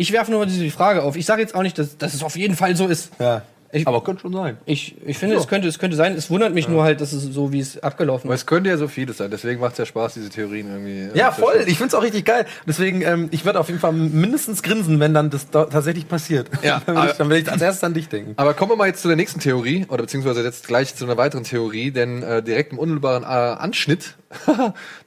Ich 0.00 0.12
werfe 0.12 0.30
nur 0.30 0.46
diese 0.46 0.70
Frage 0.70 1.02
auf. 1.02 1.16
Ich 1.16 1.26
sage 1.26 1.42
jetzt 1.42 1.56
auch 1.56 1.62
nicht, 1.62 1.76
dass, 1.76 1.98
dass 1.98 2.14
es 2.14 2.22
auf 2.22 2.36
jeden 2.36 2.54
Fall 2.54 2.76
so 2.76 2.86
ist. 2.86 3.10
ja. 3.18 3.42
Ich- 3.70 3.86
aber 3.86 4.02
könnte 4.02 4.22
schon 4.22 4.32
sein. 4.32 4.56
Ich, 4.64 4.96
ich 5.04 5.18
finde, 5.18 5.36
es, 5.36 5.46
könnte, 5.46 5.68
es 5.68 5.78
könnte 5.78 5.94
sein. 5.96 6.14
Es 6.14 6.30
wundert 6.30 6.54
mich 6.54 6.68
nur 6.68 6.84
halt, 6.84 7.00
dass 7.02 7.12
es 7.12 7.22
so, 7.24 7.52
wie 7.52 7.60
es 7.60 7.82
abgelaufen 7.82 8.26
Aber 8.28 8.34
ist. 8.34 8.40
es 8.42 8.46
könnte 8.46 8.70
ja 8.70 8.78
so 8.78 8.88
vieles 8.88 9.18
sein, 9.18 9.30
deswegen 9.30 9.60
macht 9.60 9.72
es 9.72 9.78
ja 9.78 9.84
Spaß, 9.86 10.14
diese 10.14 10.30
Theorien 10.30 10.68
irgendwie. 10.70 11.14
äh, 11.14 11.18
Ja, 11.18 11.32
voll. 11.32 11.64
Ich 11.66 11.76
find's 11.76 11.94
auch 11.94 12.02
richtig 12.02 12.24
geil. 12.24 12.46
Deswegen, 12.66 13.02
ähm, 13.02 13.28
ich 13.30 13.44
würde 13.44 13.60
auf 13.60 13.68
jeden 13.68 13.78
Fall 13.80 13.92
mindestens 13.92 14.62
grinsen, 14.62 15.00
wenn 15.00 15.12
dann 15.12 15.28
das 15.28 15.50
tatsächlich 15.50 16.08
passiert. 16.08 16.48
Ja, 16.62 16.80
dann, 16.86 16.96
will 16.96 17.02
ich, 17.04 17.08
aber- 17.10 17.18
dann 17.18 17.28
will 17.30 17.36
ich 17.42 17.52
als 17.52 17.60
erstes 17.60 17.84
an 17.84 17.92
dich 17.92 18.08
denken. 18.08 18.32
Aber 18.36 18.54
kommen 18.54 18.72
wir 18.72 18.76
mal 18.76 18.86
jetzt 18.88 19.02
zu 19.02 19.08
der 19.08 19.16
nächsten 19.18 19.40
Theorie, 19.40 19.84
oder 19.90 20.02
beziehungsweise 20.02 20.42
jetzt 20.42 20.66
gleich 20.66 20.94
zu 20.94 21.04
einer 21.04 21.18
weiteren 21.18 21.44
Theorie, 21.44 21.90
denn 21.90 22.22
äh, 22.22 22.42
direkt 22.42 22.72
im 22.72 22.78
unmittelbaren 22.78 23.22
äh, 23.24 23.26
Anschnitt 23.26 24.14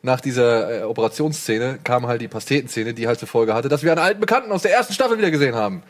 nach 0.03 0.21
dieser 0.21 0.81
äh, 0.81 0.83
Operationsszene 0.83 1.79
kam 1.83 2.05
halt 2.07 2.21
die 2.21 2.27
Pastetenszene, 2.27 2.93
die 2.93 3.07
halt 3.07 3.17
zur 3.19 3.27
Folge 3.27 3.53
hatte, 3.53 3.69
dass 3.69 3.83
wir 3.83 3.91
einen 3.91 4.01
alten 4.01 4.19
Bekannten 4.19 4.51
aus 4.51 4.61
der 4.61 4.71
ersten 4.73 4.93
Staffel 4.93 5.17
wieder 5.17 5.31
gesehen 5.31 5.55
haben. 5.55 5.83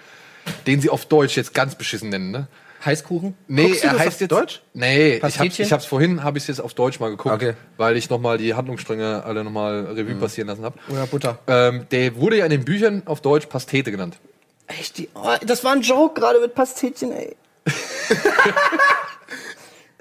Den 0.67 0.81
sie 0.81 0.89
auf 0.89 1.05
Deutsch 1.05 1.35
jetzt 1.37 1.53
ganz 1.53 1.75
beschissen 1.75 2.09
nennen, 2.09 2.31
ne? 2.31 2.47
Heißkuchen? 2.83 3.35
Nee, 3.47 3.73
er 3.81 3.91
das 3.91 3.99
heißt 3.99 4.07
auf 4.15 4.19
jetzt 4.21 4.31
Deutsch? 4.31 4.61
Nee, 4.73 5.17
ich 5.17 5.21
hab's, 5.23 5.35
Pastetchen? 5.35 5.65
ich 5.67 5.71
hab's 5.71 5.85
vorhin, 5.85 6.23
habe 6.23 6.39
ich 6.39 6.47
jetzt 6.47 6.59
auf 6.59 6.73
Deutsch 6.73 6.99
mal 6.99 7.09
geguckt, 7.11 7.35
Okay. 7.35 7.53
weil 7.77 7.95
ich 7.95 8.09
nochmal 8.09 8.39
die 8.39 8.55
Handlungsstränge 8.55 9.23
alle 9.23 9.43
nochmal 9.43 9.85
Revue 9.85 10.15
Mhm. 10.15 10.19
passieren 10.19 10.47
lassen 10.47 10.63
habe. 10.63 10.79
Oder 10.89 11.05
Butter? 11.05 11.37
Ähm, 11.45 11.85
der 11.91 12.15
wurde 12.15 12.37
ja 12.37 12.45
in 12.45 12.51
den 12.51 12.65
Büchern 12.65 13.03
auf 13.05 13.21
Deutsch 13.21 13.45
Pastete 13.45 13.91
genannt. 13.91 14.17
Echt? 14.65 14.97
Die, 14.97 15.09
oh, 15.13 15.27
das 15.45 15.63
war 15.63 15.73
ein 15.73 15.81
Joke 15.81 16.19
gerade 16.19 16.39
mit 16.39 16.55
Pastetchen, 16.55 17.11
ey. 17.11 17.35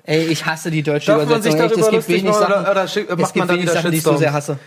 ey, 0.05 0.25
ich 0.27 0.47
hasse 0.47 0.71
die 0.71 0.83
deutsche 0.83 1.09
Darf 1.13 1.29
man 1.29 1.43
sich 1.43 1.53
Übersetzung. 1.55 1.61
Echt, 1.61 1.71
darüber 1.73 1.81
es 1.81 1.91
gibt 1.91 2.09
lustig 2.09 2.15
wenig 2.15 2.25
machen 2.31 2.41
Sachen, 2.41 2.63
oder, 2.63 2.71
oder 2.71 2.85
schick- 2.89 3.11
es 3.11 3.33
gibt 3.33 3.47
man 3.47 3.57
wenig 3.57 3.71
Sachen, 3.71 3.91
die 3.91 3.97
ich 3.99 4.03
so 4.03 4.17
sehr 4.17 4.33
hasse. 4.33 4.59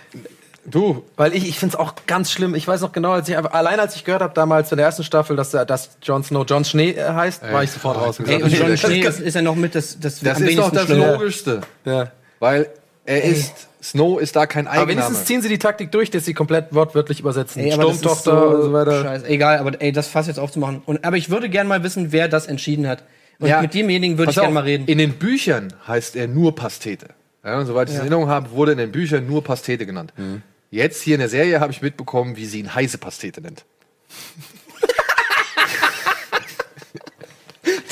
Du, 0.65 1.03
Weil 1.17 1.35
ich, 1.35 1.47
ich 1.47 1.59
finde 1.59 1.75
es 1.75 1.79
auch 1.79 1.93
ganz 2.07 2.31
schlimm. 2.31 2.55
Ich 2.55 2.67
weiß 2.67 2.79
noch 2.81 2.91
genau, 2.93 3.11
als 3.11 3.27
ich 3.27 3.35
einfach, 3.35 3.51
allein 3.53 3.79
als 3.81 3.95
ich 3.97 4.05
gehört 4.05 4.21
habe 4.21 4.33
damals 4.33 4.71
in 4.71 4.77
der 4.77 4.85
ersten 4.85 5.03
Staffel, 5.03 5.35
dass, 5.35 5.53
er- 5.53 5.65
dass 5.65 5.97
Jon 6.01 6.23
Snow 6.23 6.45
John 6.47 6.63
Schnee 6.63 6.91
äh, 6.91 7.03
heißt, 7.13 7.43
war 7.51 7.63
ich 7.63 7.71
sofort 7.71 7.97
raus. 7.97 8.19
Ey, 8.19 8.35
Ey, 8.35 8.43
und 8.43 8.51
das- 8.69 8.79
Schnee 8.79 9.01
ist, 9.01 9.19
ist 9.19 9.33
ja 9.33 9.41
noch 9.41 9.55
mit 9.55 9.75
das, 9.75 9.99
das, 9.99 10.21
das 10.21 10.37
am 10.37 10.43
ist 10.47 10.57
doch 10.57 10.71
das 10.71 10.85
schlimm. 10.85 10.99
Logischste. 10.99 11.61
Ja. 11.83 12.11
Weil 12.39 12.69
er 13.05 13.23
ist, 13.23 13.53
Snow 13.83 14.21
ist 14.21 14.35
da 14.37 14.45
kein 14.45 14.65
Aber 14.67 14.83
Eigenname. 14.83 14.91
wenigstens 15.07 15.25
ziehen 15.25 15.41
sie 15.41 15.49
die 15.49 15.59
Taktik 15.59 15.91
durch, 15.91 16.09
dass 16.09 16.23
sie 16.23 16.33
komplett 16.33 16.73
wortwörtlich 16.73 17.19
übersetzen. 17.19 17.61
Ey, 17.61 17.73
aber 17.73 17.83
Sturmtochter 17.93 18.39
so 18.49 18.55
und 18.55 18.61
so 18.61 18.73
weiter. 18.73 19.03
Scheiße. 19.03 19.27
Egal, 19.27 19.57
aber 19.57 19.81
ey, 19.81 19.91
das 19.91 20.07
Fass 20.07 20.27
jetzt 20.27 20.39
aufzumachen. 20.39 20.81
Und, 20.85 21.03
aber 21.03 21.17
ich 21.17 21.29
würde 21.29 21.49
gerne 21.49 21.67
mal 21.67 21.83
wissen, 21.83 22.13
wer 22.13 22.29
das 22.29 22.47
entschieden 22.47 22.87
hat. 22.87 23.03
Und 23.39 23.49
Ja, 23.49 23.61
mit 23.61 23.73
demjenigen 23.73 24.17
würde 24.17 24.31
ich 24.31 24.37
gerne 24.37 24.53
mal 24.53 24.63
reden. 24.63 24.85
In 24.87 24.97
den 24.99 25.13
Büchern 25.13 25.73
heißt 25.85 26.15
er 26.15 26.29
nur 26.29 26.55
Pastete. 26.55 27.07
Ja, 27.43 27.59
und 27.59 27.65
soweit 27.65 27.89
ich 27.89 27.95
es 27.95 27.99
in 27.99 28.03
Erinnerung 28.05 28.29
habe, 28.29 28.51
wurde 28.51 28.71
in 28.71 28.77
den 28.77 28.93
Büchern 28.93 29.27
nur 29.27 29.43
Pastete 29.43 29.85
genannt. 29.85 30.13
Mhm. 30.15 30.41
Jetzt 30.73 31.03
hier 31.03 31.13
in 31.13 31.19
der 31.19 31.29
Serie 31.29 31.59
habe 31.59 31.71
ich 31.71 31.83
mitbekommen, 31.83 32.35
wie 32.35 32.47
sie 32.47 32.57
ihn 32.59 32.73
heiße 32.73 32.97
Pastete 32.97 33.41
nennt. 33.41 33.63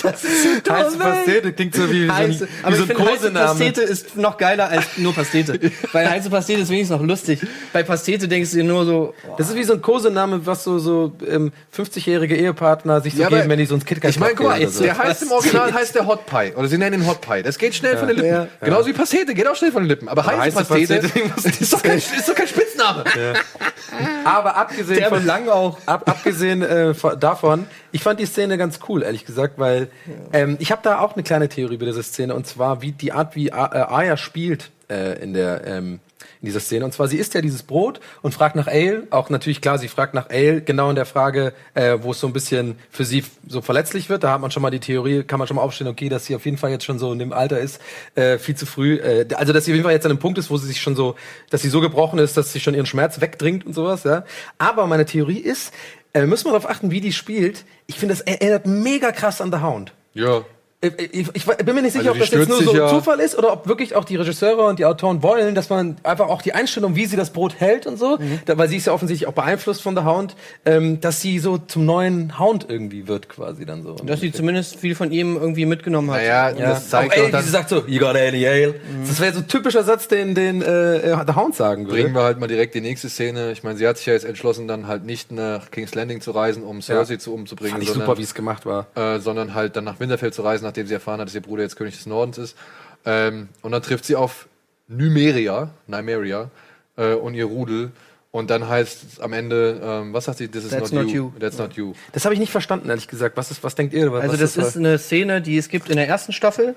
Heiße 0.03 0.97
Pastete 0.97 1.53
klingt 1.53 1.75
so 1.75 1.91
wie, 1.91 2.09
Heiße, 2.09 2.39
so 2.39 2.45
ein, 2.45 2.49
aber 2.63 2.73
wie 2.73 2.77
so 2.77 2.83
ein 2.83 2.87
finde, 2.87 3.07
heiße. 3.07 3.31
Pastete 3.31 3.81
ist 3.81 4.17
noch 4.17 4.37
geiler 4.37 4.69
als 4.69 4.85
nur 4.97 5.13
Pastete. 5.13 5.59
Weil 5.91 6.09
heiße 6.09 6.29
Pastete 6.29 6.61
ist 6.61 6.69
wenigstens 6.69 6.97
noch 6.97 7.05
lustig. 7.05 7.39
Bei 7.73 7.83
Pastete 7.83 8.27
denkst 8.27 8.51
du 8.51 8.57
dir 8.57 8.63
nur 8.63 8.85
so, 8.85 9.13
oh, 9.27 9.35
Das 9.37 9.49
ist 9.49 9.55
wie 9.55 9.63
so 9.63 9.73
ein 9.73 9.81
Kosename, 9.81 10.45
was 10.45 10.63
so, 10.63 10.79
so 10.79 11.13
ähm, 11.27 11.51
50-jährige 11.75 12.35
Ehepartner 12.35 13.01
sich 13.01 13.13
so 13.13 13.21
Ja, 13.21 13.27
aber 13.27 13.37
geben, 13.37 13.49
wenn 13.49 13.59
die 13.59 13.65
so 13.65 13.75
ins 13.75 13.85
KitKat 13.85 14.11
Ich 14.11 14.19
meine, 14.19 14.35
guck 14.35 14.47
mal, 14.47 14.57
gehen 14.57 14.67
oder 14.67 14.75
so. 14.75 14.83
der 14.83 14.97
heißt 14.97 15.23
im 15.23 15.31
Original 15.31 15.73
heißt 15.73 15.95
der 15.95 16.07
Hot 16.07 16.25
Pie. 16.25 16.53
Oder 16.55 16.67
sie 16.67 16.77
nennen 16.77 17.01
ihn 17.01 17.07
Hot 17.07 17.21
Pie. 17.21 17.43
Das 17.43 17.57
geht 17.57 17.75
schnell 17.75 17.97
von 17.97 18.07
den 18.07 18.17
Lippen. 18.17 18.31
Ja. 18.31 18.47
Genauso 18.61 18.87
wie 18.87 18.93
Pastete, 18.93 19.33
geht 19.33 19.47
auch 19.47 19.55
schnell 19.55 19.71
von 19.71 19.83
den 19.83 19.89
Lippen. 19.89 20.09
Aber 20.09 20.25
heiße, 20.25 20.39
heiße 20.39 20.55
Pastete, 20.55 21.09
Pastete, 21.29 21.57
ist, 21.61 21.73
doch 21.73 21.83
kein, 21.83 21.97
ist 21.97 22.27
doch 22.27 22.35
kein 22.35 22.47
Spitzname 22.81 23.03
Spitzname. 23.09 24.25
Aber 24.25 24.55
abgesehen 24.55 24.99
Der 24.99 25.09
von 25.09 25.19
Belang 25.19 25.49
auch. 25.49 25.77
Ab, 25.85 26.03
abgesehen 26.09 26.61
äh, 26.61 26.93
von- 26.93 27.19
davon, 27.19 27.67
ich 27.91 28.01
fand 28.03 28.19
die 28.19 28.25
Szene 28.25 28.57
ganz 28.57 28.79
cool, 28.87 29.03
ehrlich 29.03 29.25
gesagt, 29.25 29.55
weil 29.59 29.89
ähm, 30.33 30.55
ich 30.59 30.71
habe 30.71 30.81
da 30.83 30.99
auch 30.99 31.13
eine 31.13 31.23
kleine 31.23 31.49
Theorie 31.49 31.75
über 31.75 31.85
diese 31.85 32.03
Szene 32.03 32.33
und 32.35 32.47
zwar 32.47 32.81
wie 32.81 32.91
die 32.93 33.11
Art, 33.11 33.35
wie 33.35 33.51
A- 33.51 33.65
äh, 33.73 33.93
Aya 33.93 34.17
spielt 34.17 34.71
äh, 34.89 35.21
in 35.21 35.33
der 35.33 35.65
ähm, 35.67 35.99
in 36.41 36.45
dieser 36.45 36.59
Szene. 36.59 36.85
Und 36.85 36.93
zwar 36.93 37.07
sie 37.07 37.17
isst 37.17 37.33
ja 37.33 37.41
dieses 37.41 37.63
Brot 37.63 37.99
und 38.21 38.33
fragt 38.33 38.55
nach 38.55 38.67
Ale. 38.67 39.07
Auch 39.09 39.29
natürlich 39.29 39.61
klar, 39.61 39.77
sie 39.77 39.87
fragt 39.87 40.13
nach 40.13 40.29
Ale 40.29 40.61
genau 40.61 40.89
in 40.89 40.95
der 40.95 41.05
Frage, 41.05 41.53
äh, 41.73 41.97
wo 42.01 42.11
es 42.11 42.19
so 42.19 42.27
ein 42.27 42.33
bisschen 42.33 42.75
für 42.89 43.05
sie 43.05 43.23
so 43.47 43.61
verletzlich 43.61 44.09
wird. 44.09 44.23
Da 44.23 44.31
hat 44.31 44.41
man 44.41 44.51
schon 44.51 44.61
mal 44.61 44.71
die 44.71 44.79
Theorie, 44.79 45.23
kann 45.23 45.39
man 45.39 45.47
schon 45.47 45.55
mal 45.55 45.63
aufstellen, 45.63 45.91
okay, 45.91 46.09
dass 46.09 46.25
sie 46.25 46.35
auf 46.35 46.45
jeden 46.45 46.57
Fall 46.57 46.71
jetzt 46.71 46.85
schon 46.85 46.99
so 46.99 47.11
in 47.13 47.19
dem 47.19 47.33
Alter 47.33 47.59
ist, 47.59 47.81
äh, 48.15 48.37
viel 48.37 48.55
zu 48.55 48.65
früh. 48.65 48.95
Äh, 48.95 49.27
also 49.35 49.53
dass 49.53 49.65
sie 49.65 49.71
auf 49.71 49.75
jeden 49.75 49.85
Fall 49.85 49.93
jetzt 49.93 50.05
an 50.05 50.11
einem 50.11 50.19
Punkt 50.19 50.37
ist, 50.37 50.49
wo 50.49 50.57
sie 50.57 50.67
sich 50.67 50.81
schon 50.81 50.95
so, 50.95 51.15
dass 51.49 51.61
sie 51.61 51.69
so 51.69 51.81
gebrochen 51.81 52.19
ist, 52.19 52.37
dass 52.37 52.53
sie 52.53 52.59
schon 52.59 52.73
ihren 52.73 52.85
Schmerz 52.85 53.21
wegdringt 53.21 53.65
und 53.65 53.73
sowas. 53.73 54.03
Ja. 54.03 54.25
Aber 54.57 54.87
meine 54.87 55.05
Theorie 55.05 55.39
ist, 55.39 55.73
äh, 56.13 56.25
müssen 56.25 56.45
wir 56.45 56.51
darauf 56.51 56.69
achten, 56.69 56.91
wie 56.91 57.01
die 57.01 57.13
spielt. 57.13 57.65
Ich 57.87 57.95
finde, 57.95 58.15
das 58.15 58.21
erinnert 58.21 58.65
mega 58.65 59.11
krass 59.11 59.41
an 59.41 59.51
The 59.51 59.59
Hound. 59.59 59.93
Ja. 60.13 60.43
Ich, 60.83 61.11
ich, 61.13 61.29
ich 61.35 61.45
bin 61.45 61.75
mir 61.75 61.83
nicht 61.83 61.93
sicher, 61.93 62.09
Also 62.09 62.13
ob 62.13 62.19
das 62.19 62.31
jetzt 62.31 62.49
nur 62.49 62.63
so 62.63 62.75
ja- 62.75 62.87
Zufall 62.87 63.19
ist 63.19 63.37
oder 63.37 63.53
ob 63.53 63.67
wirklich 63.67 63.95
auch 63.95 64.03
die 64.03 64.15
Regisseure 64.15 64.63
und 64.65 64.79
die 64.79 64.85
Autoren 64.85 65.21
wollen, 65.21 65.53
dass 65.53 65.69
man 65.69 65.97
einfach 66.01 66.27
auch 66.27 66.41
die 66.41 66.53
Einstellung, 66.53 66.95
wie 66.95 67.05
sie 67.05 67.15
das 67.15 67.29
Brot 67.31 67.59
hält 67.59 67.85
und 67.85 67.97
so, 67.99 68.17
Mhm. 68.17 68.39
da, 68.45 68.57
weil 68.57 68.67
sie 68.67 68.77
ist 68.77 68.87
ja 68.87 68.93
offensichtlich 68.93 69.27
auch 69.27 69.33
beeinflusst 69.33 69.83
von 69.83 69.95
The 69.95 70.01
Hound, 70.03 70.35
ähm, 70.65 70.99
dass 70.99 71.21
sie 71.21 71.37
so 71.37 71.59
zum 71.59 71.85
neuen 71.85 72.39
Hound 72.39 72.65
irgendwie 72.67 73.07
wird 73.07 73.29
quasi 73.29 73.63
dann 73.63 73.83
so. 73.83 73.93
Dass 73.93 74.21
sie 74.21 74.31
zumindest 74.31 74.77
viel 74.77 74.95
von 74.95 75.11
ihm 75.11 75.37
irgendwie 75.37 75.67
mitgenommen 75.67 76.09
hat. 76.09 76.17
Naja, 76.17 76.49
ja. 76.49 76.69
das 76.71 76.89
zeigt 76.89 77.15
auch, 77.15 77.29
dann, 77.29 77.43
sie 77.43 77.49
sagt 77.51 77.69
so, 77.69 77.83
you 77.85 77.99
got 77.99 78.15
any 78.15 78.47
ale? 78.47 78.73
Das 79.07 79.19
wäre 79.19 79.33
so 79.33 79.41
ein 79.41 79.47
typischer 79.47 79.83
Satz, 79.83 80.07
den, 80.07 80.33
den 80.33 80.63
äh, 80.63 81.15
The 81.27 81.35
Hound 81.35 81.53
sagen 81.55 81.85
würde. 81.85 82.01
bringen 82.01 82.15
wir 82.15 82.23
halt 82.23 82.39
mal 82.39 82.47
direkt 82.47 82.73
die 82.73 82.81
nächste 82.81 83.07
Szene. 83.09 83.51
Ich 83.51 83.63
meine, 83.63 83.77
sie 83.77 83.87
hat 83.87 83.97
sich 83.97 84.07
ja 84.07 84.13
jetzt 84.13 84.25
entschlossen, 84.25 84.67
dann 84.67 84.87
halt 84.87 85.05
nicht 85.05 85.31
nach 85.31 85.69
King's 85.69 85.93
Landing 85.93 86.21
zu 86.21 86.31
reisen, 86.31 86.63
um 86.63 86.81
Cersei 86.81 87.17
zu 87.17 87.35
umzubringen, 87.35 87.73
Fand 87.73 87.83
ich 87.83 87.89
sondern, 87.89 88.07
super, 88.07 88.17
wie 88.17 88.23
es 88.23 88.33
gemacht 88.33 88.65
war. 88.65 88.87
äh, 88.95 89.19
sondern 89.19 89.53
halt 89.53 89.75
dann 89.75 89.83
nach 89.83 89.99
Winterfell 89.99 90.33
zu 90.33 90.41
reisen, 90.41 90.65
nachdem 90.71 90.87
sie 90.87 90.93
erfahren 90.93 91.19
hat, 91.19 91.27
dass 91.27 91.35
ihr 91.35 91.41
Bruder 91.41 91.63
jetzt 91.63 91.75
König 91.75 91.95
des 91.95 92.05
Nordens 92.05 92.37
ist. 92.37 92.57
Ähm, 93.05 93.49
und 93.61 93.71
dann 93.71 93.81
trifft 93.81 94.05
sie 94.05 94.15
auf 94.15 94.47
Nymeria, 94.87 95.71
Nymeria 95.87 96.49
äh, 96.97 97.13
und 97.13 97.33
ihr 97.33 97.45
Rudel. 97.45 97.91
Und 98.31 98.49
dann 98.49 98.69
heißt 98.69 99.03
es 99.03 99.19
am 99.19 99.33
Ende, 99.33 99.81
ähm, 99.83 100.13
was 100.13 100.25
sagt 100.25 100.37
sie? 100.37 100.47
This 100.47 100.63
is 100.63 100.69
That's 100.69 100.93
not, 100.93 101.03
not 101.03 101.13
you. 101.13 101.25
you. 101.25 101.39
That's 101.39 101.57
not 101.57 101.73
you. 101.73 101.93
Das 102.13 102.23
habe 102.23 102.33
ich 102.33 102.39
nicht 102.39 102.51
verstanden, 102.51 102.89
ehrlich 102.89 103.09
gesagt. 103.09 103.35
Was, 103.35 103.51
ist, 103.51 103.63
was 103.63 103.75
denkt 103.75 103.93
ihr? 103.93 104.11
Was 104.11 104.23
Also 104.23 104.37
das 104.37 104.55
ist 104.55 104.77
eine 104.77 104.97
Szene, 104.97 105.41
die 105.41 105.57
es 105.57 105.67
gibt 105.67 105.89
in 105.89 105.97
der 105.97 106.07
ersten 106.07 106.31
Staffel, 106.31 106.75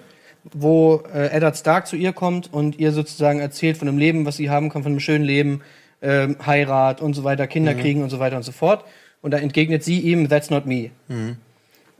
wo 0.53 1.05
äh, 1.15 1.29
Eddard 1.29 1.57
Stark 1.57 1.87
zu 1.87 1.95
ihr 1.95 2.13
kommt 2.13 2.53
und 2.53 2.81
ihr 2.81 2.91
sozusagen 2.91 3.39
erzählt 3.39 3.77
von 3.77 3.87
dem 3.87 3.99
Leben, 3.99 4.27
was 4.27 4.37
sie 4.37 4.51
haben 4.51 4.69
kann, 4.69 4.83
von 4.83 4.93
einem 4.93 5.01
schönen 5.01 5.25
Leben, 5.25 5.63
ähm, 6.03 6.37
Heirat 6.45 7.01
und 7.01 7.15
so 7.15 7.23
weiter, 7.23 7.47
Kinder 7.47 7.75
kriegen 7.75 8.03
und 8.03 8.11
so 8.11 8.19
weiter 8.19 8.37
und 8.37 8.43
so 8.43 8.53
fort. 8.53 8.85
Und 9.23 9.31
da 9.31 9.39
entgegnet 9.39 9.85
sie 9.85 10.01
ihm, 10.01 10.29
that's 10.29 10.51
not 10.51 10.67
me. 10.67 10.91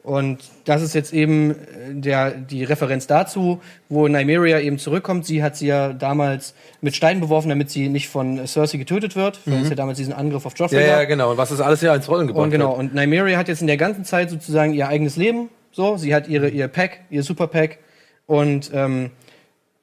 Und 0.05 0.41
das 0.67 0.83
ist 0.83 0.95
jetzt 0.95 1.15
eben 1.15 1.53
äh, 1.53 1.55
der, 1.95 2.33
die 2.33 2.63
Referenz 2.63 3.07
dazu, 3.07 3.63
wo 3.89 4.07
Nymeria 4.07 4.61
eben 4.61 4.79
zurückkommt. 4.79 5.25
Sie 5.25 5.43
hat 5.43 5.57
sie 5.57 5.69
ja 5.69 5.95
damals 5.95 6.55
mit 6.83 6.95
Steinen 6.95 7.23
beworfen, 7.23 7.49
damit 7.49 7.71
sie 7.71 7.89
nicht 7.89 8.09
von 8.09 8.47
Cersei 8.47 8.77
getötet 8.77 9.17
wird, 9.17 9.41
weil 9.47 9.63
es 9.63 9.71
ja 9.71 9.75
damals 9.75 9.97
diesen 9.97 10.13
Angriff 10.13 10.45
auf 10.45 10.53
Joffrey 10.59 10.83
ja, 10.83 10.87
gab. 10.89 10.99
ja, 10.99 11.05
genau. 11.05 11.31
Und 11.31 11.39
was 11.39 11.51
ist 11.51 11.63
alles 11.63 11.81
hier 11.81 11.95
ins 11.95 12.07
Rollen 12.07 12.27
gebracht 12.27 12.45
Und 12.45 12.51
genau, 12.51 12.73
hat. 12.73 12.81
und 12.81 12.95
Nymeria 12.95 13.39
hat 13.39 13.49
jetzt 13.49 13.63
in 13.63 13.67
der 13.67 13.79
ganzen 13.79 14.05
Zeit 14.05 14.29
sozusagen 14.29 14.75
ihr 14.75 14.89
eigenes 14.89 15.17
Leben. 15.17 15.49
So, 15.73 15.97
sie 15.97 16.15
hat 16.15 16.29
ihre, 16.29 16.51
ihr 16.51 16.69
Pack, 16.69 17.01
ihr 17.09 17.23
Super 17.23 17.47
Pack. 17.47 17.79
Und 18.27 18.73
ähm, 18.75 19.11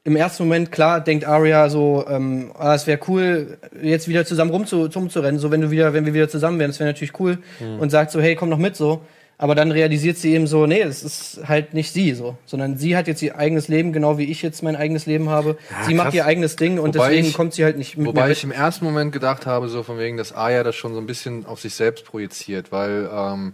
im 0.04 0.16
ersten 0.16 0.44
Moment, 0.44 0.72
klar, 0.72 1.02
denkt 1.02 1.26
Arya 1.26 1.68
so, 1.70 2.06
ähm, 2.08 2.52
ah, 2.60 2.76
es 2.76 2.86
wäre 2.86 3.00
cool, 3.08 3.58
jetzt 3.82 4.08
wieder 4.08 4.24
zusammen 4.24 4.52
rumzu, 4.52 4.86
rumzurennen. 4.86 5.40
So, 5.40 5.50
wenn 5.50 5.62
du 5.62 5.72
wieder, 5.72 5.94
wenn 5.94 6.06
wir 6.06 6.14
wieder 6.14 6.30
zusammen 6.30 6.60
wären, 6.60 6.70
das 6.70 6.80
wäre 6.80 6.90
natürlich 6.90 7.20
cool. 7.20 7.40
Und 7.80 7.90
sagt 7.90 8.12
so, 8.12 8.22
hey, 8.22 8.36
komm 8.36 8.50
noch 8.50 8.60
mit 8.60 8.76
so. 8.76 9.02
Aber 9.42 9.56
dann 9.56 9.72
realisiert 9.72 10.18
sie 10.18 10.36
eben 10.36 10.46
so, 10.46 10.68
nee, 10.68 10.82
es 10.82 11.02
ist 11.04 11.40
halt 11.48 11.74
nicht 11.74 11.92
sie 11.92 12.14
so, 12.14 12.38
sondern 12.46 12.78
sie 12.78 12.96
hat 12.96 13.08
jetzt 13.08 13.24
ihr 13.24 13.38
eigenes 13.40 13.68
Leben, 13.70 13.92
genau 13.92 14.20
wie 14.20 14.26
ich 14.26 14.44
jetzt 14.44 14.62
mein 14.62 14.76
eigenes 14.76 15.08
Leben 15.08 15.30
habe. 15.30 15.58
sie 15.88 15.96
macht 15.96 16.08
krass. 16.10 16.14
ihr 16.16 16.26
eigenes 16.28 16.56
Ding 16.58 16.78
und 16.78 16.94
Wobei 16.94 17.08
deswegen 17.10 17.28
ich- 17.30 17.34
kommt 17.34 17.56
sie 17.56 17.64
halt 17.64 17.76
nicht 17.76 17.98
mit 17.98 18.06
Wobei 18.06 18.30
ich 18.30 18.44
im 18.44 18.52
ersten 18.52 18.86
Moment 18.86 19.12
gedacht 19.12 19.48
habe, 19.48 19.68
so 19.68 19.82
von 19.82 19.98
wegen, 19.98 20.16
dass 20.18 20.32
Arya 20.32 20.62
das 20.64 20.76
schon 20.76 20.94
so 20.94 21.00
ein 21.00 21.08
bisschen 21.08 21.48
auf 21.48 21.60
sich 21.60 21.74
selbst 21.74 22.06
projiziert, 22.06 22.72
weil, 22.72 23.10
ähm, 23.12 23.54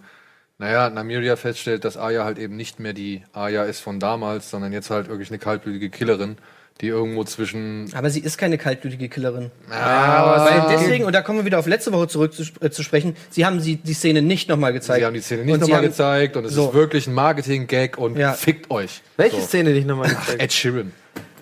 naja, 0.58 0.90
Namiria 0.90 1.38
feststellt, 1.38 1.86
dass 1.86 1.96
Arya 1.96 2.26
halt 2.26 2.38
eben 2.38 2.58
nicht 2.58 2.82
mehr 2.82 2.92
die 2.92 3.24
Arya 3.32 3.64
ist 3.64 3.80
von 3.80 4.02
damals, 4.02 4.50
sondern 4.50 4.74
jetzt 4.74 4.90
halt 4.90 5.08
wirklich 5.08 5.30
eine 5.30 5.40
kaltblütige 5.40 5.90
Killerin, 5.90 6.36
die 6.82 6.88
irgendwo 6.88 7.24
zwischen. 7.24 7.90
Aber 7.96 8.10
sie 8.10 8.20
ist 8.20 8.38
keine 8.38 8.58
kaltblütige 8.58 9.10
Killerin. 9.10 9.52
Ja, 9.70 10.46
Weil 10.70 10.76
deswegen, 10.78 11.06
und 11.06 11.14
da 11.14 11.22
kommen 11.22 11.40
wir 11.40 11.46
wieder 11.46 11.60
auf 11.60 11.68
letzte 11.68 11.92
Woche 11.92 12.08
zurück 12.08 12.34
zu, 12.34 12.44
äh, 12.62 12.70
zu 12.70 12.84
sprechen, 12.84 13.16
sie 13.30 13.46
haben 13.46 13.60
sie 13.60 13.78
die 13.78 13.94
Szene 13.94 14.22
nicht 14.22 14.48
nochmal 14.50 14.74
gezeigt. 14.74 15.00
Sie 15.00 15.06
haben 15.06 15.14
die 15.14 15.22
Szene 15.22 15.46
nicht 15.46 15.60
nochmal 15.60 15.82
gezeigt 15.82 16.38
und 16.38 16.46
es 16.46 16.54
so. 16.54 16.68
ist 16.70 16.74
wirklich 16.74 17.08
ein 17.08 17.14
Marketing-Gag 17.14 17.98
und 17.98 18.18
Ja. 18.18 18.34
fickt 18.34 18.70
euch. 18.70 19.02
Welche 19.18 19.38
So. 19.42 19.48
Szene 19.48 19.72
nicht 19.72 19.88
nochmal 19.88 20.10
gezeigt? 20.10 20.42
Ed 20.42 20.54
Sheeran. 20.54 20.92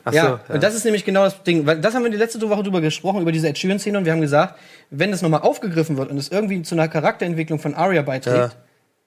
Ach 0.08 0.14
Ja, 0.14 0.40
so, 0.48 0.54
und 0.54 0.62
das 0.64 0.76
ist 0.76 0.86
nämlich 0.86 1.04
genau 1.04 1.24
das 1.24 1.42
Ding. 1.44 1.66
Weil 1.66 1.82
das 1.82 1.96
haben 1.96 2.04
wir 2.04 2.12
die 2.12 2.18
letzte 2.18 2.40
Woche 2.48 2.62
drüber 2.64 2.80
gesprochen, 2.80 3.22
über 3.22 3.32
diese 3.32 3.50
Ed 3.50 3.58
Sheeran-Szene, 3.58 3.98
und 3.98 4.06
wir 4.06 4.12
haben 4.12 4.22
gesagt, 4.22 4.60
wenn 4.92 5.12
das 5.12 5.22
nochmal 5.24 5.42
aufgegriffen 5.42 5.98
wird 5.98 6.12
und 6.12 6.18
es 6.18 6.30
irgendwie 6.30 6.62
zu 6.62 6.76
einer 6.76 6.88
Charakterentwicklung 6.88 7.60
von 7.60 7.74
Arya 7.74 8.04
beiträgt, 8.04 8.38
Ja. 8.38 8.52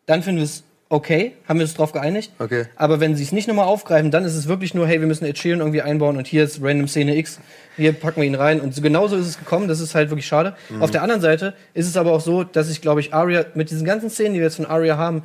dann 0.07 0.23
finden 0.23 0.39
wir 0.39 0.45
es 0.45 0.65
okay, 0.91 1.33
haben 1.47 1.59
wir 1.59 1.65
uns 1.65 1.75
drauf 1.75 1.93
geeinigt. 1.93 2.33
Okay. 2.39 2.67
Aber 2.77 3.01
wenn 3.01 3.15
sie 3.15 3.23
es 3.23 3.33
nicht 3.33 3.49
nochmal 3.49 3.67
aufgreifen, 3.67 4.11
dann 4.11 4.25
ist 4.25 4.35
es 4.35 4.49
wirklich 4.49 4.75
nur, 4.75 4.87
hey, 4.87 5.01
wir 5.01 5.07
müssen 5.07 5.25
Ed 5.25 5.39
Sheeran 5.39 5.61
irgendwie 5.61 5.83
einbauen 5.83 6.17
und 6.17 6.27
hier 6.27 6.45
ist 6.45 6.63
random 6.63 6.89
Szene 6.89 7.17
X, 7.17 7.41
hier 7.77 7.93
packen 7.93 8.21
wir 8.21 8.27
ihn 8.27 8.35
rein. 8.35 8.61
Und 8.61 8.75
so 8.75 8.81
genauso 8.81 9.17
ist 9.17 9.27
es 9.27 9.39
gekommen, 9.39 9.69
das 9.69 9.81
ist 9.81 9.95
halt 9.95 10.11
wirklich 10.11 10.27
schade. 10.27 10.57
Mhm. 10.69 10.83
Auf 10.83 10.91
der 10.91 11.03
anderen 11.03 11.21
Seite 11.21 11.55
ist 11.75 11.87
es 11.87 11.97
aber 11.97 12.13
auch 12.13 12.21
so, 12.21 12.45
dass 12.45 12.71
ich, 12.71 12.81
glaube 12.81 13.01
ich, 13.01 13.13
Arya, 13.13 13.45
mit 13.55 13.71
diesen 13.71 13.85
ganzen 13.85 14.11
Szenen, 14.11 14.35
die 14.35 14.41
wir 14.41 14.47
jetzt 14.47 14.57
von 14.57 14.67
Arya 14.67 14.97
haben, 14.97 15.23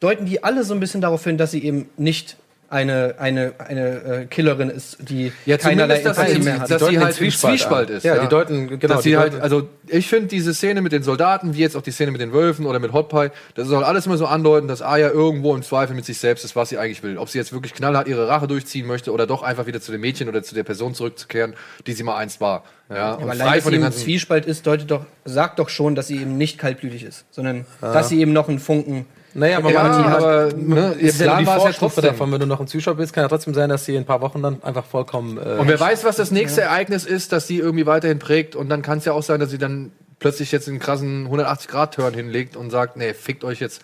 deuten 0.00 0.26
die 0.26 0.44
alle 0.44 0.64
so 0.64 0.74
ein 0.74 0.80
bisschen 0.80 1.00
darauf 1.00 1.24
hin, 1.24 1.38
dass 1.38 1.50
sie 1.50 1.64
eben 1.64 1.88
nicht 1.96 2.36
eine, 2.68 3.14
eine, 3.18 3.52
eine 3.58 3.88
äh, 4.22 4.24
Killerin 4.26 4.70
ist, 4.70 4.96
die 5.00 5.32
Ja, 5.44 5.56
keinerlei 5.56 6.00
dass 6.02 6.18
Empathie 6.18 6.38
mehr 6.40 6.58
hat. 6.60 6.70
dass 6.70 6.86
sie 6.86 6.98
halt 6.98 7.20
im 7.20 7.30
Zwiespalt 7.30 7.90
ist. 7.90 8.02
Ja, 8.04 8.18
die 8.18 8.28
deuten- 8.28 8.78
genau, 8.78 8.94
Dass 8.94 9.02
die 9.04 9.10
sie 9.10 9.16
halt, 9.16 9.40
also 9.40 9.68
ich 9.86 10.08
finde 10.08 10.26
diese 10.28 10.52
Szene 10.52 10.82
mit 10.82 10.92
den 10.92 11.02
Soldaten, 11.02 11.54
wie 11.54 11.60
jetzt 11.60 11.76
auch 11.76 11.82
die 11.82 11.92
Szene 11.92 12.10
mit 12.10 12.20
den 12.20 12.32
Wölfen 12.32 12.66
oder 12.66 12.78
mit 12.80 12.92
Hot 12.92 13.08
Pie, 13.08 13.28
das 13.54 13.68
soll 13.68 13.84
alles 13.84 14.06
immer 14.06 14.16
so 14.16 14.26
andeuten, 14.26 14.66
dass 14.68 14.82
Aya 14.82 15.10
irgendwo 15.10 15.54
im 15.54 15.62
Zweifel 15.62 15.94
mit 15.94 16.04
sich 16.04 16.18
selbst 16.18 16.44
ist, 16.44 16.56
was 16.56 16.68
sie 16.70 16.78
eigentlich 16.78 17.02
will. 17.02 17.18
Ob 17.18 17.28
sie 17.28 17.38
jetzt 17.38 17.52
wirklich 17.52 17.72
knallhart 17.74 18.08
ihre 18.08 18.26
Rache 18.28 18.48
durchziehen 18.48 18.86
möchte 18.86 19.12
oder 19.12 19.26
doch 19.26 19.42
einfach 19.42 19.66
wieder 19.66 19.80
zu 19.80 19.92
dem 19.92 20.00
Mädchen 20.00 20.28
oder 20.28 20.42
zu 20.42 20.54
der 20.54 20.64
Person 20.64 20.94
zurückzukehren, 20.94 21.54
die 21.86 21.92
sie 21.92 22.02
mal 22.02 22.16
einst 22.16 22.40
war. 22.40 22.64
Ja, 22.88 23.14
und 23.14 23.22
Aber 23.24 23.32
frei 23.34 23.40
allein, 23.42 23.54
dass 23.54 23.62
von 23.62 23.70
sie 23.70 23.70
dem 23.70 23.74
im 23.76 23.82
ganzen. 23.82 24.02
Zwiespalt 24.04 24.46
ist, 24.46 24.66
deutet 24.66 24.90
doch, 24.90 25.06
sagt 25.24 25.58
doch 25.58 25.68
schon, 25.68 25.94
dass 25.94 26.08
sie 26.08 26.16
eben 26.20 26.36
nicht 26.38 26.58
kaltblütig 26.58 27.02
ist, 27.04 27.24
sondern 27.30 27.64
dass 27.80 28.08
sie 28.08 28.20
eben 28.20 28.32
noch 28.32 28.48
einen 28.48 28.58
Funken 28.58 29.06
Naja, 29.36 29.58
aber 29.58 29.70
Ja, 29.70 29.82
hat, 30.10 30.22
aber 30.22 30.48
ne, 30.56 30.94
ihr 30.98 31.10
ja 31.10 31.24
Plan 31.24 31.38
die 31.40 31.46
war 31.46 31.58
es 31.58 31.64
ja 31.64 31.72
trotzdem. 31.72 32.04
davon, 32.04 32.32
wenn 32.32 32.40
du 32.40 32.46
noch 32.46 32.60
ein 32.60 32.66
Zuschauer 32.66 32.94
bist, 32.94 33.12
kann 33.12 33.22
ja 33.22 33.28
trotzdem 33.28 33.52
sein, 33.54 33.68
dass 33.68 33.84
sie 33.84 33.92
in 33.94 34.02
ein 34.02 34.06
paar 34.06 34.20
Wochen 34.22 34.42
dann 34.42 34.62
einfach 34.62 34.84
vollkommen. 34.84 35.36
Äh, 35.38 35.58
Und 35.60 35.68
wer 35.68 35.78
weiß, 35.78 36.04
was 36.04 36.16
das 36.16 36.30
nächste 36.30 36.62
Ereignis 36.62 37.04
ist, 37.04 37.32
das 37.32 37.46
sie 37.46 37.58
irgendwie 37.58 37.86
weiterhin 37.86 38.18
prägt. 38.18 38.56
Und 38.56 38.68
dann 38.70 38.82
kann 38.82 38.98
es 38.98 39.04
ja 39.04 39.12
auch 39.12 39.22
sein, 39.22 39.38
dass 39.40 39.50
sie 39.50 39.58
dann 39.58 39.92
plötzlich 40.18 40.52
jetzt 40.52 40.68
einen 40.68 40.78
krassen 40.78 41.28
180-Grad-Turn 41.28 42.14
hinlegt 42.14 42.56
und 42.56 42.70
sagt, 42.70 42.96
nee, 42.96 43.12
fickt 43.14 43.44
euch 43.44 43.60
jetzt. 43.60 43.82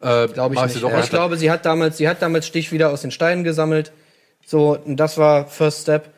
Äh, 0.00 0.28
Glaube 0.28 0.54
ich 0.54 0.60
mach 0.60 0.64
nicht. 0.66 0.74
sie 0.74 0.80
doch 0.80 0.90
ich 0.90 0.96
weiter. 0.96 1.08
glaube, 1.08 1.36
sie 1.36 1.50
hat 1.50 1.64
damals, 1.64 1.96
sie 1.96 2.08
hat 2.08 2.20
damals 2.22 2.46
Stich 2.46 2.72
wieder 2.72 2.90
aus 2.90 3.02
den 3.02 3.10
Steinen 3.10 3.44
gesammelt. 3.44 3.92
So, 4.46 4.76
und 4.84 4.96
das 4.96 5.18
war 5.18 5.46
First 5.46 5.82
Step 5.82 6.10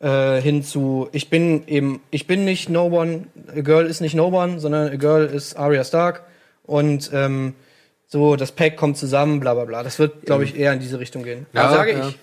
äh, 0.00 0.40
hin 0.42 0.62
zu, 0.62 1.08
ich 1.12 1.30
bin 1.30 1.66
eben, 1.66 2.00
ich 2.10 2.26
bin 2.26 2.44
nicht 2.44 2.68
No 2.68 2.86
One, 2.86 3.26
a 3.56 3.60
Girl 3.60 3.86
ist 3.86 4.00
nicht 4.00 4.14
No 4.14 4.26
One, 4.28 4.58
sondern 4.60 4.92
a 4.92 4.96
Girl 4.96 5.24
ist 5.26 5.56
Arya 5.56 5.84
Stark. 5.84 6.22
Und 6.64 7.10
ähm, 7.14 7.54
so, 8.06 8.36
das 8.36 8.52
Pack 8.52 8.76
kommt 8.76 8.96
zusammen, 8.96 9.40
bla 9.40 9.54
bla 9.54 9.64
bla. 9.64 9.82
Das 9.82 9.98
wird, 9.98 10.26
glaube 10.26 10.44
ich, 10.44 10.56
eher 10.56 10.72
in 10.72 10.80
diese 10.80 10.98
Richtung 10.98 11.22
gehen. 11.24 11.46
Ja, 11.52 11.70
sage 11.70 11.92
ja. 11.92 12.08
ich. 12.08 12.18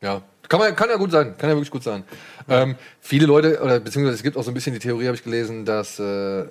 Ja, 0.00 0.22
kann, 0.48 0.60
man, 0.60 0.76
kann 0.76 0.88
ja 0.88 0.96
gut 0.96 1.10
sein, 1.10 1.36
kann 1.36 1.50
ja 1.50 1.56
wirklich 1.56 1.70
gut 1.70 1.82
sein. 1.82 2.04
Ähm, 2.48 2.76
viele 3.00 3.26
Leute, 3.26 3.60
oder 3.60 3.80
beziehungsweise 3.80 4.14
es 4.14 4.22
gibt 4.22 4.36
auch 4.36 4.44
so 4.44 4.50
ein 4.50 4.54
bisschen 4.54 4.72
die 4.72 4.78
Theorie, 4.78 5.06
habe 5.06 5.16
ich 5.16 5.24
gelesen, 5.24 5.64
dass 5.64 5.98
äh, 5.98 6.44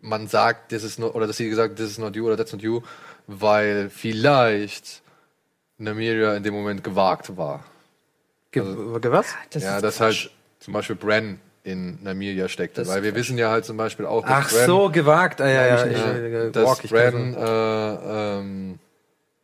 man 0.00 0.26
sagt, 0.26 0.72
das 0.72 0.82
ist 0.82 0.98
not, 0.98 1.14
oder 1.14 1.26
dass 1.26 1.36
sie 1.36 1.48
gesagt, 1.48 1.76
this 1.76 1.90
is 1.90 1.98
not 1.98 2.16
you 2.16 2.26
oder 2.26 2.36
that's 2.36 2.52
not 2.52 2.62
you, 2.62 2.82
weil 3.26 3.90
vielleicht 3.90 5.02
Namiria 5.78 6.34
in 6.34 6.42
dem 6.42 6.52
Moment 6.52 6.84
gewagt 6.84 7.36
war. 7.36 7.64
ge 8.50 8.62
ge 9.00 9.10
was? 9.10 9.34
Das 9.50 9.62
ja, 9.62 9.80
Quatsch. 9.80 10.00
halt 10.00 10.30
zum 10.58 10.74
Beispiel 10.74 10.96
Bran 10.96 11.40
in 11.62 11.98
Namiria 12.02 12.48
steckte. 12.48 12.80
Das 12.82 12.88
weil 12.88 13.02
wir 13.02 13.14
wissen 13.14 13.36
ja 13.38 13.50
halt 13.50 13.64
zum 13.64 13.76
Beispiel 13.76 14.06
auch, 14.06 14.22
dass 14.22 14.30
Ach 14.32 14.50
Bran, 14.50 14.66
so, 14.66 14.88
gewagt. 14.88 15.40
Ah, 15.40 15.48
ja, 15.48 15.66
ja, 15.66 15.86
ich 15.86 15.92
ich, 15.92 15.98
ja, 15.98 16.12
äh, 16.12 16.50
dass 16.50 16.64
Walk, 16.66 16.78
ich 16.84 16.90
Bran 16.90 17.34
äh, 17.34 18.38
ähm, 18.38 18.78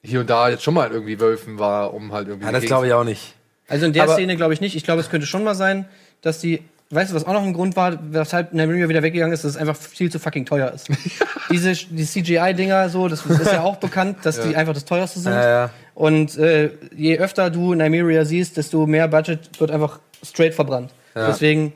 hier 0.02 0.20
und 0.20 0.30
da 0.30 0.48
jetzt 0.48 0.62
schon 0.62 0.74
mal 0.74 0.90
irgendwie 0.90 1.20
Wölfen 1.20 1.58
war, 1.58 1.92
um 1.92 2.12
halt 2.12 2.28
irgendwie. 2.28 2.46
ja, 2.46 2.52
das 2.52 2.64
glaube 2.64 2.86
ich 2.86 2.92
auch 2.92 3.04
nicht. 3.04 3.34
Also 3.68 3.86
in 3.86 3.92
der 3.92 4.04
Aber- 4.04 4.14
Szene 4.14 4.36
glaube 4.36 4.54
ich 4.54 4.60
nicht. 4.60 4.76
Ich 4.76 4.84
glaube, 4.84 5.00
es 5.00 5.10
könnte 5.10 5.26
schon 5.26 5.44
mal 5.44 5.54
sein, 5.54 5.86
dass 6.22 6.38
die. 6.40 6.62
Weißt 6.88 7.10
du, 7.10 7.16
was 7.16 7.24
auch 7.24 7.32
noch 7.32 7.42
ein 7.42 7.52
Grund 7.52 7.74
war, 7.74 7.98
weshalb 8.12 8.52
Nymeria 8.54 8.88
wieder 8.88 9.02
weggegangen 9.02 9.34
ist, 9.34 9.42
dass 9.42 9.50
es 9.52 9.56
einfach 9.56 9.74
viel 9.76 10.08
zu 10.08 10.20
fucking 10.20 10.46
teuer 10.46 10.70
ist. 10.72 10.86
Diese 11.50 11.72
die 11.72 12.04
CGI-Dinger, 12.06 12.88
so, 12.90 13.08
das 13.08 13.26
ist 13.26 13.50
ja 13.50 13.62
auch 13.62 13.76
bekannt, 13.78 14.18
dass 14.22 14.40
die 14.40 14.54
einfach 14.54 14.72
das 14.72 14.84
teuerste 14.84 15.18
sind. 15.18 15.32
Ja, 15.32 15.48
ja. 15.48 15.70
Und 15.96 16.38
äh, 16.38 16.70
je 16.94 17.18
öfter 17.18 17.50
du 17.50 17.74
Nymeria 17.74 18.24
siehst, 18.24 18.56
desto 18.56 18.86
mehr 18.86 19.08
Budget 19.08 19.58
wird 19.58 19.72
einfach 19.72 19.98
straight 20.24 20.54
verbrannt. 20.54 20.92
Deswegen, 21.16 21.72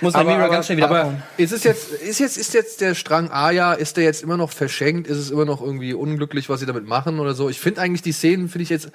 Muss 0.00 0.14
aber, 0.14 0.34
aber, 0.34 0.48
ganz 0.48 0.66
schnell 0.66 0.78
wieder 0.78 0.88
aber 0.88 1.00
abhauen. 1.00 1.22
ist 1.36 1.52
es 1.52 1.64
jetzt, 1.64 1.92
ist 1.92 2.18
jetzt, 2.20 2.36
ist 2.38 2.54
jetzt 2.54 2.80
der 2.80 2.94
Strang 2.94 3.30
Aya, 3.30 3.74
ist 3.74 3.96
der 3.96 4.04
jetzt 4.04 4.22
immer 4.22 4.36
noch 4.36 4.50
verschenkt? 4.50 5.06
Ist 5.08 5.18
es 5.18 5.30
immer 5.30 5.44
noch 5.44 5.60
irgendwie 5.60 5.94
unglücklich, 5.94 6.48
was 6.48 6.60
sie 6.60 6.66
damit 6.66 6.86
machen 6.86 7.18
oder 7.20 7.34
so? 7.34 7.48
Ich 7.48 7.60
finde 7.60 7.80
eigentlich 7.80 8.02
die 8.02 8.12
Szenen, 8.12 8.48
finde 8.48 8.62
ich 8.64 8.70
jetzt, 8.70 8.90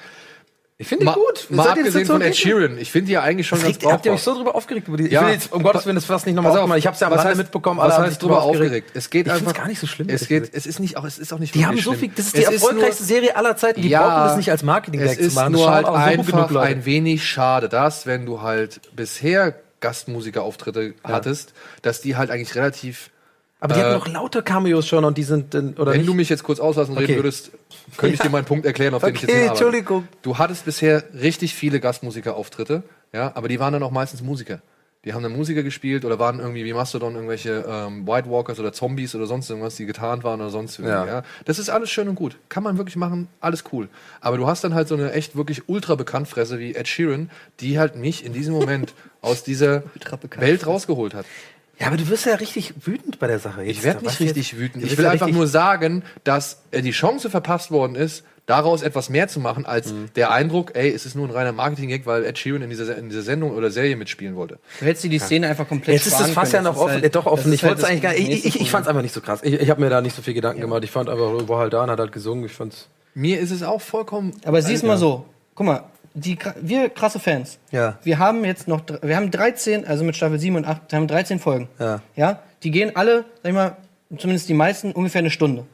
Ich 0.78 0.88
finde 0.88 1.06
die 1.06 1.12
gut. 1.14 1.48
mal 1.52 1.64
Seid 1.64 1.78
abgesehen 1.78 2.06
von 2.06 2.22
Ed? 2.22 2.36
Sheeran, 2.36 2.78
ich 2.78 2.92
finde 2.92 3.08
die 3.08 3.14
ja 3.14 3.22
eigentlich 3.22 3.48
schon 3.48 3.60
Was 3.60 3.64
ganz 3.66 3.76
regt, 3.78 3.86
habt 3.94 4.06
ihr 4.06 4.12
euch 4.12 4.18
brauchbar. 4.20 4.34
so 4.34 4.40
drüber 4.44 4.56
aufgeregt 4.56 4.88
über 4.90 4.98
die? 4.98 5.08
Ja. 5.10 5.22
Ich 5.22 5.28
will 5.28 5.34
jetzt, 5.36 5.54
um 5.54 5.64
Gottes 5.64 5.86
Willen, 5.86 5.96
das 5.96 6.06
fast 6.06 6.26
nicht 6.26 6.36
nochmal 6.36 6.58
aufmachen. 6.58 6.80
Ich 6.80 6.88
hab's 6.88 7.00
ja 7.00 7.08
am 7.08 7.14
Rande 7.14 7.36
mitbekommen, 7.36 7.80
was 7.80 7.94
haben 7.94 8.04
heißt 8.04 8.14
sich 8.14 8.20
drüber 8.20 8.42
aufgeregt. 8.44 8.92
Es 8.94 9.10
geht 9.10 9.28
Ich 9.28 9.32
einfach 9.34 9.54
gar 9.54 9.68
nicht 9.68 9.80
so 9.80 9.88
schlimm, 9.88 10.10
Es 10.10 10.28
geht, 10.28 10.50
es 10.54 10.66
ist 10.66 10.80
nicht 10.80 10.98
auch, 10.98 11.06
es 11.06 11.18
ist 11.20 11.32
auch 11.34 11.40
nicht 11.40 11.56
Die 11.56 11.66
haben 11.66 11.78
so 11.78 11.92
schlimm. 11.94 12.00
viel, 12.00 12.12
das 12.16 12.26
ist 12.26 12.36
die 12.36 12.42
Es 12.42 12.46
nur- 12.48 12.54
erfolgreichste 12.56 13.04
Serie 13.06 13.36
aller 13.38 13.56
Zeiten. 13.56 13.82
Die 13.82 13.88
Ja, 13.90 14.02
brauchen 14.02 14.28
das 14.30 14.38
nicht 14.38 14.52
als 14.52 14.64
Marketing-Gag 14.64 15.12
Es 15.12 15.16
zu 15.18 15.22
ist 15.24 15.36
machen. 15.36 15.54
Das 15.54 15.60
nur 15.62 15.66
schauen 15.68 15.76
halt 15.76 15.86
so 15.86 15.94
einfach 15.94 16.56
ein 16.62 16.84
wenig 16.86 17.26
schade, 17.26 17.70
dass, 17.70 18.06
wenn 18.06 18.26
du 18.26 18.42
halt 18.42 18.82
bisher 18.96 19.56
Gastmusikerauftritte 19.86 20.96
hattest, 21.04 21.54
dass 21.84 22.02
die 22.02 22.16
halt 22.16 22.32
eigentlich 22.32 22.56
relativ 22.56 23.12
Aber 23.60 23.74
die 23.76 23.80
Äh, 23.80 23.84
hatten 23.84 23.94
noch 23.94 24.08
lauter 24.08 24.42
Cameos 24.42 24.88
schon 24.88 25.06
und 25.06 25.18
die 25.18 25.24
sind, 25.24 25.54
oder 25.56 25.92
Wenn 25.92 26.00
nicht? 26.00 26.10
du 26.10 26.14
mich 26.16 26.30
jetzt 26.30 26.44
kurz 26.44 26.60
auslassen 26.60 26.96
reden 26.96 27.14
Okay. 27.14 27.16
würdest, 27.18 27.52
könnte 27.98 28.16
ich 28.16 28.22
dir 28.22 28.30
mal 28.30 28.40
einen 28.40 28.48
Punkt 28.48 28.66
erklären, 28.66 28.94
auf 28.96 29.04
den 29.04 29.16
ich 29.16 29.22
jetzt 29.22 29.30
Okay, 29.32 29.42
hinarbeite. 29.42 29.66
Entschuldigung. 29.66 30.08
Du 30.24 30.38
hattest 30.38 30.66
bisher 30.66 31.04
richtig 31.14 31.54
viele 31.54 31.80
Gastmusikerauftritte, 31.80 32.84
ja, 33.14 33.32
aber 33.36 33.48
die 33.48 33.60
waren 33.60 33.74
dann 33.74 33.84
auch 33.84 33.92
meistens 33.92 34.22
Musiker. 34.22 34.60
Die 35.06 35.14
haben 35.14 35.22
dann 35.22 35.34
Musiker 35.34 35.62
gespielt 35.64 36.04
oder 36.04 36.18
waren 36.18 36.40
irgendwie 36.40 36.66
wie 36.66 36.74
Mastodon 36.74 37.14
irgendwelche 37.14 37.64
ähm, 37.68 38.08
White 38.08 38.30
Walkers 38.30 38.60
oder 38.60 38.74
Zombies 38.74 39.14
oder 39.16 39.28
sonst 39.28 39.50
irgendwas, 39.50 39.76
die 39.76 39.86
getarnt 39.86 40.24
waren 40.24 40.42
oder 40.42 40.50
sonst 40.50 40.80
irgendwie. 40.80 40.94
Ja. 40.94 41.06
Ja. 41.06 41.24
Das 41.46 41.60
ist 41.60 41.70
alles 41.70 41.92
schön 41.92 42.10
und 42.10 42.16
gut. 42.16 42.38
Kann 42.50 42.64
man 42.64 42.78
wirklich 42.78 42.96
machen, 42.96 43.28
alles 43.40 43.64
cool. 43.72 43.88
Aber 44.20 44.38
du 44.38 44.48
hast 44.48 44.64
dann 44.64 44.74
halt 44.74 44.88
so 44.88 44.96
eine 44.96 45.14
echt 45.14 45.36
wirklich 45.36 45.70
ultra 45.70 45.94
Bekanntfresse 45.94 46.60
wie 46.60 46.74
Ed 46.74 46.88
Sheeran, 46.88 47.30
die 47.60 47.78
halt 47.78 47.96
mich 47.96 48.26
in 48.26 48.34
diesem 48.34 48.56
Moment 48.56 48.94
aus 49.22 49.44
dieser. 49.44 49.84
Welt 50.42 50.66
rausgeholt 50.66 51.14
hat. 51.14 51.26
Ja, 51.80 51.88
aber 51.88 51.98
du 51.98 52.08
wirst 52.08 52.26
ja 52.26 52.36
richtig 52.36 52.74
wütend 52.86 53.20
bei 53.20 53.28
der 53.28 53.40
Sache. 53.40 53.64
Ich 53.64 53.84
werde 53.84 54.06
nicht 54.06 54.20
richtig 54.20 54.58
wütend. 54.58 54.84
Du 54.84 54.88
Ich 54.88 54.98
will 54.98 55.06
ja 55.06 55.12
einfach 55.12 55.28
nur 55.30 55.48
sagen, 55.48 56.04
dass 56.24 56.62
äh, 56.72 56.82
die 56.82 56.92
Chance 56.92 57.30
verpasst 57.30 57.70
worden 57.72 57.96
ist, 57.96 58.24
daraus 58.46 58.82
etwas 58.84 59.10
mehr 59.10 59.28
zu 59.28 59.40
machen, 59.40 59.66
als 59.66 59.92
Mhm. 59.92 60.10
der 60.16 60.32
Eindruck, 60.32 60.76
ey, 60.76 60.90
es 60.92 61.06
ist 61.06 61.16
nur 61.16 61.28
ein 61.28 61.32
reiner 61.32 61.52
Marketing-Gag, 61.52 62.06
weil 62.06 62.24
Ed 62.26 62.38
Sheeran 62.38 62.62
in 62.62 62.70
dieser, 62.70 62.96
in 62.98 63.10
dieser 63.10 63.24
Sendung 63.24 63.52
oder 63.56 63.72
Serie 63.72 63.96
mitspielen 63.96 64.36
wollte. 64.36 64.60
Du 64.80 64.86
hättest 64.86 65.04
dir 65.04 65.10
die 65.10 65.18
Szene 65.20 65.48
einfach 65.48 65.68
komplett 65.68 65.96
Jetzt 65.96 66.08
ist 66.08 66.20
das 66.20 66.30
Fass 66.30 66.52
ja 66.52 66.62
noch 66.62 66.78
offen. 66.78 67.02
halt- 67.02 67.16
doch 67.16 67.26
offen. 67.26 67.52
Ich 67.52 67.64
halt 67.64 67.74
wollte 67.78 67.88
eigentlich 67.90 68.04
gar 68.04 68.14
nicht. 68.14 68.46
Ich, 68.46 68.46
ich, 68.56 68.62
ich 68.62 68.70
fand 68.72 68.84
es 68.86 68.88
einfach 68.88 69.02
nicht 69.02 69.14
so 69.16 69.20
krass. 69.22 69.40
Ich, 69.44 69.54
ich 69.54 69.70
habe 69.70 69.82
mir 69.82 69.90
da 69.90 70.00
nicht 70.02 70.16
so 70.16 70.22
viel 70.22 70.36
Gedanken 70.36 70.62
gemacht. 70.62 70.84
Ich 70.84 70.92
fand 70.92 71.10
einfach, 71.10 71.48
war 71.50 71.60
halt 71.60 71.74
da 71.74 71.84
und 71.84 71.90
hat 71.90 72.00
halt 72.00 72.12
gesungen. 72.12 72.46
Ich 72.46 72.54
fand's. 72.54 72.88
Mir 73.16 73.40
ist 73.40 73.52
es 73.52 73.64
auch 73.64 73.82
vollkommen. 73.82 74.32
Aber 74.46 74.62
siehst 74.62 74.84
mal 74.84 74.98
so, 74.98 75.26
guck 75.56 75.66
mal, 75.66 75.84
die, 76.16 76.38
wir 76.62 76.90
krasse 76.90 77.20
Fans. 77.20 77.60
Ja. 77.72 78.00
Wir 78.04 78.18
haben 78.18 78.44
jetzt 78.46 78.68
noch, 78.68 78.82
wir 79.02 79.16
haben 79.16 79.30
13, 79.30 79.86
also 79.86 80.04
mit 80.04 80.16
Staffel 80.16 80.40
7 80.40 80.56
und 80.56 80.66
8, 80.66 80.92
wir 80.92 80.98
haben 80.98 81.08
13 81.08 81.40
Folgen. 81.40 81.68
Ja. 81.78 82.02
Ja, 82.16 82.40
die 82.64 82.72
gehen 82.72 82.96
alle, 82.96 83.26
sag 83.44 83.50
ich 83.50 83.56
mal, 83.56 83.78
zumindest 84.18 84.50
die 84.50 84.54
meisten, 84.54 84.92
ungefähr 84.94 85.20
eine 85.20 85.30
Stunde. 85.30 85.66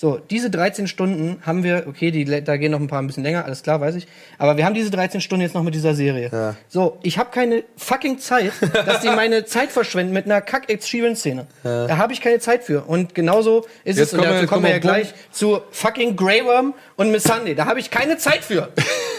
So, 0.00 0.18
diese 0.30 0.48
13 0.48 0.88
Stunden 0.88 1.42
haben 1.44 1.62
wir, 1.62 1.84
okay, 1.86 2.10
die, 2.10 2.24
da 2.24 2.56
gehen 2.56 2.72
noch 2.72 2.80
ein 2.80 2.86
paar 2.86 3.02
ein 3.02 3.06
bisschen 3.06 3.22
länger, 3.22 3.44
alles 3.44 3.62
klar, 3.62 3.82
weiß 3.82 3.96
ich. 3.96 4.06
Aber 4.38 4.56
wir 4.56 4.64
haben 4.64 4.72
diese 4.72 4.90
13 4.90 5.20
Stunden 5.20 5.42
jetzt 5.42 5.54
noch 5.54 5.62
mit 5.62 5.74
dieser 5.74 5.94
Serie. 5.94 6.30
Ja. 6.32 6.56
So, 6.68 6.98
ich 7.02 7.18
habe 7.18 7.30
keine 7.30 7.64
fucking 7.76 8.18
Zeit, 8.18 8.52
dass 8.72 9.02
die 9.02 9.10
meine 9.10 9.44
Zeit 9.44 9.70
verschwenden 9.70 10.14
mit 10.14 10.24
einer 10.24 10.40
kack 10.40 10.70
ex 10.70 10.86
szene 10.86 11.46
Da 11.62 11.98
habe 11.98 12.14
ich 12.14 12.22
keine 12.22 12.38
Zeit 12.38 12.64
für. 12.64 12.84
Und 12.84 13.14
genauso 13.14 13.66
ist 13.84 13.98
Jetzt 13.98 14.14
es, 14.14 14.18
und 14.18 14.24
dazu 14.24 14.46
kommen 14.46 14.62
wir 14.62 14.70
ja 14.70 14.78
kommen 14.80 14.94
wir 14.94 15.00
auf 15.00 15.02
gleich 15.02 15.14
zu 15.32 15.60
fucking 15.70 16.16
Grey 16.16 16.46
Worm 16.46 16.72
und 16.96 17.10
Miss 17.10 17.24
Sunday. 17.24 17.54
Da 17.54 17.66
habe 17.66 17.78
ich 17.78 17.90
keine 17.90 18.16
Zeit 18.16 18.42
für. 18.42 18.70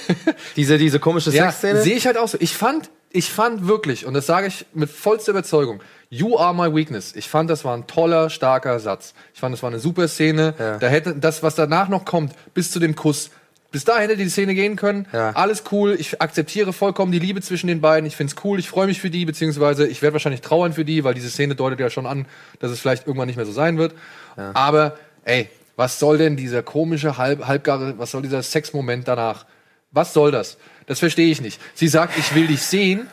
Diese, 0.56 0.80
diese 0.80 1.00
komische 1.00 1.30
Ja, 1.30 1.52
Sexszene. 1.52 1.84
sehe 1.84 1.96
ich 1.96 2.08
halt 2.08 2.18
auch 2.18 2.28
so. 2.28 2.40
Ich 2.42 2.58
fand, 2.58 2.90
ich 3.12 3.30
fand 3.30 3.68
wirklich, 3.68 4.08
und 4.08 4.16
das 4.16 4.26
sage 4.26 4.48
ich 4.48 4.66
mit 4.74 4.90
vollster 4.90 5.30
Überzeugung, 5.30 5.80
You 6.14 6.38
are 6.38 6.54
my 6.54 6.76
weakness. 6.76 7.16
Ich 7.16 7.30
fand, 7.30 7.50
das 7.50 7.64
war 7.64 7.74
ein 7.74 7.88
toller, 7.88 8.30
starker 8.30 8.82
Satz. 8.82 9.14
Ich 9.34 9.40
fand, 9.40 9.54
das 9.54 9.64
war 9.64 9.70
eine 9.70 9.80
super 9.80 10.10
Szene. 10.10 10.54
Ja. 10.60 10.78
Da 10.78 10.88
hätte 10.88 11.16
das, 11.16 11.42
was 11.42 11.56
danach 11.56 11.88
noch 11.88 12.04
kommt, 12.04 12.34
bis 12.54 12.70
zu 12.70 12.80
dem 12.80 12.98
Kuss, 12.98 13.30
bis 13.72 13.86
da 13.86 13.98
hätte 13.98 14.18
die 14.18 14.28
Szene 14.28 14.54
gehen 14.54 14.76
können. 14.76 15.08
Ja. 15.14 15.32
Alles 15.32 15.64
cool. 15.72 15.96
Ich 15.98 16.22
akzeptiere 16.22 16.74
vollkommen 16.74 17.14
die 17.14 17.20
Liebe 17.20 17.40
zwischen 17.40 17.68
den 17.68 17.80
beiden. 17.80 18.06
Ich 18.06 18.18
find's 18.18 18.36
cool. 18.44 18.60
Ich 18.60 18.68
freue 18.68 18.88
mich 18.88 19.00
für 19.00 19.10
die, 19.10 19.24
beziehungsweise 19.24 19.88
ich 19.88 20.02
werde 20.02 20.12
wahrscheinlich 20.12 20.42
trauern 20.42 20.74
für 20.74 20.84
die, 20.84 21.06
weil 21.06 21.14
diese 21.14 21.30
Szene 21.30 21.56
deutet 21.56 21.80
ja 21.80 21.90
schon 21.90 22.06
an, 22.06 22.26
dass 22.60 22.72
es 22.72 22.82
vielleicht 22.82 23.08
irgendwann 23.08 23.28
nicht 23.28 23.38
mehr 23.38 23.46
so 23.46 23.54
sein 23.54 23.78
wird. 23.78 23.96
Aber, 24.36 24.98
ey, 25.24 25.48
was 25.78 25.98
soll 25.98 26.18
denn 26.18 26.36
dieser 26.36 26.62
komische, 26.62 27.18
halb, 27.18 27.48
halbgare, 27.48 27.98
was 27.98 28.12
soll 28.12 28.22
dieser 28.22 28.44
Sexmoment 28.44 29.08
danach? 29.08 29.46
Was 29.92 30.14
soll 30.14 30.32
das? 30.32 30.58
Das 30.88 31.00
verstehe 31.00 31.32
ich 31.32 31.40
nicht. 31.40 31.62
Sie 31.74 31.88
sagt, 31.88 32.18
ich 32.18 32.36
will 32.36 32.48
dich 32.48 32.64
sehen. 32.64 33.08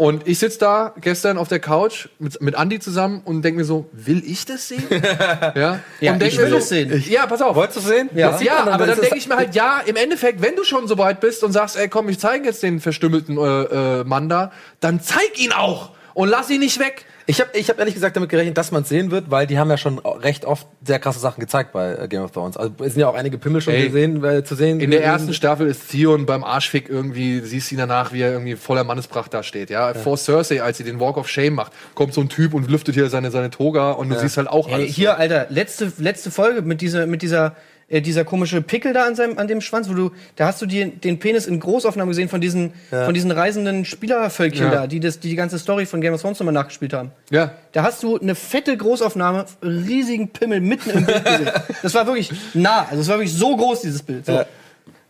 Und 0.00 0.26
ich 0.26 0.38
sitz 0.38 0.56
da 0.56 0.94
gestern 0.98 1.36
auf 1.36 1.48
der 1.48 1.58
Couch 1.58 2.08
mit, 2.18 2.40
mit 2.40 2.54
Andi 2.54 2.80
zusammen 2.80 3.20
und 3.22 3.42
denke 3.42 3.58
mir 3.58 3.66
so, 3.66 3.84
will 3.92 4.22
ich 4.24 4.46
das 4.46 4.66
sehen? 4.66 4.82
ja, 4.90 5.80
Ja, 6.00 6.12
und 6.14 6.22
denk 6.22 6.32
ich 6.32 6.38
will 6.38 6.48
so, 6.48 6.56
es 6.56 6.70
sehen. 6.70 7.04
Ja, 7.06 7.26
pass 7.26 7.42
auf. 7.42 7.54
Wolltest 7.54 7.76
du 7.76 7.82
sehen? 7.82 8.08
Ja. 8.14 8.30
Das 8.30 8.42
Ja, 8.42 8.64
man 8.64 8.68
aber 8.72 8.86
dann 8.86 8.98
denke 8.98 9.18
ich 9.18 9.28
mir 9.28 9.36
halt, 9.36 9.54
ja, 9.54 9.80
im 9.84 9.96
Endeffekt, 9.96 10.40
wenn 10.40 10.56
du 10.56 10.64
schon 10.64 10.88
so 10.88 10.96
weit 10.96 11.20
bist 11.20 11.44
und 11.44 11.52
sagst, 11.52 11.76
ey, 11.76 11.88
komm, 11.88 12.08
ich 12.08 12.18
zeige 12.18 12.46
jetzt 12.46 12.62
den 12.62 12.80
verstümmelten 12.80 13.36
äh, 13.36 14.00
äh, 14.00 14.04
Mann 14.04 14.30
da, 14.30 14.52
dann 14.80 15.02
zeig 15.02 15.38
ihn 15.38 15.52
auch 15.52 15.90
und 16.14 16.30
lass 16.30 16.48
ihn 16.48 16.60
nicht 16.60 16.78
weg. 16.78 17.04
Ich 17.30 17.40
habe 17.40 17.50
ich 17.56 17.70
hab 17.70 17.78
ehrlich 17.78 17.94
gesagt 17.94 18.16
damit 18.16 18.28
gerechnet, 18.28 18.58
dass 18.58 18.72
man 18.72 18.82
es 18.82 18.88
sehen 18.88 19.12
wird, 19.12 19.30
weil 19.30 19.46
die 19.46 19.56
haben 19.56 19.70
ja 19.70 19.76
schon 19.76 20.00
recht 20.00 20.44
oft 20.44 20.66
sehr 20.84 20.98
krasse 20.98 21.20
Sachen 21.20 21.40
gezeigt 21.40 21.72
bei 21.72 21.94
äh, 21.94 22.08
Game 22.08 22.22
of 22.22 22.32
Thrones. 22.32 22.56
Also 22.56 22.72
es 22.80 22.94
sind 22.94 23.00
ja 23.00 23.08
auch 23.08 23.14
einige 23.14 23.38
Pimmel 23.38 23.60
schon 23.60 23.74
Ey, 23.74 23.86
gesehen, 23.86 24.24
äh, 24.24 24.42
zu 24.42 24.56
sehen. 24.56 24.80
In 24.80 24.90
der 24.90 25.04
ersten 25.04 25.32
Staffel 25.32 25.68
ist 25.68 25.90
Theon 25.90 26.26
beim 26.26 26.42
Arschfick 26.42 26.88
irgendwie, 26.88 27.40
du 27.40 27.46
siehst 27.46 27.70
ihn 27.70 27.78
danach, 27.78 28.12
wie 28.12 28.20
er 28.22 28.32
irgendwie 28.32 28.56
voller 28.56 28.82
Mannespracht 28.82 29.32
da 29.32 29.44
steht, 29.44 29.70
ja. 29.70 29.94
Vor 29.94 30.16
Cersei, 30.16 30.60
als 30.60 30.78
sie 30.78 30.84
den 30.84 30.98
Walk 30.98 31.16
of 31.16 31.28
Shame 31.28 31.54
macht, 31.54 31.72
kommt 31.94 32.14
so 32.14 32.20
ein 32.20 32.28
Typ 32.28 32.52
und 32.52 32.68
lüftet 32.68 32.96
hier 32.96 33.08
seine, 33.08 33.30
seine 33.30 33.50
Toga 33.50 33.92
und 33.92 34.08
du 34.08 34.18
siehst 34.18 34.36
halt 34.36 34.48
auch 34.48 34.66
Ey, 34.66 34.74
alles. 34.74 34.90
hier, 34.90 35.16
Alter, 35.16 35.46
letzte, 35.50 35.92
letzte 35.98 36.32
Folge 36.32 36.62
mit 36.62 36.80
dieser, 36.80 37.06
mit 37.06 37.22
dieser, 37.22 37.54
äh, 37.90 38.00
dieser 38.00 38.24
komische 38.24 38.62
Pickel 38.62 38.92
da 38.94 39.04
an 39.06 39.14
seinem, 39.14 39.36
an 39.38 39.46
dem 39.48 39.60
Schwanz, 39.60 39.88
wo 39.90 39.94
du, 39.94 40.10
da 40.36 40.46
hast 40.46 40.62
du 40.62 40.66
die, 40.66 40.90
den 40.90 41.18
Penis 41.18 41.46
in 41.46 41.60
Großaufnahmen 41.60 42.08
gesehen 42.10 42.28
von 42.28 42.40
diesen, 42.40 42.72
von 42.88 43.12
diesen 43.12 43.30
reisenden 43.30 43.84
Spielervölkchen 43.84 44.66
Ja. 44.66 44.70
da, 44.70 44.86
die 44.86 45.00
das, 45.00 45.20
die 45.20 45.28
die 45.28 45.36
ganze 45.36 45.58
Story 45.58 45.84
von 45.86 46.00
Game 46.00 46.14
of 46.14 46.22
Thrones 46.22 46.38
nochmal 46.38 46.54
nachgespielt 46.54 46.92
haben. 46.92 47.10
Ja. 47.30 47.52
Da 47.72 47.82
hast 47.82 48.02
du 48.02 48.18
eine 48.18 48.34
fette 48.34 48.76
Großaufnahme, 48.76 49.44
riesigen 49.62 50.28
Pimmel 50.28 50.60
mitten 50.60 50.90
im 50.90 51.04
Bild 51.04 51.24
gesehen. 51.24 51.50
Das 51.82 51.94
war 51.94 52.06
wirklich 52.06 52.30
nah, 52.54 52.86
also 52.88 53.02
es 53.02 53.08
war 53.08 53.18
wirklich 53.18 53.34
so 53.34 53.56
groß, 53.56 53.82
dieses 53.82 54.02
Bild. 54.02 54.26
So. 54.26 54.32
Ja. 54.32 54.46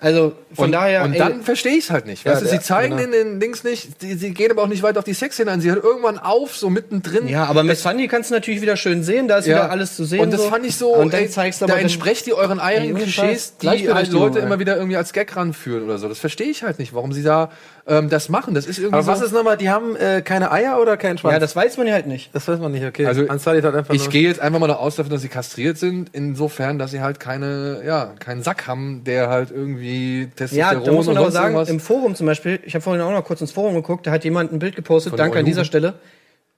Also, 0.01 0.33
von 0.55 0.67
und, 0.67 0.73
daher, 0.73 1.05
und 1.05 1.13
ey, 1.13 1.19
dann 1.19 1.43
verstehe 1.43 1.73
ich 1.77 1.85
es 1.85 1.91
halt 1.91 2.07
nicht. 2.07 2.25
weißt 2.25 2.43
du, 2.43 2.47
sie 2.47 2.59
zeigen 2.61 2.97
genau. 2.97 3.13
den 3.13 3.39
Dings 3.39 3.63
nicht, 3.65 4.01
die, 4.03 4.15
sie 4.15 4.33
gehen 4.33 4.51
aber 4.51 4.63
auch 4.63 4.67
nicht 4.69 4.83
weit 4.83 4.97
auf 4.99 5.05
die 5.05 5.13
Sexszene 5.13 5.51
ein. 5.51 5.61
Sie 5.61 5.71
hört 5.71 5.85
irgendwann 5.85 6.19
auf, 6.19 6.57
so 6.57 6.71
mittendrin. 6.71 7.29
ja, 7.29 7.45
aber 7.45 7.63
Miss 7.63 7.83
Sunny 7.83 8.09
kannst 8.09 8.31
du 8.31 8.35
natürlich 8.35 8.63
wieder 8.63 8.77
schön 8.77 9.03
sehen, 9.03 9.29
da 9.29 9.39
ist 9.39 9.47
Ja. 9.47 9.57
wieder 9.57 9.71
alles 9.71 9.97
zu 9.97 10.05
sehen. 10.05 10.21
Und 10.21 10.33
das 10.33 10.45
fand 10.47 10.65
ich 10.65 10.77
so, 10.77 10.95
Und 10.95 11.13
dann 11.13 11.21
ey, 11.23 11.29
zeigst 11.29 11.61
du 11.61 11.67
da 11.67 11.73
aber 11.73 11.81
den- 11.81 11.85
entsprecht 11.87 12.27
ihr 12.27 12.37
euren 12.37 12.59
eigenen 12.61 12.97
Klischees, 12.97 13.57
die 13.59 13.69
halt 13.69 14.11
Leute 14.11 14.39
immer 14.39 14.59
wieder 14.59 14.77
irgendwie 14.77 14.97
als 14.97 15.13
Gag 15.13 15.37
ranführen 15.37 15.85
oder 15.85 15.99
so. 15.99 16.09
Das 16.09 16.19
verstehe 16.19 16.49
ich 16.49 16.63
halt 16.63 16.79
nicht, 16.79 16.95
warum 16.95 17.13
sie 17.13 17.23
da 17.23 17.51
ähm, 17.87 18.09
das 18.09 18.29
machen. 18.29 18.55
Das 18.55 18.67
ist 18.67 18.79
irgendwie 18.79 18.95
Aber 18.95 19.03
so. 19.03 19.11
was 19.13 19.21
ist 19.21 19.33
nochmal, 19.33 19.57
die 19.57 19.69
haben 19.71 19.97
äh, 19.97 20.23
keine 20.23 20.51
Eier 20.53 20.81
oder 20.81 20.97
keinen 20.97 21.19
Schwanz? 21.19 21.33
Ja, 21.35 21.39
das 21.39 21.55
weiß 21.57 21.77
man 21.77 21.87
ja 21.87 21.95
halt 21.95 22.07
nicht. 22.07 22.35
das 22.35 22.47
weiß 22.49 22.59
man 22.59 22.73
nicht, 22.73 22.85
okay. 22.85 23.07
Also, 23.07 23.23
Unsullied 23.23 23.65
hat 23.65 23.75
einfach 23.75 23.93
ich 23.95 24.09
gehe 24.11 24.23
jetzt 24.29 24.41
einfach 24.41 24.61
mal 24.61 24.69
davon 24.69 24.85
aus, 24.87 24.97
dass 24.97 25.21
sie 25.21 25.29
kastriert 25.29 25.77
sind, 25.79 26.09
insofern, 26.13 26.79
dass 26.79 26.91
sie 26.93 27.01
halt 27.01 27.21
keine, 27.21 27.83
ja, 27.85 28.15
keinen 28.19 28.43
Sack 28.43 28.67
haben, 28.67 29.03
der 29.05 29.29
halt 29.29 29.51
irgendwie 29.51 29.90
Ja, 29.91 30.27
Testosteron 30.37 30.85
da 30.85 30.93
muss 30.93 31.07
man 31.07 31.17
und 31.17 31.23
aber 31.23 31.31
sagen, 31.31 31.55
irgendwas. 31.55 31.69
im 31.69 31.81
Forum 31.81 32.15
zum 32.15 32.27
Beispiel, 32.27 32.61
ich 32.65 32.75
habe 32.75 32.83
vorhin 32.83 33.03
auch 33.03 33.11
noch 33.11 33.25
kurz 33.25 33.41
ins 33.41 33.53
Forum 33.53 33.75
geguckt, 33.75 34.07
da 34.07 34.11
hat 34.11 34.25
jemand 34.25 34.53
ein 34.53 34.59
Bild 34.59 34.77
gepostet, 34.77 35.19
danke 35.19 35.39
an 35.39 35.45
dieser 35.45 35.65
Stelle, 35.65 35.95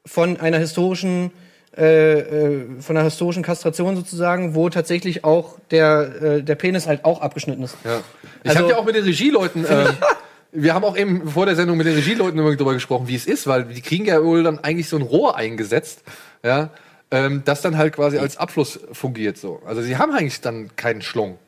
von 0.04 0.38
einer 0.38 0.58
historischen, 0.58 1.30
äh, 1.76 2.18
äh, 2.20 2.80
von 2.80 2.96
einer 2.96 3.04
historischen 3.04 3.42
Kastration 3.42 3.96
sozusagen, 3.96 4.54
wo 4.54 4.68
tatsächlich 4.68 5.24
auch 5.24 5.58
der, 5.70 6.22
äh, 6.22 6.42
der 6.42 6.54
Penis 6.56 6.86
halt 6.86 7.04
auch 7.04 7.20
abgeschnitten 7.20 7.62
ist. 7.62 7.76
Ja. 7.84 8.00
Ich 8.42 8.50
Also- 8.50 8.62
habe 8.62 8.70
ja 8.72 8.78
auch 8.78 8.84
mit 8.84 8.94
den 8.96 9.04
Regieleuten, 9.04 9.64
äh, 9.66 9.86
wir 10.52 10.74
haben 10.74 10.84
auch 10.84 10.96
eben 10.96 11.28
vor 11.30 11.46
der 11.46 11.56
Sendung 11.56 11.78
mit 11.78 11.86
den 11.86 11.94
Regieleuten 11.94 12.36
darüber 12.36 12.74
gesprochen, 12.74 13.08
wie 13.08 13.14
es 13.14 13.26
ist, 13.26 13.46
weil 13.46 13.64
die 13.64 13.80
kriegen 13.80 14.04
ja 14.04 14.22
wohl 14.22 14.42
dann 14.42 14.58
eigentlich 14.58 14.88
so 14.88 14.96
ein 14.96 15.02
Rohr 15.02 15.36
eingesetzt, 15.36 16.02
ja, 16.44 16.70
ähm, 17.10 17.42
das 17.44 17.62
dann 17.62 17.78
halt 17.78 17.94
quasi 17.94 18.18
als 18.18 18.36
Abfluss 18.36 18.80
fungiert 18.92 19.38
so. 19.38 19.62
Also 19.64 19.80
sie 19.82 19.96
haben 19.96 20.12
eigentlich 20.12 20.40
dann 20.40 20.70
keinen 20.76 21.00
Schlong. 21.02 21.38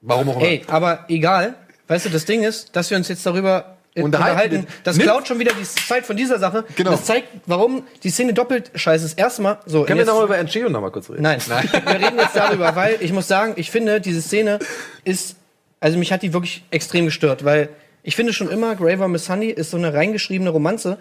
Warum 0.00 0.28
auch 0.30 0.36
immer. 0.36 0.46
Ey, 0.46 0.62
aber 0.68 1.04
egal, 1.08 1.54
weißt 1.88 2.06
du, 2.06 2.10
das 2.10 2.24
Ding 2.24 2.42
ist, 2.44 2.74
dass 2.76 2.90
wir 2.90 2.96
uns 2.96 3.08
jetzt 3.08 3.24
darüber 3.26 3.76
äh, 3.94 4.02
Unterhalten. 4.02 4.66
das 4.84 4.96
Nimm- 4.96 5.04
klaut 5.04 5.26
schon 5.26 5.38
wieder 5.38 5.52
die 5.54 5.64
Zeit 5.64 6.06
von 6.06 6.16
dieser 6.16 6.38
Sache. 6.38 6.64
Genau. 6.76 6.90
Das 6.92 7.04
zeigt, 7.04 7.28
warum 7.46 7.82
die 8.04 8.10
Szene 8.10 8.32
doppelt 8.34 8.70
scheiße 8.74 9.04
ist. 9.06 9.18
Erstmal, 9.18 9.58
so. 9.66 9.84
Können 9.84 9.98
wir 9.98 10.06
nochmal 10.06 10.24
über 10.26 10.38
Entschädigung 10.38 10.72
nochmal 10.72 10.90
kurz 10.92 11.10
reden? 11.10 11.22
Nein, 11.22 11.40
wir 11.46 11.94
reden 11.94 12.18
jetzt 12.18 12.36
darüber, 12.36 12.76
weil 12.76 12.96
ich 13.00 13.12
muss 13.12 13.26
sagen, 13.26 13.54
ich 13.56 13.70
finde, 13.70 14.00
diese 14.00 14.22
Szene 14.22 14.58
ist, 15.04 15.36
also 15.80 15.98
mich 15.98 16.12
hat 16.12 16.22
die 16.22 16.32
wirklich 16.32 16.64
extrem 16.70 17.06
gestört, 17.06 17.44
weil 17.44 17.68
ich 18.02 18.14
finde 18.16 18.32
schon 18.32 18.48
immer, 18.50 18.76
Graver 18.76 19.08
Miss 19.08 19.28
Honey 19.28 19.48
ist 19.50 19.70
so 19.70 19.76
eine 19.76 19.92
reingeschriebene 19.92 20.50
Romanze. 20.50 20.98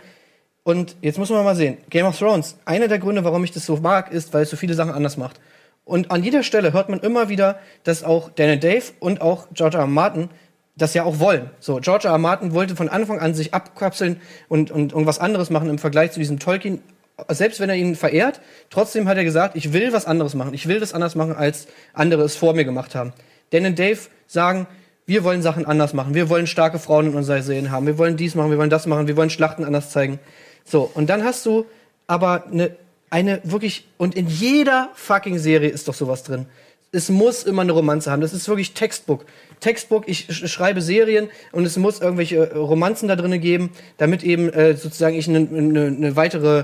Und 0.63 0.97
jetzt 1.01 1.17
muss 1.17 1.29
man 1.29 1.45
mal 1.45 1.55
sehen, 1.55 1.77
Game 1.89 2.05
of 2.05 2.17
Thrones, 2.17 2.57
einer 2.65 2.89
der 2.89 2.99
Gründe, 2.99 3.23
warum 3.23 3.41
ich 3.45 3.51
das 3.51 3.65
so 3.65 3.77
mag, 3.77 4.11
ist, 4.11 4.33
weil 4.33 4.43
es 4.43 4.49
so 4.49 4.57
viele 4.57 4.73
Sachen 4.73 4.91
anders 4.91 5.15
macht. 5.15 5.39
Und 5.87 6.11
an 6.11 6.21
jeder 6.21 6.43
Stelle 6.43 6.73
hört 6.73 6.89
man 6.89 6.99
immer 6.99 7.29
wieder, 7.29 7.59
dass 7.85 8.03
auch 8.03 8.29
Daniel 8.29 8.59
Dave 8.59 8.83
und 8.99 9.21
auch 9.21 9.47
George 9.53 9.77
R. 9.77 9.83
R. 9.83 9.87
Martin 9.87 10.29
das 10.75 10.93
ja 10.93 11.05
auch 11.05 11.19
wollen. 11.19 11.49
So, 11.59 11.79
George 11.79 12.07
R. 12.07 12.11
R. 12.11 12.17
Martin 12.17 12.53
wollte 12.53 12.75
von 12.75 12.89
Anfang 12.89 13.19
an 13.19 13.33
sich 13.33 13.53
abkapseln 13.53 14.19
und, 14.49 14.69
und 14.69 14.91
irgendwas 14.91 15.17
anderes 15.17 15.49
machen 15.49 15.69
im 15.69 15.79
Vergleich 15.79 16.11
zu 16.11 16.19
diesem 16.19 16.39
Tolkien. 16.39 16.83
Selbst 17.29 17.61
wenn 17.61 17.69
er 17.69 17.77
ihn 17.77 17.95
verehrt, 17.95 18.41
trotzdem 18.69 19.07
hat 19.07 19.17
er 19.17 19.23
gesagt, 19.23 19.55
ich 19.55 19.71
will 19.71 19.93
was 19.93 20.05
anderes 20.05 20.35
machen. 20.35 20.53
Ich 20.53 20.67
will 20.67 20.81
das 20.81 20.93
anders 20.93 21.15
machen, 21.15 21.33
als 21.33 21.67
andere 21.93 22.23
es 22.23 22.35
vor 22.35 22.53
mir 22.53 22.65
gemacht 22.65 22.93
haben. 22.93 23.13
Dan 23.51 23.65
und 23.65 23.79
Dave 23.79 23.99
sagen, 24.27 24.67
wir 25.05 25.23
wollen 25.23 25.41
Sachen 25.41 25.65
anders 25.65 25.93
machen. 25.93 26.13
Wir 26.13 26.27
wollen 26.27 26.47
starke 26.47 26.79
Frauen 26.79 27.07
in 27.07 27.15
unserer 27.15 27.41
Serien 27.41 27.71
haben. 27.71 27.87
Wir 27.87 27.97
wollen 27.97 28.17
dies 28.17 28.35
machen, 28.35 28.51
wir 28.51 28.57
wollen 28.57 28.69
das 28.69 28.87
machen, 28.87 29.07
wir 29.07 29.15
wollen 29.15 29.29
Schlachten 29.29 29.63
anders 29.63 29.89
zeigen. 29.89 30.19
So, 30.65 30.91
und 30.93 31.09
dann 31.09 31.23
hast 31.23 31.45
du 31.45 31.65
aber 32.07 32.43
eine, 32.51 32.75
eine 33.09 33.39
wirklich, 33.43 33.87
und 33.97 34.15
in 34.15 34.27
jeder 34.27 34.89
fucking 34.95 35.37
Serie 35.39 35.69
ist 35.69 35.87
doch 35.87 35.93
sowas 35.93 36.23
drin. 36.23 36.45
Es 36.93 37.09
muss 37.09 37.43
immer 37.43 37.63
eine 37.63 37.73
Romanze 37.73 38.09
haben. 38.11 38.21
Das 38.21 38.33
ist 38.33 38.47
wirklich 38.47 38.73
Textbook. 38.73 39.25
Textbook, 39.59 40.03
ich 40.07 40.27
sch- 40.29 40.47
schreibe 40.47 40.81
Serien 40.81 41.29
und 41.51 41.65
es 41.65 41.75
muss 41.77 41.99
irgendwelche 41.99 42.37
äh, 42.37 42.55
Romanzen 42.57 43.07
da 43.09 43.15
drin 43.17 43.39
geben, 43.41 43.71
damit 43.97 44.23
eben 44.23 44.49
äh, 44.53 44.75
sozusagen 44.75 45.15
ich 45.15 45.27
eine 45.27 45.41
ne, 45.41 45.91
ne 45.91 46.15
weitere 46.15 46.63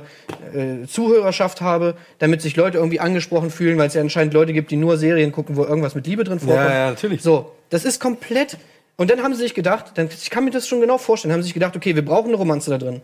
äh, 0.54 0.88
Zuhörerschaft 0.88 1.60
habe, 1.62 1.96
damit 2.20 2.42
sich 2.42 2.56
Leute 2.56 2.78
irgendwie 2.78 3.00
angesprochen 3.02 3.52
fühlen, 3.52 3.78
weil 3.78 3.88
es 3.88 3.96
ja 3.96 4.02
anscheinend 4.02 4.34
Leute 4.34 4.54
gibt, 4.54 4.72
die 4.72 4.78
nur 4.78 4.98
Serien 4.98 5.32
gucken, 5.34 5.56
wo 5.58 5.66
irgendwas 5.66 5.94
mit 5.96 6.08
Liebe 6.08 6.24
drin 6.24 6.40
vorkommt. 6.40 6.70
ja, 6.70 6.90
natürlich. 6.92 7.22
So, 7.22 7.52
das 7.70 7.84
ist 7.84 8.00
komplett. 8.00 8.58
Und 8.96 9.10
dann 9.10 9.24
haben 9.24 9.34
sie 9.34 9.42
sich 9.42 9.54
gedacht, 9.56 9.88
dann, 9.96 10.08
ich 10.08 10.30
kann 10.30 10.46
mir 10.46 10.52
das 10.52 10.68
schon 10.68 10.80
genau 10.80 10.98
vorstellen, 11.00 11.34
haben 11.34 11.42
sie 11.42 11.48
sich 11.48 11.54
gedacht, 11.54 11.76
okay, 11.76 11.96
wir 11.96 12.06
brauchen 12.06 12.28
eine 12.30 12.38
Romanze 12.38 12.70
da 12.70 12.78
drin. 12.78 13.02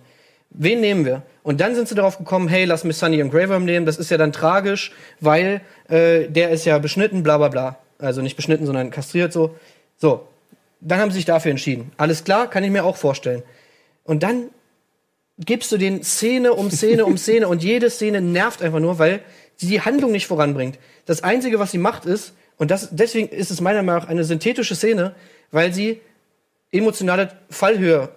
Wen 0.51 0.81
nehmen 0.81 1.05
wir? 1.05 1.23
Und 1.43 1.61
dann 1.61 1.75
sind 1.75 1.87
sie 1.87 1.95
darauf 1.95 2.17
gekommen, 2.17 2.47
hey, 2.47 2.65
lass 2.65 2.83
mich 2.83 2.97
Sunny 2.97 3.21
und 3.21 3.33
Worm 3.33 3.65
nehmen. 3.65 3.85
Das 3.85 3.97
ist 3.97 4.09
ja 4.09 4.17
dann 4.17 4.31
tragisch, 4.31 4.91
weil 5.19 5.61
äh, 5.87 6.27
der 6.27 6.49
ist 6.49 6.65
ja 6.65 6.77
beschnitten, 6.79 7.23
bla 7.23 7.37
bla 7.37 7.49
bla. 7.49 7.77
Also 7.99 8.21
nicht 8.21 8.35
beschnitten, 8.35 8.65
sondern 8.65 8.91
kastriert 8.91 9.33
so. 9.33 9.55
So, 9.97 10.27
dann 10.81 10.99
haben 10.99 11.11
sie 11.11 11.17
sich 11.17 11.25
dafür 11.25 11.51
entschieden. 11.51 11.91
Alles 11.97 12.23
klar, 12.23 12.49
kann 12.49 12.63
ich 12.63 12.71
mir 12.71 12.83
auch 12.83 12.97
vorstellen. 12.97 13.43
Und 14.03 14.23
dann 14.23 14.49
gibst 15.37 15.71
du 15.71 15.77
den 15.77 16.03
Szene 16.03 16.53
um 16.53 16.71
Szene 16.71 17.05
um 17.05 17.17
Szene 17.17 17.47
und 17.47 17.63
jede 17.63 17.89
Szene 17.89 18.21
nervt 18.21 18.61
einfach 18.61 18.79
nur, 18.79 18.99
weil 18.99 19.21
sie 19.55 19.67
die 19.67 19.81
Handlung 19.81 20.11
nicht 20.11 20.27
voranbringt. 20.27 20.79
Das 21.05 21.23
Einzige, 21.23 21.59
was 21.59 21.71
sie 21.71 21.77
macht, 21.77 22.05
ist, 22.05 22.33
und 22.57 22.71
das, 22.71 22.89
deswegen 22.91 23.29
ist 23.29 23.51
es 23.51 23.61
meiner 23.61 23.83
Meinung 23.83 24.01
nach 24.01 24.09
eine 24.09 24.23
synthetische 24.25 24.75
Szene, 24.75 25.15
weil 25.51 25.73
sie 25.73 26.01
emotionale 26.71 27.31
Fallhöhe 27.49 28.09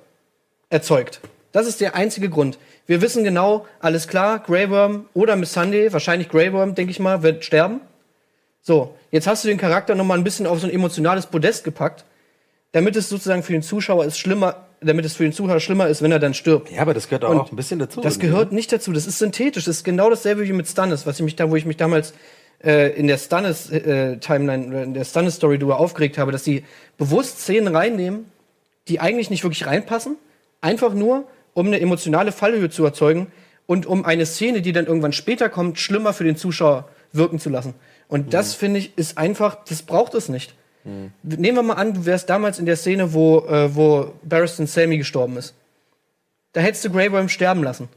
erzeugt. 0.69 1.21
Das 1.53 1.67
ist 1.67 1.81
der 1.81 1.95
einzige 1.95 2.29
Grund. 2.31 2.59
Wir 2.87 3.01
wissen 3.01 3.25
genau, 3.25 3.67
alles 3.81 4.09
klar, 4.09 4.41
Grey 4.41 4.71
Worm 4.71 5.07
oder 5.15 5.37
Miss 5.37 5.53
Sunday, 5.53 5.93
wahrscheinlich 5.93 6.29
Grey 6.29 6.53
Worm, 6.53 6.75
denke 6.75 6.91
ich 6.91 6.99
mal, 6.99 7.23
wird 7.23 7.45
sterben. 7.45 7.81
So, 8.63 8.95
jetzt 9.11 9.27
hast 9.27 9.45
du 9.45 9.49
den 9.49 9.59
Charakter 9.59 9.95
noch 9.95 10.05
mal 10.05 10.17
ein 10.17 10.25
bisschen 10.25 10.47
auf 10.47 10.61
so 10.61 10.67
ein 10.67 10.73
emotionales 10.73 11.27
Podest 11.27 11.65
gepackt, 11.65 12.05
damit 12.73 12.97
es 12.97 13.09
sozusagen 13.09 13.43
für 13.43 13.53
den 13.53 13.63
Zuschauer 13.63 14.05
ist 14.05 14.19
schlimmer, 14.19 14.67
damit 14.81 15.05
es 15.05 15.15
für 15.15 15.25
den 15.25 15.33
Zuschauer 15.33 15.61
schlimmer 15.61 15.89
ist, 15.89 16.01
wenn 16.01 16.11
er 16.11 16.19
dann 16.19 16.33
stirbt. 16.33 16.71
Ja, 16.71 16.83
aber 16.83 16.95
das 16.95 17.09
gehört 17.09 17.25
auch, 17.25 17.31
Und 17.31 17.39
auch 17.39 17.53
ein 17.53 17.57
bisschen 17.57 17.79
dazu. 17.79 18.01
Das 18.01 18.19
gehört 18.19 18.51
ne? 18.51 18.57
nicht 18.57 18.73
dazu. 18.73 18.93
Das 18.93 19.07
ist 19.07 19.19
synthetisch. 19.19 19.65
Das 19.65 19.77
ist 19.77 19.85
genau 19.85 20.09
dasselbe 20.11 20.47
wie 20.47 20.53
mit 20.53 20.67
Stannis, 20.67 21.07
was 21.07 21.19
ich 21.19 21.25
mich 21.25 21.37
da, 21.37 21.51
wo 21.51 21.57
ich 21.57 21.67
mich 21.67 21.77
damals 21.77 22.15
äh, 22.65 22.93
in 22.99 23.09
der 23.09 23.19
Stannis 23.19 23.71
äh, 23.71 24.19
Timeline, 24.19 24.75
äh, 24.75 24.83
in 24.85 24.95
der 24.95 25.05
Stannis 25.05 25.37
Story 25.37 25.59
drüber 25.59 25.79
aufgeregt 25.79 26.19
habe, 26.19 26.33
dass 26.33 26.45
die 26.45 26.65
bewusst 26.99 27.41
Szenen 27.41 27.75
reinnehmen, 27.75 28.27
die 28.89 29.01
eigentlich 29.01 29.31
nicht 29.31 29.45
wirklich 29.45 29.67
reinpassen, 29.67 30.17
einfach 30.61 30.95
nur 30.95 31.27
um 31.55 31.67
eine 31.67 31.81
emotionale 31.81 32.33
Fallhöhe 32.33 32.71
zu 32.71 32.85
erzeugen 32.85 33.31
und 33.67 33.87
um 33.87 34.05
eine 34.05 34.27
Szene, 34.27 34.63
die 34.63 34.73
dann 34.73 34.87
irgendwann 34.87 35.13
später 35.13 35.49
kommt, 35.49 35.79
schlimmer 35.79 36.13
für 36.13 36.25
den 36.25 36.37
Zuschauer 36.37 36.89
wirken 37.13 37.39
zu 37.39 37.51
lassen. 37.51 37.75
Und 38.09 38.35
das 38.35 38.55
finde 38.55 38.81
ich 38.81 38.97
ist 38.99 39.19
einfach, 39.19 39.65
das 39.65 39.83
braucht 39.83 40.15
es 40.15 40.29
nicht. 40.29 40.55
Nehmen 41.23 41.57
wir 41.57 41.63
mal 41.63 41.75
an, 41.75 41.95
du 41.95 42.07
wärst 42.07 42.29
damals 42.29 42.59
in 42.59 42.67
der 42.67 42.77
Szene, 42.77 43.13
wo, 43.13 43.47
äh, 43.47 43.75
wo 43.75 44.15
Barristan 44.25 44.67
Sammy 44.67 44.99
gestorben 44.99 45.37
ist. 45.37 45.55
Da 46.53 46.61
hättest 46.61 46.85
du 46.85 46.91
Grey 46.91 47.11
Worm 47.13 47.29
sterben 47.29 47.63
lassen. 47.63 47.89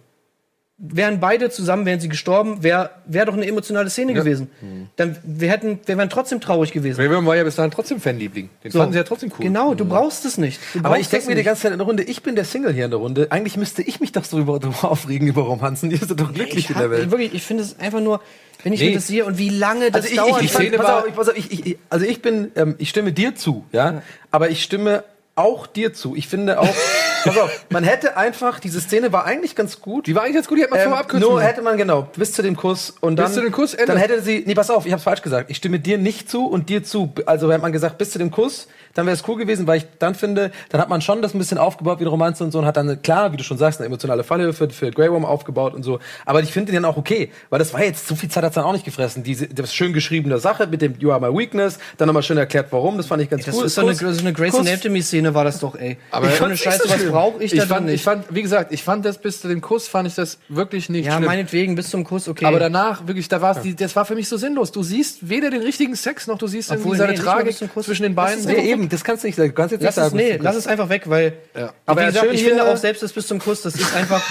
Wären 0.77 1.21
beide 1.21 1.49
zusammen, 1.49 1.85
wären 1.85 2.01
sie 2.01 2.09
gestorben, 2.09 2.61
wäre 2.61 2.89
wär 3.05 3.23
doch 3.25 3.33
eine 3.33 3.47
emotionale 3.47 3.89
Szene 3.89 4.13
gewesen. 4.13 4.49
Dann 4.97 5.15
wir 5.23 5.49
hätten, 5.49 5.79
wir 5.85 5.97
wären 5.97 6.09
trotzdem 6.09 6.41
traurig 6.41 6.73
gewesen. 6.73 6.99
Worm 7.09 7.25
war 7.25 7.37
ja 7.37 7.45
bis 7.45 7.55
dahin 7.55 7.71
trotzdem 7.71 8.01
Fanliebling. 8.01 8.49
Den 8.61 8.71
So. 8.71 8.79
fanden 8.79 8.91
sie 8.91 8.97
ja 8.99 9.05
trotzdem 9.05 9.31
cool. 9.39 9.45
Genau, 9.45 9.73
du 9.73 9.85
brauchst 9.85 10.25
es 10.25 10.37
nicht. 10.37 10.59
Du 10.73 10.79
Aber 10.79 10.89
brauchst 10.89 11.01
ich 11.03 11.07
denke 11.07 11.27
mir 11.29 11.35
die 11.35 11.43
ganze 11.43 11.61
Zeit 11.61 11.71
in 11.71 11.77
der 11.77 11.87
Runde, 11.87 12.03
ich 12.03 12.23
bin 12.23 12.35
der 12.35 12.43
Single 12.43 12.73
hier 12.73 12.83
in 12.85 12.91
der 12.91 12.99
Runde. 12.99 13.27
Eigentlich 13.29 13.55
müsste 13.55 13.83
ich 13.83 14.01
mich 14.01 14.11
doch 14.11 14.25
so 14.25 14.37
über, 14.37 14.59
darüber 14.59 14.91
aufregen 14.91 15.29
über 15.29 15.43
Romanzen. 15.43 15.89
Die 15.89 15.95
sind 15.95 16.19
doch 16.19 16.33
glücklich 16.33 16.65
ich, 16.65 16.69
in 16.71 16.75
der 16.75 16.83
hab, 16.85 16.91
Welt. 16.91 17.09
wirklich, 17.09 17.33
ich 17.33 17.43
finde 17.43 17.63
es 17.63 17.79
einfach 17.79 18.01
nur, 18.01 18.19
wenn 18.63 18.73
ich 18.73 18.81
Nee. 18.81 18.89
mir 18.89 18.95
das 18.95 19.07
sehe 19.07 19.23
und 19.23 19.37
wie 19.37 19.49
lange 19.49 19.91
das 19.91 20.03
Also 20.03 20.09
ich, 20.09 20.15
dauert. 20.17 20.41
ich, 20.41 20.59
ich, 20.59 20.71
pass 20.75 20.85
war- 20.85 20.99
auf, 20.99 21.07
ich, 21.07 21.15
pass 21.15 21.29
auf, 21.29 21.37
ich, 21.37 21.51
ich, 21.53 21.65
ich- 21.67 21.77
also 21.89 22.05
ich 22.05 22.21
bin, 22.21 22.51
ähm, 22.57 22.75
ich 22.79 22.89
stimme 22.89 23.13
dir 23.13 23.33
zu, 23.33 23.63
ja, 23.71 24.01
aber 24.29 24.49
ich 24.49 24.61
stimme 24.61 25.05
auch 25.35 25.67
dir 25.67 25.93
zu. 25.93 26.15
Ich 26.15 26.27
finde 26.27 26.59
auch, 26.59 26.67
pass 27.23 27.37
auf, 27.37 27.65
man 27.69 27.83
hätte 27.83 28.17
einfach, 28.17 28.59
diese 28.59 28.79
Szene 28.79 29.11
war 29.11 29.25
eigentlich 29.25 29.55
ganz 29.55 29.81
gut. 29.81 30.07
Die 30.07 30.15
war 30.15 30.23
eigentlich 30.23 30.35
ganz 30.35 30.47
gut, 30.47 30.57
die 30.57 30.61
hätte 30.63 30.71
man 30.71 30.79
Ähm, 30.79 30.85
vorher 30.87 31.03
abkürzen 31.03 31.29
nur 31.29 31.41
hätte 31.41 31.61
man 31.61 31.77
genau 31.77 32.07
bis 32.15 32.31
zu 32.31 32.41
dem 32.41 32.55
Kuss 32.55 32.93
und 33.01 33.15
Bis 33.15 33.25
dann 33.25 33.33
zu 33.33 33.41
dem 33.41 33.51
Kuss, 33.51 33.73
Ende. 33.73 33.87
dann 33.87 33.97
hätte 33.97 34.21
sie 34.21 34.43
nee 34.45 34.55
pass 34.55 34.69
auf 34.69 34.85
ich 34.85 34.91
habe 34.91 35.01
falsch 35.01 35.21
gesagt 35.21 35.49
ich 35.49 35.57
stimme 35.57 35.79
dir 35.79 35.97
nicht 35.97 36.29
zu 36.29 36.45
und 36.47 36.69
dir 36.69 36.83
zu 36.83 37.11
also 37.25 37.51
hätte 37.51 37.61
man 37.61 37.71
gesagt 37.73 37.97
bis 37.97 38.11
zu 38.11 38.19
dem 38.19 38.31
Kuss 38.31 38.67
dann 38.95 39.05
wäre 39.05 39.15
es 39.15 39.23
cool 39.27 39.37
gewesen 39.37 39.67
weil 39.67 39.77
ich 39.77 39.85
dann 39.99 40.15
finde 40.15 40.51
dann 40.69 40.81
hat 40.81 40.89
man 40.89 41.01
schon 41.01 41.21
das 41.21 41.33
ein 41.33 41.37
bisschen 41.37 41.57
aufgebaut 41.57 41.99
wie 41.99 42.03
eine 42.03 42.09
Romanze 42.09 42.43
und 42.43 42.51
so 42.51 42.59
und 42.59 42.65
hat 42.65 42.77
dann 42.77 43.01
klar 43.01 43.31
wie 43.31 43.37
du 43.37 43.43
schon 43.43 43.57
sagst 43.57 43.79
eine 43.79 43.85
emotionale 43.87 44.23
Falle 44.23 44.51
für, 44.53 44.69
für 44.69 44.91
Grey 44.91 45.11
Worm 45.11 45.25
aufgebaut 45.25 45.73
und 45.73 45.83
so 45.83 45.99
aber 46.25 46.41
ich 46.41 46.51
finde 46.51 46.71
den 46.71 46.81
dann 46.81 46.91
auch 46.91 46.97
okay 46.97 47.31
weil 47.49 47.59
das 47.59 47.73
war 47.73 47.83
jetzt 47.83 48.07
so 48.07 48.15
viel 48.15 48.29
Zeit 48.29 48.43
hat's 48.43 48.55
dann 48.55 48.65
auch 48.65 48.73
nicht 48.73 48.85
gefressen 48.85 49.23
diese 49.23 49.47
das 49.47 49.73
schön 49.73 49.93
geschriebene 49.93 50.39
Sache 50.39 50.67
mit 50.67 50.81
dem 50.81 50.95
You 50.99 51.11
are 51.11 51.21
my 51.21 51.37
weakness 51.37 51.77
dann 51.97 52.07
nochmal 52.07 52.23
schön 52.23 52.37
erklärt 52.37 52.67
warum 52.71 52.97
das 52.97 53.05
fand 53.05 53.21
ich 53.21 53.29
ganz 53.29 53.45
das 53.45 53.55
cool 53.55 53.65
ist 53.65 53.75
so 53.75 53.81
eine, 53.81 53.93
so 53.93 54.07
eine 54.07 54.33
Grey's 54.33 54.55
Anatomy-Szene 54.55 55.33
war 55.33 55.43
das 55.43 55.59
doch, 55.59 55.75
ey. 55.75 55.97
Aber 56.11 56.27
ich 56.27 56.33
fand's 56.33 56.59
Scheiße, 56.59 56.87
nicht 56.87 56.99
so 56.99 57.05
was 57.05 57.11
brauche 57.11 57.43
ich 57.43 57.51
da 57.51 57.63
ich, 57.63 57.69
fand, 57.69 57.87
drin 57.87 57.95
ich 57.95 58.03
fand, 58.03 58.25
wie 58.33 58.41
gesagt, 58.41 58.71
ich 58.71 58.83
fand 58.83 59.05
das 59.05 59.17
bis 59.17 59.41
zu 59.41 59.47
dem 59.47 59.61
Kuss, 59.61 59.87
fand 59.87 60.07
ich 60.07 60.15
das 60.15 60.39
wirklich 60.49 60.89
nicht 60.89 61.05
ja, 61.05 61.13
schlimm. 61.13 61.25
meinetwegen, 61.25 61.75
bis 61.75 61.89
zum 61.89 62.03
Kuss, 62.03 62.27
okay. 62.27 62.45
Aber 62.45 62.59
danach, 62.59 63.07
wirklich, 63.07 63.27
da 63.27 63.41
war's, 63.41 63.61
die, 63.61 63.75
das 63.75 63.95
war 63.95 64.05
für 64.05 64.15
mich 64.15 64.27
so 64.27 64.37
sinnlos. 64.37 64.71
Du 64.71 64.83
siehst 64.83 65.29
weder 65.29 65.49
den 65.49 65.61
richtigen 65.61 65.95
Sex, 65.95 66.27
noch 66.27 66.37
du 66.37 66.47
siehst 66.47 66.69
irgendwie 66.69 66.87
Obwohl, 66.87 66.97
seine 66.97 67.11
nee, 67.11 67.17
nicht 67.17 67.25
Tragik 67.25 67.83
zwischen 67.83 68.03
den 68.03 68.15
beiden. 68.15 68.45
nee, 68.45 68.71
eben 68.71 68.84
das 68.93 69.03
kannst 69.03 69.23
du 69.23 69.27
nicht 69.27 69.35
sagen 69.35 69.49
du 69.49 69.55
kannst 69.55 69.71
jetzt 69.71 69.81
lass 69.83 69.95
nicht 69.95 70.03
es, 70.05 70.11
sagen 70.11 70.17
nee, 70.17 70.29
bis 70.29 70.37
zum 70.37 70.43
lass 70.45 70.55
es 70.55 70.67
einfach 70.67 70.89
weg, 70.89 71.03
weil, 71.09 71.33
Ja. 71.55 71.73
aber 71.85 72.01
wie 72.01 72.05
gesagt, 72.05 72.27
ich 72.33 72.43
finde 72.43 72.63
auch 72.65 72.77
selbst 72.77 73.03
das 73.03 73.13
bis 73.13 73.27
zum 73.27 73.39
Kuss, 73.39 73.61
das 73.61 73.75
ist 73.75 73.95
einfach, 73.95 74.21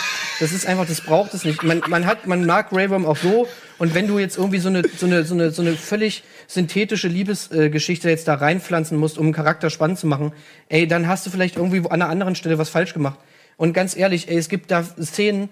das 0.41 0.53
ist 0.53 0.67
einfach, 0.67 0.87
das 0.87 1.01
braucht 1.01 1.35
es 1.35 1.45
nicht. 1.45 1.63
Man, 1.63 1.83
man 1.89 2.07
hat, 2.07 2.27
man 2.27 2.45
mag 2.45 2.71
Grey 2.71 2.91
Worm 2.91 3.07
auch 3.07 3.17
so, 3.17 3.47
und 3.79 3.95
wenn 3.95 4.07
du 4.07 4.19
jetzt 4.19 4.37
irgendwie 4.39 4.59
so 4.59 4.69
eine, 4.69 4.83
so 4.97 5.07
eine, 5.07 5.25
so 5.25 5.35
eine, 5.35 5.51
so 5.51 5.63
eine 5.63 5.75
völlig 5.75 6.23
synthetische 6.47 7.09
Liebesgeschichte 7.09 8.09
äh, 8.09 8.13
jetzt 8.13 8.29
da 8.29 8.35
reinpflanzen 8.35 8.97
musst, 8.97 9.19
um 9.19 9.27
einen 9.27 9.33
Charakter 9.33 9.71
spannend 9.71 9.99
zu 9.99 10.07
machen, 10.07 10.33
ey, 10.69 10.87
dann 10.87 11.09
hast 11.09 11.27
du 11.27 11.31
vielleicht 11.31 11.57
irgendwie 11.57 11.79
an 11.79 12.01
einer 12.01 12.09
anderen 12.09 12.35
Stelle 12.35 12.59
was 12.59 12.69
falsch 12.69 12.95
gemacht. 12.95 13.19
Und 13.57 13.73
ganz 13.73 13.97
ehrlich, 13.97 14.29
ey, 14.29 14.37
es 14.37 14.49
gibt 14.49 14.71
da 14.71 14.85
Szenen, 14.85 15.49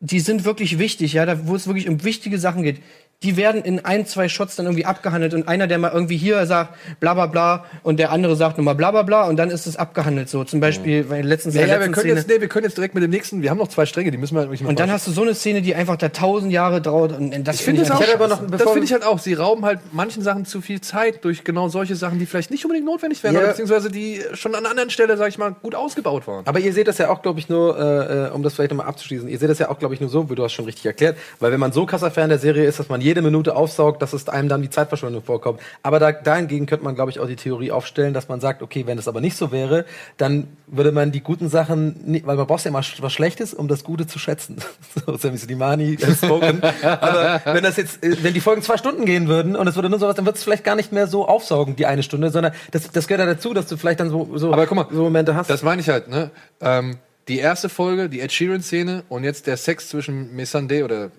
die 0.00 0.20
sind 0.20 0.44
wirklich 0.44 0.78
wichtig, 0.78 1.12
ja, 1.12 1.24
da, 1.24 1.46
wo 1.46 1.54
es 1.54 1.66
wirklich 1.66 1.88
um 1.88 2.02
wichtige 2.02 2.38
Sachen 2.38 2.64
geht. 2.64 2.80
Die 3.22 3.36
werden 3.36 3.62
in 3.62 3.84
ein, 3.84 4.06
zwei 4.06 4.28
Shots 4.28 4.56
dann 4.56 4.66
irgendwie 4.66 4.84
abgehandelt 4.84 5.34
und 5.34 5.46
einer, 5.48 5.66
der 5.66 5.78
mal 5.78 5.90
irgendwie 5.92 6.16
hier 6.16 6.44
sagt, 6.46 6.74
bla 7.00 7.14
bla 7.14 7.26
bla, 7.26 7.64
und 7.82 7.98
der 7.98 8.10
andere 8.12 8.36
sagt 8.36 8.58
nochmal 8.58 8.74
bla 8.74 8.90
bla 8.90 9.02
bla 9.02 9.24
und 9.28 9.36
dann 9.36 9.50
ist 9.50 9.66
es 9.66 9.76
abgehandelt 9.76 10.28
so. 10.28 10.44
Zum 10.44 10.60
Beispiel, 10.60 11.08
weil 11.10 11.24
letztens 11.24 11.54
in 11.54 11.60
Ja, 11.60 11.66
ja, 11.66 11.72
wir 11.74 11.78
letzten 11.80 11.92
können, 11.94 12.04
Szene. 12.06 12.18
jetzt, 12.20 12.28
nee, 12.28 12.40
wir 12.40 12.48
können 12.48 12.64
jetzt 12.64 12.76
direkt 12.76 12.94
mit 12.94 13.02
dem 13.02 13.10
nächsten, 13.10 13.42
wir 13.42 13.50
haben 13.50 13.58
noch 13.58 13.68
zwei 13.68 13.86
Stränge, 13.86 14.10
die 14.10 14.18
müssen 14.18 14.34
wir 14.36 14.46
halt 14.48 14.60
und 14.62 14.78
dann 14.80 14.90
hast 14.90 15.06
du 15.06 15.10
so 15.12 15.22
eine 15.22 15.34
Szene, 15.34 15.62
die 15.62 15.74
einfach 15.74 15.96
da 15.96 16.08
tausend 16.08 16.52
Jahre 16.52 16.80
dauert 16.80 17.12
und 17.18 17.30
das 17.46 17.56
ich 17.56 17.62
finde 17.62 17.82
einfach 17.82 17.96
auch, 17.96 18.00
Ich 18.00 18.06
hätte 18.08 18.16
aber 18.24 18.28
noch- 18.28 18.50
das 18.50 18.62
finde 18.70 18.84
ich 18.84 18.92
halt 18.92 19.04
auch, 19.04 19.18
sie 19.18 19.34
rauben 19.34 19.64
halt 19.64 19.80
manchen 19.92 20.22
Sachen 20.22 20.44
zu 20.44 20.60
viel 20.60 20.80
Zeit 20.80 21.24
durch 21.24 21.44
genau 21.44 21.68
solche 21.68 21.94
Sachen, 21.96 22.18
die 22.18 22.26
vielleicht 22.26 22.50
nicht 22.50 22.64
unbedingt 22.64 22.86
notwendig 22.86 23.22
wären, 23.22 23.34
Ja. 23.34 23.40
beziehungsweise 23.46 23.90
die 23.90 24.20
schon 24.34 24.54
an 24.54 24.60
einer 24.60 24.70
anderen 24.70 24.90
Stelle, 24.90 25.16
sag 25.16 25.28
ich 25.28 25.38
mal, 25.38 25.54
gut 25.62 25.74
ausgebaut 25.74 26.26
waren. 26.26 26.46
Aber 26.46 26.58
ihr 26.60 26.72
seht 26.72 26.88
das 26.88 26.98
ja 26.98 27.08
auch, 27.10 27.22
glaube 27.22 27.38
ich, 27.38 27.48
nur, 27.48 27.78
äh, 27.78 28.26
äh, 28.26 28.30
um 28.30 28.42
das 28.42 28.54
vielleicht 28.54 28.70
nochmal 28.70 28.86
abzuschließen, 28.88 29.28
ihr 29.28 29.38
seht 29.38 29.50
das 29.50 29.58
ja 29.58 29.70
auch, 29.70 29.78
glaube 29.78 29.94
ich, 29.94 30.00
nur 30.00 30.10
so, 30.10 30.28
wie 30.30 30.34
du 30.34 30.42
hast 30.44 30.52
schon 30.52 30.64
richtig 30.64 30.84
erklärt, 30.86 31.16
weil 31.40 31.52
wenn 31.52 31.60
man 31.60 31.72
so 31.72 31.86
krasser 31.86 32.10
Fan 32.10 32.28
der 32.28 32.38
Serie 32.38 32.64
ist, 32.64 32.78
dass 32.78 32.88
man 32.88 33.00
jede 33.12 33.22
Minute 33.22 33.54
aufsaugt, 33.54 34.00
dass 34.00 34.14
es 34.14 34.26
einem 34.28 34.48
dann 34.48 34.62
wie 34.62 34.70
Zeitverschwendung 34.70 35.22
vorkommt. 35.22 35.60
Aber 35.82 35.98
da, 35.98 36.12
dahingegen 36.12 36.64
könnte 36.66 36.84
man, 36.84 36.94
glaube 36.94 37.10
ich, 37.10 37.20
auch 37.20 37.26
die 37.26 37.36
Theorie 37.36 37.70
aufstellen, 37.70 38.14
dass 38.14 38.28
man 38.28 38.40
sagt, 38.40 38.62
okay, 38.62 38.86
wenn 38.86 38.96
es 38.96 39.06
aber 39.06 39.20
nicht 39.20 39.36
so 39.36 39.52
wäre, 39.52 39.84
dann 40.16 40.48
würde 40.66 40.92
man 40.92 41.12
die 41.12 41.20
guten 41.20 41.50
Sachen, 41.50 42.22
weil 42.24 42.36
man 42.36 42.46
braucht 42.46 42.64
ja 42.64 42.70
immer 42.70 42.78
was 42.80 43.12
Schlechtes, 43.12 43.52
um 43.52 43.68
das 43.68 43.84
Gute 43.84 44.06
zu 44.06 44.18
schätzen. 44.18 44.56
so 45.06 45.16
Sammy 45.18 45.36
Slimani 45.36 45.98
spoken. 46.16 46.62
aber 46.82 47.42
wenn 47.44 47.62
das 47.62 47.76
jetzt, 47.76 48.02
äh, 48.02 48.16
wenn 48.22 48.32
die 48.32 48.40
Folgen 48.40 48.62
zwei 48.62 48.78
Stunden 48.78 49.04
gehen 49.04 49.28
würden 49.28 49.54
und 49.54 49.68
es 49.68 49.74
würde 49.74 49.90
nur 49.90 49.98
sowas, 49.98 50.16
dann 50.16 50.24
wird 50.24 50.36
es 50.36 50.42
vielleicht 50.42 50.64
gar 50.64 50.76
nicht 50.76 50.90
mehr 50.90 51.06
so 51.06 51.28
aufsaugen, 51.28 51.76
die 51.76 51.84
eine 51.84 52.02
Stunde, 52.02 52.30
sondern 52.30 52.54
das, 52.70 52.90
das 52.90 53.06
gehört 53.06 53.26
ja 53.28 53.34
dazu, 53.34 53.52
dass 53.52 53.66
du 53.66 53.76
vielleicht 53.76 54.00
dann 54.00 54.08
so, 54.08 54.38
so, 54.38 54.52
Aber 54.52 54.66
guck 54.66 54.76
mal, 54.76 54.86
so 54.90 55.02
Momente 55.02 55.34
hast. 55.34 55.50
Das 55.50 55.62
meine 55.62 55.82
ich 55.82 55.88
halt, 55.90 56.08
ne? 56.08 56.30
Ähm, 56.60 56.96
die 57.28 57.38
erste 57.38 57.68
Folge, 57.68 58.08
die 58.08 58.20
Ed 58.20 58.32
Sheeran-Szene 58.32 59.04
und 59.08 59.24
jetzt 59.24 59.46
der 59.46 59.56
Sex 59.56 59.88
zwischen 59.88 60.34
Missandei 60.34 60.84
oder 60.84 61.10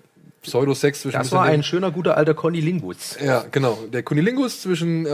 Pseudosex 0.44 1.02
zwischen 1.02 1.18
Das 1.18 1.32
war 1.32 1.42
ein 1.42 1.62
schöner, 1.62 1.90
guter 1.90 2.16
alter 2.16 2.34
Conny-Lingus. 2.34 3.18
Ja, 3.24 3.44
genau. 3.50 3.78
Der 3.92 4.02
Kunilingus 4.02 4.62
zwischen 4.62 5.06
äh, 5.06 5.10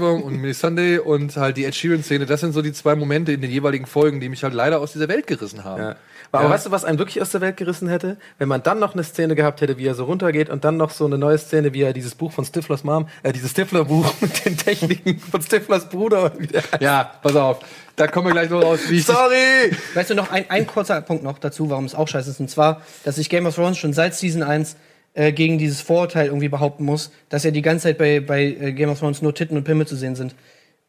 Worm 0.00 0.22
und 0.22 0.54
Sunday 0.54 0.98
und 0.98 1.36
halt 1.36 1.56
die 1.56 1.64
Ed 1.64 1.74
Sheeran-Szene, 1.74 2.26
das 2.26 2.40
sind 2.40 2.52
so 2.52 2.62
die 2.62 2.72
zwei 2.72 2.94
Momente 2.94 3.32
in 3.32 3.40
den 3.40 3.50
jeweiligen 3.50 3.86
Folgen, 3.86 4.20
die 4.20 4.28
mich 4.28 4.42
halt 4.42 4.54
leider 4.54 4.80
aus 4.80 4.92
dieser 4.92 5.08
Welt 5.08 5.26
gerissen 5.26 5.64
haben. 5.64 5.82
Ja. 5.82 5.96
Aber 6.32 6.50
weißt 6.50 6.66
du, 6.66 6.70
was 6.70 6.84
einen 6.84 6.98
wirklich 6.98 7.22
aus 7.22 7.30
der 7.30 7.40
Welt 7.40 7.56
gerissen 7.56 7.88
hätte? 7.88 8.16
Wenn 8.38 8.48
man 8.48 8.62
dann 8.62 8.78
noch 8.78 8.94
eine 8.94 9.02
Szene 9.02 9.34
gehabt 9.34 9.60
hätte, 9.60 9.78
wie 9.78 9.86
er 9.86 9.94
so 9.94 10.04
runtergeht 10.04 10.50
und 10.50 10.64
dann 10.64 10.76
noch 10.76 10.90
so 10.90 11.06
eine 11.06 11.16
neue 11.16 11.38
Szene, 11.38 11.72
wie 11.72 11.82
er 11.82 11.92
dieses 11.92 12.14
Buch 12.14 12.32
von 12.32 12.44
Stiflers 12.44 12.84
Mom, 12.84 13.08
äh, 13.22 13.32
dieses 13.32 13.52
Stifler-Buch 13.52 14.12
mit 14.20 14.44
den 14.44 14.56
Techniken 14.56 15.18
von 15.18 15.40
Stiflers 15.40 15.88
Bruder. 15.88 16.32
wie 16.38 16.46
der 16.46 16.62
heißt. 16.62 16.82
Ja, 16.82 17.12
pass 17.22 17.36
auf. 17.36 17.60
Da 17.96 18.06
kommen 18.06 18.28
wir 18.28 18.32
gleich 18.32 18.50
noch 18.50 18.62
raus, 18.62 18.80
wie 18.88 18.98
ich 18.98 19.06
Sorry! 19.06 19.74
Weißt 19.94 20.10
du 20.10 20.14
noch, 20.14 20.30
ein, 20.30 20.44
ein 20.48 20.66
kurzer 20.66 21.00
Punkt 21.00 21.24
noch 21.24 21.38
dazu, 21.38 21.68
warum 21.70 21.84
es 21.84 21.94
auch 21.94 22.06
scheiße 22.06 22.30
ist. 22.30 22.40
Und 22.40 22.48
zwar, 22.50 22.82
dass 23.04 23.16
sich 23.16 23.28
Game 23.28 23.46
of 23.46 23.54
Thrones 23.54 23.78
schon 23.78 23.92
seit 23.92 24.14
Season 24.14 24.42
1 24.42 24.76
äh, 25.14 25.32
gegen 25.32 25.58
dieses 25.58 25.80
Vorurteil 25.80 26.26
irgendwie 26.26 26.48
behaupten 26.48 26.84
muss, 26.84 27.10
dass 27.28 27.42
ja 27.42 27.50
die 27.50 27.62
ganze 27.62 27.84
Zeit 27.84 27.98
bei, 27.98 28.20
bei 28.20 28.44
äh, 28.44 28.72
Game 28.72 28.90
of 28.90 29.00
Thrones 29.00 29.22
nur 29.22 29.34
Titten 29.34 29.56
und 29.56 29.64
Pimmel 29.64 29.86
zu 29.86 29.96
sehen 29.96 30.14
sind. 30.14 30.34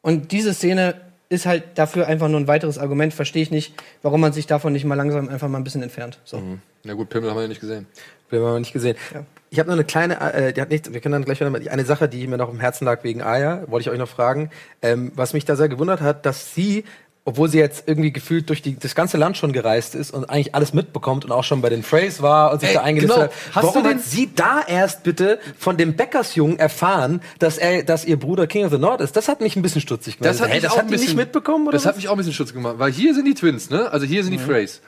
Und 0.01 0.31
diese 0.31 0.53
Szene 0.53 0.95
ist 1.29 1.45
halt 1.45 1.63
dafür 1.75 2.07
einfach 2.07 2.27
nur 2.27 2.39
ein 2.39 2.47
weiteres 2.47 2.77
Argument. 2.77 3.13
Verstehe 3.13 3.43
ich 3.43 3.51
nicht, 3.51 3.73
warum 4.01 4.19
man 4.19 4.33
sich 4.33 4.47
davon 4.47 4.73
nicht 4.73 4.85
mal 4.85 4.95
langsam 4.95 5.29
einfach 5.29 5.47
mal 5.47 5.59
ein 5.59 5.63
bisschen 5.63 5.83
entfernt. 5.83 6.19
So. 6.25 6.41
Na 6.83 6.93
gut, 6.93 7.09
Pimmel 7.09 7.29
haben 7.29 7.37
wir 7.37 7.43
ja 7.43 7.47
nicht 7.47 7.61
gesehen. 7.61 7.85
Wir 8.29 8.39
haben 8.39 8.47
aber 8.47 8.59
nicht 8.59 8.73
gesehen. 8.73 8.97
Ja. 9.13 9.25
Ich 9.51 9.59
habe 9.59 9.69
noch 9.69 9.75
eine 9.75 9.83
kleine, 9.83 10.19
äh, 10.33 10.53
die 10.53 10.61
hat 10.61 10.69
nichts, 10.69 10.93
wir 10.93 11.01
können 11.01 11.13
dann 11.13 11.25
gleich 11.25 11.39
wieder 11.39 11.49
mal, 11.49 11.67
eine 11.67 11.85
Sache, 11.85 12.07
die 12.07 12.27
mir 12.27 12.37
noch 12.37 12.51
im 12.51 12.59
Herzen 12.59 12.85
lag 12.85 13.03
wegen 13.03 13.21
Aya, 13.21 13.63
wollte 13.67 13.89
ich 13.89 13.89
euch 13.89 13.97
noch 13.97 14.09
fragen. 14.09 14.51
Ähm, 14.81 15.11
was 15.15 15.33
mich 15.33 15.45
da 15.45 15.55
sehr 15.55 15.69
gewundert 15.69 16.01
hat, 16.01 16.25
dass 16.25 16.53
sie, 16.53 16.83
obwohl 17.29 17.49
sie 17.49 17.57
jetzt 17.59 17.83
irgendwie 17.87 18.11
gefühlt 18.11 18.49
durch 18.49 18.61
die, 18.61 18.77
das 18.77 18.93
ganze 18.95 19.17
Land 19.17 19.37
schon 19.37 19.53
gereist 19.53 19.95
ist 19.95 20.11
und 20.11 20.29
eigentlich 20.29 20.53
alles 20.55 20.73
mitbekommt 20.73 21.23
und 21.25 21.31
auch 21.31 21.43
schon 21.43 21.61
bei 21.61 21.69
den 21.69 21.83
Freys 21.83 22.21
war 22.21 22.51
und 22.51 22.59
sich 22.59 22.69
Ey, 22.69 22.75
da 22.75 22.81
eingelistet 22.81 23.15
genau. 23.17 23.27
hat, 23.31 23.55
Hast 23.55 23.63
warum 23.63 23.83
du 23.83 23.89
den- 23.89 23.97
hat 23.99 24.03
sie 24.05 24.29
da 24.35 24.61
erst 24.67 25.03
bitte 25.03 25.39
von 25.57 25.77
dem 25.77 25.95
Bäckersjungen 25.95 26.59
erfahren, 26.59 27.21
dass 27.39 27.57
er, 27.57 27.83
dass 27.83 28.03
ihr 28.05 28.19
Bruder 28.19 28.47
King 28.47 28.65
of 28.65 28.71
the 28.71 28.77
North 28.77 29.01
ist? 29.01 29.15
Das 29.15 29.27
hat 29.27 29.41
mich 29.41 29.55
ein 29.55 29.61
bisschen 29.61 29.81
stutzig 29.81 30.17
gemacht. 30.17 30.33
Das 30.33 30.41
hat, 30.41 30.49
mich 30.49 30.61
das 30.61 30.73
auch 30.73 30.77
hat 30.77 30.87
bisschen, 30.87 31.07
nicht 31.07 31.15
mitbekommen 31.17 31.67
oder 31.67 31.73
Das 31.77 31.85
hat 31.85 31.91
was? 31.93 31.97
mich 31.97 32.07
auch 32.09 32.13
ein 32.13 32.17
bisschen 32.17 32.33
Schutz 32.33 32.51
gemacht, 32.53 32.75
weil 32.77 32.91
hier 32.91 33.13
sind 33.13 33.25
die 33.25 33.33
Twins, 33.35 33.69
ne? 33.69 33.91
Also 33.91 34.05
hier 34.05 34.23
sind 34.23 34.31
die 34.33 34.39
Freys. 34.39 34.81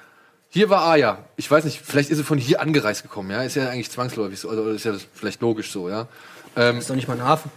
Hier 0.49 0.69
war 0.69 0.83
Aya. 0.83 1.19
Ich 1.37 1.49
weiß 1.49 1.63
nicht, 1.63 1.79
vielleicht 1.81 2.09
ist 2.09 2.17
sie 2.17 2.23
von 2.25 2.37
hier 2.37 2.59
angereist 2.59 3.03
gekommen, 3.03 3.31
ja? 3.31 3.41
Ist 3.43 3.55
ja 3.55 3.69
eigentlich 3.69 3.89
zwangsläufig 3.89 4.37
so, 4.39 4.49
also 4.49 4.69
ist 4.71 4.83
ja 4.83 4.93
vielleicht 5.13 5.41
logisch 5.41 5.71
so, 5.71 5.87
ja? 5.89 6.07
Ähm, 6.57 6.79
Ist 6.79 6.89
doch 6.89 6.95
nicht 6.95 7.07
mal 7.07 7.13
ein 7.13 7.23
Hafen. 7.23 7.49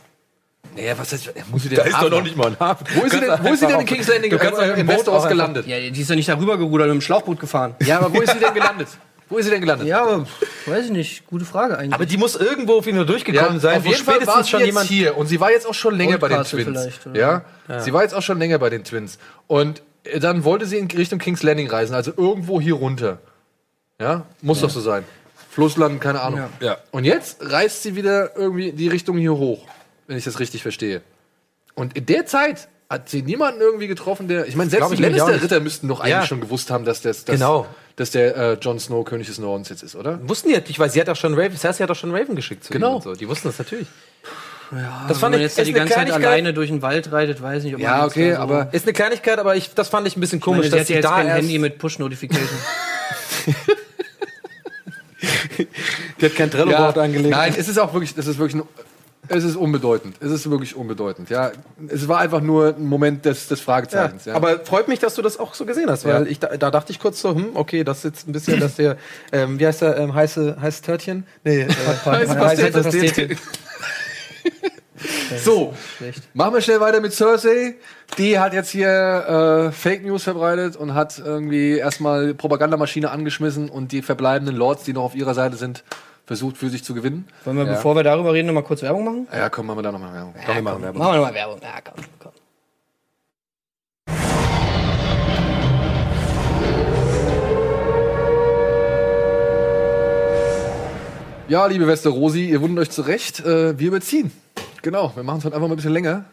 Naja, 0.76 0.98
was 0.98 1.12
heißt, 1.12 1.32
muss 1.50 1.62
sie 1.62 1.68
denn 1.68 1.78
Da 1.78 1.84
ist 1.84 1.94
doch 2.00 2.10
noch 2.10 2.22
nicht 2.22 2.36
mal 2.36 2.48
ein 2.48 2.58
Hafen. 2.58 2.86
Wo 2.94 3.04
ist 3.04 3.12
sie 3.12 3.20
denn, 3.20 3.30
wo 3.42 3.52
ist 3.52 3.60
sie 3.60 3.66
denn 3.66 3.80
in 3.80 3.86
King's 3.86 4.08
Landing 4.08 4.30
Du 4.30 4.38
kannst 4.38 4.58
doch 4.60 4.64
im 4.64 4.74
im 4.74 4.86
Boot 4.86 4.96
Westeros 4.96 5.24
auch 5.24 5.28
gelandet? 5.28 5.66
Ja, 5.66 5.78
die 5.78 6.00
ist 6.00 6.10
doch 6.10 6.14
nicht 6.14 6.28
darüber 6.28 6.58
gerudert 6.58 6.88
und 6.88 6.96
im 6.96 7.00
Schlauchboot 7.00 7.40
gefahren. 7.40 7.74
Ja, 7.80 7.98
aber 7.98 8.12
wo 8.14 8.20
ist 8.20 8.32
sie 8.32 8.38
denn 8.38 8.54
gelandet? 8.54 8.88
Wo 9.28 9.38
ist 9.38 9.46
sie 9.46 9.50
denn 9.50 9.60
gelandet? 9.60 9.88
Ja, 9.88 10.02
aber 10.02 10.26
pff, 10.26 10.68
weiß 10.68 10.86
ich 10.86 10.90
nicht. 10.90 11.26
Gute 11.26 11.44
Frage 11.44 11.78
eigentlich. 11.78 11.94
Aber 11.94 12.06
die 12.06 12.16
muss 12.18 12.36
irgendwo 12.36 12.78
auf 12.78 12.86
ihn 12.86 12.94
nur 12.94 13.06
durchgekommen 13.06 13.58
sein, 13.58 13.78
auf 13.78 13.84
wo 13.84 13.88
jeden 13.88 14.04
Fall 14.04 14.14
war 14.14 14.20
spätestens 14.20 14.44
sie 14.44 14.50
schon 14.50 14.60
jetzt 14.60 14.66
jemand 14.66 14.86
hier 14.88 15.16
und 15.16 15.26
sie 15.26 15.40
war 15.40 15.50
jetzt 15.50 15.66
auch 15.66 15.74
schon 15.74 15.96
länger 15.96 16.18
bei 16.18 16.28
den 16.28 16.44
Twins. 16.44 16.64
vielleicht, 16.64 17.06
oder? 17.06 17.44
Ja? 17.68 17.80
sie 17.80 17.92
war 17.92 18.02
jetzt 18.02 18.14
auch 18.14 18.22
schon 18.22 18.38
länger 18.38 18.58
bei 18.58 18.70
den 18.70 18.84
Twins 18.84 19.18
und 19.46 19.82
äh, 20.04 20.20
dann 20.20 20.44
wollte 20.44 20.66
sie 20.66 20.76
in 20.76 20.90
Richtung 20.90 21.18
Kings 21.18 21.42
Landing 21.42 21.68
reisen, 21.70 21.94
also 21.94 22.12
irgendwo 22.16 22.60
hier 22.60 22.74
runter. 22.74 23.18
Ja, 24.00 24.26
muss 24.42 24.60
doch 24.60 24.70
so 24.70 24.80
sein. 24.80 25.04
Flussland, 25.50 26.00
keine 26.00 26.20
Ahnung. 26.20 26.40
Ja. 26.60 26.66
Ja. 26.66 26.76
Und 26.90 27.04
jetzt 27.04 27.36
reist 27.40 27.82
sie 27.82 27.94
wieder 27.94 28.36
irgendwie 28.36 28.72
die 28.72 28.88
Richtung 28.88 29.16
hier 29.16 29.34
hoch, 29.34 29.66
wenn 30.06 30.18
ich 30.18 30.24
das 30.24 30.38
richtig 30.40 30.62
verstehe. 30.62 31.02
Und 31.74 31.96
in 31.96 32.06
der 32.06 32.26
Zeit 32.26 32.68
hat 32.90 33.08
sie 33.08 33.22
niemanden 33.22 33.60
irgendwie 33.60 33.86
getroffen, 33.88 34.28
der. 34.28 34.46
Ich 34.46 34.54
meine, 34.56 34.70
selbst 34.70 34.90
die 34.90 34.94
ich 34.94 35.00
Lannister-Ritter 35.00 35.60
müssten 35.60 35.88
doch 35.88 36.00
eigentlich 36.00 36.10
Ja. 36.12 36.26
schon 36.26 36.40
gewusst 36.40 36.70
haben, 36.70 36.84
dass, 36.84 37.00
das, 37.02 37.24
dass, 37.24 37.34
Genau. 37.34 37.66
dass 37.96 38.10
der 38.12 38.36
äh, 38.36 38.52
Jon 38.60 38.78
Snow 38.78 39.04
König 39.04 39.26
des 39.26 39.38
Nordens 39.38 39.68
jetzt 39.70 39.82
ist, 39.82 39.96
oder? 39.96 40.20
Wussten 40.28 40.48
die 40.50 40.54
nicht, 40.56 40.78
weil 40.78 40.90
sie 40.90 41.00
hat 41.00 41.08
auch 41.08 41.16
schon 41.16 41.34
Raven, 41.34 41.56
Cersei 41.56 41.82
hat 41.84 41.90
auch 41.90 41.96
schon 41.96 42.14
Raven 42.14 42.36
geschickt 42.36 42.62
zu 42.64 42.72
Genau. 42.72 42.90
ihm 42.90 42.94
und 42.96 43.02
so. 43.02 43.14
Die 43.14 43.26
wussten 43.28 43.48
das 43.48 43.58
natürlich. 43.58 43.88
ja, 44.70 45.04
das 45.08 45.16
wenn 45.16 45.18
fand 45.20 45.22
man 45.22 45.32
ich- 45.34 45.40
jetzt 45.42 45.58
da 45.58 45.62
ist 45.62 45.68
die 45.68 45.72
eine 45.72 45.78
ganze 45.80 45.94
Zeit 45.94 46.06
Kleinigkeit. 46.06 46.32
alleine 46.32 46.54
durch 46.54 46.68
den 46.70 46.82
Wald 46.82 47.10
reitet, 47.10 47.42
weiß 47.42 47.64
nicht, 47.64 47.74
ob 47.74 47.80
man 47.80 47.90
Ja, 47.90 48.02
jetzt 48.04 48.12
okay, 48.12 48.34
so 48.34 48.38
aber 48.40 48.68
Ist 48.72 48.84
eine 48.86 48.92
Kleinigkeit, 48.92 49.38
aber 49.38 49.56
ich, 49.56 49.74
das 49.74 49.88
fand 49.88 50.06
ich 50.06 50.16
ein 50.16 50.20
bisschen 50.20 50.38
Ich 50.38 50.46
meine, 50.46 50.58
komisch, 50.58 50.70
dass 50.70 50.86
sie 50.86 50.92
ja 50.92 50.98
jetzt 50.98 51.06
da 51.06 51.16
kein 51.16 51.26
erst, 51.26 51.38
Handy 51.40 51.58
mit 51.58 51.78
Push-Notification. 51.78 52.48
die 56.20 56.26
hat 56.26 56.34
kein 56.36 56.50
Trello-Board 56.50 56.98
angelegt. 56.98 57.30
Nein, 57.30 57.54
es 57.56 57.68
ist 57.68 57.78
auch 57.78 57.92
wirklich, 57.92 58.14
das 58.14 58.26
ist 58.26 58.38
wirklich, 58.38 58.62
ein- 58.62 58.68
es 59.28 59.44
ist 59.44 59.56
unbedeutend. 59.56 60.16
Es 60.20 60.30
ist 60.30 60.48
wirklich 60.50 60.76
unbedeutend. 60.76 61.30
Ja, 61.30 61.52
es 61.88 62.08
war 62.08 62.18
einfach 62.18 62.40
nur 62.40 62.74
ein 62.76 62.86
Moment 62.86 63.24
des, 63.24 63.48
des 63.48 63.60
Ja, 63.60 63.64
Fragezeichens. 63.64 64.24
Ja, 64.26 64.34
aber 64.34 64.60
freut 64.60 64.88
mich, 64.88 64.98
dass 64.98 65.14
du 65.14 65.22
das 65.22 65.38
auch 65.38 65.54
so 65.54 65.64
gesehen 65.66 65.90
hast, 65.90 66.04
weil 66.04 66.24
Ja. 66.24 66.30
ich 66.30 66.40
da, 66.40 66.56
da 66.56 66.70
dachte 66.70 66.92
ich 66.92 66.98
kurz 67.00 67.20
so, 67.20 67.34
hm, 67.34 67.50
okay, 67.54 67.84
das 67.84 67.98
ist 67.98 68.04
jetzt 68.04 68.28
ein 68.28 68.32
bisschen, 68.32 68.60
dass 68.60 68.76
der, 68.76 68.96
ähm, 69.32 69.58
wie 69.58 69.66
heißt 69.66 69.82
der, 69.82 69.96
ähm, 69.98 70.14
heiße, 70.14 70.56
heiße 70.60 70.82
Törtchen? 70.82 71.26
Nee, 71.44 71.62
äh, 71.62 71.68
Heiße 72.04 72.38
heiße 72.38 72.70
Pastete. 72.70 72.82
Pastete. 72.82 73.36
so, 75.44 75.74
machen 76.34 76.54
wir 76.54 76.60
schnell 76.60 76.80
weiter 76.80 77.00
mit 77.00 77.12
Cersei. 77.12 77.74
Die 78.18 78.38
hat 78.38 78.52
jetzt 78.52 78.70
hier 78.70 79.68
äh, 79.68 79.72
Fake 79.72 80.04
News 80.04 80.22
verbreitet 80.22 80.76
und 80.76 80.94
hat 80.94 81.18
irgendwie 81.18 81.78
erstmal 81.78 82.34
Propagandamaschine 82.34 83.10
angeschmissen 83.10 83.68
und 83.68 83.92
die 83.92 84.02
verbleibenden 84.02 84.56
Lords, 84.56 84.84
die 84.84 84.92
noch 84.92 85.02
auf 85.02 85.14
ihrer 85.14 85.34
Seite 85.34 85.56
sind, 85.56 85.82
versucht 86.26 86.56
für 86.56 86.68
sich 86.70 86.84
zu 86.84 86.94
gewinnen. 86.94 87.26
Wollen 87.44 87.56
wir, 87.58 87.64
Ja. 87.66 87.72
bevor 87.74 87.96
wir 87.96 88.02
darüber 88.02 88.32
reden, 88.32 88.46
noch 88.46 88.54
mal 88.54 88.62
kurz 88.62 88.82
Werbung 88.82 89.04
machen? 89.04 89.28
Ja, 89.32 89.48
komm, 89.50 89.66
machen 89.66 89.78
wir 89.78 89.82
da 89.82 89.92
nochmal 89.92 90.12
Werbung. 90.14 90.34
Komm, 90.46 90.54
wir 90.54 90.62
machen 90.62 90.82
Werbung. 90.82 90.98
Machen 90.98 91.12
wir 91.12 91.16
nochmal 91.18 91.34
Werbung. 91.34 91.60
Ja, 91.62 91.80
komm, 91.82 92.04
komm. 92.18 92.32
Ja, 101.46 101.66
liebe 101.66 101.86
Westerosi, 101.86 102.48
ihr 102.48 102.60
wundert 102.62 102.86
euch 102.88 102.90
zurecht. 102.90 103.40
Äh, 103.40 103.78
wir 103.78 103.88
überziehen. 103.88 104.32
Genau, 104.82 105.12
wir 105.14 105.22
machen 105.22 105.38
es 105.38 105.44
heute 105.44 105.54
einfach 105.54 105.68
mal 105.68 105.74
ein 105.74 105.76
bisschen 105.76 105.92
länger. 105.92 106.24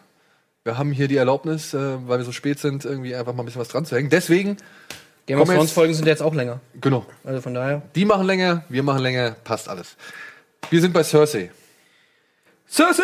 Wir 0.63 0.77
haben 0.77 0.91
hier 0.91 1.07
die 1.07 1.17
Erlaubnis, 1.17 1.73
äh, 1.73 2.07
weil 2.07 2.19
wir 2.19 2.25
so 2.25 2.31
spät 2.31 2.59
sind, 2.59 2.85
irgendwie 2.85 3.13
einfach 3.15 3.33
mal 3.33 3.43
ein 3.43 3.45
bisschen 3.45 3.61
was 3.61 3.67
dran 3.67 3.83
zu 3.85 3.95
hängen. 3.95 4.09
Deswegen, 4.09 4.57
Game 5.25 5.39
of 5.39 5.47
Thrones 5.49 5.71
Folgen 5.71 5.93
sind 5.93 6.07
jetzt 6.07 6.21
auch 6.21 6.33
länger. 6.33 6.59
genau, 6.79 7.05
Also 7.23 7.41
von 7.41 7.53
daher. 7.53 7.81
die 7.95 8.05
machen 8.05 8.25
länger, 8.25 8.63
wir 8.69 8.83
machen 8.83 9.01
länger, 9.01 9.35
passt 9.43 9.69
alles. 9.69 9.95
Wir 10.69 10.81
sind 10.81 10.93
bei 10.93 11.03
Cersei. 11.03 11.51
Cersei? 12.67 13.03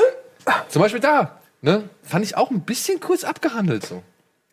Zum 0.70 0.82
Beispiel 0.82 1.02
da. 1.02 1.40
Ne? 1.62 1.90
Fand 2.04 2.24
ich 2.26 2.38
auch 2.38 2.52
ein 2.52 2.62
bisschen 2.62 3.00
kurz 3.00 3.24
abgehandelt 3.24 3.86
so. 3.86 4.04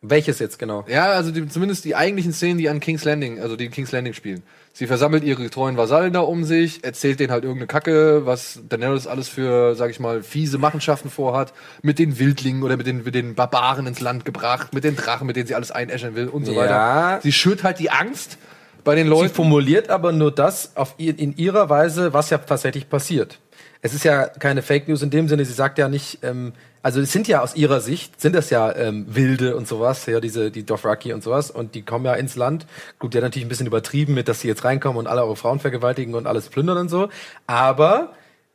Welches 0.03 0.39
jetzt 0.39 0.59
genau? 0.59 0.85
Ja, 0.87 1.13
also 1.13 1.31
die, 1.31 1.49
zumindest 1.49 1.85
die 1.85 1.97
eigentlichen 1.97 2.33
Szenen, 2.33 2.59
die 2.59 2.69
an 2.69 2.81
King's 2.81 3.05
Landing, 3.05 3.41
also 3.41 3.57
die 3.57 3.67
in 3.67 3.71
King's 3.71 3.91
Landing 3.93 4.13
spielen. 4.13 4.43
Sie 4.77 4.89
versammelt 4.89 5.23
ihre 5.23 5.49
treuen 5.51 5.77
Vasallen 5.77 6.13
da 6.13 6.19
um 6.19 6.43
sich, 6.43 6.83
erzählt 6.83 7.21
denen 7.21 7.31
halt 7.31 7.45
irgendeine 7.45 7.69
Kacke, 7.69 8.27
was 8.27 8.59
Daenerys 8.69 9.07
alles 9.07 9.29
für, 9.29 9.77
sag 9.77 9.91
ich 9.91 10.01
mal, 10.01 10.25
fiese 10.25 10.59
Machenschaften 10.59 11.11
vorhat, 11.11 11.53
mit 11.83 12.01
den 12.01 12.19
Wildlingen 12.19 12.65
oder 12.65 12.77
mit 12.77 12.89
den, 12.89 13.05
mit 13.05 13.15
den 13.15 13.37
Barbaren 13.37 13.87
ins 13.87 14.01
Land 14.01 14.25
gebracht, 14.25 14.75
mit 14.75 14.83
den 14.83 14.97
Drachen, 14.97 15.29
mit 15.29 15.37
denen 15.37 15.47
sie 15.47 15.55
alles 15.55 15.71
einäschern 15.71 16.17
will 16.17 16.27
und 16.27 16.45
so 16.45 16.53
Ja. 16.55 16.59
weiter. 16.63 17.21
Sie 17.23 17.31
schürt 17.31 17.63
halt 17.63 17.79
die 17.79 17.91
Angst 17.91 18.37
bei 18.83 18.97
den 18.97 19.05
Sie 19.07 19.11
Leuten. 19.11 19.33
formuliert 19.33 19.91
aber 19.91 20.11
nur 20.11 20.33
das 20.33 20.77
auf 20.77 20.95
in 20.99 21.37
ihrer 21.37 21.69
Weise, 21.71 22.13
was 22.13 22.31
ja 22.31 22.39
tatsächlich 22.39 22.89
passiert. 22.91 23.39
Es 23.81 23.95
ist 23.95 24.03
ja 24.05 24.27
keine 24.27 24.63
Fake 24.63 24.89
News 24.89 25.03
in 25.03 25.11
dem 25.11 25.29
Sinne, 25.29 25.45
sie 25.45 25.53
sagt 25.53 25.79
ja 25.79 25.89
nicht, 25.89 26.19
ähm, 26.25 26.53
also 26.85 27.01
es 27.01 27.13
sind 27.13 27.29
ja 27.29 27.41
aus 27.41 27.57
ihrer 27.57 27.81
Sicht, 27.81 28.21
sind 28.21 28.35
das 28.35 28.51
ja 28.51 28.71
ähm, 28.77 29.07
Wilde 29.09 29.57
und 29.57 29.67
sowas, 29.67 30.05
ja, 30.05 30.21
diese, 30.21 30.51
die 30.51 30.67
Dothraki 30.67 31.15
und 31.15 31.25
sowas, 31.25 31.51
und 31.51 31.75
die 31.75 31.81
kommen 31.81 32.05
ja 32.05 32.13
ins 32.13 32.37
Land. 32.37 32.67
Gut, 32.99 33.15
der 33.15 33.23
hat 33.23 33.29
natürlich 33.31 33.47
ein 33.47 33.49
bisschen 33.49 33.67
übertrieben 33.67 34.13
mit, 34.13 34.29
dass 34.29 34.43
sie 34.43 34.49
jetzt 34.49 34.65
reinkommen 34.65 34.99
und 34.99 35.07
alle 35.07 35.23
eure 35.23 35.35
Frauen 35.35 35.61
vergewaltigen 35.61 36.15
und 36.15 36.27
alles 36.27 36.51
plündern 36.51 36.77
und 36.77 36.91
so, 36.91 37.09
aber 37.47 38.13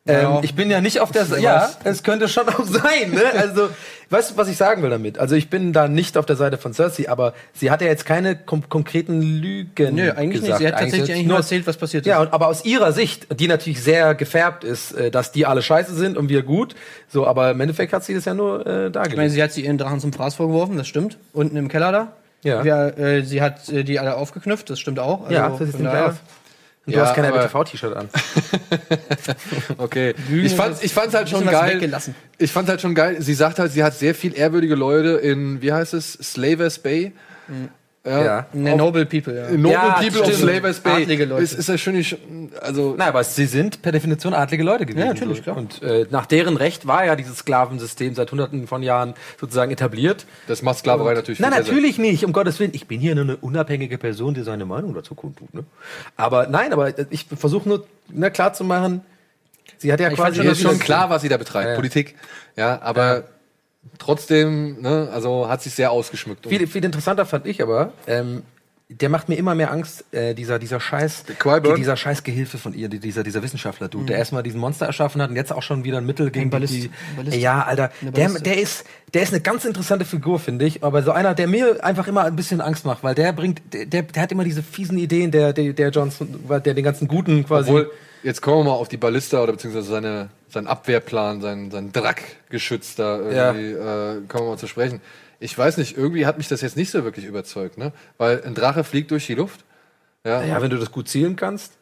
ähm, 0.10 0.40
ich 0.42 0.56
bin 0.56 0.70
ja 0.70 0.82
nicht 0.82 1.00
auf 1.00 1.12
der 1.12 1.26
Seite. 1.26 1.42
Ja, 1.42 1.70
es 1.84 2.04
könnte 2.04 2.28
schon 2.28 2.48
auch 2.50 2.64
sein, 2.66 3.12
ne? 3.12 3.24
Also, 3.38 3.70
weißt 4.10 4.32
du, 4.32 4.38
was 4.38 4.48
ich 4.48 4.58
sagen 4.58 4.82
will 4.84 4.90
damit? 4.90 5.18
Also, 5.20 5.36
ich 5.36 5.50
bin 5.50 5.72
da 5.74 5.88
nicht 5.88 6.18
auf 6.18 6.26
der 6.26 6.36
Seite 6.36 6.58
von 6.58 6.74
Cersei, 6.74 7.10
aber 7.10 7.34
sie 7.54 7.72
hat 7.72 7.82
ja 7.82 7.88
jetzt 7.88 8.06
keine 8.06 8.36
konkreten 8.36 9.22
Lügen 9.22 9.96
Nö, 9.96 10.12
eigentlich 10.12 10.42
nicht. 10.42 10.42
gesagt. 10.42 10.60
Sie 10.60 10.68
hat 10.68 10.80
tatsächlich 10.80 11.12
eigentlich 11.14 11.28
nur 11.28 11.38
erzählt, 11.38 11.68
was 11.68 11.78
passiert 11.78 12.06
ist. 12.06 12.10
Ja, 12.10 12.20
und, 12.22 12.34
aber 12.34 12.48
aus 12.48 12.66
ihrer 12.66 12.92
Sicht, 12.92 13.28
die 13.40 13.48
natürlich 13.48 13.82
sehr 13.84 14.16
gefärbt 14.16 14.64
ist, 14.64 14.92
äh, 14.94 15.12
dass 15.12 15.32
die 15.32 15.46
alle 15.46 15.62
scheiße 15.62 15.94
sind 15.94 16.18
und 16.18 16.30
wir 16.30 16.44
gut, 16.44 16.76
so, 17.08 17.26
aber 17.28 17.52
im 17.52 17.62
Endeffekt 17.62 17.94
hat 17.94 18.04
sie 18.04 18.14
das 18.14 18.26
ja 18.26 18.34
nur 18.34 18.60
äh, 18.60 18.62
Ich 18.62 18.68
meine, 18.68 18.92
dargelegt. 18.92 19.32
sie 19.32 19.44
hat 19.44 19.52
sie 19.54 19.66
ihren 19.66 19.78
Drachen 19.78 20.00
zum 20.00 20.14
Fraß 20.14 20.36
vorgeworfen, 20.36 20.78
das 20.78 20.88
stimmt. 20.88 21.18
Unten 21.34 21.56
im 21.58 21.68
Keller 21.68 21.92
da. 21.92 22.14
Ja. 22.44 22.64
Wir, 22.64 22.98
äh, 22.98 23.22
sie 23.24 23.42
hat 23.42 23.68
äh, 23.70 23.84
die 23.84 24.00
alle 24.00 24.16
aufgeknüpft, 24.16 24.70
das 24.70 24.80
stimmt 24.80 25.00
auch. 25.00 25.24
Also 25.24 25.34
ja, 25.34 25.50
das 25.50 25.60
ist 25.62 25.80
nicht 25.80 25.90
auf. 25.92 26.16
Und 26.86 26.94
du 26.96 27.00
Ja, 27.00 27.06
hast 27.06 27.16
kein 27.16 27.26
aber- 27.26 27.42
TV-T-Shirt 27.44 27.96
an. 27.96 28.10
Okay. 29.78 30.14
Ich 30.44 30.56
fand 30.56 30.74
ist- 30.74 30.84
ich 30.84 30.94
fand's 30.94 31.14
halt 31.16 31.30
schon 31.30 31.46
geil. 31.46 31.76
weggelassen. 31.76 32.16
Ich 32.38 32.52
fand 32.52 32.70
halt 32.70 32.82
schon 32.82 32.96
geil. 32.96 33.18
Sie 33.22 33.34
sagt 33.34 33.60
halt, 33.60 33.72
sie 33.72 33.84
hat 33.84 33.94
sehr 33.96 34.16
viel 34.16 34.38
ehrwürdige 34.38 34.76
Leute 34.76 35.10
in, 35.18 35.62
wie 35.62 35.72
heißt 35.74 35.94
es, 35.94 36.14
Slavers 36.14 36.80
Bay. 36.80 37.12
Ja. 38.06 38.24
Ja. 38.24 38.46
Ne, 38.54 38.78
Noble 38.78 39.06
People, 39.06 39.36
ja. 39.36 39.52
Noble 39.52 39.72
Ja, 39.72 39.94
People 40.00 40.22
of 40.22 40.28
stimmt. 40.28 40.36
Slavers 40.42 40.80
Bay. 40.80 41.04
Adlige 41.04 41.26
Leute. 41.26 41.44
Ist, 41.44 41.54
ist 41.54 41.68
ja 41.68 41.78
schon 41.78 41.94
nicht, 41.96 42.18
also 42.62 42.96
Na, 42.98 43.08
aber 43.08 43.24
sie 43.26 43.46
sind 43.46 43.82
per 43.82 43.92
Definition 43.92 44.34
adlige 44.34 44.64
Leute 44.64 44.86
gewesen. 44.86 45.06
Ja, 45.06 45.14
natürlich, 45.14 45.44
klar. 45.44 45.58
Und 45.58 45.84
äh, 45.84 46.06
nach 46.10 46.26
deren 46.26 46.56
Recht 46.56 46.88
war 46.88 47.06
ja 47.06 47.18
dieses 47.18 47.40
Sklavensystem 47.40 48.16
seit 48.16 48.32
hunderten 48.32 48.68
von 48.68 48.84
Jahren 48.84 49.16
sozusagen 49.40 49.72
etabliert. 49.72 50.26
das 50.48 50.62
macht 50.62 50.80
Sklaverei 50.80 51.14
natürlich 51.14 51.42
Nein, 51.42 51.52
natürlich 51.52 51.98
nicht, 51.98 52.24
um 52.24 52.32
Gottes 52.32 52.58
Willen. 52.62 52.72
Ich 52.74 52.88
bin 52.88 53.02
hier 53.02 53.16
nur 53.16 53.26
eine 53.26 53.36
unabhängige 53.38 53.98
Person, 53.98 54.34
die 54.34 54.44
seine 54.44 54.66
Meinung 54.66 54.94
dazu 54.94 55.14
kundtut. 55.14 55.54
Ne? 55.54 55.66
Aber 56.16 56.48
nein, 56.48 56.72
aber 56.72 56.94
ich 57.12 57.26
versuche 57.26 57.68
nur 57.68 57.86
ne, 58.08 58.32
klar 58.32 58.54
zu 58.54 58.64
machen, 58.64 59.02
sie 59.78 59.92
hat 59.92 60.00
ja 60.00 60.10
Ich 60.10 60.16
fand 60.18 60.30
quasi... 60.36 60.38
schon, 60.38 60.46
dass 60.48 60.58
ist 60.58 60.64
schon 60.64 60.78
das- 60.78 60.86
klar, 60.86 61.10
was 61.10 61.22
sie 61.22 61.30
da 61.30 61.36
betreibt, 61.36 61.66
Ja, 61.66 61.72
ja. 61.72 61.76
Politik. 61.76 62.16
Ja, 62.56 62.82
aber 62.82 63.26
trotzdem, 63.98 64.82
ne, 64.82 65.10
also 65.14 65.48
hat 65.48 65.62
sich 65.62 65.74
sehr 65.74 65.92
ausgeschmückt. 65.92 66.48
Viel, 66.48 66.68
viel 66.68 66.84
interessanter 66.86 67.26
fand 67.26 67.46
ich 67.46 67.62
aber, 67.62 67.94
ähm, 68.08 68.44
der 68.92 69.10
macht 69.10 69.30
mir 69.30 69.36
immer 69.36 69.54
mehr 69.54 69.72
Angst, 69.72 70.04
äh, 70.12 70.34
dieser, 70.34 70.58
dieser 70.58 70.80
Scheiß, 70.80 71.26
dieser 71.78 71.96
Scheiß 71.96 72.24
Gehilfe 72.24 72.58
von 72.58 72.74
ihr, 72.74 72.90
die- 72.90 72.98
dieser, 72.98 73.22
dieser 73.22 73.44
Wissenschaftler, 73.44 73.88
du, 73.88 74.04
der 74.04 74.18
erstmal 74.18 74.42
diesen 74.42 74.60
Monster 74.60 74.88
erschaffen 74.88 75.22
hat 75.22 75.30
und 75.30 75.36
jetzt 75.36 75.54
auch 75.54 75.62
schon 75.62 75.84
wieder 75.84 76.00
ein 76.00 76.08
Mittel 76.08 76.32
gegen 76.32 76.50
Ballist- 76.50 76.74
die, 76.74 76.90
Ballist- 77.16 77.38
Ja, 77.38 77.62
Alter, 77.66 77.92
der, 78.02 78.30
der 78.46 78.58
ist, 78.60 78.86
der 79.14 79.22
ist 79.22 79.32
eine 79.32 79.42
ganz 79.42 79.64
interessante 79.64 80.06
Figur, 80.06 80.40
finde 80.40 80.66
ich, 80.66 80.84
aber 80.84 81.04
so 81.04 81.12
einer, 81.12 81.36
der 81.36 81.46
mir 81.48 81.84
einfach 81.84 82.08
immer 82.08 82.24
ein 82.24 82.36
bisschen 82.36 82.62
Angst 82.62 82.84
macht, 82.84 83.04
weil 83.04 83.14
der 83.14 83.32
bringt, 83.32 83.62
der, 83.74 83.86
der, 83.86 84.02
der 84.02 84.24
hat 84.24 84.32
immer 84.32 84.44
diese 84.44 84.64
fiesen 84.64 84.98
Ideen, 84.98 85.30
der, 85.30 85.54
der, 85.54 85.74
der 85.74 85.90
Johnson, 85.92 86.28
der 86.50 86.74
den 86.74 86.84
ganzen 86.84 87.08
Guten 87.08 87.46
quasi. 87.46 87.70
Obwohl, 87.70 87.92
jetzt 88.24 88.42
kommen 88.42 88.60
wir 88.60 88.72
mal 88.72 88.78
auf 88.78 88.88
die 88.90 88.98
Ballista 88.98 89.42
oder 89.44 89.54
beziehungsweise 89.54 89.90
seine, 89.90 90.30
seinen 90.50 90.68
Abwehrplan, 90.68 91.42
sein, 91.42 91.72
sein 91.72 91.92
Drack-Geschütz 91.92 92.96
da 92.96 93.18
irgendwie, 93.18 93.72
äh, 93.72 94.22
kommen 94.28 94.46
wir 94.46 94.52
mal 94.52 94.58
zu 94.58 94.68
sprechen. 94.68 95.02
Ich 95.40 95.58
weiß 95.58 95.78
nicht, 95.78 95.98
irgendwie 95.98 96.26
hat 96.26 96.38
mich 96.38 96.48
das 96.50 96.62
jetzt 96.62 96.76
nicht 96.76 96.92
so 96.92 97.04
wirklich 97.04 97.26
überzeugt, 97.26 97.78
ne? 97.78 97.94
Weil 98.18 98.44
ein 98.44 98.56
Drache 98.56 98.84
fliegt 98.84 99.12
durch 99.12 99.26
die 99.28 99.36
Luft. 99.36 99.62
Ja, 100.26 100.44
ja, 100.44 100.62
wenn 100.62 100.70
du 100.70 100.78
das 100.78 100.92
gut 100.92 101.08
zielen 101.08 101.38
kannst. 101.38 101.74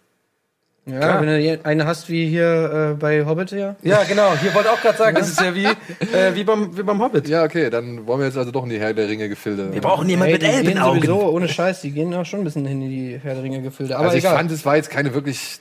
Ja, 0.86 1.00
Klar. 1.00 1.22
wenn 1.22 1.28
du 1.28 1.40
je- 1.40 1.60
eine 1.64 1.86
hast 1.86 2.08
wie 2.08 2.30
hier 2.30 2.92
äh, 2.94 2.96
bei 2.98 3.26
Hobbit 3.26 3.52
ja. 3.52 3.76
Ja, 3.82 4.04
genau. 4.04 4.34
Hier 4.40 4.54
wollte 4.54 4.72
auch 4.72 4.80
gerade 4.80 4.98
sagen, 4.98 5.18
das 5.18 5.28
ist 5.28 5.42
ja 5.42 5.54
wie, 5.54 5.66
äh, 5.66 6.34
wie, 6.34 6.44
beim, 6.46 6.78
wie 6.78 6.84
beim 6.84 7.02
Hobbit. 7.02 7.28
ja, 7.28 7.44
okay, 7.44 7.70
dann 7.70 8.08
wollen 8.08 8.20
wir 8.20 8.28
jetzt 8.28 8.38
also 8.38 8.52
doch 8.52 8.64
in 8.64 8.70
die 8.70 8.80
Herr 8.80 8.94
der 8.94 9.10
Ringe-Gefilde. 9.10 9.74
Wir 9.74 9.82
brauchen 9.82 10.08
jemanden 10.08 10.34
mit 10.34 10.44
die 10.44 10.46
gehen 10.46 10.56
Elbenaugen. 10.66 11.02
sowieso, 11.02 11.30
ohne 11.32 11.50
Scheiß, 11.50 11.82
die 11.82 11.92
gehen 11.92 12.14
auch 12.14 12.26
schon 12.26 12.40
ein 12.42 12.44
bisschen 12.46 12.66
hin 12.66 12.82
in 12.84 12.90
die 12.90 13.20
Herr 13.22 13.34
der 13.34 13.44
Ringe 13.44 13.62
Gefilde. 13.64 13.96
Aber 13.98 14.06
also 14.06 14.18
ich 14.18 14.24
egal. 14.24 14.38
fand, 14.38 14.50
es 14.52 14.66
war 14.66 14.78
jetzt 14.78 14.90
keine 14.90 15.14
wirklich 15.14 15.60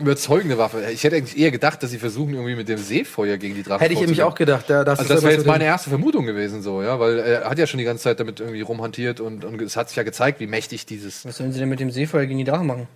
überzeugende 0.00 0.58
Waffe. 0.58 0.84
Ich 0.92 1.04
hätte 1.04 1.16
eigentlich 1.16 1.38
eher 1.38 1.50
gedacht, 1.50 1.82
dass 1.82 1.90
sie 1.90 1.98
versuchen, 1.98 2.34
irgendwie 2.34 2.56
mit 2.56 2.68
dem 2.68 2.78
Seefeuer 2.78 3.36
gegen 3.36 3.54
die 3.54 3.62
Drachen 3.62 3.80
Hätte 3.80 3.92
ich 3.94 4.00
nämlich 4.00 4.22
auch 4.22 4.34
gedacht. 4.34 4.64
Da, 4.68 4.84
das 4.84 4.98
Also 5.00 5.12
ist 5.12 5.16
das 5.18 5.24
wäre 5.24 5.34
jetzt 5.34 5.46
meine 5.46 5.64
erste 5.64 5.90
Vermutung 5.90 6.24
gewesen, 6.26 6.62
so, 6.62 6.82
ja, 6.82 6.98
weil 6.98 7.18
er 7.18 7.50
hat 7.50 7.58
ja 7.58 7.66
schon 7.66 7.78
die 7.78 7.84
ganze 7.84 8.04
Zeit 8.04 8.18
damit 8.20 8.40
irgendwie 8.40 8.62
rumhantiert 8.62 9.20
und, 9.20 9.44
und 9.44 9.60
es 9.60 9.76
hat 9.76 9.88
sich 9.88 9.96
ja 9.96 10.02
gezeigt, 10.02 10.40
wie 10.40 10.46
mächtig 10.46 10.86
dieses 10.86 11.24
Was 11.26 11.36
sollen 11.36 11.52
sie 11.52 11.60
denn 11.60 11.68
mit 11.68 11.80
dem 11.80 11.90
Seefeuer 11.90 12.26
gegen 12.26 12.38
die 12.38 12.44
Drachen 12.44 12.66
machen? 12.66 12.88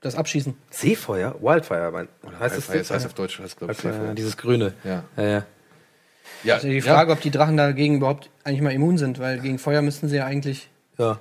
Das 0.00 0.14
abschießen. 0.16 0.54
Seefeuer? 0.70 1.36
Wildfire, 1.40 1.90
mein, 1.92 2.08
heißt 2.40 2.56
das? 2.56 2.68
Wildfire, 2.68 2.78
das 2.78 2.90
heißt 2.90 3.06
auf 3.06 3.14
Deutsch, 3.14 3.38
heißt 3.38 3.56
glaube 3.58 3.72
ich. 3.72 3.78
Seefeuer. 3.78 4.14
dieses 4.14 4.36
Grüne. 4.36 4.72
Ja. 4.82 5.04
Ja, 5.16 5.22
ja. 5.24 5.44
Ja, 6.42 6.54
Also 6.54 6.68
die 6.68 6.80
Frage, 6.80 7.12
ob 7.12 7.20
die 7.20 7.30
Drachen 7.30 7.56
dagegen 7.58 7.96
überhaupt 7.96 8.30
eigentlich 8.44 8.62
mal 8.62 8.72
immun 8.72 8.96
sind, 8.96 9.18
weil 9.18 9.40
gegen 9.40 9.58
Feuer 9.58 9.82
müssten 9.82 10.08
sie 10.08 10.16
ja 10.16 10.24
eigentlich. 10.24 10.68
ja. 10.98 11.18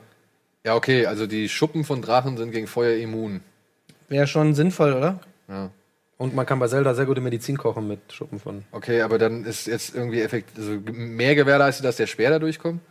ja, 0.65 0.75
okay, 0.75 1.05
also 1.07 1.27
die 1.27 1.49
Schuppen 1.49 1.83
von 1.83 2.01
Drachen 2.01 2.37
sind 2.37 2.51
gegen 2.51 2.67
Feuer 2.67 2.95
immun. 2.97 3.41
Wäre 4.09 4.27
schon 4.27 4.55
sinnvoll, 4.55 4.93
oder? 4.93 5.19
Ja. 5.47 5.69
Und 6.17 6.35
man 6.35 6.45
kann 6.45 6.59
bei 6.59 6.67
Zelda 6.67 6.93
sehr 6.93 7.05
gute 7.05 7.21
Medizin 7.21 7.57
kochen 7.57 7.87
mit 7.87 7.99
Schuppen 8.11 8.39
von. 8.39 8.65
Okay, 8.71 9.01
aber 9.01 9.17
dann 9.17 9.45
ist 9.45 9.67
jetzt 9.67 9.95
irgendwie 9.95 10.21
effekt, 10.21 10.49
also 10.57 10.77
mehr 10.91 11.33
gewährleistet, 11.33 11.85
dass 11.85 11.95
der 11.95 12.07
Speer 12.07 12.31
da 12.31 12.39
durchkommt. 12.39 12.81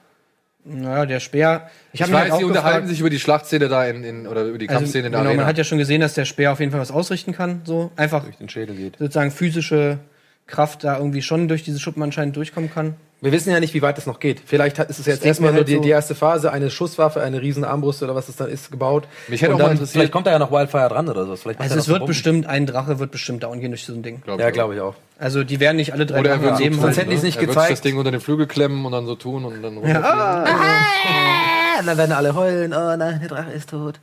Naja, 0.65 1.07
der 1.07 1.21
Speer. 1.21 1.71
Ich 1.93 2.01
Ich 2.01 2.07
weiß, 2.07 2.15
halt 2.15 2.33
auch 2.33 2.39
die 2.39 2.45
unterhalten 2.45 2.77
gefragt, 2.77 2.89
sich 2.89 3.01
über 3.01 3.11
die 3.11 3.19
Schlachtszene 3.19 3.69
da 3.69 3.85
in, 3.87 4.03
in 4.05 4.27
oder 4.27 4.45
über 4.45 4.59
die 4.59 4.69
also, 4.69 4.81
Kampfszene 4.81 5.07
in 5.07 5.13
der 5.13 5.21
genau, 5.21 5.31
Arena. 5.31 5.43
man 5.43 5.49
hat 5.49 5.59
ja 5.59 5.65
schon 5.65 5.79
gesehen, 5.79 6.01
dass 6.01 6.15
der 6.15 6.25
Speer 6.25 6.53
auf 6.53 6.61
jeden 6.61 6.73
Fall 6.73 6.81
was 6.81 6.91
ausrichten 6.91 7.33
kann. 7.33 7.63
So 7.65 7.91
einfach 7.97 8.25
Durch 8.25 8.37
den 8.37 8.49
Schädel 8.49 8.77
geht. 8.77 8.97
sozusagen 8.99 9.31
physische 9.31 9.99
Kraft 10.47 10.85
da 10.85 10.99
irgendwie 10.99 11.23
schon 11.23 11.49
durch 11.49 11.63
diese 11.63 11.79
Schuppen 11.79 12.03
anscheinend 12.03 12.37
durchkommen 12.37 12.71
kann. 12.73 12.97
Wir 13.21 13.33
wissen 13.33 13.51
ja 13.51 13.59
nicht, 13.59 13.75
wie 13.75 13.83
weit 13.83 13.99
es 13.99 14.07
noch 14.07 14.21
geht. 14.21 14.41
Vielleicht 14.47 14.79
hat, 14.79 14.91
ist 14.91 15.01
es 15.01 15.07
jetzt 15.07 15.25
erstmal 15.25 15.51
nur 15.51 15.59
halt 15.61 15.69
die, 15.69 15.75
so- 15.75 15.81
die 15.81 15.89
erste 15.91 16.15
Phase, 16.15 16.53
eine 16.53 16.71
Schusswaffe, 16.71 17.21
eine 17.21 17.43
riesen 17.43 17.65
Armbrust 17.65 18.01
oder 18.05 18.15
was 18.15 18.29
es 18.29 18.37
dann 18.37 18.49
ist, 18.49 18.71
gebaut. 18.71 19.09
Mich 19.27 19.43
hätte 19.43 19.51
Und 19.53 19.57
auch 19.57 19.59
mal 19.59 19.65
dann, 19.65 19.73
interessiert- 19.73 19.93
Vielleicht 19.95 20.13
kommt 20.13 20.29
da 20.29 20.31
ja 20.31 20.39
noch 20.39 20.53
Wildfire 20.53 20.89
dran 20.89 21.09
oder 21.09 21.27
so. 21.27 21.35
Vielleicht 21.35 21.61
Also 21.61 21.77
es 21.79 21.89
wird 21.89 22.07
bestimmt, 22.07 22.47
ein 22.47 22.67
Drache 22.67 23.01
wird 23.01 23.11
bestimmt 23.11 23.43
down 23.43 23.59
gehen 23.59 23.73
durch 23.73 23.85
so 23.85 23.93
ein 23.93 24.03
Ding. 24.05 24.21
Glaub 24.23 24.39
Ja, 24.39 24.51
glaube 24.51 24.77
ich 24.77 24.81
auch. 24.81 24.95
Also 25.19 25.43
die 25.43 25.59
werden 25.59 25.77
nicht 25.79 25.93
alle 25.93 26.07
drei 26.07 26.21
Oder 26.21 26.31
er 26.31 26.37
Drachen 26.37 26.51
wird 26.51 26.59
Leben 26.61 26.81
sonst 26.81 26.97
hätten 26.97 27.11
die 27.11 27.17
es 27.17 27.25
nicht 27.25 27.39
er 27.39 27.41
wird 27.43 27.51
gezeigt. 27.51 27.73
das 27.73 27.81
Ding 27.81 27.99
unter 27.99 28.13
den 28.13 28.21
Flügel 28.21 28.47
klemmen 28.47 28.85
und 28.87 28.93
dann 28.93 29.07
so 29.07 29.17
tun 29.17 29.45
und 29.45 29.63
dann 29.63 29.75
runterfliegen. 29.79 30.05
Ah, 30.05 30.45
dann 31.85 31.99
werden 31.99 32.13
alle 32.13 32.35
heulen. 32.37 32.73
Oh 32.73 32.97
nein, 32.97 33.19
der 33.21 33.29
Drache 33.29 33.51
ist 33.51 33.71
tot. 33.71 33.99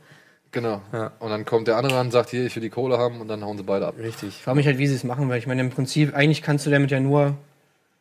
Genau. 0.52 0.82
Ja. 0.92 1.12
Und 1.20 1.30
dann 1.30 1.44
kommt 1.46 1.68
der 1.68 1.76
andere 1.78 1.98
an, 1.98 2.10
sagt 2.10 2.30
hier, 2.30 2.44
ich 2.44 2.54
will 2.54 2.62
die 2.62 2.70
Kohle 2.70 2.98
haben 2.98 3.20
und 3.22 3.28
dann 3.28 3.42
hauen 3.44 3.56
sie 3.56 3.62
beide 3.64 3.86
ab. 3.86 3.94
Richtig. 3.98 4.28
Ich 4.30 4.42
frage 4.42 4.56
mich 4.56 4.66
halt, 4.66 4.76
wie 4.78 4.86
sie 4.86 4.94
es 4.94 5.04
machen, 5.04 5.28
weil 5.30 5.38
ich 5.38 5.46
meine, 5.46 5.60
im 5.62 5.70
Prinzip, 5.70 6.14
eigentlich 6.14 6.42
kannst 6.42 6.66
du 6.66 6.70
damit 6.70 6.90
ja 6.90 7.00
nur. 7.00 7.34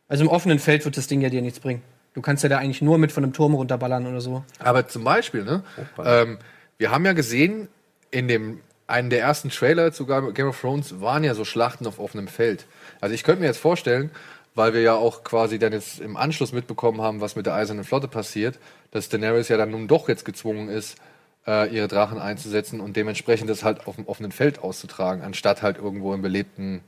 Also 0.07 0.23
im 0.23 0.29
offenen 0.29 0.59
Feld 0.59 0.85
wird 0.85 0.97
das 0.97 1.07
Ding 1.07 1.21
ja 1.21 1.29
dir 1.29 1.41
nichts 1.41 1.59
bringen. 1.59 1.81
Du 2.13 2.21
kannst 2.21 2.43
ja 2.43 2.49
da 2.49 2.59
eigentlich 2.59 2.81
nur 2.81 2.97
mit 2.97 3.11
von 3.11 3.23
einem 3.23 3.33
Turm 3.33 3.53
runterballern 3.55 4.07
oder 4.07 4.21
so. 4.21 4.43
Aber 4.59 4.87
zum 4.87 5.03
Beispiel, 5.03 5.43
ne? 5.43 5.63
Ähm, 6.03 6.37
wir 6.77 6.91
haben 6.91 7.05
ja 7.05 7.13
gesehen, 7.13 7.67
in 8.11 8.27
dem 8.27 8.61
einen 8.87 9.09
der 9.09 9.21
ersten 9.21 9.49
Trailer 9.49 9.91
zu 9.91 10.05
Game 10.05 10.47
of 10.47 10.61
Thrones 10.61 11.01
waren 11.01 11.23
ja 11.23 11.33
so 11.33 11.43
Schlachten 11.43 11.87
auf 11.87 11.99
offenem 11.99 12.27
Feld. 12.27 12.65
Also 13.01 13.15
ich 13.15 13.23
könnte 13.23 13.41
mir 13.41 13.47
jetzt 13.47 13.57
vorstellen, 13.59 14.11
weil 14.53 14.73
wir 14.73 14.81
ja 14.81 14.93
auch 14.95 15.23
quasi 15.23 15.59
dann 15.59 15.73
jetzt 15.73 15.99
im 15.99 16.15
Anschluss 16.15 16.53
mitbekommen 16.53 17.01
haben, 17.01 17.19
was 17.19 17.35
mit 17.35 17.45
der 17.45 17.55
Eisernen 17.55 17.83
Flotte 17.83 18.07
passiert, 18.07 18.57
dass 18.91 19.09
Daenerys 19.09 19.49
ja 19.49 19.57
dann 19.57 19.71
nun 19.71 19.87
doch 19.87 20.07
jetzt 20.07 20.23
gezwungen 20.23 20.69
ist, 20.69 20.97
äh, 21.45 21.73
ihre 21.75 21.87
Drachen 21.87 22.19
einzusetzen 22.19 22.79
und 22.79 22.95
dementsprechend 22.95 23.49
das 23.49 23.63
halt 23.63 23.87
auf 23.87 23.95
dem 23.95 24.07
offenen 24.07 24.31
Feld 24.31 24.59
auszutragen, 24.59 25.23
anstatt 25.23 25.61
halt 25.61 25.77
irgendwo 25.77 26.13
im 26.13 26.21
belebten 26.21 26.81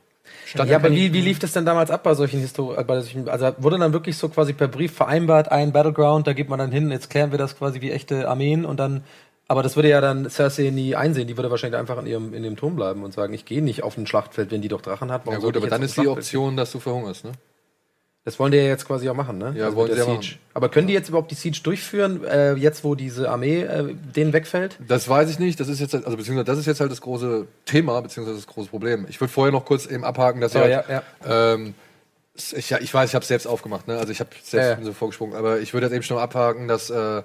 Stadt. 0.45 0.67
Ja, 0.67 0.77
aber 0.77 0.91
wie, 0.91 1.13
wie 1.13 1.21
lief 1.21 1.39
das 1.39 1.51
denn 1.51 1.65
damals 1.65 1.91
ab 1.91 2.03
bei 2.03 2.13
solchen 2.13 2.39
Historien? 2.39 2.85
Bei 2.87 2.99
solchen, 3.01 3.27
also 3.27 3.51
wurde 3.57 3.77
dann 3.77 3.93
wirklich 3.93 4.17
so 4.17 4.29
quasi 4.29 4.53
per 4.53 4.67
Brief 4.67 4.93
vereinbart, 4.93 5.51
ein 5.51 5.71
Battleground, 5.71 6.27
da 6.27 6.33
geht 6.33 6.49
man 6.49 6.59
dann 6.59 6.71
hin, 6.71 6.89
jetzt 6.91 7.09
klären 7.09 7.31
wir 7.31 7.37
das 7.37 7.57
quasi 7.57 7.81
wie 7.81 7.91
echte 7.91 8.29
Armeen 8.29 8.65
und 8.65 8.79
dann. 8.79 9.03
Aber 9.49 9.63
das 9.63 9.75
würde 9.75 9.89
ja 9.89 10.01
dann 10.01 10.29
Cersei 10.29 10.71
nie 10.71 10.95
einsehen. 10.95 11.27
Die 11.27 11.37
würde 11.37 11.49
wahrscheinlich 11.49 11.79
einfach 11.79 11.97
in 11.99 12.05
ihrem 12.05 12.33
in 12.33 12.43
dem 12.43 12.57
Turm 12.57 12.75
bleiben 12.75 13.03
und 13.03 13.13
sagen, 13.13 13.33
ich 13.33 13.45
gehe 13.45 13.61
nicht 13.61 13.81
auf 13.83 13.97
ein 13.97 14.05
Schlachtfeld, 14.05 14.51
wenn 14.51 14.61
die 14.61 14.67
doch 14.67 14.81
Drachen 14.81 15.11
hat. 15.11 15.21
ja 15.21 15.25
Warum 15.25 15.35
gut, 15.35 15.43
sollte 15.43 15.59
ich 15.59 15.63
aber 15.63 15.69
dann 15.69 15.83
ist 15.83 15.97
die 15.97 16.07
Option, 16.07 16.57
dass 16.57 16.71
du 16.71 16.79
verhungerst, 16.79 17.23
ne? 17.23 17.31
Das 18.27 18.37
wollen 18.39 18.51
die 18.51 18.57
ja 18.57 18.65
jetzt 18.65 18.85
quasi 18.85 19.07
auch 19.07 19.13
machen, 19.13 19.37
ne? 19.37 19.53
Ja, 19.55 19.67
mit 19.67 19.75
wollen 19.77 19.89
sie 19.93 19.97
ja 19.99 20.03
Siege. 20.03 20.35
Aber 20.53 20.67
können 20.67 20.87
die 20.87 20.93
jetzt 20.93 21.07
überhaupt 21.07 21.31
die 21.31 21.35
Siege 21.35 21.61
durchführen, 21.63 22.25
äh, 22.25 22.55
jetzt 22.55 22.83
wo 22.83 22.93
diese 22.93 23.29
Armee 23.31 23.61
äh, 23.61 23.95
denen 24.17 24.33
wegfällt? 24.33 24.77
Das 24.85 25.07
weiß 25.07 25.29
ich 25.29 25.39
nicht. 25.39 25.57
Das 25.61 25.69
ist 25.69 25.79
jetzt, 25.79 25.93
halt- 25.93 26.03
also 26.03 26.17
beziehungsweise 26.17 26.43
das 26.43 26.59
ist 26.59 26.65
jetzt 26.65 26.81
halt 26.81 26.91
das 26.91 26.99
große 26.99 27.47
Thema, 27.63 28.01
beziehungsweise 28.01 28.35
das 28.37 28.45
große 28.45 28.69
Problem. 28.69 29.05
Ich 29.07 29.21
würde 29.21 29.31
vorher 29.31 29.53
noch 29.53 29.63
kurz 29.63 29.85
eben 29.85 30.03
abhaken, 30.03 30.41
dass 30.41 30.53
Oh, 30.57 30.59
ihr 30.59 30.67
ja, 30.67 30.83
halt, 30.89 31.03
Ähm, 31.25 31.73
ich, 32.35 32.69
ja, 32.69 32.79
ich 32.81 32.93
weiß, 32.93 33.07
ich 33.11 33.15
habe 33.15 33.21
es 33.23 33.29
selbst 33.29 33.47
aufgemacht, 33.47 33.87
ne? 33.87 33.97
Also 33.97 34.11
ich 34.11 34.19
habe 34.19 34.29
selbst 34.43 34.71
Ja, 34.71 34.77
ja. 34.77 34.83
so 34.83 34.91
vorgesprungen, 34.91 35.33
aber 35.33 35.61
ich 35.61 35.73
würde 35.73 35.85
jetzt 35.87 35.93
eben 35.95 36.03
schon 36.03 36.17
abhaken, 36.17 36.67
dass 36.67 36.89
äh, 36.89 37.23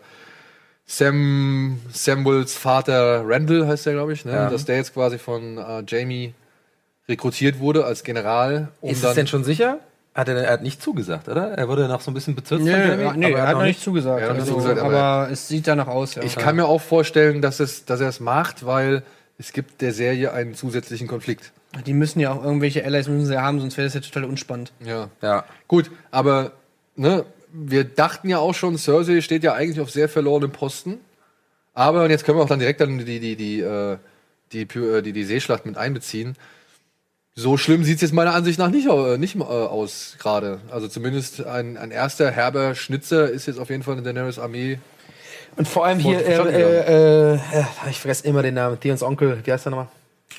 Sam 0.86 1.80
Samuels 1.92 2.54
Vater 2.54 3.22
Randall 3.26 3.66
heißt 3.66 3.86
der, 3.86 3.94
glaube 3.94 4.12
ich, 4.12 4.24
ne? 4.24 4.32
Ja. 4.32 4.50
Dass 4.50 4.66
der 4.66 4.76
jetzt 4.76 4.94
quasi 4.94 5.18
von 5.18 5.58
äh, 5.58 5.82
Jamie 5.86 6.32
rekrutiert 7.08 7.58
wurde 7.58 7.84
als 7.86 8.04
General, 8.04 8.68
um 8.80 8.90
ist 8.90 9.02
dann 9.02 9.10
es 9.10 9.16
denn 9.16 9.26
schon 9.26 9.42
sicher? 9.42 9.80
Hat 10.14 10.28
er, 10.28 10.36
er 10.36 10.52
hat 10.52 10.62
nicht 10.62 10.82
zugesagt, 10.82 11.28
oder? 11.28 11.52
Er 11.52 11.68
wurde 11.68 11.88
noch 11.88 12.02
so 12.02 12.10
ein 12.10 12.14
bisschen 12.14 12.34
bezirzt 12.34 12.64
Nee, 12.64 12.72
von 12.72 13.18
nee 13.18 13.26
aber 13.26 13.38
er 13.38 13.46
hat 13.48 13.54
noch 13.56 13.62
nicht 13.64 13.80
zugesagt. 13.80 14.22
Noch 14.22 14.34
also, 14.34 14.52
zugesagt, 14.52 14.78
aber, 14.78 14.98
aber- 14.98 15.30
es 15.30 15.48
sieht 15.48 15.66
danach 15.66 15.86
aus, 15.86 16.14
ja. 16.16 16.22
Ich 16.22 16.36
kann 16.36 16.56
mir 16.56 16.66
auch 16.66 16.82
vorstellen, 16.82 17.40
dass, 17.40 17.60
es, 17.60 17.86
dass 17.86 18.00
er 18.00 18.08
es 18.08 18.20
macht, 18.20 18.66
weil 18.66 19.02
es 19.38 19.52
gibt 19.52 19.80
der 19.80 19.92
Serie 19.94 20.32
einen 20.32 20.54
zusätzlichen 20.54 21.08
Konflikt. 21.08 21.52
Die 21.86 21.94
müssen 21.94 22.20
ja 22.20 22.30
auch 22.32 22.44
irgendwelche 22.44 22.84
Allies 22.84 23.08
müssen 23.08 23.24
sie 23.24 23.40
haben, 23.40 23.58
sonst 23.60 23.78
wäre 23.78 23.86
das 23.86 23.94
ja 23.94 24.00
total 24.00 24.24
unspannend. 24.24 24.72
Ja. 24.84 25.08
Ja. 25.22 25.44
Gut, 25.66 25.90
aber 26.10 26.52
ne, 26.96 27.24
wir 27.50 27.84
dachten 27.84 28.28
ja 28.28 28.38
auch 28.38 28.54
schon, 28.54 28.76
Cersei 28.76 29.22
steht 29.22 29.42
ja 29.44 29.54
eigentlich 29.54 29.80
auf 29.80 29.90
sehr 29.90 30.10
verlorenem 30.10 30.52
Posten. 30.52 30.98
Aber, 31.72 32.04
und 32.04 32.10
jetzt 32.10 32.24
können 32.24 32.36
wir 32.36 32.42
auch 32.42 32.48
dann 32.48 32.58
direkt 32.58 32.82
dann 32.82 32.98
die, 32.98 33.18
die, 33.18 33.36
die, 33.36 33.60
äh, 33.60 33.96
die, 34.52 34.66
Py- 34.66 34.98
äh, 34.98 35.02
die, 35.02 35.14
die 35.14 35.24
Seeschlacht 35.24 35.64
mit 35.64 35.78
einbeziehen. 35.78 36.36
So 37.34 37.56
schlimm 37.56 37.82
sieht 37.82 37.96
es 37.96 38.02
jetzt 38.02 38.12
meiner 38.12 38.34
Ansicht 38.34 38.58
nach 38.58 38.68
nicht, 38.68 38.88
au- 38.88 39.16
nicht 39.16 39.36
äh, 39.36 39.42
aus 39.42 40.16
gerade. 40.18 40.60
Also 40.70 40.86
zumindest 40.88 41.44
ein, 41.46 41.78
ein 41.78 41.90
erster 41.90 42.30
herber 42.30 42.74
Schnitzer 42.74 43.30
ist 43.30 43.46
jetzt 43.46 43.58
auf 43.58 43.70
jeden 43.70 43.82
Fall 43.82 43.96
in 43.96 44.04
Daenerys 44.04 44.38
Armee. 44.38 44.78
Und 45.56 45.66
vor 45.66 45.86
allem 45.86 45.98
hier, 45.98 46.18
äh, 46.26 46.34
äh, 46.34 47.32
äh, 47.32 47.34
äh, 47.34 47.38
ich 47.90 47.98
vergesse 48.00 48.26
immer 48.26 48.42
den 48.42 48.54
Namen, 48.54 48.78
Theons 48.78 49.02
Onkel, 49.02 49.38
wie 49.44 49.52
heißt 49.52 49.64
der 49.64 49.70
nochmal? 49.70 49.88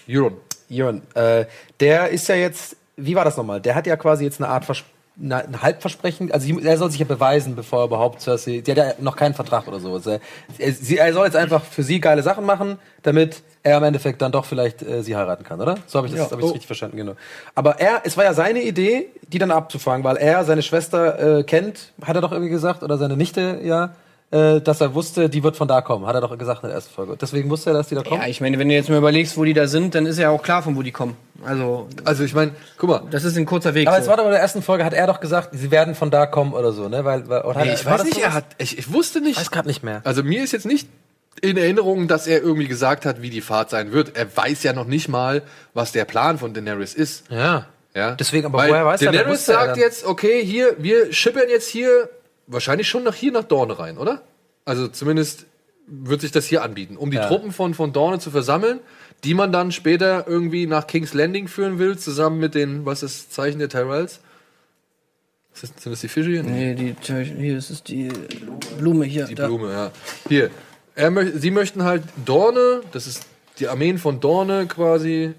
Euron. 0.08 0.38
Euron. 0.72 1.02
Äh, 1.16 1.46
der 1.80 2.10
ist 2.10 2.28
ja 2.28 2.36
jetzt, 2.36 2.76
wie 2.98 3.16
war 3.16 3.26
das 3.26 3.38
nochmal? 3.38 3.60
Der 3.62 3.74
hat 3.76 3.88
ja 3.88 3.96
quasi 3.96 4.24
jetzt 4.24 4.40
eine 4.40 4.50
Art 4.50 4.66
Vers 4.66 4.78
eine, 4.80 4.88
ein 5.16 5.62
Halbversprechen, 5.62 6.32
also 6.32 6.46
sie- 6.46 6.66
er 6.66 6.78
soll 6.78 6.90
sich 6.90 7.00
ja 7.00 7.06
beweisen, 7.06 7.56
bevor 7.56 7.82
er 7.82 7.86
überhaupt 7.86 8.22
Cersei, 8.22 8.62
der 8.62 8.76
hat 8.76 8.98
ja 8.98 9.04
noch 9.04 9.16
keinen 9.16 9.36
Vertrag 9.36 9.68
oder 9.68 9.80
so. 9.80 9.96
Er, 10.10 10.20
er, 10.58 10.74
sie, 10.74 10.98
er 10.98 11.14
soll 11.14 11.26
jetzt 11.26 11.36
einfach 11.36 11.64
für 11.64 11.84
sie 11.84 12.00
geile 12.00 12.24
Sachen 12.24 12.46
machen, 12.46 12.80
damit 13.04 13.44
er 13.62 13.78
im 13.78 13.84
Endeffekt 13.84 14.22
dann 14.24 14.32
doch 14.32 14.46
vielleicht 14.46 14.82
äh, 14.82 15.04
sie 15.04 15.16
heiraten 15.16 15.44
kann, 15.44 15.62
oder? 15.62 15.76
So 15.86 15.98
habe 15.98 16.08
ich 16.08 16.14
das, 16.14 16.22
Ja. 16.26 16.32
hab 16.32 16.40
ich's 16.40 16.50
Oh. 16.50 16.54
richtig 16.54 16.66
verstanden, 16.68 16.98
genau. 16.98 17.14
Aber 17.54 17.80
er, 17.80 18.02
es 18.06 18.18
war 18.18 18.24
ja 18.24 18.34
seine 18.34 18.64
Idee, 18.64 19.08
die 19.28 19.38
dann 19.38 19.52
abzufangen, 19.52 20.04
weil 20.04 20.18
er 20.18 20.44
seine 20.46 20.64
Schwester 20.64 21.40
äh, 21.40 21.44
kennt, 21.44 21.94
hat 22.04 22.16
er 22.16 22.22
doch 22.22 22.32
irgendwie 22.32 22.50
gesagt, 22.50 22.82
oder 22.82 22.98
seine 22.98 23.16
Nichte, 23.16 23.60
ja. 23.64 23.92
Äh, 24.34 24.62
dass 24.62 24.82
er 24.82 24.94
wusste, 24.96 25.30
die 25.30 25.44
wird 25.44 25.56
von 25.56 25.68
da 25.68 25.82
kommen. 25.82 26.06
Hat 26.08 26.16
er 26.16 26.22
doch 26.22 26.38
gesagt 26.38 26.64
in 26.64 26.70
der 26.70 26.76
ersten 26.76 26.94
Folge. 26.94 27.16
Deswegen 27.20 27.50
wusste 27.50 27.70
er, 27.70 27.74
dass 27.76 27.88
die 27.90 27.96
da 27.96 28.02
kommen. 28.04 28.22
Ja, 28.22 28.28
ich 28.28 28.42
meine, 28.42 28.58
wenn 28.60 28.68
du 28.68 28.74
jetzt 28.74 28.90
mal 28.90 28.98
überlegst, 28.98 29.38
wo 29.38 29.44
die 29.44 29.54
da 29.54 29.68
sind, 29.68 29.94
dann 29.96 30.06
ist 30.06 30.18
ja 30.20 30.30
auch 30.30 30.42
klar, 30.42 30.64
von 30.64 30.76
wo 30.76 30.82
die 30.82 30.92
kommen. 30.92 31.16
Also, 31.46 31.88
Also 32.04 32.24
ich 32.24 32.34
meine, 32.34 32.52
guck 32.78 32.90
mal, 32.90 33.04
das 33.12 33.24
ist 33.24 33.38
ein 33.38 33.46
kurzer 33.46 33.74
Weg. 33.74 33.88
aber 33.88 33.98
so. 33.98 34.02
es 34.04 34.08
war 34.10 34.18
doch 34.18 34.26
in 34.26 34.32
der 34.32 34.40
ersten 34.40 34.62
Folge, 34.62 34.84
hat 34.86 34.94
er 34.94 35.08
doch 35.08 35.20
gesagt, 35.20 35.50
sie 35.54 35.70
werden 35.72 35.94
von 35.96 36.10
da 36.10 36.26
kommen 36.26 36.54
oder 36.54 36.72
so, 36.72 36.90
ne? 36.90 37.06
Weil, 37.06 37.28
weil 37.30 37.42
oder 37.42 37.60
hat 37.60 37.66
nee, 37.66 37.72
er- 37.72 37.76
ich 37.76 37.86
weiß 37.86 38.04
nicht, 38.06 38.16
sowas? 38.16 38.28
er 38.28 38.34
hat, 38.34 38.46
ich, 38.58 38.78
ich 38.78 38.92
wusste 38.92 39.22
nicht. 39.22 39.32
Ich 39.34 39.38
weiß 39.40 39.52
gerade 39.52 39.68
nicht 39.68 39.84
mehr. 39.84 40.02
Also 40.04 40.24
mir 40.24 40.44
ist 40.44 40.52
jetzt 40.52 40.66
nicht 40.66 40.88
in 41.42 41.58
Erinnerung, 41.58 42.08
dass 42.08 42.26
er 42.28 42.42
irgendwie 42.42 42.68
gesagt 42.68 43.06
hat, 43.06 43.22
wie 43.22 43.30
die 43.30 43.42
Fahrt 43.42 43.70
sein 43.70 43.92
wird. 43.92 44.16
Er 44.16 44.28
weiß 44.36 44.64
ja 44.64 44.74
noch 44.74 44.86
nicht 44.86 45.10
mal, 45.10 45.42
was 45.74 45.92
der 45.92 46.06
Plan 46.06 46.38
von 46.38 46.54
Daenerys 46.54 46.94
ist. 46.94 47.26
Ja. 47.30 47.66
Ja? 47.96 48.12
Deswegen, 48.16 48.46
aber 48.46 48.58
Weil 48.60 48.72
woher 48.72 48.86
weiß 48.86 49.02
er, 49.02 49.12
Daenerys 49.12 49.48
er 49.48 49.56
sagt 49.56 49.68
dann? 49.72 49.80
jetzt, 49.80 50.06
okay, 50.06 50.44
hier, 50.44 50.76
wir 50.80 51.12
schippern 51.14 51.50
jetzt 51.50 51.68
hier 51.70 52.10
wahrscheinlich 52.48 52.88
schon 52.88 53.04
nach 53.04 53.16
hier 53.16 53.32
nach 53.32 53.44
Dorne 53.44 53.78
rein, 53.80 53.98
oder? 53.98 54.22
Also 54.66 54.88
zumindest 54.88 55.46
wird 55.88 56.22
sich 56.22 56.32
das 56.32 56.46
hier 56.46 56.64
anbieten, 56.64 56.96
um 56.98 57.12
die 57.12 57.18
Ja. 57.18 57.28
Truppen 57.28 57.52
von, 57.52 57.74
von 57.74 57.92
Dorne 57.92 58.20
zu 58.20 58.32
versammeln, 58.32 58.80
die 59.24 59.34
man 59.34 59.52
dann 59.52 59.72
später 59.72 60.26
irgendwie 60.28 60.66
nach 60.66 60.88
King's 60.88 61.14
Landing 61.14 61.48
führen 61.48 61.80
will, 61.80 61.98
zusammen 61.98 62.40
mit 62.40 62.56
den, 62.56 62.86
was 62.86 63.04
ist 63.04 63.28
das 63.28 63.30
Zeichen 63.30 63.60
der 63.60 63.70
Tyrells? 63.70 64.20
Ist 65.54 65.64
das, 65.64 65.70
sind 65.84 65.92
das 65.92 66.02
die 66.02 66.08
Fische 66.08 66.30
hier? 66.32 66.44
Nee, 66.44 66.74
die, 66.74 66.96
hier 67.04 67.58
ist 67.58 67.70
es 67.70 67.84
die 67.84 68.10
Blume 68.80 69.06
hier. 69.06 69.26
Die 69.26 69.36
da. 69.36 69.48
Blume, 69.48 69.72
ja. 69.72 69.92
Hier. 70.28 70.50
Er 70.96 71.12
möcht, 71.12 71.34
sie 71.42 71.52
möchten 71.52 71.84
halt 71.84 72.04
Dorne, 72.26 72.82
das 72.92 73.08
ist 73.08 73.26
die 73.60 73.68
Armeen 73.68 73.98
von 73.98 74.20
Dorne 74.20 74.68
quasi 74.68 75.34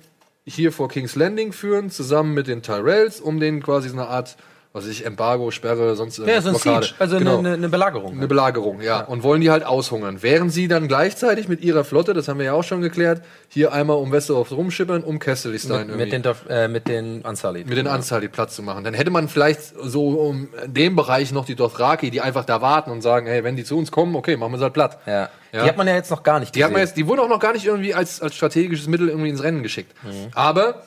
hier 0.47 0.73
vor 0.73 0.89
King's 0.89 1.17
Landing 1.17 1.53
führen, 1.53 1.91
zusammen 1.91 2.35
mit 2.35 2.49
den 2.49 2.63
Tyrells, 2.63 3.21
um 3.21 3.41
denen 3.41 3.63
quasi 3.63 3.89
so 3.89 3.95
eine 3.95 4.07
Art, 4.09 4.37
was 4.75 4.89
ich, 4.89 5.07
Embargo, 5.07 5.53
Sperre, 5.53 5.95
sonst 5.95 6.19
Ja, 6.19 6.43
so 6.43 6.49
ein 6.49 6.55
Blockade. 6.57 6.87
Siege, 6.87 6.97
also 6.99 7.19
genau. 7.19 7.39
eine, 7.39 7.53
eine, 7.53 7.69
Belagerung. 7.69 8.17
Eine 8.17 8.27
Belagerung, 8.27 8.81
ja. 8.81 9.03
Und 9.03 9.23
wollen 9.23 9.41
die 9.41 9.49
halt 9.53 9.65
aushungern. 9.65 10.21
Während 10.21 10.53
sie 10.53 10.67
dann 10.67 10.89
gleichzeitig 10.89 11.47
mit 11.47 11.61
ihrer 11.61 11.85
Flotte, 11.85 12.13
das 12.13 12.27
haben 12.27 12.39
wir 12.39 12.47
ja 12.47 12.55
auch 12.55 12.65
schon 12.65 12.81
geklärt, 12.81 13.23
hier 13.49 13.73
einmal 13.73 13.99
um 13.99 14.11
Westeros 14.11 14.51
rumschippern, 14.51 15.05
um 15.05 15.21
Casterly 15.21 15.61
Stein 15.61 15.87
mit, 15.87 15.97
mit 15.97 16.13
den, 16.13 16.23
Dorf- 16.23 16.49
äh, 16.49 16.67
mit 16.67 16.89
den 16.89 17.25
Ansali. 17.25 17.65
mit 17.65 17.79
den 17.79 17.87
Anzahl 17.87 18.29
Platz 18.29 18.57
zu 18.57 18.63
machen. 18.65 18.83
Dann 18.83 18.95
hätte 18.95 19.13
man 19.13 19.29
vielleicht 19.29 19.61
so 19.81 20.09
um 20.09 20.49
dem 20.67 20.97
Bereich 20.97 21.31
noch 21.31 21.45
die 21.45 21.55
Dothraki, 21.55 22.11
die 22.11 22.21
einfach 22.21 22.45
da 22.45 22.61
warten 22.61 22.91
und 22.91 23.01
sagen, 23.01 23.29
hey, 23.29 23.45
wenn 23.45 23.55
die 23.55 23.63
zu 23.63 23.79
uns 23.79 23.93
kommen, 23.93 24.17
okay, 24.17 24.37
machen 24.37 24.51
wir 24.55 24.59
sie 24.59 24.65
halt 24.65 24.75
platt. 24.75 24.99
Ja. 25.07 25.29
Ja. 25.53 25.63
Die 25.63 25.69
hat 25.69 25.77
man 25.77 25.87
ja 25.87 25.95
jetzt 25.95 26.11
noch 26.11 26.25
gar 26.25 26.41
nicht 26.41 26.53
Die, 26.57 26.65
hat 26.65 26.73
man 26.73 26.81
gesehen. 26.81 26.89
jetzt, 26.89 26.97
die 26.97 27.07
wurden 27.07 27.21
auch 27.21 27.29
noch 27.29 27.39
gar 27.39 27.53
nicht 27.53 27.65
irgendwie 27.65 27.95
als, 27.95 28.21
als 28.21 28.35
strategisches 28.35 28.89
Mittel 28.89 29.09
irgendwie 29.09 29.29
ins 29.29 29.41
Rennen 29.41 29.63
geschickt. 29.63 29.93
Aber, 30.35 30.83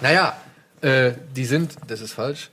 naja, 0.00 0.36
äh, 0.80 1.12
die 1.36 1.44
sind, 1.44 1.76
das 1.86 2.00
ist 2.00 2.12
falsch. 2.12 2.50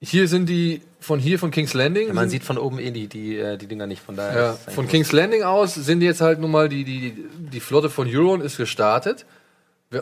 Hier 0.00 0.28
sind 0.28 0.48
die, 0.48 0.82
von 1.00 1.18
hier, 1.18 1.38
von 1.38 1.50
King's 1.50 1.72
Landing. 1.72 2.08
Man 2.08 2.28
sind, 2.28 2.30
sieht 2.30 2.44
von 2.44 2.58
oben 2.58 2.78
eh 2.78 2.90
die, 2.90 3.06
die, 3.06 3.38
äh, 3.38 3.56
die 3.56 3.66
Dinger 3.66 3.86
nicht, 3.86 4.02
von 4.02 4.16
daher. 4.16 4.40
ja, 4.66 4.72
von 4.72 4.88
King's 4.88 5.12
Landing 5.12 5.42
aus 5.42 5.74
sind 5.74 6.02
jetzt 6.02 6.20
halt 6.20 6.38
nun 6.38 6.50
mal 6.50 6.68
die, 6.68 6.84
die, 6.84 7.14
die 7.38 7.60
Flotte 7.60 7.88
von 7.88 8.06
Euron 8.08 8.40
ist 8.40 8.58
gestartet 8.58 9.24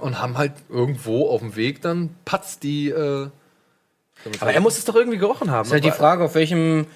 und 0.00 0.20
haben 0.20 0.36
halt 0.36 0.52
irgendwo 0.68 1.28
auf 1.28 1.40
dem 1.40 1.56
Weg 1.56 1.80
dann 1.82 2.10
patzt 2.24 2.62
die. 2.64 2.88
Äh, 2.88 3.28
Aber 4.40 4.52
er 4.52 4.60
muss 4.60 4.78
es 4.78 4.84
doch 4.84 4.96
irgendwie 4.96 5.18
gerochen 5.18 5.50
haben. 5.50 5.66
ist 5.66 5.72
halt 5.72 5.84
die 5.84 5.90
Frage, 5.90 6.24
auf 6.24 6.34
welchem, 6.34 6.86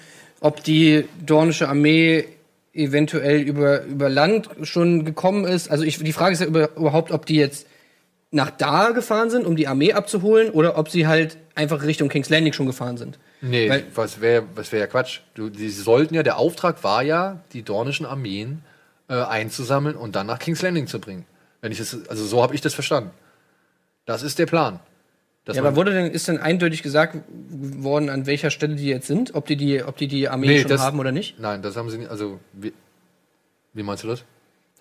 ob 0.41 0.63
die 0.63 1.05
dornische 1.25 1.69
Armee 1.69 2.25
eventuell 2.73 3.41
über, 3.41 3.83
über 3.83 4.09
Land 4.09 4.49
schon 4.63 5.05
gekommen 5.05 5.45
ist. 5.45 5.71
Also 5.71 5.83
ich, 5.83 5.99
die 5.99 6.13
Frage 6.13 6.33
ist 6.33 6.39
ja 6.41 6.47
über, 6.47 6.75
überhaupt, 6.75 7.11
ob 7.11 7.25
die 7.25 7.35
jetzt 7.35 7.67
nach 8.31 8.51
da 8.51 8.91
gefahren 8.91 9.29
sind, 9.29 9.45
um 9.45 9.55
die 9.55 9.67
Armee 9.67 9.93
abzuholen, 9.93 10.51
oder 10.51 10.77
ob 10.77 10.89
sie 10.89 11.07
halt 11.07 11.37
einfach 11.55 11.83
Richtung 11.83 12.09
King's 12.09 12.29
Landing 12.29 12.53
schon 12.53 12.67
gefahren 12.67 12.97
sind. 12.97 13.17
Nee, 13.41 13.69
Weil- 13.69 13.85
was 13.95 14.21
wäre 14.21 14.43
was 14.55 14.71
wär 14.71 14.79
ja 14.81 14.87
Quatsch. 14.87 15.21
Du, 15.33 15.49
die 15.49 15.69
sollten 15.69 16.13
ja, 16.13 16.23
der 16.23 16.37
Auftrag 16.37 16.83
war 16.83 17.01
ja, 17.01 17.41
die 17.53 17.63
dornischen 17.63 18.05
Armeen 18.05 18.61
äh, 19.07 19.15
einzusammeln 19.15 19.95
und 19.95 20.15
dann 20.15 20.27
nach 20.27 20.37
King's 20.39 20.61
Landing 20.61 20.85
zu 20.87 20.99
bringen. 20.99 21.25
Wenn 21.61 21.71
ich 21.71 21.79
das, 21.79 22.07
also 22.07 22.25
so 22.25 22.43
habe 22.43 22.53
ich 22.55 22.61
das 22.61 22.73
verstanden. 22.73 23.09
Das 24.05 24.23
ist 24.23 24.37
der 24.39 24.45
Plan. 24.45 24.79
Ja, 25.47 25.61
aber 25.63 25.75
wurde 25.75 25.91
denn, 25.91 26.11
ist 26.11 26.27
denn 26.27 26.37
eindeutig 26.37 26.83
gesagt 26.83 27.17
worden, 27.49 28.09
an 28.11 28.27
welcher 28.27 28.51
Stelle 28.51 28.75
die 28.75 28.85
jetzt 28.85 29.07
sind? 29.07 29.33
Ob 29.33 29.47
die 29.47 29.55
die, 29.55 29.83
ob 29.83 29.97
die, 29.97 30.07
die 30.07 30.29
Armee 30.29 30.45
Nee, 30.47 30.59
schon 30.61 30.69
das- 30.69 30.81
haben 30.81 30.99
oder 30.99 31.11
nicht? 31.11 31.39
Nein, 31.39 31.63
das 31.63 31.75
haben 31.75 31.89
sie 31.89 31.97
nicht. 31.97 32.11
Also, 32.11 32.39
wie, 32.53 32.71
wie 33.73 33.81
meinst 33.81 34.03
du 34.03 34.07
das? 34.09 34.23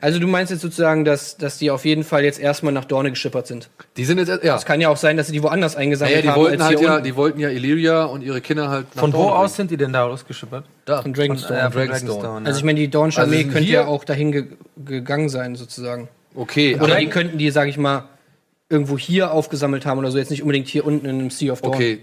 Also 0.01 0.21
du 0.21 0.29
meinst 0.29 0.53
jetzt 0.53 0.61
sozusagen, 0.61 1.05
dass, 1.05 1.37
dass 1.39 1.59
die 1.59 1.73
auf 1.73 1.85
jeden 1.85 2.05
Fall 2.05 2.23
jetzt 2.23 2.39
erstmal 2.39 2.73
nach 2.73 2.85
Dorne 2.85 3.11
geschippert 3.11 3.49
sind. 3.49 3.69
Die 3.97 4.05
sind 4.05 4.19
jetzt, 4.19 4.45
ja. 4.45 4.55
Es 4.55 4.65
kann 4.65 4.81
ja 4.81 4.91
auch 4.91 4.97
sein, 4.97 5.17
dass 5.17 5.27
sie 5.27 5.33
die 5.33 5.43
woanders 5.43 5.75
eingesammelt 5.75 6.15
Naja, 6.15 6.23
die 6.23 6.29
haben 6.29 6.41
wollten 6.41 6.61
als 6.61 6.69
halt 6.69 6.79
hier 6.79 6.87
ja, 6.87 6.95
unten. 6.95 7.05
die 7.05 7.17
wollten 7.17 7.41
ja 7.41 7.49
Illyria 7.49 8.05
und 8.05 8.23
ihre 8.23 8.41
Kinder 8.41 8.69
halt 8.69 8.95
nach 8.95 9.01
Von 9.01 9.13
wo 9.13 9.17
Dorne 9.25 9.33
aus 9.35 9.41
bringen. 9.41 9.57
sind 9.57 9.71
die 9.73 9.77
denn 9.77 9.93
da 9.93 10.05
rausgeschippert? 10.05 10.65
Da. 10.85 11.03
Von 11.03 11.13
Dragonstone. 11.15 11.59
Von, 11.59 11.67
äh, 11.67 11.71
von 11.73 11.81
Dragonstone. 11.81 12.13
Dragonstone. 12.21 12.47
Also 12.47 12.59
ich 12.59 12.65
meine, 12.65 12.79
die 12.79 12.89
Dornische 12.89 13.21
Also 13.21 13.33
Armee 13.33 13.43
sind 13.43 13.53
könnte 13.53 13.71
ja 13.71 13.87
auch 13.87 14.05
dahin 14.05 14.31
ge 14.31 14.45
gegangen 14.85 15.29
sein, 15.29 15.57
sozusagen. 15.57 16.09
Okay, 16.35 16.79
Oder 16.81 16.97
die 16.97 17.09
könnten 17.09 17.37
die, 17.39 17.51
sag 17.51 17.67
ich 17.69 17.77
mal, 17.79 18.05
irgendwo 18.69 18.97
hier 18.99 19.33
aufgesammelt 19.33 19.85
haben 19.85 19.99
oder 19.99 20.13
so, 20.13 20.19
jetzt 20.19 20.31
nicht 20.31 20.43
unbedingt 20.43 20.69
hier 20.69 20.87
unten 20.87 21.07
in 21.07 21.19
dem 21.19 21.31
Sea 21.31 21.53
of 21.53 21.63
Dawn. 21.63 21.75
okay, 21.75 22.01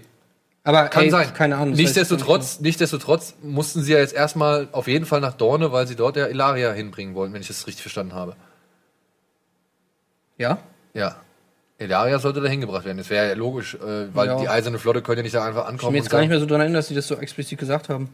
Aber 0.66 0.88
kann 0.88 1.04
ey, 1.04 1.10
sein. 1.10 1.32
keine 1.32 1.56
Ahnung. 1.56 1.74
ich 1.74 1.78
Nichtsdestotrotz, 1.78 2.58
nichtsdestotrotz 2.58 3.34
mussten 3.40 3.82
sie 3.82 3.92
ja 3.92 4.00
jetzt 4.00 4.12
erstmal 4.12 4.66
auf 4.72 4.88
jeden 4.88 5.06
Fall 5.06 5.20
nach 5.20 5.34
Dorne, 5.34 5.70
weil 5.70 5.86
sie 5.86 5.94
dort 5.94 6.16
ja 6.16 6.26
Ilaria 6.26 6.72
hinbringen 6.72 7.14
wollten, 7.14 7.32
wenn 7.34 7.40
ich 7.40 7.46
das 7.46 7.68
richtig 7.68 7.82
verstanden 7.82 8.14
habe. 8.14 8.34
Ja? 10.38 10.58
Ja. 10.92 11.14
Ilaria 11.78 12.18
sollte 12.18 12.40
da 12.40 12.48
hingebracht 12.48 12.84
werden. 12.84 12.98
Das 12.98 13.10
wäre 13.10 13.28
ja 13.28 13.34
logisch, 13.34 13.74
äh, 13.76 14.12
weil 14.12 14.26
Ja. 14.26 14.40
die 14.40 14.48
eiserne 14.48 14.80
Flotte 14.80 15.02
könnte 15.02 15.20
ja 15.20 15.22
nicht 15.22 15.36
da 15.36 15.44
einfach 15.44 15.62
Ich 15.62 15.68
ankommen. 15.68 15.88
bin 15.88 15.92
mir 15.92 15.98
jetzt 15.98 16.06
und 16.06 16.10
gar 16.10 16.20
nicht 16.20 16.30
mehr 16.30 16.40
so 16.40 16.46
dran 16.46 16.60
erinnern, 16.60 16.74
dass 16.74 16.88
sie 16.88 16.96
das 16.96 17.06
so 17.06 17.14
explizit 17.14 17.58
gesagt 17.60 17.88
haben. 17.88 18.12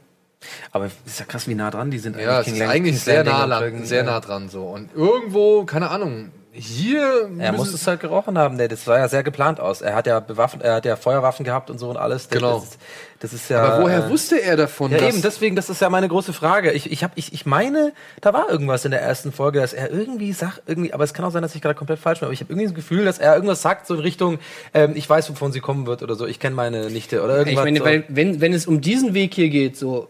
Aber 0.73 0.91
ist 1.07 1.21
ja 1.21 1.25
krass, 1.25 1.49
wie 1.49 1.55
nah 1.55 1.71
dran 1.71 1.91
die 1.91 2.01
sind. 2.01 2.19
Ja, 2.19 2.41
es 2.41 2.47
King 2.47 2.57
ist 2.57 2.63
eigentlich 2.63 3.01
sehr 3.01 3.25
nah, 3.25 3.47
lang, 3.47 3.85
sehr 3.87 4.03
nah 4.03 4.21
dran 4.21 4.51
so. 4.51 4.65
Und 4.65 4.91
irgendwo, 4.95 5.65
keine 5.65 5.91
Ahnung, 5.91 6.33
hier 6.55 7.31
Er 7.39 7.53
muss 7.53 7.73
es 7.73 7.87
halt 7.87 8.01
gerochen 8.01 8.37
haben, 8.37 8.59
der. 8.59 8.69
Das 8.69 8.85
sah 8.85 8.99
ja 8.99 9.09
sehr 9.09 9.23
geplant 9.23 9.59
aus. 9.59 9.81
Er 9.81 9.95
hat 9.95 10.07
ja 10.07 10.21
bewaffen, 10.21 10.61
er 10.61 10.75
hat 10.75 10.85
ja 10.85 10.97
Feuerwaffen 10.97 11.45
gehabt 11.45 11.71
und 11.71 11.79
so 11.79 11.89
und 11.89 11.97
alles. 11.97 12.29
Das- 12.29 12.39
Genau. 12.39 12.55
Das 12.59 12.65
ist, 12.65 12.79
das 13.21 13.33
ist 13.33 13.49
ja. 13.51 13.63
Aber 13.63 13.85
woher 13.85 14.07
äh, 14.07 14.11
wusste 14.11 14.43
er 14.43 14.57
davon? 14.57 14.91
Ja, 14.91 14.99
dass- 14.99 15.09
eben, 15.15 15.23
deswegen, 15.23 15.57
das 15.57 15.71
ist 15.71 15.81
ja 15.81 15.89
meine 15.89 16.09
große 16.09 16.33
Frage. 16.33 16.73
Ich, 16.73 16.91
ich, 16.93 17.03
hab, 17.05 17.13
ich, 17.17 17.33
ich 17.33 17.47
meine, 17.47 17.93
da 18.21 18.33
war 18.35 18.51
irgendwas 18.51 18.85
in 18.85 18.91
der 18.91 19.01
ersten 19.01 19.33
Folge, 19.33 19.61
dass 19.61 19.73
er 19.73 19.91
irgendwie 19.91 20.33
sagt, 20.33 20.63
irgendwie, 20.67 20.93
aber 20.93 21.05
es 21.05 21.15
kann 21.15 21.25
auch 21.25 21.31
sein, 21.31 21.43
dass 21.43 21.55
ich 21.55 21.63
gerade 21.63 21.75
komplett 21.75 21.99
falsch 22.01 22.19
bin, 22.21 22.27
aber 22.27 22.35
ich 22.35 22.41
habe 22.41 22.53
irgendwie 22.53 22.67
das 22.67 22.75
Gefühl, 22.75 23.05
dass 23.05 23.19
er 23.19 23.35
irgendwas 23.35 23.63
sagt, 23.63 23.87
so 23.87 23.95
in 23.95 24.01
Richtung, 24.01 24.39
ähm, 24.75 24.93
ich 24.95 25.09
weiß, 25.09 25.31
wovon 25.31 25.53
sie 25.53 25.61
kommen 25.61 25.87
wird 25.87 26.03
oder 26.03 26.17
so, 26.17 26.27
ich 26.27 26.39
kenne 26.39 26.55
meine 26.57 26.91
Nichte 26.91 27.23
oder 27.23 27.35
Ich 27.43 27.47
irgendwas. 27.47 27.65
meine, 27.65 27.79
so. 27.79 27.85
weil, 27.85 28.05
wenn, 28.09 28.41
wenn 28.41 28.53
es 28.53 28.67
um 28.67 28.81
diesen 28.81 29.15
Weg 29.15 29.33
hier 29.35 29.49
geht, 29.49 29.77
so, 29.79 30.09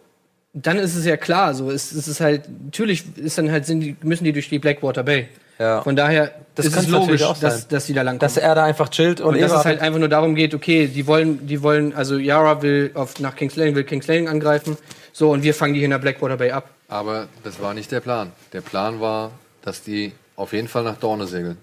dann 0.55 0.79
ist 0.79 0.97
es 0.97 1.05
ja 1.05 1.17
klar, 1.17 1.55
so, 1.55 1.71
es, 1.71 1.93
es 1.93 2.09
ist 2.09 2.21
halt, 2.21 2.43
natürlich 2.65 3.05
ist 3.17 3.39
dann 3.39 3.51
halt, 3.53 3.65
sind 3.67 3.81
die, 3.81 3.97
müssen 4.03 4.25
die 4.25 4.33
durch 4.33 4.49
die 4.49 4.59
Blackwater 4.59 5.03
Bay. 5.03 5.29
Ja. 5.63 5.81
Von 5.83 5.95
daher 5.95 6.33
Das 6.57 6.67
ist 6.67 6.77
es 6.77 6.89
logisch, 6.89 7.23
dass, 7.41 7.69
dass 7.69 7.87
die 7.87 7.93
da 7.93 8.03
lang 8.03 8.19
dass 8.19 8.37
er 8.37 8.57
da 8.57 8.65
einfach 8.65 8.89
chillt 8.89 9.21
und, 9.21 9.35
Und 9.35 9.41
dass 9.41 9.53
es 9.53 9.65
halt 9.65 9.81
einfach 9.81 10.01
nur 10.01 10.09
darum 10.09 10.35
geht, 10.35 10.55
okay, 10.55 10.89
die 10.89 11.07
wollen, 11.07 11.47
die 11.47 11.63
wollen, 11.63 11.95
also 11.95 12.19
Yara 12.19 12.63
will 12.63 12.91
auf, 12.95 13.21
nach 13.21 13.37
King's 13.37 13.55
Landing, 13.55 13.77
will 13.77 13.85
King's 13.85 14.09
Landing 14.09 14.29
angreifen, 14.29 14.77
so, 15.13 15.31
und 15.31 15.45
wir 15.45 15.55
fangen 15.55 15.75
die 15.75 15.79
hier 15.79 15.85
in 15.85 15.93
der 15.93 15.99
Blackwater 15.99 16.37
Bay 16.37 16.51
ab. 16.51 16.69
Aber 16.89 17.29
das 17.45 17.63
war 17.63 17.75
nicht 17.75 17.93
der 17.93 18.01
Plan. 18.01 18.33
Der 18.53 18.61
Plan 18.61 19.01
war, 19.01 19.31
dass 19.63 19.83
die 19.85 20.13
auf 20.35 20.53
jeden 20.53 20.67
Fall 20.67 20.83
nach 20.83 20.97
Dorne 20.97 21.27
segeln. 21.27 21.59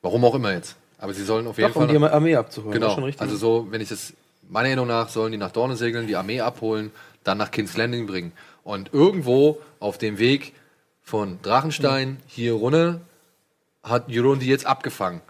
Warum 0.00 0.24
auch 0.24 0.36
immer 0.36 0.52
jetzt. 0.52 0.76
Aber 0.98 1.12
sie 1.12 1.24
sollen 1.24 1.48
auf 1.48 1.58
jeden 1.58 1.70
Doch, 1.70 1.76
um 1.76 1.86
Fall. 1.86 1.92
die 1.92 1.98
nach, 1.98 2.12
Armee 2.12 2.36
abzuholen. 2.36 2.72
genau. 2.72 2.88
ist 2.88 2.94
schon 2.94 3.04
richtig. 3.04 3.20
Also 3.20 3.36
so, 3.36 3.66
wenn 3.70 3.80
ich 3.80 3.88
das 3.88 4.12
meiner 4.48 4.68
Erinnerung 4.68 4.88
nach 4.88 5.08
sollen 5.08 5.32
die 5.32 5.38
nach 5.38 5.50
Dorne 5.50 5.74
segeln, 5.74 6.06
die 6.06 6.14
Armee 6.14 6.40
abholen, 6.40 6.92
dann 7.24 7.38
nach 7.38 7.50
King's 7.50 7.76
Landing 7.76 8.06
bringen. 8.06 8.32
Und 8.62 8.90
irgendwo 8.92 9.58
auf 9.80 9.98
dem 9.98 10.18
Weg 10.18 10.52
von 11.02 11.38
Drachenstein 11.42 12.18
hier 12.26 12.52
runter 12.52 13.00
hat 13.88 14.06
Euron 14.10 14.38
die 14.38 14.46
jetzt 14.46 14.66
abgefangen. 14.66 15.20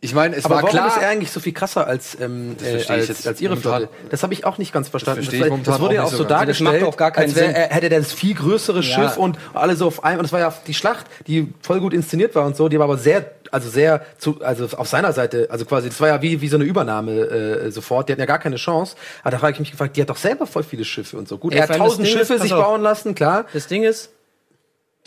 Ich 0.00 0.14
meine, 0.14 0.36
es 0.36 0.44
aber 0.44 0.54
war 0.56 0.62
warum 0.62 0.76
klar. 0.76 0.86
ist 0.96 1.02
er 1.02 1.08
eigentlich 1.08 1.32
so 1.32 1.40
viel 1.40 1.52
krasser 1.52 1.84
als, 1.88 2.16
ähm, 2.20 2.54
Das 2.56 2.88
äh, 2.88 2.92
als, 2.92 3.08
jetzt 3.08 3.26
als 3.26 3.40
ihre 3.40 3.56
Flotte? 3.56 3.88
Das 4.10 4.22
habe 4.22 4.32
ich 4.32 4.44
auch 4.44 4.56
nicht 4.56 4.72
ganz 4.72 4.88
verstanden. 4.88 5.22
verstehe 5.24 5.38
ich 5.40 5.42
war- 5.42 5.50
momentan 5.50 5.72
das 5.74 5.80
wurde 5.80 5.90
auch 5.90 5.94
ja 5.96 6.02
auch 6.04 6.10
so 6.10 6.16
so 6.18 6.22
ganz. 6.22 6.38
dargestellt, 6.38 6.82
Das 6.82 6.88
auch 6.88 6.96
gar 6.96 7.10
keinen 7.10 7.24
als 7.24 7.34
wär, 7.34 7.56
er 7.56 7.74
hätte 7.74 7.88
das 7.88 8.12
viel 8.12 8.34
größere 8.36 8.84
Schiff 8.84 9.16
und 9.16 9.36
alle 9.54 9.74
so 9.74 9.88
auf 9.88 10.04
einmal. 10.04 10.18
Und 10.20 10.22
das 10.26 10.32
war 10.32 10.38
ja 10.38 10.54
die 10.68 10.74
Schlacht, 10.74 11.06
die 11.26 11.52
voll 11.62 11.80
gut 11.80 11.92
inszeniert 11.92 12.36
war 12.36 12.46
und 12.46 12.56
so. 12.56 12.68
Die 12.68 12.78
war 12.78 12.84
aber 12.84 12.96
sehr, 12.96 13.28
also 13.50 13.68
sehr, 13.68 14.02
zu, 14.18 14.40
also 14.40 14.68
auf 14.76 14.86
seiner 14.86 15.12
Seite, 15.12 15.48
also 15.50 15.64
quasi, 15.64 15.88
das 15.88 16.00
war 16.00 16.06
ja 16.06 16.22
wie, 16.22 16.40
wie 16.42 16.48
so 16.48 16.58
eine 16.58 16.64
Übernahme 16.64 17.12
äh, 17.22 17.70
sofort. 17.72 18.08
Die 18.08 18.12
hatten 18.12 18.20
ja 18.20 18.26
gar 18.26 18.38
keine 18.38 18.54
Chance. 18.54 18.94
Aber 19.22 19.32
da 19.32 19.38
frage 19.40 19.54
ich 19.54 19.58
mich 19.58 19.72
gefragt, 19.72 19.96
die 19.96 20.00
hat 20.02 20.10
doch 20.10 20.16
selber 20.16 20.46
voll 20.46 20.62
viele 20.62 20.84
Schiffe 20.84 21.16
und 21.16 21.26
so. 21.26 21.38
Gut, 21.38 21.54
Ja, 21.54 21.58
er 21.58 21.62
hat 21.64 21.70
das 21.70 21.76
tausend 21.76 22.06
ist, 22.06 22.12
Schiffe 22.12 22.34
pass 22.34 22.42
sich 22.42 22.52
bauen 22.52 22.82
lassen, 22.82 23.16
klar. 23.16 23.46
Das 23.52 23.66
Ding 23.66 23.82
ist, 23.82 24.10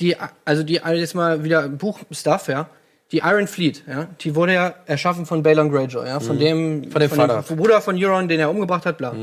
die, 0.01 0.15
also 0.45 0.63
die, 0.63 0.81
also 0.81 0.99
jetzt 0.99 1.15
mal 1.15 1.43
wieder 1.43 1.67
Buchstuff, 1.69 2.47
ja. 2.47 2.69
Die 3.11 3.17
Iron 3.19 3.47
Fleet, 3.47 3.83
ja, 3.87 4.07
die 4.21 4.35
wurde 4.35 4.53
ja 4.53 4.73
erschaffen 4.85 5.25
von 5.25 5.43
Balon 5.43 5.69
Greyjoy, 5.69 6.07
ja, 6.07 6.19
von 6.21 6.39
dem, 6.39 6.79
Mhm. 6.79 6.91
Von 6.91 7.01
dem 7.01 7.09
Vater. 7.11 7.43
Mhm. 7.49 7.57
Bruder 7.57 7.81
von 7.81 8.01
Euron, 8.01 8.27
den 8.29 8.39
er 8.39 8.49
umgebracht 8.49 8.85
hat, 8.85 8.97
bla. 8.97 9.13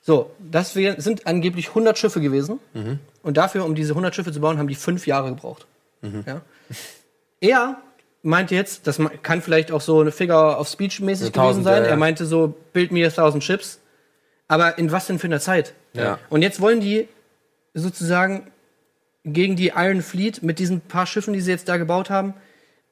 So, 0.00 0.32
das 0.40 0.72
sind 0.72 1.26
angeblich 1.28 1.68
100 1.68 1.96
Schiffe 1.96 2.20
gewesen. 2.20 2.58
Mhm. 2.74 2.98
Und 3.22 3.36
dafür, 3.36 3.64
um 3.64 3.76
diese 3.76 3.92
100 3.92 4.12
Schiffe 4.14 4.32
zu 4.32 4.40
bauen, 4.40 4.58
haben 4.58 4.66
die 4.66 4.74
fünf 4.74 5.06
Jahre 5.06 5.28
gebraucht. 5.28 5.66
Mhm. 6.00 6.24
Ja. 6.26 6.40
Er 7.40 7.76
meinte 8.24 8.56
jetzt, 8.56 8.88
das 8.88 8.98
kann 9.22 9.40
vielleicht 9.42 9.70
auch 9.70 9.80
so 9.80 10.00
eine 10.00 10.10
Figure 10.10 10.56
of 10.58 10.66
Speech 10.68 10.98
mäßig 11.00 11.26
Eine 11.26 11.30
gewesen 11.30 11.32
Tausend, 11.34 11.64
sein. 11.64 11.76
ja, 11.82 11.84
ja. 11.84 11.90
Er 11.90 11.96
meinte 11.96 12.26
so, 12.26 12.54
build 12.72 12.90
me 12.90 13.06
a 13.06 13.10
thousand 13.10 13.44
ships. 13.44 13.78
Aber 14.48 14.78
in 14.78 14.90
was 14.90 15.06
denn 15.06 15.20
für 15.20 15.28
einer 15.28 15.38
Zeit? 15.40 15.74
Ja. 15.92 16.18
Und 16.28 16.42
jetzt 16.42 16.60
wollen 16.60 16.80
die 16.80 17.06
sozusagen 17.74 18.48
gegen 19.24 19.56
die 19.56 19.72
Iron 19.74 20.02
Fleet 20.02 20.42
mit 20.42 20.58
diesen 20.58 20.80
paar 20.80 21.06
Schiffen, 21.06 21.32
die 21.32 21.40
sie 21.40 21.50
jetzt 21.50 21.68
da 21.68 21.76
gebaut 21.76 22.10
haben, 22.10 22.34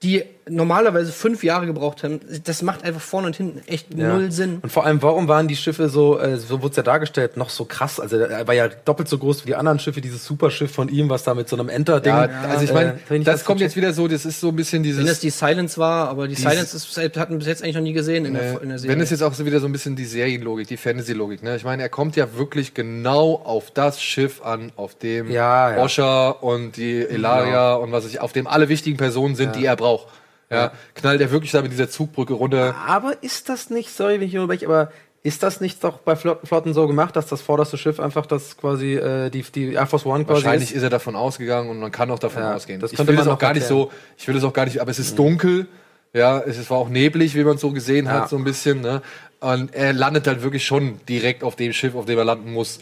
die 0.03 0.25
normalerweise 0.51 1.13
fünf 1.13 1.43
Jahre 1.43 1.67
gebraucht 1.67 2.03
haben. 2.03 2.21
Das 2.45 2.63
macht 2.63 2.85
einfach 2.85 3.01
vorne 3.01 3.29
und 3.29 3.37
hinten 3.37 3.63
echt 3.67 3.95
Ja. 3.95 4.13
null 4.15 4.31
Sinn. 4.33 4.59
Und 4.63 4.71
vor 4.71 4.85
allem, 4.85 5.01
warum 5.03 5.29
waren 5.29 5.49
die 5.49 5.57
Schiffe 5.57 5.89
so, 5.89 6.19
äh, 6.19 6.37
so 6.37 6.61
wurde 6.63 6.71
es 6.71 6.77
ja 6.77 6.83
dargestellt, 6.83 7.37
noch 7.37 7.51
so 7.51 7.65
krass? 7.65 7.99
Also 8.01 8.17
er 8.19 8.47
war 8.47 8.55
ja 8.55 8.69
doppelt 8.69 9.09
so 9.09 9.19
groß 9.19 9.45
wie 9.45 9.49
die 9.49 9.55
anderen 9.55 9.79
Schiffe, 9.79 10.01
dieses 10.01 10.25
Superschiff 10.25 10.73
von 10.73 10.89
ihm, 10.89 11.09
was 11.09 11.23
da 11.23 11.35
mit 11.35 11.49
so 11.49 11.57
einem 11.57 11.69
Enter-Ding. 11.69 12.13
Ja, 12.13 12.29
also 12.49 12.65
ich 12.65 12.73
meine, 12.73 12.99
äh, 13.09 13.21
das 13.21 13.45
kommt 13.45 13.61
jetzt 13.61 13.77
wieder 13.77 13.93
so, 13.93 14.09
das 14.09 14.25
ist 14.27 14.41
so 14.41 14.49
ein 14.49 14.57
bisschen 14.57 14.83
dieses. 14.83 15.01
Wenn 15.01 15.07
das 15.07 15.21
die 15.21 15.31
Silence 15.31 15.79
war, 15.79 16.09
aber 16.09 16.29
die 16.29 16.35
Silence 16.35 16.77
ist, 16.77 16.97
hatten 17.17 17.33
wir 17.35 17.39
bis 17.39 17.47
jetzt 17.47 17.63
eigentlich 17.63 17.77
noch 17.77 17.83
nie 17.83 17.93
gesehen 17.93 18.25
in, 18.25 18.35
der, 18.35 18.61
in 18.63 18.69
der 18.69 18.79
Serie. 18.79 18.97
Wenn 18.97 19.03
es 19.03 19.11
jetzt 19.11 19.23
auch 19.23 19.35
so 19.35 19.47
wieder 19.47 19.61
so 19.61 19.67
ein 19.67 19.73
bisschen 19.73 19.97
die 19.97 20.05
Serienlogik, 20.05 20.67
die 20.69 20.77
Fantasy-Logik, 20.77 21.43
ne? 21.43 21.57
Ich 21.57 21.65
meine, 21.65 21.83
er 21.83 21.89
kommt 21.89 22.17
ja 22.17 22.35
wirklich 22.37 22.75
genau 22.75 23.41
auf 23.45 23.71
das 23.71 24.03
Schiff 24.03 24.43
an, 24.43 24.73
auf 24.77 24.95
dem 24.97 25.31
Ja, 25.31 25.77
ja. 25.77 25.83
Osha 25.83 26.31
und 26.31 26.77
die 26.77 27.01
Elaria 27.07 27.75
und 27.75 27.93
was 27.93 28.05
weiß 28.05 28.13
ich, 28.13 28.21
auf 28.21 28.33
dem 28.33 28.47
alle 28.47 28.69
wichtigen 28.69 28.97
Personen 28.97 29.35
sind, 29.37 29.57
die 29.57 29.65
er 29.65 29.77
braucht. 29.77 30.07
Ja, 30.51 30.73
knallt 30.95 31.21
er 31.21 31.31
wirklich 31.31 31.53
da 31.53 31.63
mit 31.63 31.71
dieser 31.73 31.89
Zugbrücke 31.89 32.33
runter. 32.35 32.75
Aber 32.87 33.23
ist 33.23 33.49
das 33.49 33.71
nicht, 33.71 33.91
sorry, 33.91 34.15
wenn 34.21 34.27
ich 34.29 34.35
unterbreche, 34.37 34.67
aber 34.67 34.91
ist 35.23 35.43
das 35.43 35.61
nicht 35.61 35.85
doch 35.85 35.99
bei 35.99 36.17
Flotten, 36.17 36.75
so 36.75 36.87
gemacht, 36.87 37.15
dass 37.15 37.27
das 37.27 37.41
vorderste 37.43 37.77
Schiff 37.79 38.01
einfach 38.01 38.27
das 38.27 38.57
quasi 38.57 38.95
äh, 38.95 39.31
die, 39.31 39.43
die 39.43 39.75
Air 39.75 39.87
Force 39.87 40.07
One 40.07 40.25
quasi 40.25 40.43
Wahrscheinlich 40.45 40.71
ist? 40.71 40.77
ist 40.79 40.83
er 40.83 40.91
davon 40.91 41.15
ausgegangen 41.15 41.69
und 41.71 41.79
man 41.79 41.93
kann 41.93 42.11
auch 42.11 42.19
davon 42.19 42.43
Ja, 42.43 42.55
ausgehen. 42.57 42.81
das 42.81 42.93
ich 42.93 42.99
will 43.07 43.19
es 43.19 43.27
auch 43.29 43.39
gar 43.39 43.53
nicht 43.53 43.67
so, 43.67 43.93
ich 44.17 44.27
will 44.27 44.37
es 44.37 44.43
auch 44.45 44.53
gar 44.53 44.65
nicht, 44.65 44.81
aber 44.81 44.91
es 44.91 44.99
ist 44.99 45.19
dunkel, 45.19 45.69
ja, 46.15 46.41
es 46.41 46.59
ist- 46.59 46.71
war 46.71 46.79
auch 46.79 46.89
neblig, 46.89 47.35
wie 47.37 47.45
man 47.45 47.55
es 47.57 47.61
so 47.61 47.71
gesehen 47.71 48.07
Ja. 48.07 48.13
hat, 48.23 48.29
so 48.31 48.37
ein 48.37 48.45
bisschen, 48.45 48.81
ne? 48.81 49.03
Und 49.41 49.73
er 49.75 49.93
landet 49.93 50.27
halt 50.27 50.43
wirklich 50.43 50.65
schon 50.67 50.99
direkt 51.09 51.45
auf 51.45 51.55
dem 51.55 51.73
Schiff, 51.73 51.95
auf 51.95 52.07
dem 52.07 52.19
er 52.19 52.25
landen 52.25 52.53
muss. 52.53 52.81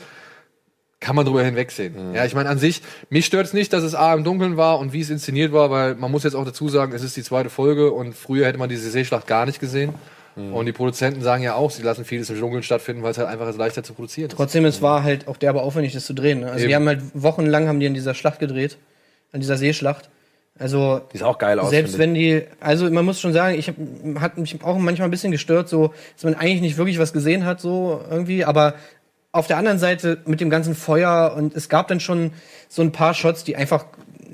Kann 1.01 1.15
man 1.15 1.25
drüber 1.25 1.45
hinwegsehen. 1.45 2.15
Ja, 2.15 2.25
ich 2.25 2.35
meine, 2.35 2.49
an 2.49 2.59
sich, 2.59 2.83
mich 3.09 3.25
stört 3.27 3.47
es 3.47 3.53
nicht, 3.53 3.73
dass 3.73 3.85
es 3.85 3.95
A 3.95 4.12
im 4.15 4.25
Dunkeln 4.25 4.57
war 4.57 4.81
und 4.81 4.93
wie 4.93 5.01
es 5.01 5.11
inszeniert 5.11 5.53
war, 5.53 5.70
weil 5.70 5.95
man 5.95 6.11
muss 6.11 6.25
jetzt 6.25 6.35
auch 6.35 6.45
dazu 6.45 6.69
sagen, 6.69 6.93
es 6.93 7.03
ist 7.05 7.16
die 7.16 7.23
zweite 7.23 7.51
Folge 7.51 7.93
und 7.93 8.15
früher 8.16 8.47
hätte 8.47 8.59
man 8.59 8.69
diese 8.69 8.91
Seeschlacht 8.91 9.27
gar 9.27 9.47
nicht 9.47 9.61
gesehen. 9.61 9.95
Und 10.53 10.66
die 10.66 10.73
Produzenten 10.73 11.20
sagen 11.20 11.43
ja 11.43 11.57
auch, 11.57 11.73
sie 11.73 11.83
lassen 11.83 12.05
vieles 12.05 12.31
im 12.31 12.39
Dunkeln 12.39 12.62
stattfinden, 12.62 13.03
weil 13.03 13.11
es 13.11 13.19
halt 13.19 13.27
einfach 13.27 13.49
ist 13.49 13.59
leichter 13.59 13.83
zu 13.83 13.93
produzieren 13.93 14.29
ist. 14.31 14.37
Trotzdem, 14.37 14.65
es 14.66 14.81
war 14.81 15.03
halt 15.03 15.27
auch 15.27 15.37
derbe 15.37 15.62
aufwendig, 15.62 15.95
das 15.95 16.07
zu 16.07 16.15
drehen. 16.15 16.41
Ne? 16.41 16.47
Also 16.47 16.61
Eben. 16.61 16.69
die 16.69 16.75
haben 16.77 16.87
halt 16.87 17.03
wochenlang 17.15 17.66
haben 17.66 17.81
die 17.81 17.89
an 17.89 17.95
dieser 17.95 18.15
Schlacht 18.15 18.39
gedreht, 18.39 18.79
an 19.33 19.41
dieser 19.41 19.57
Seeschlacht. 19.57 20.09
Also 20.57 21.01
Die 21.12 21.16
ist 21.16 21.23
auch 21.25 21.39
geil 21.39 21.59
aus. 21.59 21.70
selbst 21.70 21.99
wenn 21.99 22.15
die, 22.15 22.43
also 22.61 22.89
man 22.89 23.05
muss 23.05 23.20
schon 23.20 23.33
sagen, 23.33 23.59
ich 23.59 23.69
hab, 23.69 23.77
hat 24.20 24.39
mich 24.39 24.62
auch 24.62 24.79
manchmal 24.79 25.09
ein 25.09 25.11
bisschen 25.11 25.33
gestört, 25.33 25.69
so 25.69 25.93
dass 26.15 26.23
man 26.23 26.35
eigentlich 26.35 26.61
nicht 26.61 26.77
wirklich 26.77 27.01
was 27.01 27.12
gesehen 27.12 27.45
hat, 27.45 27.61
so 27.61 28.01
irgendwie. 28.09 28.45
Aber 28.45 28.75
auf 29.39 29.47
der 29.47 29.56
anderen 29.56 29.78
Seite 29.78 30.19
mit 30.27 30.40
dem 30.40 30.51
ganzen 30.51 30.74
Feuer 30.74 31.35
und 31.36 31.55
es 31.55 31.69
gab 31.69 31.89
dann 31.89 32.01
schon 32.01 32.32
so 32.69 32.82
ein 32.82 32.93
paar 32.93 33.15
Shots, 33.15 33.44
die 33.44 33.56
einfach, 33.56 33.86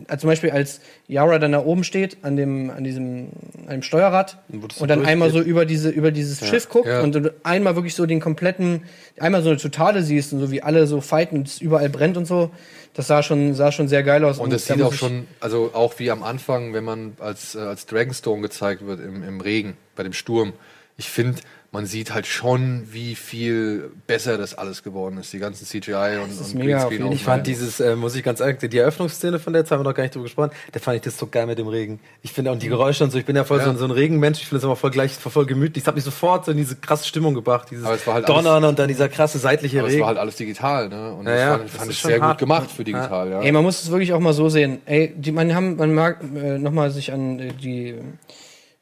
also 0.09 0.23
zum 0.23 0.31
Beispiel 0.31 0.51
als 0.51 0.81
Yara 1.07 1.39
dann 1.39 1.53
da 1.53 1.65
oben 1.65 1.85
steht 1.85 2.19
an 2.23 2.37
dem, 2.37 2.71
an 2.71 2.85
diesem, 2.85 3.29
an 3.67 3.75
dem 3.75 3.83
Steuerrad 3.83 4.39
so 4.75 4.83
und 4.83 4.89
dann 4.89 5.05
einmal 5.07 5.31
so 5.31 5.41
über 5.41 5.65
diese, 5.67 5.91
über 5.91 6.11
dieses 6.11 6.47
Schiff 6.47 6.69
guckt 6.69 6.89
Ja. 6.89 7.01
und 7.03 7.33
einmal 7.45 7.77
wirklich 7.77 7.95
so 7.95 8.07
den 8.07 8.21
kompletten, 8.21 8.83
einmal 9.19 9.43
so 9.43 9.51
eine 9.51 9.59
totale 9.59 10.03
siehst 10.03 10.33
und 10.33 10.41
so 10.41 10.51
wie 10.51 10.63
alle 10.63 10.87
so 10.87 11.01
fighten 11.01 11.37
und 11.39 11.49
es 11.49 11.61
überall 11.61 11.89
brennt 11.89 12.17
und 12.17 12.27
so. 12.27 12.51
Das 12.95 13.09
sah 13.09 13.23
schon, 13.23 13.55
sah 13.55 13.73
schon 13.73 13.89
sehr 13.89 14.03
geil 14.05 14.25
aus. 14.25 14.39
Und 14.39 14.53
das 14.53 14.67
da 14.67 14.75
sieht 14.75 14.83
auch 14.85 14.93
schon, 14.93 15.27
also 15.41 15.71
auch 15.75 15.99
wie 15.99 16.11
am 16.11 16.23
Anfang, 16.23 16.73
wenn 16.75 16.85
man 16.85 17.15
als, 17.19 17.55
äh, 17.57 17.59
als 17.59 17.87
Dragonstone 17.87 18.41
gezeigt 18.41 18.87
wird 18.87 19.01
im, 19.01 19.23
im 19.27 19.41
Regen, 19.41 19.77
bei 19.97 20.05
dem 20.05 20.13
Sturm. 20.13 20.53
Ich 20.97 21.09
finde, 21.11 21.41
man 21.75 21.87
sieht 21.87 22.15
halt 22.15 22.27
schon, 22.27 22.85
wie 22.93 23.17
viel 23.17 23.91
besser 24.07 24.39
das 24.39 24.55
alles 24.57 24.83
geworden 24.85 25.19
ist. 25.19 25.33
Die 25.33 25.41
ganzen 25.41 25.67
CGI 25.67 26.19
und, 26.23 26.31
ist 26.31 26.41
und 26.41 26.55
mega 26.55 26.77
auf 26.79 26.83
Greenscreen 26.89 26.93
jeden 27.03 27.13
Ich 27.13 27.23
fand 27.25 27.47
dieses, 27.49 27.81
äh, 27.81 27.97
muss 27.97 28.15
ich 28.15 28.23
ganz 28.23 28.39
ehrlich, 28.41 28.59
die 28.61 28.79
Eröffnungsszene 28.79 29.39
von 29.41 29.53
der, 29.53 29.63
jetzt 29.63 29.73
haben 29.73 29.81
wir 29.81 29.85
noch 29.85 29.95
gar 29.95 30.05
nicht 30.05 30.15
drüber 30.15 30.23
gesprochen, 30.25 30.51
da 30.73 30.79
fand 30.81 30.97
ich 30.97 31.03
das 31.03 31.19
so 31.19 31.27
geil 31.27 31.47
mit 31.47 31.59
dem 31.59 31.67
Regen. 31.67 31.99
Ich 32.23 32.33
finde 32.33 32.53
auch 32.53 32.59
die 32.59 32.69
Geräusche 32.69 33.03
und 33.03 33.11
so, 33.11 33.19
ich 33.19 33.25
bin 33.27 33.35
ja 33.37 33.43
voll 33.45 33.59
so, 33.59 33.65
Ja. 33.67 33.71
ein- 33.73 33.77
so 33.77 33.85
ein 33.85 33.91
Regenmensch, 33.91 34.39
ich 34.39 34.47
finde 34.47 34.59
das 34.61 34.65
immer 34.65 34.77
voll 34.77 34.93
gleich, 34.93 35.11
voll 35.13 35.47
gemütlich. 35.47 35.83
Das 35.83 35.89
hat 35.89 35.97
mich 35.97 36.05
sofort 36.05 36.45
so 36.45 36.53
in 36.53 36.57
diese 36.59 36.77
krasse 36.77 37.07
Stimmung 37.09 37.35
gebracht, 37.35 37.69
dieses 37.73 37.85
Aber 37.85 37.97
es 37.97 38.07
war 38.07 38.15
halt 38.15 38.29
Donnern 38.29 38.63
und 38.65 38.79
dann 38.79 38.87
dieser 38.89 39.09
krasse 39.09 39.39
seitliche 39.39 39.81
Aber 39.81 39.89
es 39.89 39.95
Regen. 39.95 40.03
war 40.03 40.09
halt 40.09 40.19
alles 40.19 40.37
digital, 40.37 40.89
ne? 40.89 41.13
Und 41.13 41.27
Ja, 41.27 41.33
das 41.33 41.41
ja, 41.41 41.51
fand, 41.59 41.65
das 41.65 41.71
fand 41.77 41.91
ich 41.91 41.99
schon 41.99 42.11
sehr 42.13 42.21
hart. 42.21 42.31
gut 42.33 42.39
gemacht 42.39 42.71
für 42.71 42.85
digital, 42.85 43.31
ja. 43.31 43.41
Ey, 43.43 43.51
man 43.51 43.65
muss 43.65 43.83
es 43.83 43.91
wirklich 43.91 44.13
auch 44.13 44.21
mal 44.21 44.33
so 44.33 44.49
sehen. 44.49 44.79
Ey, 44.87 45.13
die, 45.17 45.33
man, 45.33 45.53
haben, 45.53 45.75
man 45.75 45.93
mag 45.93 46.23
äh, 46.37 46.57
nochmal 46.59 46.93
sich 46.93 47.13
an 47.13 47.41
äh, 47.41 47.53
die, 47.53 47.97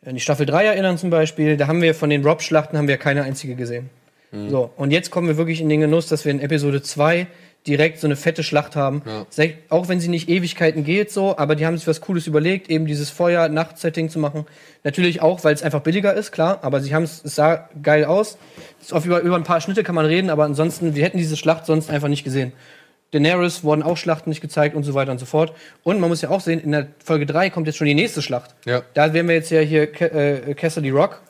an 0.05 0.15
die 0.15 0.21
Staffel 0.21 0.47
3 0.47 0.65
erinnern 0.65 0.99
zum 0.99 1.11
Beispiel. 1.11 1.57
Da 1.57 1.67
haben 1.67 1.83
wir 1.83 1.95
von 1.95 2.11
den 2.11 2.25
Rob-Schlachten 2.25 2.77
haben 2.77 2.89
wir 2.89 2.97
keine 2.97 3.23
einzige 3.23 3.55
gesehen. 3.55 3.91
Mhm. 4.33 4.51
So, 4.51 4.71
und 4.77 4.91
jetzt 4.91 5.11
kommen 5.11 5.29
wir 5.29 5.37
wirklich 5.37 5.61
in 5.61 5.69
den 5.69 5.81
Genuss, 5.81 6.09
dass 6.09 6.25
wir 6.25 6.33
in 6.33 6.41
Episode 6.41 6.83
2 6.83 7.27
direkt 7.67 8.01
so 8.01 8.09
eine 8.09 8.17
fette 8.17 8.43
Schlacht 8.43 8.75
haben. 8.75 9.03
Ja. 9.07 9.45
Auch 9.69 9.89
wenn 9.89 10.01
sie 10.01 10.09
nicht 10.09 10.29
Ewigkeiten 10.29 10.83
geht, 10.83 11.13
so, 11.13 11.39
aber 11.39 11.55
die 11.55 11.65
haben 11.65 11.77
sich 11.77 11.87
was 11.87 12.01
Cooles 12.01 12.27
überlegt, 12.27 12.69
eben 12.69 12.87
dieses 12.87 13.11
Feuer-Nacht-Setting 13.11 14.09
zu 14.09 14.19
machen. 14.19 14.47
Natürlich 14.83 15.23
auch, 15.23 15.45
weil 15.45 15.55
es 15.55 15.63
einfach 15.63 15.81
billiger 15.81 16.13
ist, 16.15 16.33
klar, 16.33 16.59
aber 16.63 16.81
sie 16.81 16.93
haben 16.93 17.05
es, 17.05 17.23
es 17.25 17.37
sah 17.37 17.69
geil 17.81 18.05
aus. 18.05 18.37
Auf 18.91 19.07
über, 19.07 19.21
über 19.21 19.37
ein 19.37 19.45
paar 19.45 19.61
Schnitte 19.61 19.85
kann 19.85 19.95
man 19.95 20.07
reden, 20.07 20.29
aber 20.29 20.45
ansonsten, 20.45 20.97
wir 20.97 21.05
hätten 21.05 21.19
diese 21.19 21.37
Schlacht 21.37 21.67
sonst 21.67 21.89
einfach 21.89 22.09
nicht 22.09 22.25
gesehen. 22.25 22.53
Daenerys 23.13 23.63
wurden 23.63 23.83
auch 23.83 23.97
Schlachten 23.97 24.31
nicht 24.31 24.41
gezeigt 24.41 24.75
und 24.75 24.83
so 24.85 24.95
weiter 24.95 25.13
und 25.13 25.19
so 25.19 25.27
fort. 25.27 25.53
Und 25.85 26.01
man 26.01 26.09
muss 26.09 26.23
ja 26.23 26.31
auch 26.31 26.41
sehen, 26.41 26.61
in 26.61 26.73
der 26.73 26.89
Folge 27.05 27.27
3 27.27 27.51
kommt 27.51 27.67
jetzt 27.67 27.77
schon 27.77 27.87
die 27.87 27.95
nächste 27.95 28.23
Schlacht. 28.23 28.55
Ja. 28.65 28.83
Da 28.95 29.13
werden 29.13 29.29
wir 29.29 29.35
jetzt 29.35 29.51
ja 29.51 29.61
hier 29.61 29.87
Ca- 29.93 30.07
äh, 30.07 30.55
Cassidy 30.55 30.91
Rock, 30.91 31.21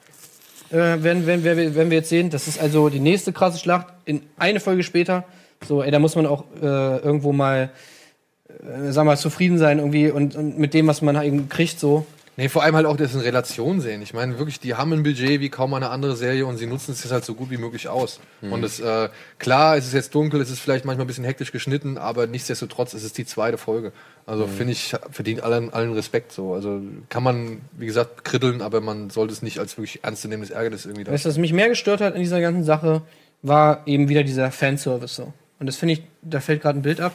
äh, 0.70 0.76
werden, 0.76 1.26
werden, 1.26 1.44
werden, 1.44 1.74
werden 1.74 1.90
wir 1.90 1.98
jetzt 1.98 2.08
sehen. 2.08 2.30
Das 2.30 2.48
ist 2.48 2.60
also 2.60 2.88
die 2.88 3.00
nächste 3.00 3.32
krasse 3.32 3.58
Schlacht 3.58 3.88
in 4.04 4.22
eine 4.38 4.60
Folge 4.60 4.82
später. 4.84 5.24
So, 5.66 5.82
ey, 5.82 5.90
da 5.90 5.98
muss 5.98 6.16
man 6.16 6.26
auch 6.26 6.44
äh, 6.60 6.64
irgendwo 6.66 7.32
mal, 7.32 7.70
äh, 8.48 8.90
sag 8.92 9.04
mal, 9.04 9.16
zufrieden 9.16 9.58
sein 9.58 9.78
irgendwie 9.78 10.10
und, 10.10 10.34
und 10.36 10.58
mit 10.58 10.74
dem, 10.74 10.86
was 10.86 11.02
man 11.02 11.20
eben 11.22 11.48
kriegt, 11.48 11.78
so. 11.80 12.06
Nee, 12.38 12.48
vor 12.48 12.62
allem 12.62 12.74
halt 12.74 12.86
auch 12.86 12.96
das 12.96 13.14
in 13.14 13.20
Relation 13.20 13.82
sehen. 13.82 14.00
Ich 14.00 14.14
meine, 14.14 14.38
wirklich, 14.38 14.58
die 14.58 14.74
haben 14.74 14.92
ein 14.92 15.02
Budget 15.02 15.40
wie 15.40 15.50
kaum 15.50 15.74
eine 15.74 15.90
andere 15.90 16.16
Serie 16.16 16.46
und 16.46 16.56
sie 16.56 16.66
nutzen 16.66 16.92
es 16.92 17.02
jetzt 17.02 17.12
halt 17.12 17.26
so 17.26 17.34
gut 17.34 17.50
wie 17.50 17.58
möglich 17.58 17.88
aus. 17.88 18.20
Und 18.40 18.64
es, 18.64 18.80
äh, 18.80 19.10
klar, 19.38 19.76
es 19.76 19.86
ist 19.86 19.92
jetzt 19.92 20.14
dunkel, 20.14 20.40
es 20.40 20.50
ist 20.50 20.60
vielleicht 20.60 20.86
manchmal 20.86 21.04
ein 21.04 21.08
bisschen 21.08 21.24
hektisch 21.24 21.52
geschnitten, 21.52 21.98
aber 21.98 22.26
nichtsdestotrotz, 22.26 22.94
es 22.94 23.04
ist 23.04 23.18
die 23.18 23.26
zweite 23.26 23.58
Folge. 23.58 23.92
Also 24.24 24.46
finde 24.46 24.72
ich, 24.72 24.94
verdient 25.10 25.42
allen, 25.42 25.72
allen 25.74 25.92
Respekt 25.92 26.32
so. 26.32 26.54
Also 26.54 26.80
kann 27.10 27.22
man, 27.22 27.60
wie 27.72 27.86
gesagt, 27.86 28.24
kritteln, 28.24 28.62
aber 28.62 28.80
man 28.80 29.10
sollte 29.10 29.34
es 29.34 29.42
nicht 29.42 29.58
als 29.58 29.76
wirklich 29.76 30.02
ernstzunehmendes 30.02 30.50
Ärgernis 30.50 30.86
irgendwie 30.86 31.04
da. 31.04 31.12
Weißt 31.12 31.26
du, 31.26 31.28
was 31.28 31.38
mich 31.38 31.52
mehr 31.52 31.68
gestört 31.68 32.00
hat 32.00 32.14
in 32.14 32.22
dieser 32.22 32.40
ganzen 32.40 32.64
Sache, 32.64 33.02
war 33.42 33.82
eben 33.86 34.08
wieder 34.08 34.22
dieser 34.22 34.50
Fanservice 34.50 35.16
so. 35.16 35.34
Und 35.58 35.66
das 35.66 35.76
finde 35.76 35.94
ich, 35.94 36.02
da 36.22 36.40
fällt 36.40 36.62
gerade 36.62 36.78
ein 36.78 36.82
Bild 36.82 37.00
ab. 37.00 37.12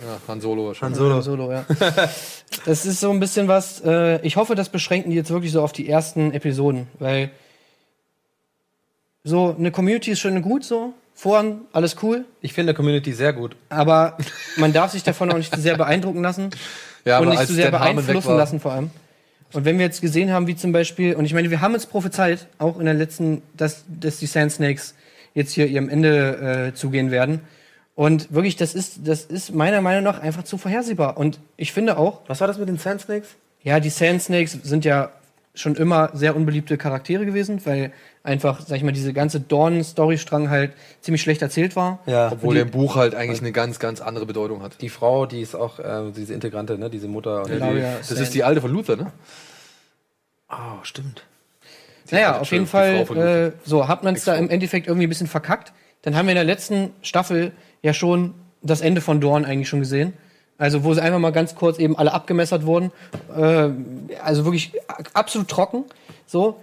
Ja, 0.00 0.18
Han 0.28 0.40
Solo 0.40 0.66
wahrscheinlich. 0.68 0.98
Solo. 0.98 1.20
Solo, 1.20 1.52
ja. 1.52 1.64
das 2.66 2.86
ist 2.86 3.00
so 3.00 3.10
ein 3.10 3.20
bisschen 3.20 3.48
was, 3.48 3.80
äh, 3.84 4.20
ich 4.26 4.36
hoffe, 4.36 4.54
das 4.54 4.68
beschränken 4.68 5.10
die 5.10 5.16
jetzt 5.16 5.30
wirklich 5.30 5.52
so 5.52 5.62
auf 5.62 5.72
die 5.72 5.88
ersten 5.88 6.32
Episoden, 6.32 6.86
weil 6.98 7.30
so 9.24 9.54
eine 9.56 9.70
Community 9.70 10.10
ist 10.10 10.20
schon 10.20 10.40
gut 10.42 10.64
so, 10.64 10.94
voran 11.14 11.62
alles 11.72 11.96
cool, 12.02 12.24
Ich 12.40 12.52
finde 12.52 12.74
Community 12.74 13.12
sehr 13.12 13.32
gut. 13.32 13.56
aber 13.68 14.16
man 14.56 14.72
darf 14.72 14.92
sich 14.92 15.02
davon 15.02 15.30
auch 15.30 15.36
nicht 15.36 15.54
zu 15.54 15.60
sehr 15.60 15.76
beeindrucken 15.76 16.22
lassen 16.22 16.50
Ja, 17.04 17.18
und 17.18 17.28
nicht 17.28 17.46
zu 17.46 17.54
sehr 17.54 17.70
beeinflussen 17.70 18.36
lassen 18.36 18.60
vor 18.60 18.72
allem. 18.72 18.90
Und 19.52 19.64
wenn 19.64 19.78
wir 19.78 19.84
jetzt 19.84 20.00
gesehen 20.00 20.30
haben, 20.30 20.46
wie 20.46 20.56
zum 20.56 20.72
Beispiel, 20.72 21.14
und 21.14 21.24
ich 21.24 21.34
meine, 21.34 21.50
wir 21.50 21.60
haben 21.60 21.74
es 21.74 21.86
prophezeit, 21.86 22.46
auch 22.58 22.78
in 22.78 22.86
der 22.86 22.94
letzten, 22.94 23.42
dass, 23.56 23.84
dass 23.88 24.18
die 24.18 24.26
Sand 24.26 24.52
Snakes 24.52 24.94
jetzt 25.34 25.52
hier 25.52 25.66
ihrem 25.66 25.88
Ende 25.88 26.68
äh, 26.68 26.74
zugehen 26.74 27.10
werden. 27.10 27.40
Und 27.94 28.32
wirklich, 28.32 28.56
das 28.56 28.74
ist, 28.74 29.00
das 29.06 29.24
ist 29.24 29.54
meiner 29.54 29.80
Meinung 29.82 30.02
nach 30.04 30.20
einfach 30.20 30.44
zu 30.44 30.56
vorhersehbar. 30.58 31.16
Und 31.18 31.38
ich 31.56 31.72
finde 31.72 31.98
auch, 31.98 32.20
Was 32.26 32.40
war 32.40 32.46
das 32.48 32.58
mit 32.58 32.68
den 32.68 32.78
Sand 32.78 33.02
Snakes? 33.02 33.28
ja, 33.62 33.78
die 33.80 33.90
Sand 33.90 34.22
Snakes 34.22 34.52
sind 34.62 34.84
ja 34.84 35.10
schon 35.54 35.76
immer 35.76 36.08
sehr 36.14 36.34
unbeliebte 36.34 36.78
Charaktere 36.78 37.26
gewesen, 37.26 37.60
weil 37.66 37.92
einfach, 38.24 38.60
sag 38.66 38.78
ich 38.78 38.82
mal, 38.82 38.92
diese 38.92 39.12
ganze 39.12 39.38
Dorn-Storystrang 39.38 40.48
halt 40.48 40.72
ziemlich 41.02 41.20
schlecht 41.20 41.42
erzählt 41.42 41.76
war. 41.76 41.98
Ja. 42.06 42.32
Obwohl 42.32 42.54
der 42.54 42.62
im 42.64 42.70
Buch 42.70 42.96
halt 42.96 43.14
eigentlich 43.14 43.40
eine 43.42 43.52
ganz, 43.52 43.78
ganz 43.78 44.00
andere 44.00 44.24
Bedeutung 44.24 44.62
hat. 44.62 44.80
Die 44.80 44.88
Frau, 44.88 45.26
die 45.26 45.42
ist 45.42 45.54
auch 45.54 45.78
äh, 45.78 46.10
diese 46.16 46.32
Integrante, 46.32 46.78
ne? 46.78 46.88
Diese 46.88 47.06
Mutter. 47.06 47.42
Und 47.42 47.50
Ja, 47.50 47.54
Genau, 47.58 47.72
die, 47.72 47.80
ja, 47.80 47.98
das 47.98 48.08
Sand. 48.08 48.20
ist 48.20 48.32
die 48.32 48.42
alte 48.44 48.62
von 48.62 48.70
Luther, 48.72 48.96
ne? 48.96 49.12
Oh, 50.50 50.82
stimmt. 50.82 51.22
Naja, 52.10 52.28
alte- 52.28 52.40
auf 52.40 52.52
jeden 52.52 52.64
die 52.64 52.70
Fall, 52.70 52.94
äh, 53.16 53.52
so 53.68 53.88
hat 53.88 54.04
man 54.04 54.14
es 54.14 54.24
da 54.24 54.34
im 54.36 54.48
Endeffekt 54.50 54.86
irgendwie 54.86 55.06
ein 55.06 55.10
bisschen 55.10 55.26
verkackt. 55.26 55.72
Dann 56.02 56.16
haben 56.16 56.26
wir 56.26 56.32
in 56.32 56.36
der 56.36 56.44
letzten 56.44 56.90
Staffel 57.02 57.52
ja 57.82 57.92
schon 57.92 58.34
das 58.62 58.80
Ende 58.80 59.00
von 59.00 59.20
Dorn 59.20 59.44
eigentlich 59.44 59.68
schon 59.68 59.80
gesehen. 59.80 60.12
Also 60.58 60.84
wo 60.84 60.94
sie 60.94 61.02
einfach 61.02 61.18
mal 61.18 61.32
ganz 61.32 61.54
kurz 61.54 61.78
eben 61.78 61.96
alle 61.98 62.12
abgemessert 62.12 62.64
wurden. 62.64 62.92
Äh, 63.36 63.70
also 64.22 64.44
wirklich 64.44 64.72
absolut 65.12 65.48
trocken. 65.48 65.84
So. 66.26 66.60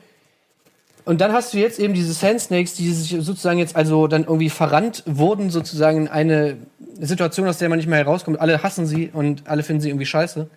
Und 1.06 1.22
dann 1.22 1.34
hast 1.34 1.54
du 1.54 1.58
jetzt 1.58 1.80
eben 1.80 1.94
diese 1.94 2.14
Sand 2.14 2.40
Snakes, 2.40 2.76
die 2.76 2.91
sich 2.91 3.22
sozusagen 3.24 3.60
jetzt 3.60 3.76
also 3.76 4.08
dann 4.08 4.24
irgendwie 4.24 4.50
verrannt 4.50 5.04
wurden, 5.06 5.50
sozusagen 5.50 6.02
in 6.02 6.08
eine 6.08 6.58
Situation, 7.00 7.48
aus 7.48 7.58
der 7.58 7.68
man 7.68 7.78
nicht 7.78 7.88
mehr 7.88 7.98
herauskommt. 7.98 8.40
Alle 8.40 8.64
hassen 8.64 8.86
sie 8.86 9.10
und 9.12 9.48
alle 9.48 9.64
finden 9.64 9.82
sie 9.82 9.90
irgendwie 9.90 10.06
scheiße. 10.06 10.50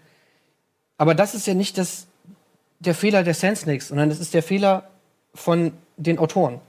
Aber 0.99 1.15
das 1.15 1.35
ist 1.35 1.47
ja 1.47 1.55
nicht 1.55 1.79
das, 1.79 2.07
der 2.81 2.95
Fehler 2.95 3.25
der 3.25 3.35
Sand 3.35 3.59
Snakes, 3.59 3.89
sondern 3.89 4.09
das 4.09 4.21
ist 4.21 4.35
der 4.35 4.43
Fehler 4.43 4.91
von 5.35 5.73
den 5.97 6.19
Autoren. 6.19 6.61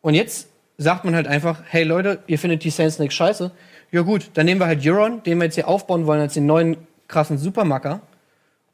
Und 0.00 0.14
jetzt 0.14 0.48
sagt 0.78 1.04
man 1.04 1.14
halt 1.14 1.26
einfach, 1.26 1.60
hey 1.68 1.84
Leute, 1.84 2.20
ihr 2.26 2.38
findet 2.38 2.64
die 2.64 2.70
Sand 2.70 2.92
Snakes 2.92 3.14
scheiße. 3.14 3.50
Ja 3.92 4.02
gut, 4.02 4.30
dann 4.34 4.46
nehmen 4.46 4.60
wir 4.60 4.66
halt 4.66 4.86
Euron, 4.86 5.22
den 5.22 5.38
wir 5.38 5.44
jetzt 5.44 5.54
hier 5.54 5.68
aufbauen 5.68 6.06
wollen 6.06 6.20
als 6.20 6.34
den 6.34 6.46
neuen 6.46 6.76
krassen 7.08 7.38
Supermacker. 7.38 8.00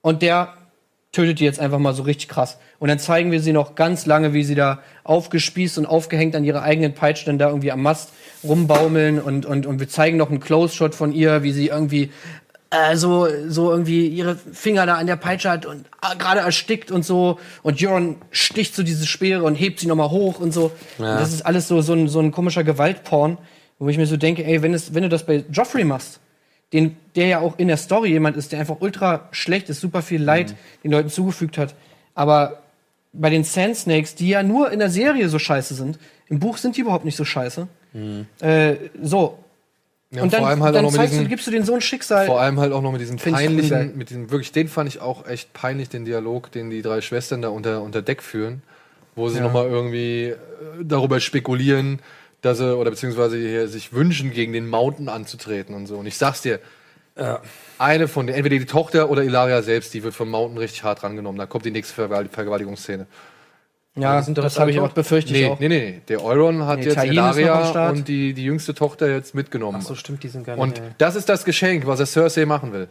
Und 0.01 0.23
der 0.23 0.55
tötet 1.13 1.41
die 1.41 1.45
jetzt 1.45 1.61
einfach 1.61 1.79
mal 1.79 1.93
so 1.93 2.03
richtig 2.03 2.29
krass. 2.29 2.59
Und 2.79 2.89
dann 2.89 2.99
zeigen 2.99 3.31
wir 3.31 3.41
sie 3.41 3.53
noch 3.53 3.75
ganz 3.75 4.07
lange, 4.07 4.33
wie 4.33 4.45
sie 4.45 4.55
da 4.55 4.81
aufgespießt 5.05 5.77
und 5.77 5.87
aufgehängt 5.87 6.35
an 6.35 6.43
ihrer 6.43 6.63
eigenen 6.63 6.95
Peitsche 6.95 7.27
dann 7.27 7.39
da 7.39 7.49
irgendwie 7.49 7.71
am 7.71 7.83
Mast 7.83 8.11
rumbaumeln 8.43 9.21
und, 9.21 9.45
und, 9.45 9.67
und 9.67 9.79
wir 9.79 9.89
zeigen 9.89 10.17
noch 10.17 10.31
einen 10.31 10.41
Close-Shot 10.41 10.95
von 10.95 11.13
ihr, 11.13 11.43
wie 11.43 11.53
sie 11.53 11.69
irgendwie 11.69 12.11
äh, 12.73 12.97
so, 12.97 13.29
so 13.49 13.71
irgendwie 13.71 14.09
ihre 14.09 14.35
Finger 14.35 14.87
da 14.87 14.95
an 14.95 15.07
der 15.07 15.17
Peitsche 15.17 15.51
hat 15.51 15.67
und 15.67 15.87
äh, 16.03 16.17
gerade 16.17 16.41
erstickt 16.41 16.91
und 16.91 17.05
so. 17.05 17.39
Und 17.63 17.83
Euron 17.83 18.17
sticht 18.31 18.75
so 18.75 18.83
diese 18.83 19.07
Speere 19.07 19.45
und 19.45 19.57
hebt 19.57 19.79
sie 19.81 19.87
nochmal 19.87 20.11
hoch 20.11 20.41
und 20.41 20.53
so. 20.53 20.73
Ja. 20.99 21.13
Und 21.13 21.21
das 21.21 21.33
ist 21.33 21.43
alles 21.43 21.69
so, 21.69 21.83
so, 21.83 21.93
ein, 21.93 22.09
so 22.09 22.19
ein 22.21 22.33
komischer 22.33 22.65
Gewaltporn, 22.65 23.37
wo 23.79 23.89
ich 23.89 23.99
mir 23.99 24.07
so 24.07 24.17
denke, 24.17 24.45
ey, 24.45 24.63
wenn, 24.63 24.73
es, 24.73 24.95
wenn 24.95 25.03
du 25.03 25.11
das 25.11 25.27
bei 25.27 25.45
Joffrey 25.53 25.85
machst, 25.85 26.21
den, 26.73 26.97
der 27.15 27.27
ja 27.27 27.41
auch 27.41 27.59
in 27.59 27.69
der 27.69 27.77
Story 27.77 28.09
jemand 28.09 28.39
ist, 28.39 28.53
der 28.53 28.61
einfach 28.61 28.81
ultra 28.81 29.29
schlecht 29.33 29.69
ist, 29.69 29.81
super 29.81 30.01
viel 30.01 30.23
Leid 30.23 30.55
den 30.83 30.93
Leuten 30.93 31.11
zugefügt 31.11 31.59
hat. 31.59 31.75
Aber 32.15 32.63
bei 33.13 33.29
den 33.29 33.45
Sand 33.45 33.77
Snakes, 33.77 34.15
die 34.15 34.31
ja 34.31 34.43
nur 34.43 34.71
in 34.71 34.79
der 34.79 34.89
Serie 34.89 35.29
so 35.29 35.39
scheiße 35.39 35.75
sind, 35.75 35.99
im 36.29 36.39
Buch 36.39 36.57
sind 36.57 36.79
die 36.79 36.81
überhaupt 36.81 37.05
nicht 37.05 37.17
so 37.17 37.27
scheiße. 37.27 37.69
Äh, 38.41 38.77
so. 39.03 39.39
Ja, 40.13 40.23
und 40.23 40.33
dann, 40.33 40.41
vor 40.41 40.49
allem 40.49 40.63
halt 40.63 40.73
auch 40.73 40.77
dann 40.77 40.85
noch 40.85 40.91
mit 40.93 41.01
zeigst 41.01 41.15
du, 41.15 41.19
diesen, 41.19 41.29
gibst 41.31 41.47
du 41.47 41.51
denen 41.51 41.65
so 41.65 41.75
ein 41.75 41.81
Schicksal. 41.81 42.27
vor 42.27 42.41
allem 42.41 42.61
halt 42.61 42.73
auch 42.73 42.83
noch 42.83 42.93
mit 42.93 43.01
diesem 43.01 43.17
peinlichen, 43.17 43.97
mit 43.97 44.11
diesem 44.11 44.31
wirklich, 44.31 44.53
den 44.53 44.69
fand 44.69 44.89
ich 44.89 45.01
auch 45.01 45.27
echt 45.27 45.53
peinlich, 45.55 45.89
den 45.89 46.05
Dialog, 46.05 46.53
den 46.53 46.69
die 46.71 46.83
drei 46.83 47.01
Schwestern 47.01 47.41
da 47.43 47.49
unter, 47.49 47.83
unter 47.83 48.03
Deck 48.03 48.23
führen, 48.23 48.63
wo 49.17 49.29
sie 49.31 49.39
Ja. 49.39 49.45
nochmal 49.45 49.67
irgendwie 49.69 50.27
äh, 50.27 50.37
darüber 50.83 51.19
spekulieren, 51.19 52.01
dass 52.43 52.59
sie, 52.59 52.77
oder 52.77 52.91
beziehungsweise 52.91 53.37
hier 53.39 53.69
sich 53.69 53.93
wünschen, 53.95 54.33
gegen 54.33 54.53
den 54.53 54.69
Mountain 54.69 55.09
anzutreten 55.09 55.75
und 55.75 55.87
so. 55.87 55.97
Und 55.97 56.07
ich 56.07 56.17
sag's 56.19 56.43
dir, 56.43 56.61
eine 57.79 58.09
von 58.09 58.27
denen, 58.27 58.37
entweder 58.39 58.59
die 58.59 58.65
Tochter 58.65 59.11
oder 59.11 59.23
Ilaria 59.23 59.61
selbst, 59.63 59.93
die 59.93 60.03
wird 60.03 60.15
vom 60.15 60.31
Mountain 60.31 60.57
richtig 60.59 60.83
hart 60.83 61.03
rangenommen. 61.03 61.39
Da 61.39 61.45
kommt 61.47 61.65
die 61.67 61.71
nächste 61.71 61.95
Vergewalt- 61.95 62.31
Vergewaltigungsszene. 62.31 63.07
Ja, 63.95 64.19
das 64.19 64.29
jetzt 64.29 64.59
habe 64.59 64.71
ich 64.71 64.81
auch 64.81 64.93
befürchtet. 64.93 65.33
Nee, 65.33 65.47
auch. 65.49 65.61
nee, 65.61 65.69
nee, 65.69 66.01
der 66.09 66.25
Euron 66.25 66.65
hat 66.67 66.79
Nee, 66.79 66.87
jetzt 66.87 67.05
Ilaria 67.05 67.91
und 67.91 68.09
die, 68.09 68.33
die 68.33 68.45
jüngste 68.45 68.75
Tochter 68.75 69.11
jetzt 69.11 69.35
mitgenommen. 69.35 69.79
Ach 69.83 69.87
so, 69.87 69.95
stimmt, 69.95 70.23
die 70.23 70.29
sind 70.29 70.45
gar 70.45 70.57
nicht. 70.57 70.63
und 70.63 70.79
äh, 70.79 70.93
das 70.97 71.15
ist 71.15 71.29
das 71.29 71.45
Geschenk, 71.45 71.87
was 71.87 72.01
er 72.01 72.07
Cersei 72.07 72.47
machen 72.47 72.73
will. 72.73 72.89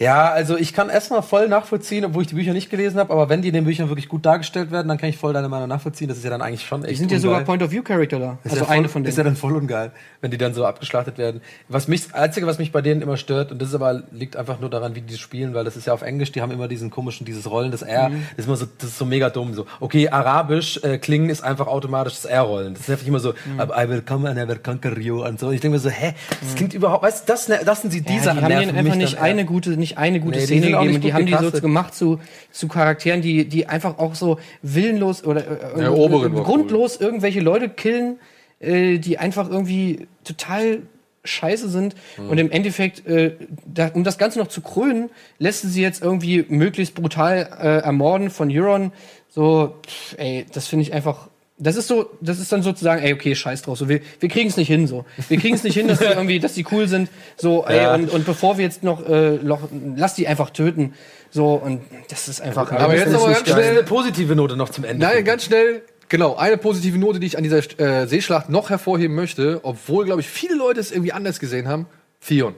Ja, 0.00 0.30
also 0.30 0.56
ich 0.56 0.74
kann 0.74 0.90
erstmal 0.90 1.22
voll 1.22 1.48
nachvollziehen, 1.48 2.04
obwohl 2.04 2.22
ich 2.22 2.28
die 2.28 2.36
Bücher 2.36 2.52
nicht 2.52 2.70
gelesen 2.70 3.00
habe, 3.00 3.12
aber 3.12 3.28
wenn 3.28 3.42
die 3.42 3.48
in 3.48 3.54
den 3.54 3.64
Büchern 3.64 3.88
wirklich 3.88 4.08
gut 4.08 4.24
dargestellt 4.24 4.70
werden, 4.70 4.86
dann 4.86 4.96
kann 4.96 5.08
ich 5.08 5.16
voll 5.16 5.32
deine 5.32 5.48
Meinung 5.48 5.66
nachvollziehen. 5.68 6.06
Das 6.06 6.18
ist 6.18 6.22
ja 6.22 6.30
dann 6.30 6.40
eigentlich 6.40 6.64
schon 6.64 6.84
echt 6.84 6.92
Die 6.92 6.96
sind 6.98 7.10
ja 7.10 7.18
sogar 7.18 7.38
ungeil. 7.38 7.46
Point-of-View-Charakter 7.46 8.20
da. 8.20 8.38
Ist 8.44 8.52
Also 8.52 8.56
ja 8.58 8.64
voll, 8.66 8.76
eine 8.76 8.88
von 8.88 9.02
denen. 9.02 9.10
Ist 9.10 9.18
ja 9.18 9.24
dann 9.24 9.34
voll 9.34 9.56
ungeil, 9.56 9.90
wenn 10.20 10.30
die 10.30 10.38
dann 10.38 10.54
so 10.54 10.64
abgeschlachtet 10.64 11.18
werden. 11.18 11.40
Was 11.68 11.88
mich, 11.88 12.04
das 12.04 12.14
Einzige, 12.14 12.46
was 12.46 12.58
mich 12.58 12.70
bei 12.70 12.80
denen 12.80 13.02
immer 13.02 13.16
stört, 13.16 13.50
und 13.50 13.60
das 13.60 13.70
ist 13.70 13.74
aber, 13.74 14.04
liegt 14.12 14.36
einfach 14.36 14.60
nur 14.60 14.70
daran, 14.70 14.94
wie 14.94 15.00
die 15.00 15.16
spielen, 15.18 15.52
weil 15.52 15.64
das 15.64 15.76
ist 15.76 15.88
ja 15.88 15.94
auf 15.94 16.02
Englisch, 16.02 16.30
die 16.30 16.42
haben 16.42 16.52
immer 16.52 16.68
diesen 16.68 16.90
komischen, 16.90 17.26
dieses 17.26 17.50
Rollen, 17.50 17.72
das 17.72 17.82
R, 17.82 18.10
Mhm. 18.10 18.22
das 18.36 18.38
ist 18.38 18.46
immer 18.46 18.56
so, 18.56 18.66
das 18.78 18.90
ist 18.90 18.98
so 18.98 19.04
mega 19.04 19.30
dumm, 19.30 19.52
so. 19.54 19.66
Okay, 19.80 20.08
Arabisch, 20.10 20.78
äh, 20.84 20.98
klingen 20.98 21.28
ist 21.28 21.42
einfach 21.42 21.66
automatisch 21.66 22.14
das 22.14 22.24
R-Rollen. 22.26 22.74
Das 22.74 22.82
ist 22.82 22.90
einfach 22.90 23.06
immer 23.08 23.18
so, 23.18 23.30
Mhm. 23.46 23.60
I 23.76 23.88
will 23.88 24.02
come 24.02 24.28
and 24.30 24.38
I 24.38 24.46
will 24.46 24.60
conquer 24.62 24.96
you, 24.96 25.24
und 25.24 25.40
so. 25.40 25.48
Und 25.48 25.54
ich 25.54 25.60
denke 25.60 25.74
mir 25.74 25.80
so, 25.80 25.90
hä, 25.90 26.14
das 26.40 26.54
klingt 26.54 26.72
überhaupt, 26.72 27.02
weißt 27.02 27.28
du, 27.28 27.32
das, 27.32 27.48
ne- 27.48 27.62
das 27.64 27.82
sind 27.82 27.90
sie, 27.90 27.98
Ja, 27.98 28.04
die 28.04 28.12
die 28.12 28.18
Sachen 28.20 28.42
haben 28.44 28.48
nerven 28.48 28.68
einfach 28.76 28.82
mich 28.84 28.94
nicht 28.94 29.18
eine 29.18 29.44
gute, 29.44 29.70
nicht 29.70 29.87
eine 29.96 30.20
gute 30.20 30.38
Nee, 30.38 30.44
Szene 30.44 30.66
gegeben. 30.66 30.86
nicht 30.86 30.94
Und 30.96 31.04
die 31.04 31.14
haben 31.14 31.26
die 31.26 31.34
so 31.34 31.50
gemacht 31.60 31.94
zu, 31.94 32.20
zu 32.50 32.68
Charakteren, 32.68 33.22
die, 33.22 33.46
die 33.46 33.66
einfach 33.66 33.98
auch 33.98 34.14
so 34.14 34.38
willenlos 34.60 35.24
oder 35.24 35.76
äh, 35.76 35.82
Ja, 35.82 35.92
äh, 35.92 36.30
grundlos 36.42 37.00
irgendwelche 37.00 37.40
Leute 37.40 37.70
killen, 37.70 38.18
äh, 38.60 38.98
die 38.98 39.18
einfach 39.18 39.48
irgendwie 39.48 40.06
total 40.24 40.82
scheiße 41.24 41.68
sind. 41.68 41.94
Mhm. 42.16 42.28
Und 42.30 42.38
im 42.38 42.50
Endeffekt, 42.50 43.06
äh, 43.06 43.32
da, 43.66 43.88
um 43.94 44.04
das 44.04 44.18
Ganze 44.18 44.38
noch 44.38 44.48
zu 44.48 44.60
krönen, 44.60 45.10
lässt 45.38 45.62
sie 45.62 45.68
sie 45.68 45.82
jetzt 45.82 46.02
irgendwie 46.02 46.44
möglichst 46.48 46.94
brutal 46.94 47.48
äh, 47.60 47.78
ermorden 47.78 48.30
von 48.30 48.50
Euron. 48.50 48.92
So, 49.28 49.76
pff, 49.86 50.14
ey, 50.18 50.46
das 50.52 50.66
finde 50.66 50.82
ich 50.82 50.92
einfach. 50.92 51.28
Das 51.60 51.74
ist 51.74 51.88
so, 51.88 52.10
das 52.20 52.38
ist 52.38 52.52
dann 52.52 52.62
sozusagen, 52.62 53.02
ey, 53.02 53.12
okay, 53.12 53.34
scheiß 53.34 53.62
drauf. 53.62 53.78
So, 53.78 53.88
wir, 53.88 54.00
wir 54.20 54.28
kriegen 54.28 54.48
es 54.48 54.56
nicht 54.56 54.68
hin, 54.68 54.86
so. 54.86 55.04
Wir 55.28 55.38
kriegen 55.38 55.56
es 55.56 55.64
nicht 55.64 55.74
hin, 55.74 55.88
dass 55.88 55.98
die 55.98 56.04
irgendwie, 56.06 56.38
dass 56.38 56.54
die 56.54 56.64
cool 56.70 56.86
sind. 56.86 57.10
So, 57.36 57.64
ey, 57.66 57.78
Ja. 57.78 57.94
und, 57.94 58.10
und 58.10 58.24
bevor 58.26 58.58
wir 58.58 58.64
jetzt 58.64 58.84
noch, 58.84 59.04
äh, 59.08 59.32
noch, 59.42 59.68
lass 59.96 60.14
die 60.14 60.28
einfach 60.28 60.50
töten. 60.50 60.94
So, 61.30 61.54
und 61.54 61.80
das 62.10 62.28
ist 62.28 62.40
einfach. 62.40 62.70
Aber 62.70 62.94
jetzt 62.94 63.08
ist 63.12 63.24
ganz 63.24 63.40
schnell- 63.50 63.70
eine 63.70 63.82
positive 63.82 64.36
Note 64.36 64.56
noch 64.56 64.68
zum 64.68 64.84
Ende. 64.84 65.04
Nein, 65.04 65.24
ganz 65.24 65.44
schnell. 65.44 65.82
Genau, 66.08 66.36
eine 66.36 66.56
positive 66.58 66.96
Note, 66.96 67.18
die 67.20 67.26
ich 67.26 67.36
an 67.36 67.42
dieser 67.42 67.58
äh, 67.80 68.06
Seeschlacht 68.06 68.48
noch 68.48 68.70
hervorheben 68.70 69.14
möchte, 69.16 69.60
obwohl, 69.64 70.04
glaube 70.04 70.20
ich, 70.20 70.28
viele 70.28 70.54
Leute 70.54 70.78
es 70.80 70.90
irgendwie 70.92 71.12
anders 71.12 71.38
gesehen 71.40 71.66
haben. 71.68 71.86
Theon. 72.26 72.54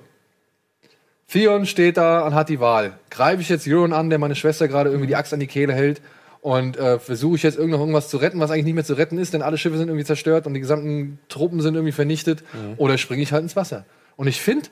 Theon 1.29 1.65
steht 1.67 1.97
da 1.97 2.21
und 2.27 2.35
hat 2.35 2.49
die 2.49 2.61
Wahl. 2.61 2.99
Greife 3.09 3.41
ich 3.41 3.49
jetzt 3.49 3.67
Euron 3.67 3.93
an, 3.93 4.11
der 4.11 4.19
meine 4.19 4.35
Schwester 4.35 4.69
gerade 4.69 4.91
irgendwie 4.91 5.07
die 5.07 5.17
Axt 5.17 5.33
an 5.33 5.41
die 5.41 5.47
Kehle 5.47 5.73
hält 5.73 6.01
und 6.43 6.77
äh, 6.79 6.99
versuche 6.99 7.37
ich 7.37 7.43
jetzt 7.43 7.59
irgend 7.59 7.73
noch 7.73 7.81
irgendwas 7.81 8.09
zu 8.09 8.17
retten, 8.17 8.41
was 8.41 8.51
eigentlich 8.51 8.65
nicht 8.65 8.75
mehr 8.75 8.85
zu 8.85 8.95
retten 8.95 9.19
ist, 9.19 9.35
denn 9.35 9.43
alle 9.43 9.59
Schiffe 9.59 9.77
sind 9.77 9.89
irgendwie 9.89 10.07
zerstört 10.07 10.47
und 10.47 10.55
die 10.55 10.61
gesamten 10.61 11.19
Truppen 11.29 11.61
sind 11.61 11.75
irgendwie 11.75 11.93
vernichtet. 11.93 12.43
Oder 12.79 12.97
springe 12.99 13.23
ich 13.23 13.33
halt 13.33 13.43
ins 13.43 13.57
Wasser. 13.57 13.85
Und 14.17 14.27
ich 14.27 14.41
finde, 14.41 14.69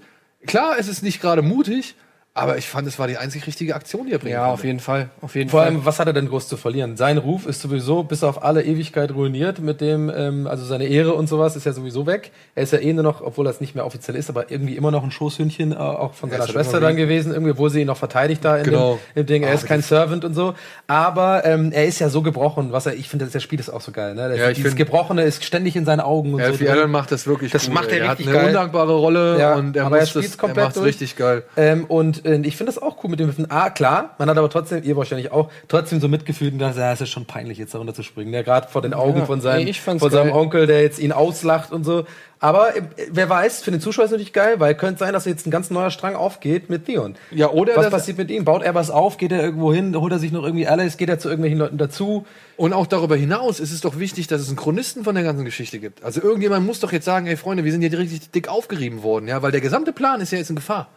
klar, 0.46 0.76
es 0.78 0.88
ist 0.88 1.02
nicht 1.02 1.20
gerade 1.20 1.42
mutig, 1.42 1.94
aber 2.38 2.58
ich 2.58 2.68
fand, 2.68 2.86
es 2.88 2.98
war 2.98 3.06
die 3.06 3.16
einzig 3.16 3.46
richtige 3.46 3.74
Aktion, 3.74 4.06
die 4.06 4.12
er 4.12 4.18
bringen 4.18 4.32
Ja, 4.34 4.40
konnte. 4.40 4.54
auf 4.54 4.64
jeden 4.64 4.80
Fall. 4.80 5.10
Auf 5.20 5.34
jeden 5.34 5.50
Vor 5.50 5.60
Fall. 5.60 5.68
allem, 5.70 5.84
was 5.84 5.98
hat 5.98 6.06
er 6.06 6.12
denn 6.12 6.28
groß 6.28 6.48
zu 6.48 6.56
verlieren? 6.56 6.96
Sein 6.96 7.18
Ruf 7.18 7.46
ist 7.46 7.60
sowieso 7.60 8.02
bis 8.04 8.22
auf 8.24 8.42
alle 8.42 8.62
Ewigkeit 8.64 9.10
ruiniert 9.12 9.58
mit 9.60 9.80
dem, 9.80 10.10
ähm, 10.14 10.46
also 10.46 10.64
seine 10.64 10.86
Ehre 10.86 11.14
und 11.14 11.28
sowas 11.28 11.56
ist 11.56 11.64
ja 11.66 11.72
sowieso 11.72 12.06
weg. 12.06 12.30
Er 12.54 12.62
ist 12.62 12.72
ja 12.72 12.78
eh 12.80 12.92
nur 12.92 13.02
noch, 13.04 13.20
obwohl 13.20 13.44
das 13.44 13.60
nicht 13.60 13.74
mehr 13.74 13.84
offiziell 13.86 14.16
ist, 14.16 14.30
aber 14.30 14.50
irgendwie 14.50 14.76
immer 14.76 14.90
noch 14.90 15.02
ein 15.04 15.10
Schoßhündchen, 15.10 15.72
äh, 15.72 15.76
auch 15.76 16.14
von 16.14 16.30
Er 16.30 16.38
seiner 16.38 16.48
Schwester 16.52 16.80
dann 16.80 16.96
gewesen, 16.96 17.32
irgendwie, 17.32 17.56
wo 17.58 17.68
sie 17.68 17.80
ihn 17.82 17.86
noch 17.86 17.96
verteidigt 17.96 18.44
da 18.44 18.56
in 18.58 18.64
Genau. 18.64 18.98
dem, 19.14 19.20
im 19.22 19.26
Ding. 19.26 19.42
Er 19.42 19.50
Ah, 19.50 19.54
ist 19.54 19.66
kein 19.66 19.82
Servant 19.82 20.24
und 20.24 20.34
so. 20.34 20.54
Aber 20.86 21.44
ähm, 21.44 21.72
er 21.72 21.86
ist 21.86 21.98
ja 21.98 22.08
so 22.08 22.22
gebrochen, 22.22 22.72
was 22.72 22.86
er, 22.86 22.94
ich 22.94 23.08
finde, 23.08 23.26
das 23.26 23.42
Spiel 23.42 23.60
ist 23.60 23.68
auch 23.70 23.80
so 23.80 23.92
geil, 23.92 24.14
ne? 24.14 24.28
Das, 24.28 24.38
Ja, 24.38 24.52
dieses 24.52 24.74
Gebrochene 24.76 25.22
ist 25.22 25.44
ständig 25.44 25.76
in 25.76 25.84
seinen 25.84 26.00
Augen 26.00 26.34
und 26.34 26.40
Alfie 26.40 26.66
so. 26.66 26.70
Allen 26.72 26.90
macht 26.90 27.12
das 27.12 27.26
wirklich 27.26 27.52
Das 27.52 27.66
gut. 27.66 27.74
macht 27.74 27.92
er 27.92 28.00
ey. 28.02 28.08
richtig 28.08 28.26
hat 28.26 28.32
eine 28.32 28.38
geil. 28.38 28.46
undankbare 28.48 28.92
Rolle 28.94 29.38
Ja, 29.38 29.54
und 29.54 29.76
er, 29.76 29.86
aber 29.86 29.98
er 29.98 30.04
er 30.06 30.22
komplett 30.36 30.56
macht's 30.64 30.74
durch. 30.74 30.86
richtig 30.88 31.16
geil. 31.16 31.42
Ähm, 31.56 31.84
und 31.84 32.24
ich 32.44 32.56
finde 32.56 32.72
das 32.72 32.80
auch 32.80 33.02
cool 33.02 33.10
mit 33.10 33.20
dem 33.20 33.28
Wiffen. 33.28 33.50
Ah, 33.50 33.70
klar, 33.70 34.14
man 34.18 34.28
hat 34.28 34.38
aber 34.38 34.50
trotzdem, 34.50 34.82
ihr 34.82 34.96
wahrscheinlich 34.96 35.32
auch, 35.32 35.50
trotzdem 35.68 36.00
so 36.00 36.08
mitgefühlt 36.08 36.52
und 36.52 36.58
dachte, 36.58 36.80
ja, 36.80 36.92
es 36.92 37.00
ist 37.00 37.10
schon 37.10 37.24
peinlich, 37.24 37.58
jetzt 37.58 37.74
darunter 37.74 37.94
zu 37.94 38.02
springen. 38.02 38.32
Ja, 38.32 38.42
gerade 38.42 38.68
vor 38.68 38.82
den 38.82 38.94
Augen 38.94 39.20
Ja, 39.20 39.26
von 39.26 39.40
seinem, 39.40 39.66
ey, 39.66 39.72
von 39.74 39.98
seinem. 39.98 40.32
Onkel, 40.32 40.66
der 40.66 40.82
jetzt 40.82 40.98
ihn 40.98 41.12
auslacht 41.12 41.72
und 41.72 41.84
so. 41.84 42.04
Aber 42.40 42.76
äh, 42.76 42.82
wer 43.10 43.28
weiß, 43.28 43.62
für 43.62 43.70
den 43.70 43.80
Zuschauer 43.80 44.04
ist 44.04 44.10
natürlich 44.10 44.32
geil, 44.32 44.60
weil 44.60 44.74
könnte 44.74 45.00
sein, 45.00 45.12
dass 45.12 45.24
jetzt 45.24 45.46
ein 45.46 45.50
ganz 45.50 45.70
neuer 45.70 45.90
Strang 45.90 46.14
aufgeht 46.14 46.70
mit 46.70 46.86
Theon. 46.86 47.16
Ja, 47.30 47.50
oder 47.50 47.76
Was 47.76 47.90
passiert 47.90 48.18
mit 48.18 48.30
ihm? 48.30 48.44
Baut 48.44 48.62
er 48.62 48.74
was 48.74 48.90
auf? 48.90 49.16
Geht 49.16 49.32
er 49.32 49.42
irgendwo 49.42 49.72
hin? 49.72 49.96
Holt 49.96 50.12
er 50.12 50.18
sich 50.18 50.32
noch 50.32 50.44
irgendwie 50.44 50.66
Allies? 50.66 50.96
Geht 50.96 51.08
er 51.08 51.18
zu 51.18 51.28
irgendwelchen 51.28 51.58
Leuten 51.58 51.78
dazu? 51.78 52.26
Und 52.56 52.72
auch 52.72 52.86
darüber 52.86 53.16
hinaus 53.16 53.60
ist 53.60 53.72
es 53.72 53.80
doch 53.80 53.98
wichtig, 53.98 54.26
dass 54.26 54.40
es 54.40 54.48
einen 54.48 54.56
Chronisten 54.56 55.04
von 55.04 55.14
der 55.14 55.24
ganzen 55.24 55.44
Geschichte 55.44 55.78
gibt. 55.78 56.04
Also 56.04 56.20
irgendjemand 56.20 56.66
muss 56.66 56.80
doch 56.80 56.92
jetzt 56.92 57.04
sagen, 57.04 57.26
ey 57.26 57.36
Freunde, 57.36 57.64
wir 57.64 57.72
sind 57.72 57.82
hier 57.82 57.96
richtig 57.98 58.30
dick 58.30 58.48
aufgerieben 58.48 59.02
worden, 59.02 59.28
ja, 59.28 59.42
weil 59.42 59.52
der 59.52 59.60
gesamte 59.60 59.92
Plan 59.92 60.20
ist 60.20 60.32
ja 60.32 60.38
jetzt 60.38 60.50
in 60.50 60.56
Gefahr. 60.56 60.88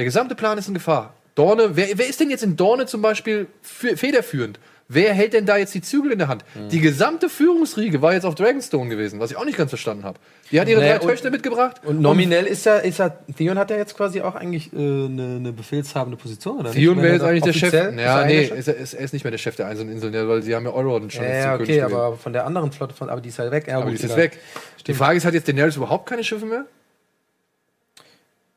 Der 0.00 0.06
gesamte 0.06 0.34
Plan 0.34 0.56
ist 0.56 0.66
in 0.66 0.72
Gefahr. 0.72 1.12
Dorne, 1.34 1.76
wer, 1.76 1.88
wer 1.96 2.08
ist 2.08 2.18
denn 2.20 2.30
jetzt 2.30 2.42
in 2.42 2.56
Dorne 2.56 2.86
zum 2.86 3.02
Beispiel 3.02 3.48
federführend? 3.60 4.58
Wer 4.88 5.12
hält 5.12 5.34
denn 5.34 5.44
da 5.44 5.58
jetzt 5.58 5.74
die 5.74 5.82
Zügel 5.82 6.10
in 6.12 6.18
der 6.18 6.28
Hand? 6.28 6.42
Die 6.70 6.80
gesamte 6.80 7.28
Führungsriege 7.28 8.00
war 8.00 8.14
jetzt 8.14 8.24
auf 8.24 8.34
Dragonstone 8.34 8.88
gewesen, 8.88 9.20
was 9.20 9.30
ich 9.30 9.36
auch 9.36 9.44
nicht 9.44 9.58
ganz 9.58 9.70
verstanden 9.70 10.04
habe. 10.04 10.18
Die 10.50 10.58
hat 10.58 10.68
ihre 10.68 10.80
Naja, 10.80 10.94
drei 10.96 11.02
und- 11.04 11.10
Töchter 11.10 11.30
mitgebracht. 11.30 11.82
Und 11.84 12.00
nominell 12.00 12.46
ist 12.46 12.64
ja, 12.64 12.76
ist 12.78 12.98
ja, 12.98 13.10
Theon 13.36 13.58
hat 13.58 13.68
ja 13.70 13.76
jetzt 13.76 13.94
quasi 13.94 14.22
auch 14.22 14.34
eigentlich 14.36 14.72
äh, 14.72 14.76
eine, 14.78 15.36
eine 15.36 15.52
befehlshabende 15.52 16.16
Position, 16.16 16.60
oder? 16.60 16.70
Theon 16.70 16.96
wäre 17.02 17.12
jetzt 17.12 17.22
eigentlich 17.22 17.42
der 17.44 17.52
Chef. 17.52 17.74
Ja, 17.98 18.24
nee, 18.24 18.46
Chef? 18.46 18.58
ist 18.58 18.68
er, 18.68 18.76
ist, 18.78 18.94
er 18.94 19.04
ist 19.04 19.12
nicht 19.12 19.24
mehr 19.24 19.30
der 19.32 19.38
Chef 19.38 19.54
der 19.54 19.66
einzelnen 19.66 19.92
Inseln, 19.92 20.14
ja, 20.14 20.26
weil 20.26 20.40
sie 20.42 20.54
haben 20.56 20.64
ja 20.64 20.72
Euron 20.72 21.10
schon 21.10 21.24
jetzt 21.24 21.44
Ja, 21.44 21.54
okay, 21.56 21.64
König 21.66 21.80
gewählt. 21.82 21.92
aber 21.94 22.16
von 22.16 22.32
der 22.32 22.46
anderen 22.46 22.72
Flotte, 22.72 22.94
von, 22.94 23.10
aber 23.10 23.20
die 23.20 23.28
ist 23.28 23.38
halt 23.38 23.50
weg. 23.52 23.66
Ja, 23.68 23.74
Aber 23.76 23.82
gut, 23.84 23.90
die 23.92 23.96
ist 23.96 24.02
jetzt 24.04 24.16
weg. 24.16 24.38
Die 24.86 24.94
Frage 24.94 25.18
ist, 25.18 25.26
hat 25.26 25.34
jetzt 25.34 25.46
Daenerys 25.46 25.76
überhaupt 25.76 26.08
keine 26.08 26.24
Schiffe 26.24 26.46
mehr? 26.46 26.64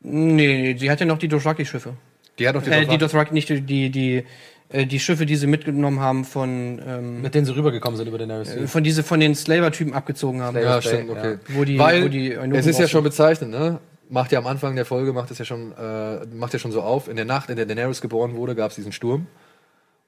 Nee, 0.04 0.72
nee, 0.72 0.76
sie 0.78 0.90
hat 0.90 1.00
ja 1.00 1.06
noch 1.06 1.18
die 1.18 1.28
Dothraki-Schiffe. 1.28 1.94
Die 2.38 2.46
hat 2.46 2.54
doch 2.54 2.62
die 2.62 2.70
Äh, 2.70 2.80
die 2.80 2.86
Dothraki- 2.86 2.98
Dothraki, 2.98 3.34
nicht 3.34 3.48
die, 3.48 3.60
die, 3.62 3.90
die, 3.90 4.24
äh, 4.68 4.86
die 4.86 5.00
Schiffe, 5.00 5.24
die 5.26 5.36
sie 5.36 5.46
mitgenommen 5.46 6.00
haben 6.00 6.24
von, 6.24 6.80
ähm, 6.86 7.22
Mit 7.22 7.34
denen 7.34 7.46
sie 7.46 7.54
rübergekommen 7.56 7.96
sind 7.96 8.06
über 8.08 8.18
den 8.18 8.28
Daenerys. 8.28 8.70
von 8.70 8.84
diese 8.84 9.02
von 9.02 9.18
den 9.20 9.34
Slaver-Typen 9.34 9.94
abgezogen 9.94 10.42
haben. 10.42 10.52
Slaver. 10.54 10.66
Ja, 10.66 10.72
Bay, 10.80 10.82
stimmt, 10.82 11.10
okay. 11.10 11.38
Wo 11.48 11.64
die- 11.64 11.78
Weil 11.78 12.04
wo 12.04 12.08
die 12.08 12.36
Eunuchen 12.36 12.54
es 12.54 12.66
ist 12.66 12.78
ja 12.78 12.86
schon 12.88 13.02
bezeichnet, 13.04 13.50
ne? 13.50 13.80
Macht 14.10 14.32
ja 14.32 14.38
am 14.38 14.46
Anfang 14.46 14.76
der 14.76 14.84
Folge, 14.84 15.12
macht 15.14 15.30
es 15.30 15.38
ja 15.38 15.46
schon, 15.46 15.72
äh, 15.72 16.26
macht 16.34 16.52
ja 16.52 16.58
schon 16.58 16.72
so 16.72 16.82
auf. 16.82 17.08
In 17.08 17.16
der 17.16 17.24
Nacht, 17.24 17.48
in 17.48 17.56
der 17.56 17.64
Daenerys 17.64 18.02
geboren 18.02 18.34
wurde, 18.36 18.54
gab 18.54 18.70
es 18.70 18.76
diesen 18.76 18.92
Sturm. 18.92 19.26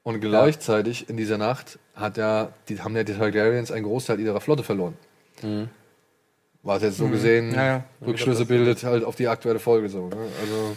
Und 0.02 0.20
gleichzeitig 0.20 1.08
in 1.08 1.16
dieser 1.16 1.38
Nacht 1.38 1.78
hat 1.94 2.16
ja, 2.18 2.50
die 2.68 2.78
haben 2.80 2.94
ja 2.94 3.02
die 3.04 3.14
Targaryens 3.14 3.72
einen 3.72 3.84
Großteil 3.84 4.20
ihrer 4.20 4.40
Flotte 4.40 4.62
verloren. 4.62 4.94
Was 6.66 6.82
jetzt 6.82 6.96
so 6.98 7.06
gesehen 7.06 7.54
Ja, 7.54 7.64
ja. 7.64 7.84
Rückschlüsse 8.04 8.44
bildet 8.44 8.82
halt 8.82 9.04
auf 9.04 9.14
die 9.14 9.28
aktuelle 9.28 9.60
Folge 9.60 9.88
so. 9.88 10.08
Ne? 10.08 10.16
Also 10.42 10.76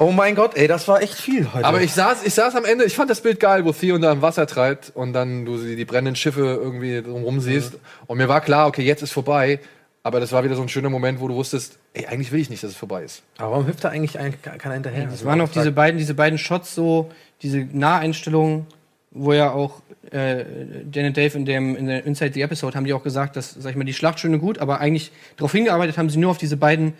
Oh 0.00 0.12
mein 0.12 0.36
Gott, 0.36 0.56
ey, 0.56 0.68
das 0.68 0.86
war 0.86 1.02
echt 1.02 1.14
viel 1.14 1.52
heute. 1.52 1.64
Aber 1.64 1.80
ich 1.82 1.92
saß, 1.92 2.24
ich 2.24 2.32
saß 2.32 2.54
am 2.54 2.64
Ende, 2.64 2.84
ich 2.84 2.94
fand 2.94 3.10
das 3.10 3.20
Bild 3.20 3.40
geil, 3.40 3.64
wo 3.64 3.72
Theon 3.72 4.00
da 4.00 4.12
im 4.12 4.22
Wasser 4.22 4.46
treibt 4.46 4.92
und 4.94 5.12
dann 5.12 5.44
du 5.44 5.58
die, 5.58 5.74
die 5.74 5.84
brennenden 5.84 6.14
Schiffe 6.14 6.42
irgendwie 6.62 7.02
drumherum 7.02 7.40
siehst. 7.40 7.72
Und 8.06 8.18
mir 8.18 8.28
war 8.28 8.40
klar, 8.40 8.68
okay, 8.68 8.82
jetzt 8.82 9.02
ist 9.02 9.10
vorbei. 9.10 9.58
Aber 10.04 10.20
das 10.20 10.30
war 10.30 10.44
wieder 10.44 10.54
so 10.54 10.62
ein 10.62 10.68
schöner 10.68 10.88
Moment, 10.88 11.18
wo 11.18 11.26
du 11.26 11.34
wusstest, 11.34 11.80
ey, 11.94 12.06
eigentlich 12.06 12.30
will 12.30 12.38
ich 12.38 12.48
nicht, 12.48 12.62
dass 12.62 12.70
es 12.70 12.76
vorbei 12.76 13.02
ist. 13.02 13.24
Aber 13.38 13.50
warum 13.50 13.66
hüpft 13.66 13.82
da 13.82 13.88
eigentlich 13.88 14.20
ein, 14.20 14.40
keiner 14.40 14.74
hinterher? 14.74 15.08
Es 15.12 15.24
waren 15.24 15.40
auch 15.40 15.48
diese 15.48 15.72
beiden, 15.72 15.98
diese 15.98 16.14
beiden 16.14 16.38
Shots 16.38 16.76
so, 16.76 17.10
diese 17.42 17.58
Naheinstellungen, 17.58 18.66
wo 19.10 19.32
ja 19.32 19.50
auch 19.52 19.80
äh, 20.10 20.44
Dan 20.84 21.06
und 21.06 21.16
Dave 21.16 21.36
in 21.36 21.44
dem 21.44 21.76
in 21.76 21.86
der 21.86 22.04
Inside 22.04 22.32
the 22.34 22.42
Episode 22.42 22.76
haben 22.76 22.84
die 22.84 22.92
auch 22.92 23.02
gesagt, 23.02 23.36
dass, 23.36 23.52
sag 23.52 23.70
ich 23.70 23.76
mal, 23.76 23.84
die 23.84 23.94
Schlacht 23.94 24.20
schön 24.20 24.34
und 24.34 24.40
gut, 24.40 24.58
aber 24.58 24.80
eigentlich 24.80 25.12
darauf 25.36 25.52
hingearbeitet 25.52 25.98
haben 25.98 26.10
sie 26.10 26.18
nur 26.18 26.30
auf 26.30 26.38
diese 26.38 26.56
beiden 26.56 26.94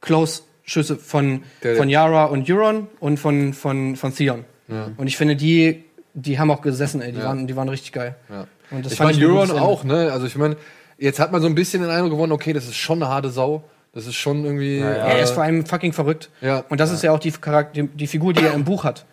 Close-Schüsse 0.00 0.96
von, 0.96 1.42
Der- 1.62 1.76
von 1.76 1.88
Yara 1.88 2.26
und 2.26 2.48
Euron 2.50 2.88
und 3.00 3.18
von, 3.18 3.52
von, 3.54 3.96
von 3.96 4.14
Theon. 4.14 4.44
Ja. 4.68 4.90
Und 4.96 5.06
ich 5.06 5.16
finde, 5.16 5.36
die, 5.36 5.84
die 6.14 6.38
haben 6.38 6.50
auch 6.50 6.62
gesessen, 6.62 7.00
ey. 7.02 7.12
Die, 7.12 7.18
Ja. 7.18 7.24
waren, 7.26 7.46
die 7.46 7.56
waren 7.56 7.68
richtig 7.68 7.92
geil. 7.92 8.14
Ja. 8.30 8.46
Und 8.70 8.84
das 8.84 8.92
ich 8.92 8.98
fand 8.98 9.12
meine, 9.18 9.24
ein 9.24 9.30
Euron 9.30 9.50
auch, 9.58 9.84
ne? 9.84 10.10
Also 10.12 10.26
ich 10.26 10.36
meine, 10.36 10.56
jetzt 10.98 11.18
hat 11.20 11.32
man 11.32 11.40
so 11.42 11.46
ein 11.48 11.54
bisschen 11.54 11.82
den 11.82 11.90
Eindruck 11.90 12.10
gewonnen, 12.12 12.32
okay, 12.32 12.52
das 12.52 12.64
ist 12.66 12.76
schon 12.76 13.02
eine 13.02 13.10
harte 13.12 13.30
Sau. 13.30 13.64
Das 13.92 14.06
ist 14.06 14.16
schon 14.16 14.44
irgendwie. 14.44 14.78
Ja, 14.78 14.90
ja. 14.90 14.96
Er 15.06 15.18
äh, 15.18 15.22
ist 15.22 15.30
vor 15.30 15.44
allem 15.44 15.64
fucking 15.66 15.92
verrückt. 15.92 16.28
Ja. 16.40 16.64
Und 16.68 16.80
das 16.80 16.90
ist 16.90 17.02
ja 17.04 17.12
auch 17.12 17.18
die, 17.20 17.30
Charakter, 17.30 17.82
die, 17.82 17.88
die 17.88 18.06
Figur, 18.08 18.32
die 18.32 18.42
er 18.44 18.52
im 18.54 18.64
Buch 18.64 18.82
hat. 18.84 19.04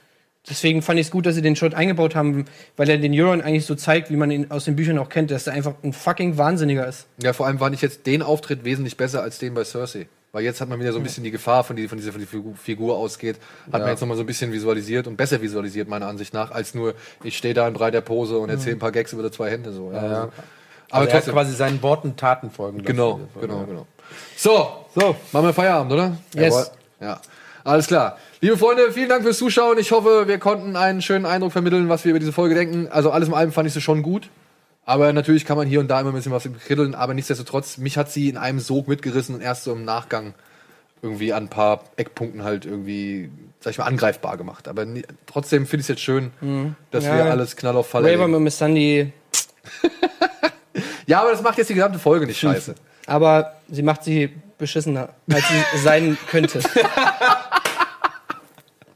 Deswegen 0.49 0.81
fand 0.81 0.99
ich 0.99 1.07
es 1.07 1.11
gut, 1.11 1.26
dass 1.27 1.35
sie 1.35 1.41
den 1.43 1.55
Shot 1.55 1.76
eingebaut 1.76 2.15
haben, 2.15 2.45
weil 2.76 2.89
er 2.89 2.97
den 2.97 3.13
Euron 3.13 3.41
eigentlich 3.41 3.65
so 3.65 3.76
zeigt, 3.76 4.09
wie 4.09 4.15
man 4.15 4.31
ihn 4.31 4.49
aus 4.49 4.65
den 4.65 4.76
Büchern 4.76 4.97
auch 4.97 5.09
kennt, 5.09 5.30
dass 5.30 5.45
er 5.45 5.53
einfach 5.53 5.76
ein 5.84 5.93
fucking 5.93 6.38
Wahnsinniger 6.38 6.88
ist. 6.88 7.05
Ja, 7.22 7.34
vor 7.34 7.45
allem 7.45 7.59
fand 7.59 7.76
ich 7.76 7.81
jetzt 7.81 8.07
den 8.07 8.23
Auftritt 8.23 8.63
wesentlich 8.63 8.97
besser 8.97 9.22
als 9.22 9.38
den 9.38 9.53
bei 9.53 9.63
Cersei. 9.63 10.07
Weil 10.31 10.43
jetzt 10.43 10.61
hat 10.61 10.69
man 10.69 10.80
wieder 10.80 10.93
so 10.93 10.97
ein 10.97 11.03
bisschen 11.03 11.23
die 11.26 11.31
Gefahr, 11.31 11.63
von, 11.63 11.76
die, 11.76 11.88
von 11.89 11.97
dieser 11.97 12.13
von 12.13 12.22
die 12.22 12.55
Figur, 12.55 12.97
ausgeht, 12.97 13.35
hat 13.72 13.81
man 13.81 13.89
jetzt 13.89 13.99
nochmal 13.99 14.15
so 14.15 14.23
ein 14.23 14.26
bisschen 14.26 14.51
visualisiert 14.53 15.05
und 15.05 15.18
besser 15.18 15.41
visualisiert, 15.41 15.89
meiner 15.89 16.07
Ansicht 16.07 16.34
nach, 16.34 16.51
als 16.51 16.73
nur, 16.73 16.95
ich 17.23 17.38
stehe 17.38 17.53
da 17.53 17.68
in 17.68 17.73
breiter 17.73 17.99
Pose 18.01 18.38
und 18.38 18.49
erzähle 18.49 18.77
ein 18.77 18.80
paar 18.80 18.93
Gags 18.93 19.11
über 19.13 19.23
die 19.23 19.31
zwei 19.31 19.51
Hände. 19.51 19.73
So. 19.73 19.91
Ja, 19.91 19.97
Ja, 19.97 20.03
ja. 20.03 20.22
Also, 20.22 20.23
Aber 20.23 20.31
aber 20.89 20.99
er 20.99 21.01
hat 21.01 21.11
trotzdem. 21.11 21.34
quasi 21.34 21.53
seinen 21.53 21.84
Worten 21.84 22.15
Taten 22.15 22.49
folgen 22.49 22.77
lassen. 22.80 22.88
Genau, 22.88 23.19
genau, 23.39 23.65
genau. 23.65 23.88
So, 24.38 24.85
So, 24.95 25.15
machen 25.34 25.45
wir 25.47 25.53
Feierabend, 25.53 25.91
oder? 25.93 26.18
Yes. 26.34 26.53
Jawohl. 26.53 26.65
Ja. 27.01 27.22
Alles 27.63 27.88
klar. 27.88 28.18
Liebe 28.43 28.57
Freunde, 28.57 28.91
vielen 28.91 29.09
Dank 29.09 29.22
fürs 29.23 29.38
Zuschauen. 29.38 29.77
Ich 29.77 29.91
hoffe, 29.91 30.27
wir 30.27 30.39
konnten 30.39 30.76
einen 30.76 31.01
schönen 31.03 31.26
Eindruck 31.27 31.51
vermitteln, 31.51 31.89
was 31.89 32.03
wir 32.05 32.09
über 32.09 32.19
diese 32.19 32.34
Folge 32.34 32.55
denken. 32.55 32.88
Also 32.89 33.11
alles 33.11 33.27
in 33.27 33.35
allem 33.35 33.51
fand 33.51 33.68
ich 33.68 33.73
sie 33.73 33.81
schon 33.81 34.01
gut. 34.01 34.30
Aber 34.84 35.13
natürlich 35.13 35.45
kann 35.45 35.57
man 35.57 35.68
hier 35.68 35.80
und 35.80 35.88
da 35.89 36.01
immer 36.01 36.09
ein 36.09 36.15
bisschen 36.15 36.31
was 36.31 36.49
kritteln. 36.65 36.95
Aber 36.95 37.13
nichtsdestotrotz, 37.13 37.77
mich 37.77 37.97
hat 37.97 38.11
sie 38.11 38.30
in 38.30 38.38
einem 38.38 38.59
Sog 38.59 38.88
mitgerissen 38.88 39.35
und 39.35 39.41
erst 39.41 39.63
so 39.63 39.73
im 39.73 39.85
Nachgang 39.85 40.34
irgendwie 41.03 41.34
an 41.34 41.43
ein 41.43 41.49
paar 41.49 41.84
Eckpunkten 41.97 42.43
halt 42.43 42.65
irgendwie, 42.65 43.30
sag 43.59 43.72
ich 43.72 43.77
mal, 43.77 43.85
angreifbar 43.85 44.38
gemacht. 44.38 44.68
Aber 44.68 44.85
ni- 44.85 45.03
trotzdem 45.27 45.68
finde 45.68 45.81
ich 45.81 45.85
es 45.85 45.89
jetzt 45.89 46.01
schön, 46.01 46.31
dass 46.89 47.05
Ja. 47.05 47.15
wir 47.15 47.26
alles 47.26 47.55
knall 47.55 47.76
auf 47.77 47.89
Fall 47.89 48.05
Raver 48.07 48.27
mit 48.27 48.39
Miss 48.41 48.57
Sandy, 48.57 49.13
Ja, 51.05 51.22
aber 51.22 51.31
das 51.31 51.41
macht 51.43 51.57
jetzt 51.59 51.69
die 51.69 51.73
gesamte 51.76 51.99
Folge 51.99 52.26
nicht 52.26 52.39
scheiße. 52.39 52.73
aber 53.05 53.53
sie 53.69 53.81
macht 53.84 54.03
sie 54.03 54.30
beschissener, 54.57 55.09
als 55.31 55.43
sie 55.47 55.77
sein 55.84 56.18
könnte. 56.30 56.59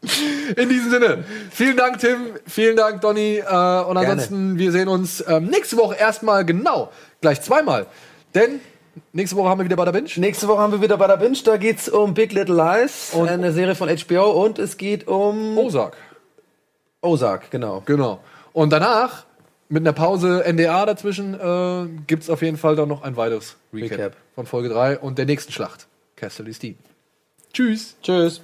In 0.58 0.70
diesem 0.70 0.90
Sinne, 0.92 1.24
vielen 1.52 1.78
Dank, 1.78 2.00
Tim, 2.00 2.32
vielen 2.48 2.76
Dank, 2.76 3.02
Donny. 3.02 3.38
Äh, 3.38 3.44
und 3.46 3.98
ansonsten, 3.98 4.58
wir 4.58 4.72
sehen 4.72 4.88
uns 4.88 5.24
ähm, 5.28 5.46
nächste 5.48 5.78
Woche 5.78 5.96
erstmal 5.96 6.46
genau, 6.46 6.92
gleich 7.22 7.42
zweimal. 7.42 7.86
Denn 8.34 8.60
nächste 9.14 9.36
Woche 9.38 9.50
haben 9.50 9.60
wir 9.60 9.66
wieder 9.66 9.76
bei 9.76 9.86
der 9.86 9.92
Binge. 9.92 10.10
nächste 10.18 10.48
Woche 10.48 10.60
haben 10.60 10.74
wir 10.74 10.82
wieder 10.82 10.98
bei 10.98 11.08
der 11.08 11.18
Binge. 11.18 11.38
Da 11.44 11.58
geht's 11.58 11.90
um 11.90 12.14
Big 12.14 12.32
Little 12.34 12.56
Lies, 12.56 13.12
Und- 13.14 13.30
eine 13.30 13.52
Serie 13.52 13.76
von 13.76 13.90
HBO. 13.90 14.32
Und 14.44 14.60
es 14.60 14.78
geht 14.78 15.08
um 15.08 15.58
Ozark. 15.58 15.96
Ozark, 17.02 17.52
genau. 17.52 17.84
Genau. 17.86 18.20
Und 18.54 18.72
danach, 18.72 19.26
mit 19.70 19.82
einer 19.84 19.94
Pause 19.94 20.44
NDA 20.46 20.86
dazwischen, 20.86 21.34
äh, 21.34 21.88
gibt 22.08 22.24
es 22.24 22.30
auf 22.30 22.42
jeden 22.42 22.58
Fall 22.58 22.76
dann 22.76 22.88
noch 22.90 23.04
ein 23.04 23.18
weiteres 23.18 23.56
Recap, 23.74 23.92
Recap. 23.92 24.14
von 24.36 24.46
Folge 24.46 24.70
3 24.70 25.00
und 25.00 25.18
der 25.18 25.26
nächsten 25.26 25.52
Schlacht. 25.52 25.88
Castle 26.16 26.54
Steam. 26.54 26.76
Tschüss. 27.54 27.96
Tschüss. 28.02 28.42